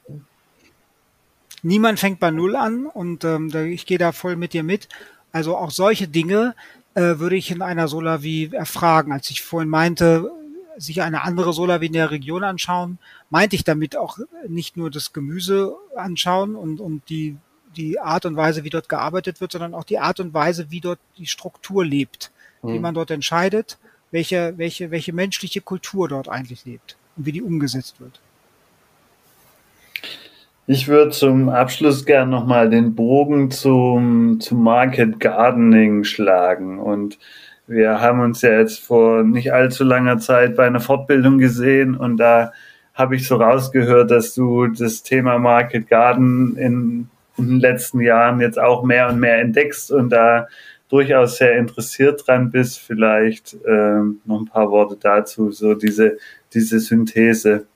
niemand 1.66 1.98
fängt 1.98 2.20
bei 2.20 2.30
Null 2.30 2.56
an 2.56 2.86
und 2.86 3.24
ähm, 3.24 3.50
ich 3.54 3.86
gehe 3.86 3.98
da 3.98 4.12
voll 4.12 4.36
mit 4.36 4.52
dir 4.52 4.62
mit. 4.62 4.88
Also 5.32 5.56
auch 5.56 5.70
solche 5.70 6.08
Dinge 6.08 6.54
äh, 6.94 7.18
würde 7.18 7.36
ich 7.36 7.50
in 7.50 7.60
einer 7.60 7.88
Solavi 7.88 8.50
erfragen. 8.52 9.12
Als 9.12 9.28
ich 9.30 9.42
vorhin 9.42 9.68
meinte, 9.68 10.30
sich 10.78 11.02
eine 11.02 11.22
andere 11.22 11.52
Solavi 11.52 11.86
in 11.86 11.92
der 11.92 12.10
Region 12.10 12.44
anschauen, 12.44 12.98
meinte 13.30 13.56
ich 13.56 13.64
damit 13.64 13.96
auch 13.96 14.18
nicht 14.46 14.76
nur 14.76 14.90
das 14.90 15.12
Gemüse 15.12 15.74
anschauen 15.96 16.54
und, 16.54 16.80
und 16.80 17.08
die, 17.08 17.36
die 17.76 18.00
Art 18.00 18.26
und 18.26 18.36
Weise, 18.36 18.64
wie 18.64 18.70
dort 18.70 18.88
gearbeitet 18.88 19.40
wird, 19.40 19.52
sondern 19.52 19.74
auch 19.74 19.84
die 19.84 19.98
Art 19.98 20.20
und 20.20 20.34
Weise, 20.34 20.70
wie 20.70 20.80
dort 20.80 20.98
die 21.18 21.26
Struktur 21.26 21.84
lebt, 21.84 22.30
mhm. 22.62 22.74
wie 22.74 22.78
man 22.78 22.94
dort 22.94 23.10
entscheidet, 23.10 23.78
welche, 24.10 24.54
welche, 24.56 24.90
welche 24.90 25.12
menschliche 25.12 25.60
Kultur 25.60 26.08
dort 26.08 26.28
eigentlich 26.28 26.64
lebt 26.64 26.96
und 27.16 27.26
wie 27.26 27.32
die 27.32 27.42
umgesetzt 27.42 28.00
wird. 28.00 28.20
Ich 30.68 30.88
würde 30.88 31.12
zum 31.12 31.48
Abschluss 31.48 32.04
gern 32.06 32.28
nochmal 32.28 32.68
den 32.68 32.96
Bogen 32.96 33.52
zum, 33.52 34.40
zum 34.40 34.64
Market 34.64 35.20
Gardening 35.20 36.02
schlagen. 36.02 36.80
Und 36.80 37.18
wir 37.68 38.00
haben 38.00 38.20
uns 38.20 38.42
ja 38.42 38.58
jetzt 38.58 38.80
vor 38.80 39.22
nicht 39.22 39.52
allzu 39.52 39.84
langer 39.84 40.18
Zeit 40.18 40.56
bei 40.56 40.66
einer 40.66 40.80
Fortbildung 40.80 41.38
gesehen 41.38 41.96
und 41.96 42.16
da 42.16 42.52
habe 42.94 43.14
ich 43.14 43.28
so 43.28 43.36
rausgehört, 43.36 44.10
dass 44.10 44.34
du 44.34 44.68
das 44.68 45.02
Thema 45.02 45.38
Market 45.38 45.86
Garden 45.86 46.56
in, 46.56 47.08
in 47.38 47.48
den 47.48 47.60
letzten 47.60 48.00
Jahren 48.00 48.40
jetzt 48.40 48.58
auch 48.58 48.82
mehr 48.82 49.08
und 49.08 49.18
mehr 49.18 49.40
entdeckst 49.40 49.90
und 49.90 50.10
da 50.10 50.48
durchaus 50.88 51.38
sehr 51.38 51.56
interessiert 51.56 52.26
dran 52.26 52.50
bist. 52.50 52.78
Vielleicht 52.78 53.56
ähm, 53.66 54.20
noch 54.24 54.40
ein 54.40 54.46
paar 54.46 54.70
Worte 54.70 54.96
dazu, 54.96 55.50
so 55.50 55.74
diese, 55.74 56.18
diese 56.52 56.80
Synthese. 56.80 57.66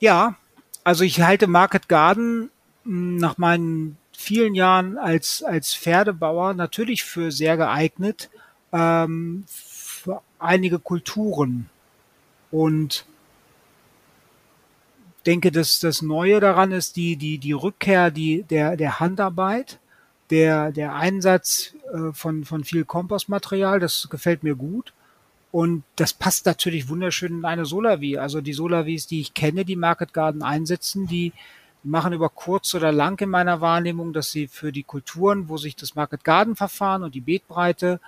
Ja, 0.00 0.36
also 0.84 1.04
ich 1.04 1.20
halte 1.20 1.46
Market 1.46 1.88
Garden 1.88 2.50
hm, 2.84 3.16
nach 3.16 3.38
meinen 3.38 3.96
vielen 4.12 4.54
Jahren 4.54 4.98
als, 4.98 5.42
als 5.42 5.74
Pferdebauer 5.74 6.54
natürlich 6.54 7.04
für 7.04 7.32
sehr 7.32 7.56
geeignet 7.56 8.30
ähm, 8.72 9.44
für 9.46 10.22
einige 10.38 10.78
Kulturen. 10.78 11.68
Und 12.50 13.06
denke, 15.26 15.52
dass 15.52 15.80
das 15.80 16.02
Neue 16.02 16.40
daran 16.40 16.72
ist 16.72 16.96
die, 16.96 17.16
die, 17.16 17.38
die 17.38 17.52
Rückkehr 17.52 18.10
die, 18.10 18.42
der, 18.44 18.76
der 18.76 19.00
Handarbeit, 19.00 19.78
der, 20.30 20.72
der 20.72 20.94
Einsatz 20.94 21.74
äh, 21.92 22.12
von, 22.12 22.44
von 22.44 22.64
viel 22.64 22.84
Kompostmaterial, 22.84 23.80
das 23.80 24.08
gefällt 24.10 24.42
mir 24.42 24.54
gut. 24.54 24.92
Und 25.50 25.84
das 25.96 26.14
passt 26.14 26.46
natürlich 26.46 26.88
wunderschön 26.88 27.38
in 27.38 27.44
eine 27.44 27.66
Solavi. 27.66 28.16
Also 28.16 28.40
die 28.40 28.54
Solavis, 28.54 29.06
die 29.06 29.20
ich 29.20 29.34
kenne, 29.34 29.66
die 29.66 29.76
Market 29.76 30.14
Garden 30.14 30.42
einsetzen, 30.42 31.06
die 31.06 31.32
machen 31.84 32.12
über 32.12 32.30
kurz 32.30 32.74
oder 32.74 32.90
lang 32.90 33.20
in 33.20 33.28
meiner 33.28 33.60
Wahrnehmung, 33.60 34.12
dass 34.12 34.30
sie 34.30 34.48
für 34.48 34.72
die 34.72 34.84
Kulturen, 34.84 35.48
wo 35.48 35.58
sich 35.58 35.76
das 35.76 35.94
Market 35.94 36.24
Garden 36.24 36.56
Verfahren 36.56 37.02
und 37.02 37.14
die 37.14 37.20
Beetbreite 37.20 38.00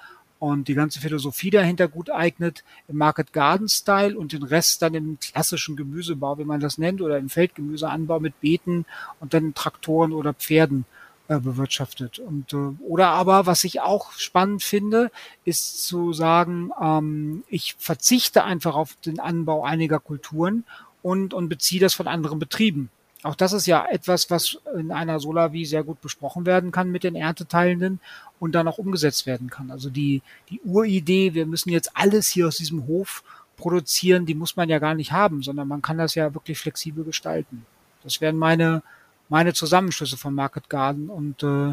und 0.45 0.69
die 0.69 0.75
ganze 0.75 1.01
Philosophie 1.01 1.49
dahinter 1.49 1.89
gut 1.89 2.11
eignet, 2.11 2.65
im 2.87 2.99
Market 2.99 3.33
Garden 3.33 3.67
Style 3.67 4.19
und 4.19 4.35
den 4.35 4.43
Rest 4.43 4.83
dann 4.83 4.93
im 4.93 5.19
klassischen 5.19 5.75
Gemüsebau, 5.75 6.37
wie 6.39 6.45
man 6.45 6.61
das 6.61 6.77
nennt, 6.77 7.01
oder 7.01 7.17
im 7.17 7.31
Feldgemüseanbau 7.31 8.21
mit 8.21 8.39
Beeten 8.41 8.85
und 9.21 9.33
dann 9.33 9.55
Traktoren 9.55 10.13
oder 10.13 10.35
Pferden 10.35 10.85
äh, 11.29 11.39
bewirtschaftet. 11.39 12.19
Und 12.19 12.53
äh, 12.53 12.77
oder 12.87 13.09
aber, 13.09 13.47
was 13.47 13.65
ich 13.65 13.81
auch 13.81 14.13
spannend 14.13 14.63
finde, 14.63 15.11
ist 15.47 15.87
zu 15.87 16.13
sagen, 16.13 16.71
ähm, 16.79 17.45
ich 17.49 17.77
verzichte 17.79 18.45
einfach 18.45 18.75
auf 18.75 18.97
den 19.07 19.21
Anbau 19.21 19.65
einiger 19.65 19.99
Kulturen 19.99 20.65
und, 21.01 21.33
und 21.33 21.49
beziehe 21.49 21.81
das 21.81 21.95
von 21.95 22.07
anderen 22.07 22.39
Betrieben. 22.39 22.91
Auch 23.25 23.35
das 23.35 23.55
ist 23.55 23.67
ja 23.67 23.87
etwas, 23.87 24.29
was 24.29 24.59
in 24.77 24.93
einer 24.93 25.19
Solavi 25.19 25.65
sehr 25.65 25.83
gut 25.83 26.03
besprochen 26.03 26.45
werden 26.45 26.73
kann 26.73 26.91
mit 26.91 27.05
den 27.05 27.15
Ernteteilenden 27.15 27.99
und 28.45 28.53
dann 28.53 28.69
auch 28.69 28.77
umgesetzt 28.77 29.25
werden 29.25 29.49
kann. 29.49 29.71
Also 29.71 29.89
die, 29.89 30.21
die 30.51 30.61
Uridee, 30.61 31.33
wir 31.33 31.47
müssen 31.47 31.71
jetzt 31.71 31.91
alles 31.95 32.29
hier 32.29 32.47
aus 32.47 32.59
diesem 32.59 32.87
Hof 32.87 33.25
produzieren, 33.57 34.27
die 34.27 34.35
muss 34.35 34.55
man 34.55 34.69
ja 34.69 34.79
gar 34.79 34.95
nicht 34.95 35.13
haben, 35.13 35.43
sondern 35.43 35.67
man 35.67 35.81
kann 35.81 35.97
das 35.97 36.15
ja 36.15 36.35
wirklich 36.35 36.59
flexibel 36.59 37.05
gestalten. 37.05 37.65
Das 38.03 38.21
wären 38.21 38.37
meine, 38.37 38.83
meine 39.31 39.55
Zusammenschlüsse 39.55 40.19
von 40.19 40.35
Market 40.35 40.69
Garden 40.69 41.09
und, 41.09 41.43
äh, 41.43 41.73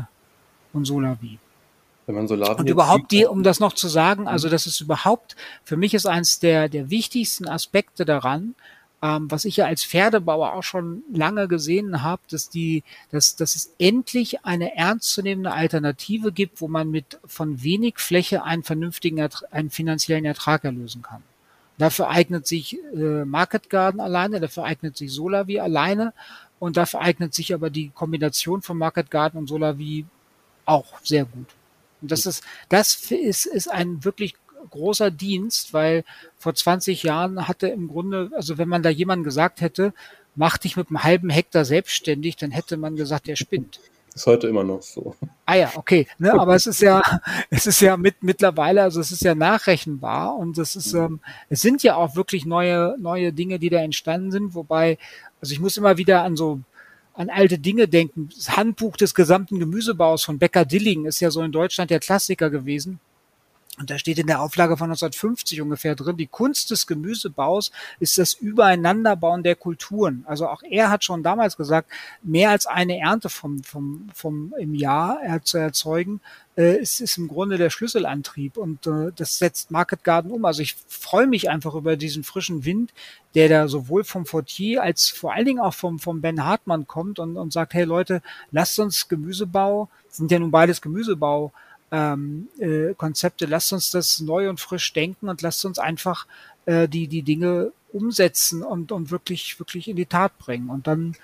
und 0.71 0.85
Solavi. 0.85 1.39
Wenn 2.05 2.15
man 2.15 2.27
Solavi 2.29 2.61
und 2.61 2.69
überhaupt 2.69 3.11
die, 3.11 3.25
um 3.25 3.43
das 3.43 3.59
noch 3.59 3.73
zu 3.73 3.89
sagen, 3.89 4.29
also 4.29 4.47
das 4.47 4.65
ist 4.65 4.79
überhaupt, 4.79 5.35
für 5.65 5.75
mich 5.75 5.93
ist 5.93 6.05
eins 6.05 6.39
der, 6.39 6.69
der 6.69 6.89
wichtigsten 6.89 7.49
Aspekte 7.49 8.05
daran, 8.05 8.55
ähm, 9.01 9.31
was 9.31 9.45
ich 9.45 9.57
ja 9.57 9.65
als 9.65 9.83
Pferdebauer 9.83 10.53
auch 10.53 10.63
schon 10.63 11.03
lange 11.11 11.47
gesehen 11.47 12.03
habe, 12.03 12.21
dass 12.29 12.49
die, 12.49 12.83
dass, 13.09 13.35
dass 13.35 13.55
es 13.55 13.73
endlich 13.79 14.45
eine 14.45 14.75
ernstzunehmende 14.75 15.51
Alternative 15.51 16.31
gibt, 16.31 16.61
wo 16.61 16.67
man 16.67 16.91
mit 16.91 17.19
von 17.25 17.63
wenig 17.63 17.95
Fläche 17.97 18.43
einen 18.43 18.63
vernünftigen, 18.63 19.27
einen 19.49 19.71
finanziellen 19.71 20.25
Ertrag 20.25 20.63
erlösen 20.63 21.01
kann. 21.01 21.23
Dafür 21.77 22.09
eignet 22.09 22.45
sich 22.45 22.77
äh, 22.93 23.25
Market 23.25 23.69
Garden 23.69 23.99
alleine, 23.99 24.39
dafür 24.39 24.65
eignet 24.65 24.97
sich 24.97 25.11
Solavi 25.11 25.59
alleine 25.59 26.13
und 26.59 26.77
dafür 26.77 27.01
eignet 27.01 27.33
sich 27.33 27.55
aber 27.55 27.71
die 27.71 27.89
Kombination 27.89 28.61
von 28.61 28.77
Market 28.77 29.09
Garden 29.09 29.39
und 29.39 29.47
Solavi 29.47 30.05
auch 30.65 30.99
sehr 31.01 31.25
gut. 31.25 31.47
Und 32.01 32.11
das 32.11 32.27
ist, 32.27 32.43
das 32.69 33.09
ist, 33.09 33.47
ist 33.47 33.71
ein 33.71 34.03
wirklich 34.03 34.35
großer 34.69 35.11
Dienst, 35.11 35.73
weil 35.73 36.03
vor 36.37 36.53
20 36.53 37.03
Jahren 37.03 37.47
hatte 37.47 37.67
im 37.67 37.87
Grunde, 37.87 38.31
also 38.35 38.57
wenn 38.57 38.69
man 38.69 38.83
da 38.83 38.89
jemandem 38.89 39.23
gesagt 39.23 39.61
hätte, 39.61 39.93
mach 40.35 40.57
dich 40.57 40.77
mit 40.77 40.89
einem 40.89 41.03
halben 41.03 41.29
Hektar 41.29 41.65
selbstständig, 41.65 42.35
dann 42.35 42.51
hätte 42.51 42.77
man 42.77 42.95
gesagt, 42.95 43.27
der 43.27 43.35
spinnt. 43.35 43.79
Ist 44.13 44.27
heute 44.27 44.47
immer 44.47 44.63
noch 44.65 44.81
so. 44.81 45.15
Ah 45.45 45.55
ja, 45.55 45.71
okay. 45.75 46.05
Ne, 46.17 46.33
aber 46.33 46.55
es 46.55 46.65
ist 46.65 46.81
ja, 46.81 47.01
es 47.49 47.65
ist 47.65 47.79
ja 47.79 47.95
mit, 47.95 48.23
mittlerweile, 48.23 48.83
also 48.83 48.99
es 48.99 49.11
ist 49.11 49.23
ja 49.23 49.35
nachrechenbar 49.35 50.35
und 50.35 50.57
es 50.57 50.75
ist, 50.75 50.93
ähm, 50.93 51.21
es 51.49 51.61
sind 51.61 51.81
ja 51.81 51.95
auch 51.95 52.15
wirklich 52.15 52.45
neue, 52.45 52.95
neue 52.99 53.31
Dinge, 53.31 53.57
die 53.57 53.69
da 53.69 53.79
entstanden 53.79 54.31
sind, 54.31 54.53
wobei, 54.53 54.97
also 55.39 55.53
ich 55.53 55.61
muss 55.61 55.77
immer 55.77 55.97
wieder 55.97 56.23
an 56.23 56.35
so 56.35 56.59
an 57.13 57.29
alte 57.29 57.59
Dinge 57.59 57.87
denken. 57.87 58.29
Das 58.35 58.55
Handbuch 58.55 58.97
des 58.97 59.13
gesamten 59.13 59.59
Gemüsebaus 59.59 60.23
von 60.23 60.39
Becker 60.39 60.65
Dilling 60.65 61.05
ist 61.05 61.19
ja 61.19 61.29
so 61.31 61.41
in 61.41 61.51
Deutschland 61.51 61.91
der 61.91 61.99
Klassiker 61.99 62.49
gewesen. 62.49 62.99
Und 63.79 63.89
da 63.89 63.97
steht 63.97 64.19
in 64.19 64.27
der 64.27 64.41
Auflage 64.41 64.75
von 64.75 64.89
1950 64.89 65.61
ungefähr 65.61 65.95
drin, 65.95 66.17
die 66.17 66.27
Kunst 66.27 66.71
des 66.71 66.87
Gemüsebaus 66.87 67.71
ist 68.01 68.17
das 68.17 68.33
Übereinanderbauen 68.33 69.43
der 69.43 69.55
Kulturen. 69.55 70.25
Also 70.27 70.47
auch 70.49 70.61
er 70.61 70.89
hat 70.89 71.05
schon 71.05 71.23
damals 71.23 71.55
gesagt, 71.55 71.89
mehr 72.21 72.49
als 72.49 72.65
eine 72.65 72.99
Ernte 72.99 73.29
vom, 73.29 73.63
vom, 73.63 74.09
vom 74.13 74.53
im 74.59 74.75
Jahr 74.75 75.19
zu 75.43 75.57
erzeugen, 75.57 76.19
äh, 76.57 76.81
ist, 76.81 76.99
ist 76.99 77.17
im 77.17 77.29
Grunde 77.29 77.57
der 77.57 77.69
Schlüsselantrieb. 77.69 78.57
Und 78.57 78.85
äh, 78.87 79.13
das 79.15 79.37
setzt 79.37 79.71
Market 79.71 80.03
Garden 80.03 80.31
um. 80.31 80.43
Also 80.43 80.61
ich 80.61 80.75
freue 80.89 81.27
mich 81.27 81.49
einfach 81.49 81.73
über 81.73 81.95
diesen 81.95 82.25
frischen 82.25 82.65
Wind, 82.65 82.91
der 83.35 83.47
da 83.47 83.69
sowohl 83.69 84.03
vom 84.03 84.25
Fortier 84.25 84.83
als 84.83 85.07
vor 85.07 85.33
allen 85.33 85.45
Dingen 85.45 85.61
auch 85.61 85.73
vom, 85.73 85.97
vom 85.97 86.19
Ben 86.19 86.43
Hartmann 86.43 86.87
kommt 86.87 87.19
und, 87.19 87.37
und 87.37 87.53
sagt, 87.53 87.73
hey 87.73 87.85
Leute, 87.85 88.21
lasst 88.51 88.77
uns 88.79 89.07
Gemüsebau, 89.07 89.87
sind 90.09 90.29
ja 90.29 90.39
nun 90.39 90.51
beides 90.51 90.81
Gemüsebau, 90.81 91.53
ähm, 91.91 92.47
äh, 92.59 92.93
Konzepte. 92.95 93.45
Lasst 93.45 93.73
uns 93.73 93.91
das 93.91 94.19
neu 94.21 94.49
und 94.49 94.59
frisch 94.59 94.93
denken 94.93 95.29
und 95.29 95.41
lasst 95.41 95.65
uns 95.65 95.77
einfach 95.77 96.25
äh, 96.65 96.87
die, 96.87 97.07
die 97.07 97.21
Dinge 97.21 97.71
umsetzen 97.91 98.63
und, 98.63 98.91
und 98.91 99.11
wirklich, 99.11 99.59
wirklich 99.59 99.87
in 99.87 99.97
die 99.97 100.05
Tat 100.05 100.37
bringen. 100.37 100.69
Und 100.69 100.87
dann 100.87 101.15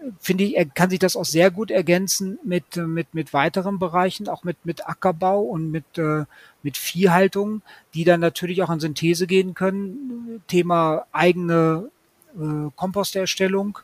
äh, 0.00 0.10
finde 0.20 0.44
ich, 0.44 0.74
kann 0.74 0.90
sich 0.90 0.98
das 0.98 1.16
auch 1.16 1.24
sehr 1.24 1.50
gut 1.50 1.70
ergänzen 1.70 2.38
mit, 2.42 2.76
mit, 2.76 3.14
mit 3.14 3.32
weiteren 3.32 3.78
Bereichen, 3.78 4.28
auch 4.28 4.44
mit, 4.44 4.56
mit 4.64 4.88
Ackerbau 4.88 5.42
und 5.42 5.70
mit, 5.70 5.98
äh, 5.98 6.24
mit 6.62 6.78
Viehhaltung, 6.78 7.62
die 7.92 8.04
dann 8.04 8.20
natürlich 8.20 8.62
auch 8.62 8.70
in 8.70 8.80
Synthese 8.80 9.26
gehen 9.26 9.54
können. 9.54 10.42
Thema 10.48 11.06
eigene 11.12 11.90
äh, 12.36 12.70
Komposterstellung 12.74 13.78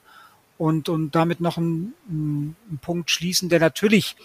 und, 0.57 0.89
und 0.89 1.15
damit 1.15 1.41
noch 1.41 1.59
einen, 1.59 1.95
einen 2.09 2.79
Punkt 2.81 3.11
schließen, 3.11 3.49
der 3.49 3.61
natürlich 3.61 4.17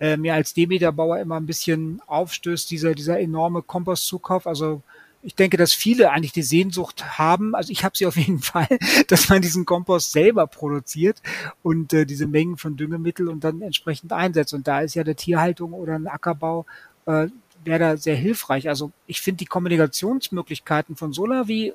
äh, 0.00 0.16
mir 0.16 0.34
als 0.34 0.54
Demeterbauer 0.54 1.18
immer 1.18 1.36
ein 1.36 1.46
bisschen 1.46 2.00
aufstößt, 2.06 2.70
dieser, 2.70 2.94
dieser 2.94 3.20
enorme 3.20 3.62
Kompostzukauf. 3.62 4.46
Also 4.46 4.82
ich 5.22 5.34
denke, 5.34 5.56
dass 5.56 5.74
viele 5.74 6.10
eigentlich 6.10 6.32
die 6.32 6.42
Sehnsucht 6.42 7.18
haben, 7.18 7.54
also 7.54 7.72
ich 7.72 7.84
habe 7.84 7.96
sie 7.96 8.06
auf 8.06 8.16
jeden 8.16 8.38
Fall, 8.40 8.68
dass 9.08 9.28
man 9.28 9.42
diesen 9.42 9.64
Kompost 9.64 10.12
selber 10.12 10.46
produziert 10.46 11.20
und 11.62 11.92
äh, 11.92 12.06
diese 12.06 12.26
Mengen 12.26 12.56
von 12.56 12.76
Düngemittel 12.76 13.28
und 13.28 13.44
dann 13.44 13.62
entsprechend 13.62 14.12
einsetzt. 14.12 14.54
Und 14.54 14.68
da 14.68 14.80
ist 14.80 14.94
ja 14.94 15.04
der 15.04 15.16
Tierhaltung 15.16 15.72
oder 15.72 15.94
ein 15.94 16.06
Ackerbau 16.06 16.66
äh, 17.06 17.28
wäre 17.64 17.78
da 17.78 17.96
sehr 17.96 18.16
hilfreich. 18.16 18.68
Also 18.68 18.92
ich 19.06 19.20
finde 19.20 19.38
die 19.38 19.46
Kommunikationsmöglichkeiten 19.46 20.96
von 20.96 21.12
Solavi 21.12 21.74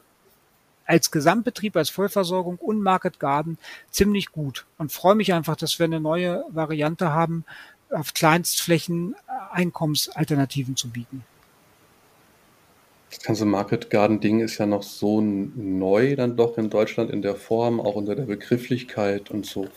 als 0.86 1.12
Gesamtbetrieb, 1.12 1.76
als 1.78 1.90
Vollversorgung 1.90 2.58
und 2.58 2.82
Market 2.82 3.20
Garden 3.20 3.58
ziemlich 3.90 4.32
gut 4.32 4.66
und 4.78 4.92
freue 4.92 5.16
mich 5.16 5.34
einfach, 5.34 5.56
dass 5.56 5.80
wir 5.80 5.86
eine 5.86 6.00
neue 6.00 6.44
Variante 6.50 7.12
haben, 7.12 7.46
auf 7.94 8.14
Kleinstflächen 8.14 9.16
äh, 9.28 9.56
Einkommensalternativen 9.56 10.76
zu 10.76 10.90
bieten. 10.90 11.24
Das 13.10 13.22
ganze 13.22 13.46
Market 13.46 13.92
Garden 13.92 14.20
Ding 14.20 14.40
ist 14.40 14.58
ja 14.58 14.66
noch 14.66 14.82
so 14.82 15.22
neu 15.22 16.16
dann 16.16 16.36
doch 16.36 16.58
in 16.58 16.72
Deutschland 16.72 17.12
in 17.12 17.22
der 17.22 17.36
Form, 17.36 17.80
auch 17.80 17.96
unter 17.96 18.16
der 18.16 18.24
Begrifflichkeit 18.24 19.30
und 19.30 19.46
so. 19.46 19.68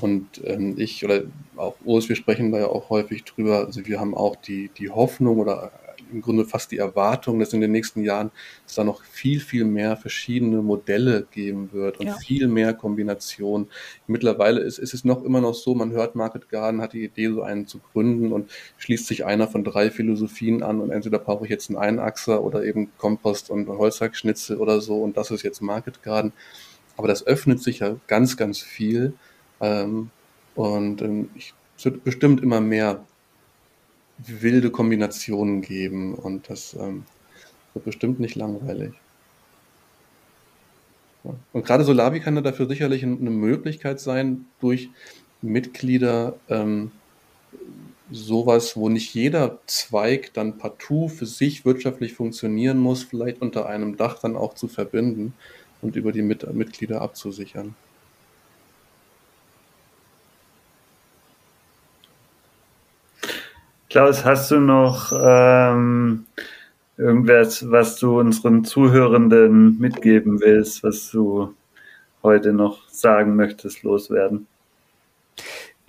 Und 0.00 0.40
ähm, 0.44 0.76
ich 0.78 1.04
oder 1.04 1.24
auch 1.56 1.74
Urs, 1.84 2.08
wir 2.08 2.14
sprechen 2.14 2.52
da 2.52 2.60
ja 2.60 2.66
auch 2.68 2.90
häufig 2.90 3.24
drüber. 3.24 3.66
Also 3.66 3.86
wir 3.86 3.98
haben 3.98 4.14
auch 4.14 4.36
die, 4.36 4.70
die 4.78 4.88
Hoffnung 4.88 5.38
oder 5.38 5.72
im 6.12 6.22
Grunde 6.22 6.44
fast 6.44 6.70
die 6.70 6.78
Erwartung, 6.78 7.38
dass 7.38 7.52
in 7.52 7.60
den 7.60 7.72
nächsten 7.72 8.02
Jahren 8.02 8.30
es 8.66 8.74
da 8.74 8.84
noch 8.84 9.02
viel, 9.02 9.40
viel 9.40 9.64
mehr 9.64 9.96
verschiedene 9.96 10.62
Modelle 10.62 11.26
geben 11.30 11.72
wird 11.72 12.00
und 12.00 12.06
ja. 12.06 12.16
viel 12.16 12.48
mehr 12.48 12.74
Kombinationen. 12.74 13.68
Mittlerweile 14.06 14.60
ist, 14.60 14.78
ist 14.78 14.94
es 14.94 15.04
noch 15.04 15.24
immer 15.24 15.40
noch 15.40 15.54
so, 15.54 15.74
man 15.74 15.92
hört 15.92 16.14
Market 16.14 16.48
Garden, 16.48 16.80
hat 16.80 16.92
die 16.92 17.04
Idee, 17.04 17.28
so 17.28 17.42
einen 17.42 17.66
zu 17.66 17.80
gründen 17.92 18.32
und 18.32 18.50
schließt 18.78 19.06
sich 19.06 19.24
einer 19.24 19.48
von 19.48 19.64
drei 19.64 19.90
Philosophien 19.90 20.62
an 20.62 20.80
und 20.80 20.90
entweder 20.90 21.18
brauche 21.18 21.44
ich 21.44 21.50
jetzt 21.50 21.70
einen 21.70 21.78
Einachser 21.78 22.42
oder 22.42 22.64
eben 22.64 22.90
Kompost 22.98 23.50
und 23.50 23.68
Holzhackschnitzel 23.68 24.56
oder 24.56 24.80
so 24.80 25.02
und 25.02 25.16
das 25.16 25.30
ist 25.30 25.42
jetzt 25.42 25.60
Market 25.62 26.02
Garden. 26.02 26.32
Aber 26.96 27.08
das 27.08 27.26
öffnet 27.26 27.62
sich 27.62 27.78
ja 27.78 27.96
ganz, 28.08 28.36
ganz 28.36 28.60
viel. 28.60 29.14
Ähm, 29.60 30.10
und 30.54 31.00
ähm, 31.00 31.30
ich, 31.34 31.54
es 31.78 31.86
wird 31.86 32.04
bestimmt 32.04 32.42
immer 32.42 32.60
mehr 32.60 33.04
wilde 34.26 34.70
Kombinationen 34.70 35.62
geben 35.62 36.14
und 36.14 36.50
das 36.50 36.74
ähm, 36.74 37.04
wird 37.74 37.84
bestimmt 37.84 38.20
nicht 38.20 38.34
langweilig. 38.34 38.92
Ja. 41.24 41.34
Und 41.52 41.66
gerade 41.66 41.84
Solavi 41.84 42.20
kann 42.20 42.42
dafür 42.42 42.66
sicherlich 42.66 43.04
eine 43.04 43.30
Möglichkeit 43.30 44.00
sein, 44.00 44.46
durch 44.60 44.88
Mitglieder 45.42 46.36
ähm, 46.48 46.92
sowas, 48.10 48.76
wo 48.76 48.88
nicht 48.88 49.14
jeder 49.14 49.58
Zweig 49.66 50.32
dann 50.34 50.58
partout 50.58 51.08
für 51.08 51.26
sich 51.26 51.64
wirtschaftlich 51.64 52.14
funktionieren 52.14 52.78
muss, 52.78 53.04
vielleicht 53.04 53.40
unter 53.40 53.66
einem 53.66 53.96
Dach 53.96 54.18
dann 54.20 54.36
auch 54.36 54.54
zu 54.54 54.68
verbinden 54.68 55.34
und 55.80 55.96
über 55.96 56.12
die 56.12 56.22
Mit 56.22 56.52
Mitglieder 56.52 57.00
abzusichern. 57.00 57.74
Klaus, 63.90 64.24
hast 64.24 64.52
du 64.52 64.60
noch 64.60 65.12
ähm, 65.12 66.24
irgendwas, 66.96 67.68
was 67.72 67.96
du 67.96 68.20
unseren 68.20 68.64
Zuhörenden 68.64 69.80
mitgeben 69.80 70.40
willst, 70.40 70.84
was 70.84 71.10
du 71.10 71.54
heute 72.22 72.52
noch 72.52 72.88
sagen 72.88 73.34
möchtest, 73.34 73.82
loswerden? 73.82 74.46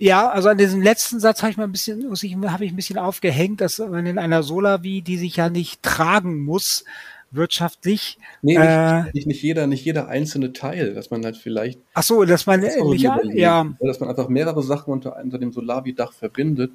Ja, 0.00 0.28
also 0.30 0.48
an 0.48 0.58
diesem 0.58 0.82
letzten 0.82 1.20
Satz 1.20 1.42
habe 1.42 1.52
ich 1.52 1.56
mal 1.56 1.62
ein 1.62 1.70
bisschen, 1.70 2.08
muss 2.08 2.24
ich, 2.24 2.34
habe 2.34 2.64
ich 2.64 2.72
ein 2.72 2.76
bisschen 2.76 2.98
aufgehängt, 2.98 3.60
dass 3.60 3.78
man 3.78 4.04
in 4.04 4.18
einer 4.18 4.42
Solavi, 4.42 5.02
die 5.02 5.16
sich 5.16 5.36
ja 5.36 5.48
nicht 5.48 5.80
tragen 5.84 6.40
muss, 6.40 6.84
wirtschaftlich. 7.30 8.18
Nee, 8.42 8.58
nicht, 8.58 8.66
äh, 8.66 9.02
nicht, 9.12 9.26
nicht, 9.28 9.42
jeder, 9.42 9.68
nicht 9.68 9.84
jeder 9.84 10.08
einzelne 10.08 10.52
Teil, 10.52 10.94
dass 10.94 11.12
man 11.12 11.24
halt 11.24 11.36
vielleicht. 11.36 11.78
Ach 11.94 12.02
so, 12.02 12.24
dass 12.24 12.46
man 12.46 12.62
das 12.62 12.74
nicht, 12.76 13.04
ja. 13.34 13.72
Dass 13.78 14.00
man 14.00 14.08
einfach 14.08 14.28
mehrere 14.28 14.64
Sachen 14.64 14.92
unter, 14.92 15.16
unter 15.22 15.38
dem 15.38 15.52
Solavi-Dach 15.52 16.12
verbindet 16.12 16.72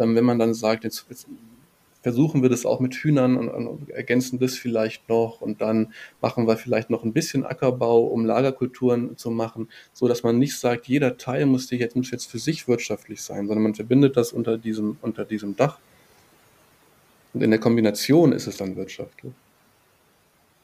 ähm, 0.00 0.16
wenn 0.16 0.24
man 0.24 0.38
dann 0.38 0.54
sagt, 0.54 0.84
jetzt, 0.84 1.06
jetzt 1.08 1.26
versuchen 2.02 2.42
wir 2.42 2.48
das 2.48 2.64
auch 2.64 2.80
mit 2.80 2.94
Hühnern 2.94 3.36
und, 3.36 3.48
und, 3.48 3.90
ergänzen 3.90 4.38
das 4.38 4.54
vielleicht 4.54 5.08
noch 5.08 5.40
und 5.40 5.60
dann 5.60 5.92
machen 6.20 6.46
wir 6.46 6.56
vielleicht 6.56 6.90
noch 6.90 7.04
ein 7.04 7.12
bisschen 7.12 7.44
Ackerbau, 7.44 8.04
um 8.04 8.24
Lagerkulturen 8.24 9.16
zu 9.16 9.30
machen, 9.30 9.68
so 9.92 10.08
dass 10.08 10.22
man 10.22 10.38
nicht 10.38 10.58
sagt, 10.58 10.86
jeder 10.86 11.18
Teil 11.18 11.46
muss 11.46 11.70
jetzt, 11.70 11.96
muss 11.96 12.10
jetzt 12.10 12.30
für 12.30 12.38
sich 12.38 12.68
wirtschaftlich 12.68 13.22
sein, 13.22 13.46
sondern 13.46 13.62
man 13.62 13.74
verbindet 13.74 14.16
das 14.16 14.32
unter 14.32 14.56
diesem, 14.56 14.96
unter 15.02 15.24
diesem 15.24 15.56
Dach. 15.56 15.78
Und 17.32 17.42
in 17.42 17.50
der 17.50 17.60
Kombination 17.60 18.32
ist 18.32 18.46
es 18.46 18.56
dann 18.56 18.76
wirtschaftlich. 18.76 19.32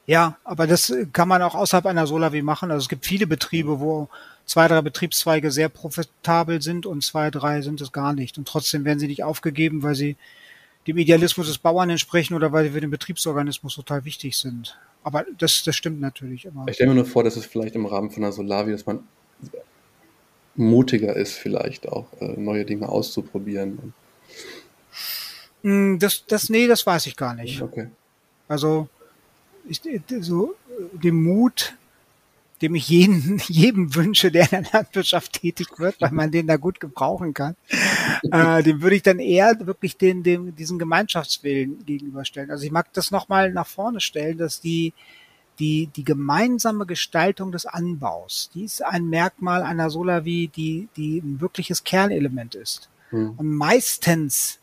Ja, 0.06 0.38
aber 0.44 0.66
das 0.66 0.92
kann 1.12 1.28
man 1.28 1.42
auch 1.42 1.54
außerhalb 1.54 1.86
einer 1.86 2.06
Solavi 2.06 2.42
machen. 2.42 2.70
Also 2.70 2.84
es 2.84 2.88
gibt 2.88 3.04
viele 3.04 3.26
Betriebe, 3.26 3.80
wo 3.80 4.08
zwei, 4.44 4.68
drei 4.68 4.80
Betriebszweige 4.80 5.50
sehr 5.50 5.68
profitabel 5.68 6.62
sind 6.62 6.86
und 6.86 7.02
zwei, 7.02 7.30
drei 7.30 7.60
sind 7.60 7.80
es 7.80 7.90
gar 7.90 8.12
nicht. 8.12 8.38
Und 8.38 8.46
trotzdem 8.46 8.84
werden 8.84 9.00
sie 9.00 9.08
nicht 9.08 9.24
aufgegeben, 9.24 9.82
weil 9.82 9.96
sie 9.96 10.16
dem 10.86 10.98
Idealismus 10.98 11.48
des 11.48 11.58
Bauern 11.58 11.90
entsprechen 11.90 12.34
oder 12.34 12.52
weil 12.52 12.66
sie 12.66 12.70
für 12.70 12.80
den 12.80 12.90
Betriebsorganismus 12.90 13.74
total 13.74 14.04
wichtig 14.04 14.38
sind. 14.38 14.78
Aber 15.02 15.24
das, 15.38 15.64
das 15.64 15.74
stimmt 15.74 16.00
natürlich 16.00 16.44
immer. 16.44 16.66
Ich 16.68 16.76
stelle 16.76 16.90
mir 16.90 16.96
nur 16.96 17.06
vor, 17.06 17.24
dass 17.24 17.36
es 17.36 17.44
vielleicht 17.44 17.74
im 17.74 17.86
Rahmen 17.86 18.10
von 18.10 18.22
einer 18.22 18.32
Solavi, 18.32 18.70
dass 18.70 18.86
man 18.86 19.00
mutiger 20.54 21.14
ist, 21.16 21.34
vielleicht 21.34 21.88
auch 21.88 22.06
äh, 22.20 22.28
neue 22.36 22.64
Dinge 22.64 22.88
auszuprobieren. 22.88 23.92
Hm, 25.62 25.98
das, 25.98 26.24
das, 26.26 26.48
nee, 26.48 26.66
das 26.66 26.86
weiß 26.86 27.06
ich 27.06 27.16
gar 27.16 27.34
nicht. 27.34 27.60
Okay. 27.60 27.88
Also, 28.48 28.88
ich, 29.68 29.80
so, 30.20 30.54
den 30.92 31.22
Mut, 31.22 31.74
dem 32.62 32.74
ich 32.74 32.88
jeden, 32.88 33.38
jedem 33.46 33.94
wünsche, 33.94 34.30
der 34.30 34.52
in 34.52 34.62
der 34.64 34.72
Landwirtschaft 34.72 35.34
tätig 35.34 35.78
wird, 35.78 36.00
weil 36.00 36.10
man 36.12 36.30
den 36.30 36.46
da 36.46 36.56
gut 36.56 36.80
gebrauchen 36.80 37.34
kann, 37.34 37.56
äh, 38.30 38.62
dem 38.62 38.82
würde 38.82 38.96
ich 38.96 39.02
dann 39.02 39.18
eher 39.18 39.54
wirklich 39.66 39.96
den, 39.96 40.22
dem, 40.22 40.54
diesen 40.56 40.78
Gemeinschaftswillen 40.78 41.84
gegenüberstellen. 41.84 42.50
Also 42.50 42.64
ich 42.64 42.72
mag 42.72 42.92
das 42.92 43.10
nochmal 43.10 43.52
nach 43.52 43.66
vorne 43.66 44.00
stellen, 44.00 44.38
dass 44.38 44.60
die, 44.60 44.92
die, 45.58 45.88
die 45.88 46.04
gemeinsame 46.04 46.86
Gestaltung 46.86 47.52
des 47.52 47.66
Anbaus, 47.66 48.50
die 48.54 48.64
ist 48.64 48.84
ein 48.84 49.08
Merkmal 49.08 49.62
einer 49.62 49.90
Solavi, 49.90 50.48
die, 50.54 50.88
die 50.96 51.18
ein 51.18 51.40
wirkliches 51.40 51.84
Kernelement 51.84 52.54
ist. 52.54 52.88
Mhm. 53.10 53.34
Und 53.36 53.50
meistens, 53.54 54.58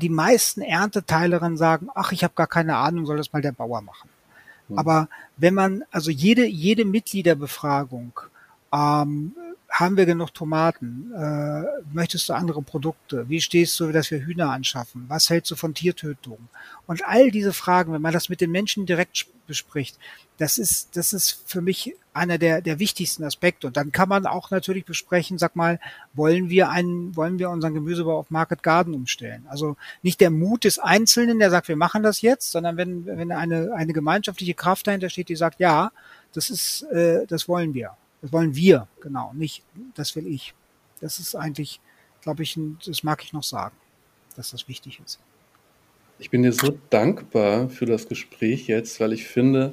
die 0.00 0.08
meisten 0.08 0.62
Ernteteilerinnen 0.62 1.56
sagen, 1.56 1.88
ach, 1.94 2.10
ich 2.10 2.24
habe 2.24 2.34
gar 2.34 2.48
keine 2.48 2.76
Ahnung, 2.76 3.06
soll 3.06 3.16
das 3.16 3.32
mal 3.32 3.42
der 3.42 3.52
Bauer 3.52 3.82
machen. 3.82 4.08
Aber 4.76 5.08
wenn 5.36 5.54
man, 5.54 5.82
also 5.90 6.10
jede, 6.10 6.46
jede 6.46 6.84
Mitgliederbefragung, 6.84 8.12
ähm, 8.72 9.32
haben 9.70 9.96
wir 9.96 10.04
genug 10.04 10.34
Tomaten? 10.34 11.12
Äh, 11.14 11.62
möchtest 11.92 12.28
du 12.28 12.32
andere 12.34 12.60
Produkte? 12.60 13.28
Wie 13.28 13.40
stehst 13.40 13.78
du, 13.78 13.92
dass 13.92 14.10
wir 14.10 14.18
Hühner 14.18 14.50
anschaffen? 14.50 15.04
Was 15.08 15.30
hältst 15.30 15.50
du 15.50 15.56
von 15.56 15.74
Tiertötung? 15.74 16.48
Und 16.86 17.06
all 17.06 17.30
diese 17.30 17.52
Fragen, 17.52 17.92
wenn 17.92 18.02
man 18.02 18.12
das 18.12 18.28
mit 18.28 18.40
den 18.40 18.50
Menschen 18.50 18.84
direkt 18.84 19.26
bespricht, 19.46 19.96
das 20.38 20.58
ist, 20.58 20.96
das 20.96 21.12
ist 21.12 21.44
für 21.46 21.60
mich 21.60 21.94
einer 22.12 22.38
der, 22.38 22.62
der 22.62 22.78
wichtigsten 22.78 23.22
Aspekte. 23.22 23.68
Und 23.68 23.76
dann 23.76 23.92
kann 23.92 24.08
man 24.08 24.26
auch 24.26 24.50
natürlich 24.50 24.84
besprechen, 24.84 25.38
sag 25.38 25.54
mal, 25.54 25.78
wollen 26.14 26.48
wir 26.48 26.70
einen, 26.70 27.14
wollen 27.14 27.38
wir 27.38 27.50
unseren 27.50 27.74
Gemüsebau 27.74 28.18
auf 28.18 28.30
Market 28.30 28.62
Garden 28.62 28.94
umstellen? 28.94 29.46
Also 29.48 29.76
nicht 30.02 30.20
der 30.20 30.30
Mut 30.30 30.64
des 30.64 30.78
Einzelnen, 30.78 31.38
der 31.38 31.50
sagt, 31.50 31.68
wir 31.68 31.76
machen 31.76 32.02
das 32.02 32.22
jetzt, 32.22 32.50
sondern 32.50 32.76
wenn, 32.76 33.06
wenn 33.06 33.30
eine, 33.30 33.72
eine 33.74 33.92
gemeinschaftliche 33.92 34.54
Kraft 34.54 34.88
dahinter 34.88 35.10
steht, 35.10 35.28
die 35.28 35.36
sagt, 35.36 35.60
ja, 35.60 35.92
das 36.32 36.50
ist, 36.50 36.82
äh, 36.90 37.26
das 37.26 37.46
wollen 37.46 37.74
wir. 37.74 37.92
Das 38.22 38.32
wollen 38.32 38.54
wir, 38.54 38.88
genau, 39.00 39.32
nicht, 39.34 39.62
das 39.94 40.14
will 40.16 40.26
ich. 40.26 40.54
Das 41.00 41.18
ist 41.18 41.34
eigentlich, 41.34 41.80
glaube 42.22 42.42
ich, 42.42 42.58
das 42.84 43.02
mag 43.02 43.22
ich 43.24 43.32
noch 43.32 43.42
sagen, 43.42 43.74
dass 44.36 44.50
das 44.50 44.68
wichtig 44.68 45.00
ist. 45.04 45.18
Ich 46.18 46.28
bin 46.28 46.42
dir 46.42 46.52
so 46.52 46.78
dankbar 46.90 47.70
für 47.70 47.86
das 47.86 48.06
Gespräch 48.06 48.66
jetzt, 48.66 49.00
weil 49.00 49.14
ich 49.14 49.26
finde, 49.26 49.72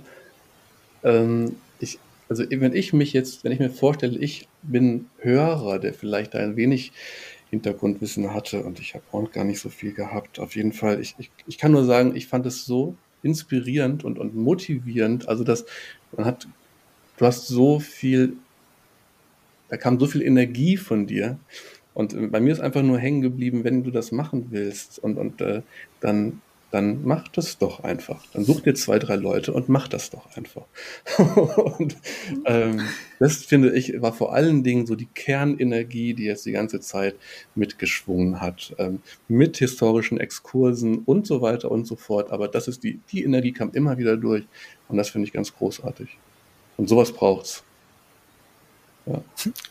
ähm, 1.04 1.58
ich, 1.80 2.00
also 2.30 2.46
wenn 2.50 2.74
ich 2.74 2.94
mich 2.94 3.12
jetzt, 3.12 3.44
wenn 3.44 3.52
ich 3.52 3.60
mir 3.60 3.70
vorstelle, 3.70 4.18
ich 4.18 4.48
bin 4.64 5.10
Hörer, 5.20 5.80
der 5.80 5.94
vielleicht 5.94 6.36
ein 6.36 6.56
wenig 6.56 6.94
Hintergrundwissen 7.50 8.34
hatte 8.34 8.64
und 8.64 8.80
ich 8.80 8.94
habe 8.94 9.04
auch 9.12 9.32
gar 9.32 9.44
nicht 9.44 9.60
so 9.60 9.70
viel 9.70 9.94
gehabt. 9.94 10.40
Auf 10.40 10.56
jeden 10.56 10.74
Fall, 10.74 11.00
ich, 11.02 11.16
ich, 11.18 11.32
ich 11.48 11.58
kann 11.58 11.72
nur 11.72 11.86
sagen, 11.86 12.16
ich 12.16 12.28
fand 12.28 12.46
es 12.46 12.66
so 12.66 12.96
inspirierend 13.24 14.04
und, 14.04 14.20
und 14.20 14.36
motivierend. 14.36 15.28
Also, 15.28 15.44
dass 15.44 15.66
man 16.16 16.26
hat 16.26 16.48
du 17.18 17.26
hast 17.26 17.48
so 17.48 17.80
viel, 17.80 18.34
da 19.70 19.78
kam 19.78 20.00
so 20.00 20.08
viel 20.08 20.22
Energie 20.22 20.78
von 20.78 21.08
dir. 21.08 21.38
Und 21.94 22.32
bei 22.32 22.40
mir 22.40 22.54
ist 22.54 22.60
einfach 22.60 22.84
nur 22.84 23.00
hängen 23.00 23.22
geblieben, 23.22 23.64
wenn 23.64 23.84
du 23.84 23.90
das 23.90 24.12
machen 24.12 24.48
willst 24.52 25.00
und, 25.00 25.18
und 25.18 25.42
äh, 25.42 25.64
dann, 26.00 26.42
dann 26.70 27.04
mach 27.04 27.28
das 27.30 27.58
doch 27.58 27.84
einfach. 27.84 28.24
Dann 28.34 28.46
such 28.46 28.62
dir 28.62 28.76
zwei, 28.76 29.00
drei 29.00 29.16
Leute 29.16 29.52
und 29.52 29.68
mach 29.68 29.88
das 29.88 30.12
doch 30.12 30.38
einfach. 30.38 30.66
und 31.80 31.98
ähm, 32.46 32.82
das 33.18 33.38
finde 33.46 33.74
ich 33.74 34.00
war 34.00 34.14
vor 34.14 34.32
allen 34.36 34.64
Dingen 34.64 34.86
so 34.86 34.96
die 34.96 35.08
Kernenergie, 35.08 36.14
die 36.14 36.26
jetzt 36.26 36.46
die 36.46 36.52
ganze 36.52 36.82
Zeit 36.82 37.16
mitgeschwungen 37.56 38.42
hat, 38.42 38.76
ähm, 38.78 39.00
mit 39.28 39.58
historischen 39.58 40.20
Exkursen 40.20 41.00
und 41.00 41.26
so 41.26 41.42
weiter 41.42 41.72
und 41.72 41.88
so 41.88 41.96
fort. 41.96 42.30
Aber 42.30 42.48
das 42.48 42.68
ist 42.68 42.84
die, 42.84 43.00
die 43.12 43.24
Energie 43.24 43.54
kam 43.54 43.72
immer 43.72 43.98
wieder 43.98 44.18
durch 44.18 44.44
und 44.88 44.98
das 44.98 45.10
finde 45.10 45.26
ich 45.26 45.34
ganz 45.34 45.52
großartig. 45.52 46.16
Und 46.78 46.88
sowas 46.88 47.12
braucht's. 47.12 47.64
Ja. 49.06 49.22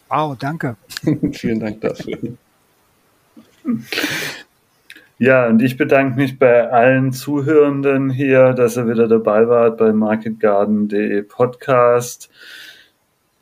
Wow, 0.09 0.37
danke. 0.39 0.77
Vielen 1.33 1.61
Dank 1.61 1.81
dafür. 1.81 2.19
Ja, 5.19 5.47
und 5.47 5.63
ich 5.63 5.77
bedanke 5.77 6.17
mich 6.17 6.39
bei 6.39 6.71
allen 6.71 7.13
Zuhörenden 7.13 8.11
hier, 8.11 8.53
dass 8.53 8.77
ihr 8.77 8.87
wieder 8.87 9.09
dabei 9.09 9.49
wart 9.49 9.79
beim 9.79 9.97
marketgarden.de 9.97 11.23
Podcast. 11.23 12.29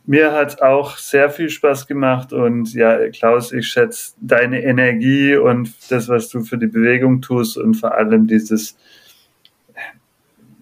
Mir 0.07 0.33
hat 0.33 0.63
auch 0.63 0.99
sehr 0.99 1.31
viel 1.31 1.49
Spaß 1.49 1.87
gemacht 1.87 2.33
und 2.33 2.75
ja, 2.75 3.09
Klaus, 3.09 3.53
ich 3.53 3.67
schätze 3.69 4.13
deine 4.21 4.63
Energie 4.63 5.35
und 5.35 5.73
das, 5.91 6.09
was 6.09 6.29
du 6.29 6.43
für 6.43 6.59
die 6.59 6.67
Bewegung 6.67 7.23
tust 7.23 7.57
und 7.57 7.75
vor 7.75 7.95
allem 7.95 8.27
dieses 8.27 8.77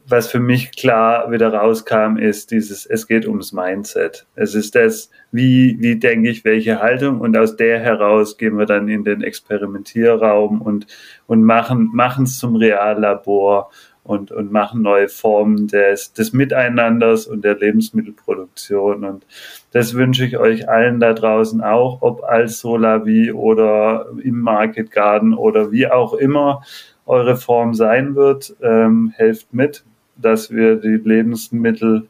was 0.07 0.29
für 0.29 0.41
mich 0.41 0.73
klar 0.73 1.31
wieder 1.31 1.53
rauskam, 1.53 2.17
ist 2.17 2.51
dieses, 2.51 2.87
es 2.87 3.07
geht 3.07 3.27
ums 3.27 3.53
Mindset. 3.53 4.27
Es 4.35 4.55
ist 4.55 4.75
das, 4.75 5.11
wie, 5.31 5.77
wie 5.81 5.99
denke 5.99 6.31
ich, 6.31 6.45
welche 6.45 6.81
Haltung 6.81 7.21
und 7.21 7.37
aus 7.37 7.57
der 7.57 7.81
heraus 7.81 8.37
gehen 8.37 8.59
wir 8.59 8.67
dann 8.67 8.89
in 8.89 9.05
den 9.05 9.23
Experimentierraum 9.23 10.61
und, 10.61 10.87
und 11.27 11.43
machen, 11.43 11.93
es 12.25 12.39
zum 12.39 12.57
Reallabor 12.57 13.71
und, 14.05 14.33
und 14.33 14.51
machen 14.51 14.83
neue 14.83 15.09
Formen 15.09 15.69
des, 15.69 16.13
des 16.13 16.33
Miteinanders 16.33 17.27
und 17.27 17.45
der 17.45 17.57
Lebensmittelproduktion. 17.57 19.05
Und 19.05 19.25
das 19.71 19.95
wünsche 19.95 20.25
ich 20.25 20.39
euch 20.39 20.69
allen 20.69 20.99
da 20.99 21.13
draußen 21.13 21.63
auch, 21.63 22.03
ob 22.03 22.25
als 22.25 22.59
Solavi 22.59 23.33
oder 23.33 24.07
im 24.23 24.41
Market 24.41 24.91
Garden 24.91 25.35
oder 25.35 25.71
wie 25.71 25.87
auch 25.87 26.15
immer 26.15 26.63
eure 27.07 27.37
Form 27.37 27.75
sein 27.75 28.17
wird. 28.17 28.57
Ähm, 28.61 29.13
helft 29.17 29.55
mit, 29.55 29.85
dass 30.23 30.51
wir 30.51 30.77
die 30.77 31.01
Lebensmittel, 31.03 32.09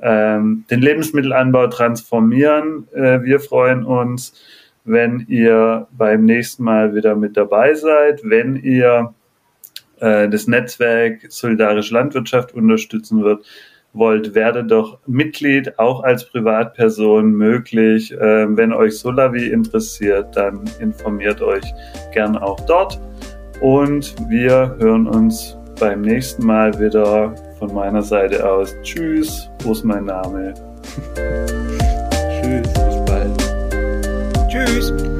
ähm, 0.00 0.64
den 0.70 0.80
Lebensmittelanbau 0.80 1.66
transformieren. 1.68 2.88
Äh, 2.92 3.22
wir 3.22 3.40
freuen 3.40 3.84
uns, 3.84 4.34
wenn 4.84 5.26
ihr 5.28 5.86
beim 5.92 6.24
nächsten 6.24 6.64
Mal 6.64 6.94
wieder 6.94 7.14
mit 7.14 7.36
dabei 7.36 7.74
seid, 7.74 8.22
wenn 8.24 8.56
ihr 8.56 9.14
äh, 10.00 10.28
das 10.28 10.46
Netzwerk 10.48 11.26
Solidarische 11.28 11.94
Landwirtschaft 11.94 12.52
unterstützen 12.54 13.22
wird, 13.22 13.44
wollt, 13.92 14.34
werdet 14.34 14.70
doch 14.70 14.98
Mitglied, 15.06 15.78
auch 15.78 16.02
als 16.02 16.28
Privatperson 16.28 17.32
möglich. 17.32 18.12
Äh, 18.12 18.56
wenn 18.56 18.72
euch 18.72 18.98
Solavi 18.98 19.48
interessiert, 19.48 20.36
dann 20.36 20.64
informiert 20.80 21.42
euch 21.42 21.64
gern 22.12 22.36
auch 22.36 22.58
dort. 22.66 23.00
Und 23.60 24.16
wir 24.28 24.76
hören 24.80 25.06
uns 25.06 25.56
beim 25.78 26.02
nächsten 26.02 26.46
Mal 26.46 26.78
wieder 26.78 27.34
von 27.58 27.74
meiner 27.74 28.02
Seite 28.02 28.48
aus. 28.48 28.74
Tschüss, 28.82 29.50
wo 29.62 29.72
ist 29.72 29.84
mein 29.84 30.04
Name? 30.04 30.54
Tschüss, 32.40 32.72
bis 32.72 33.04
bald. 33.06 34.48
Tschüss. 34.48 35.11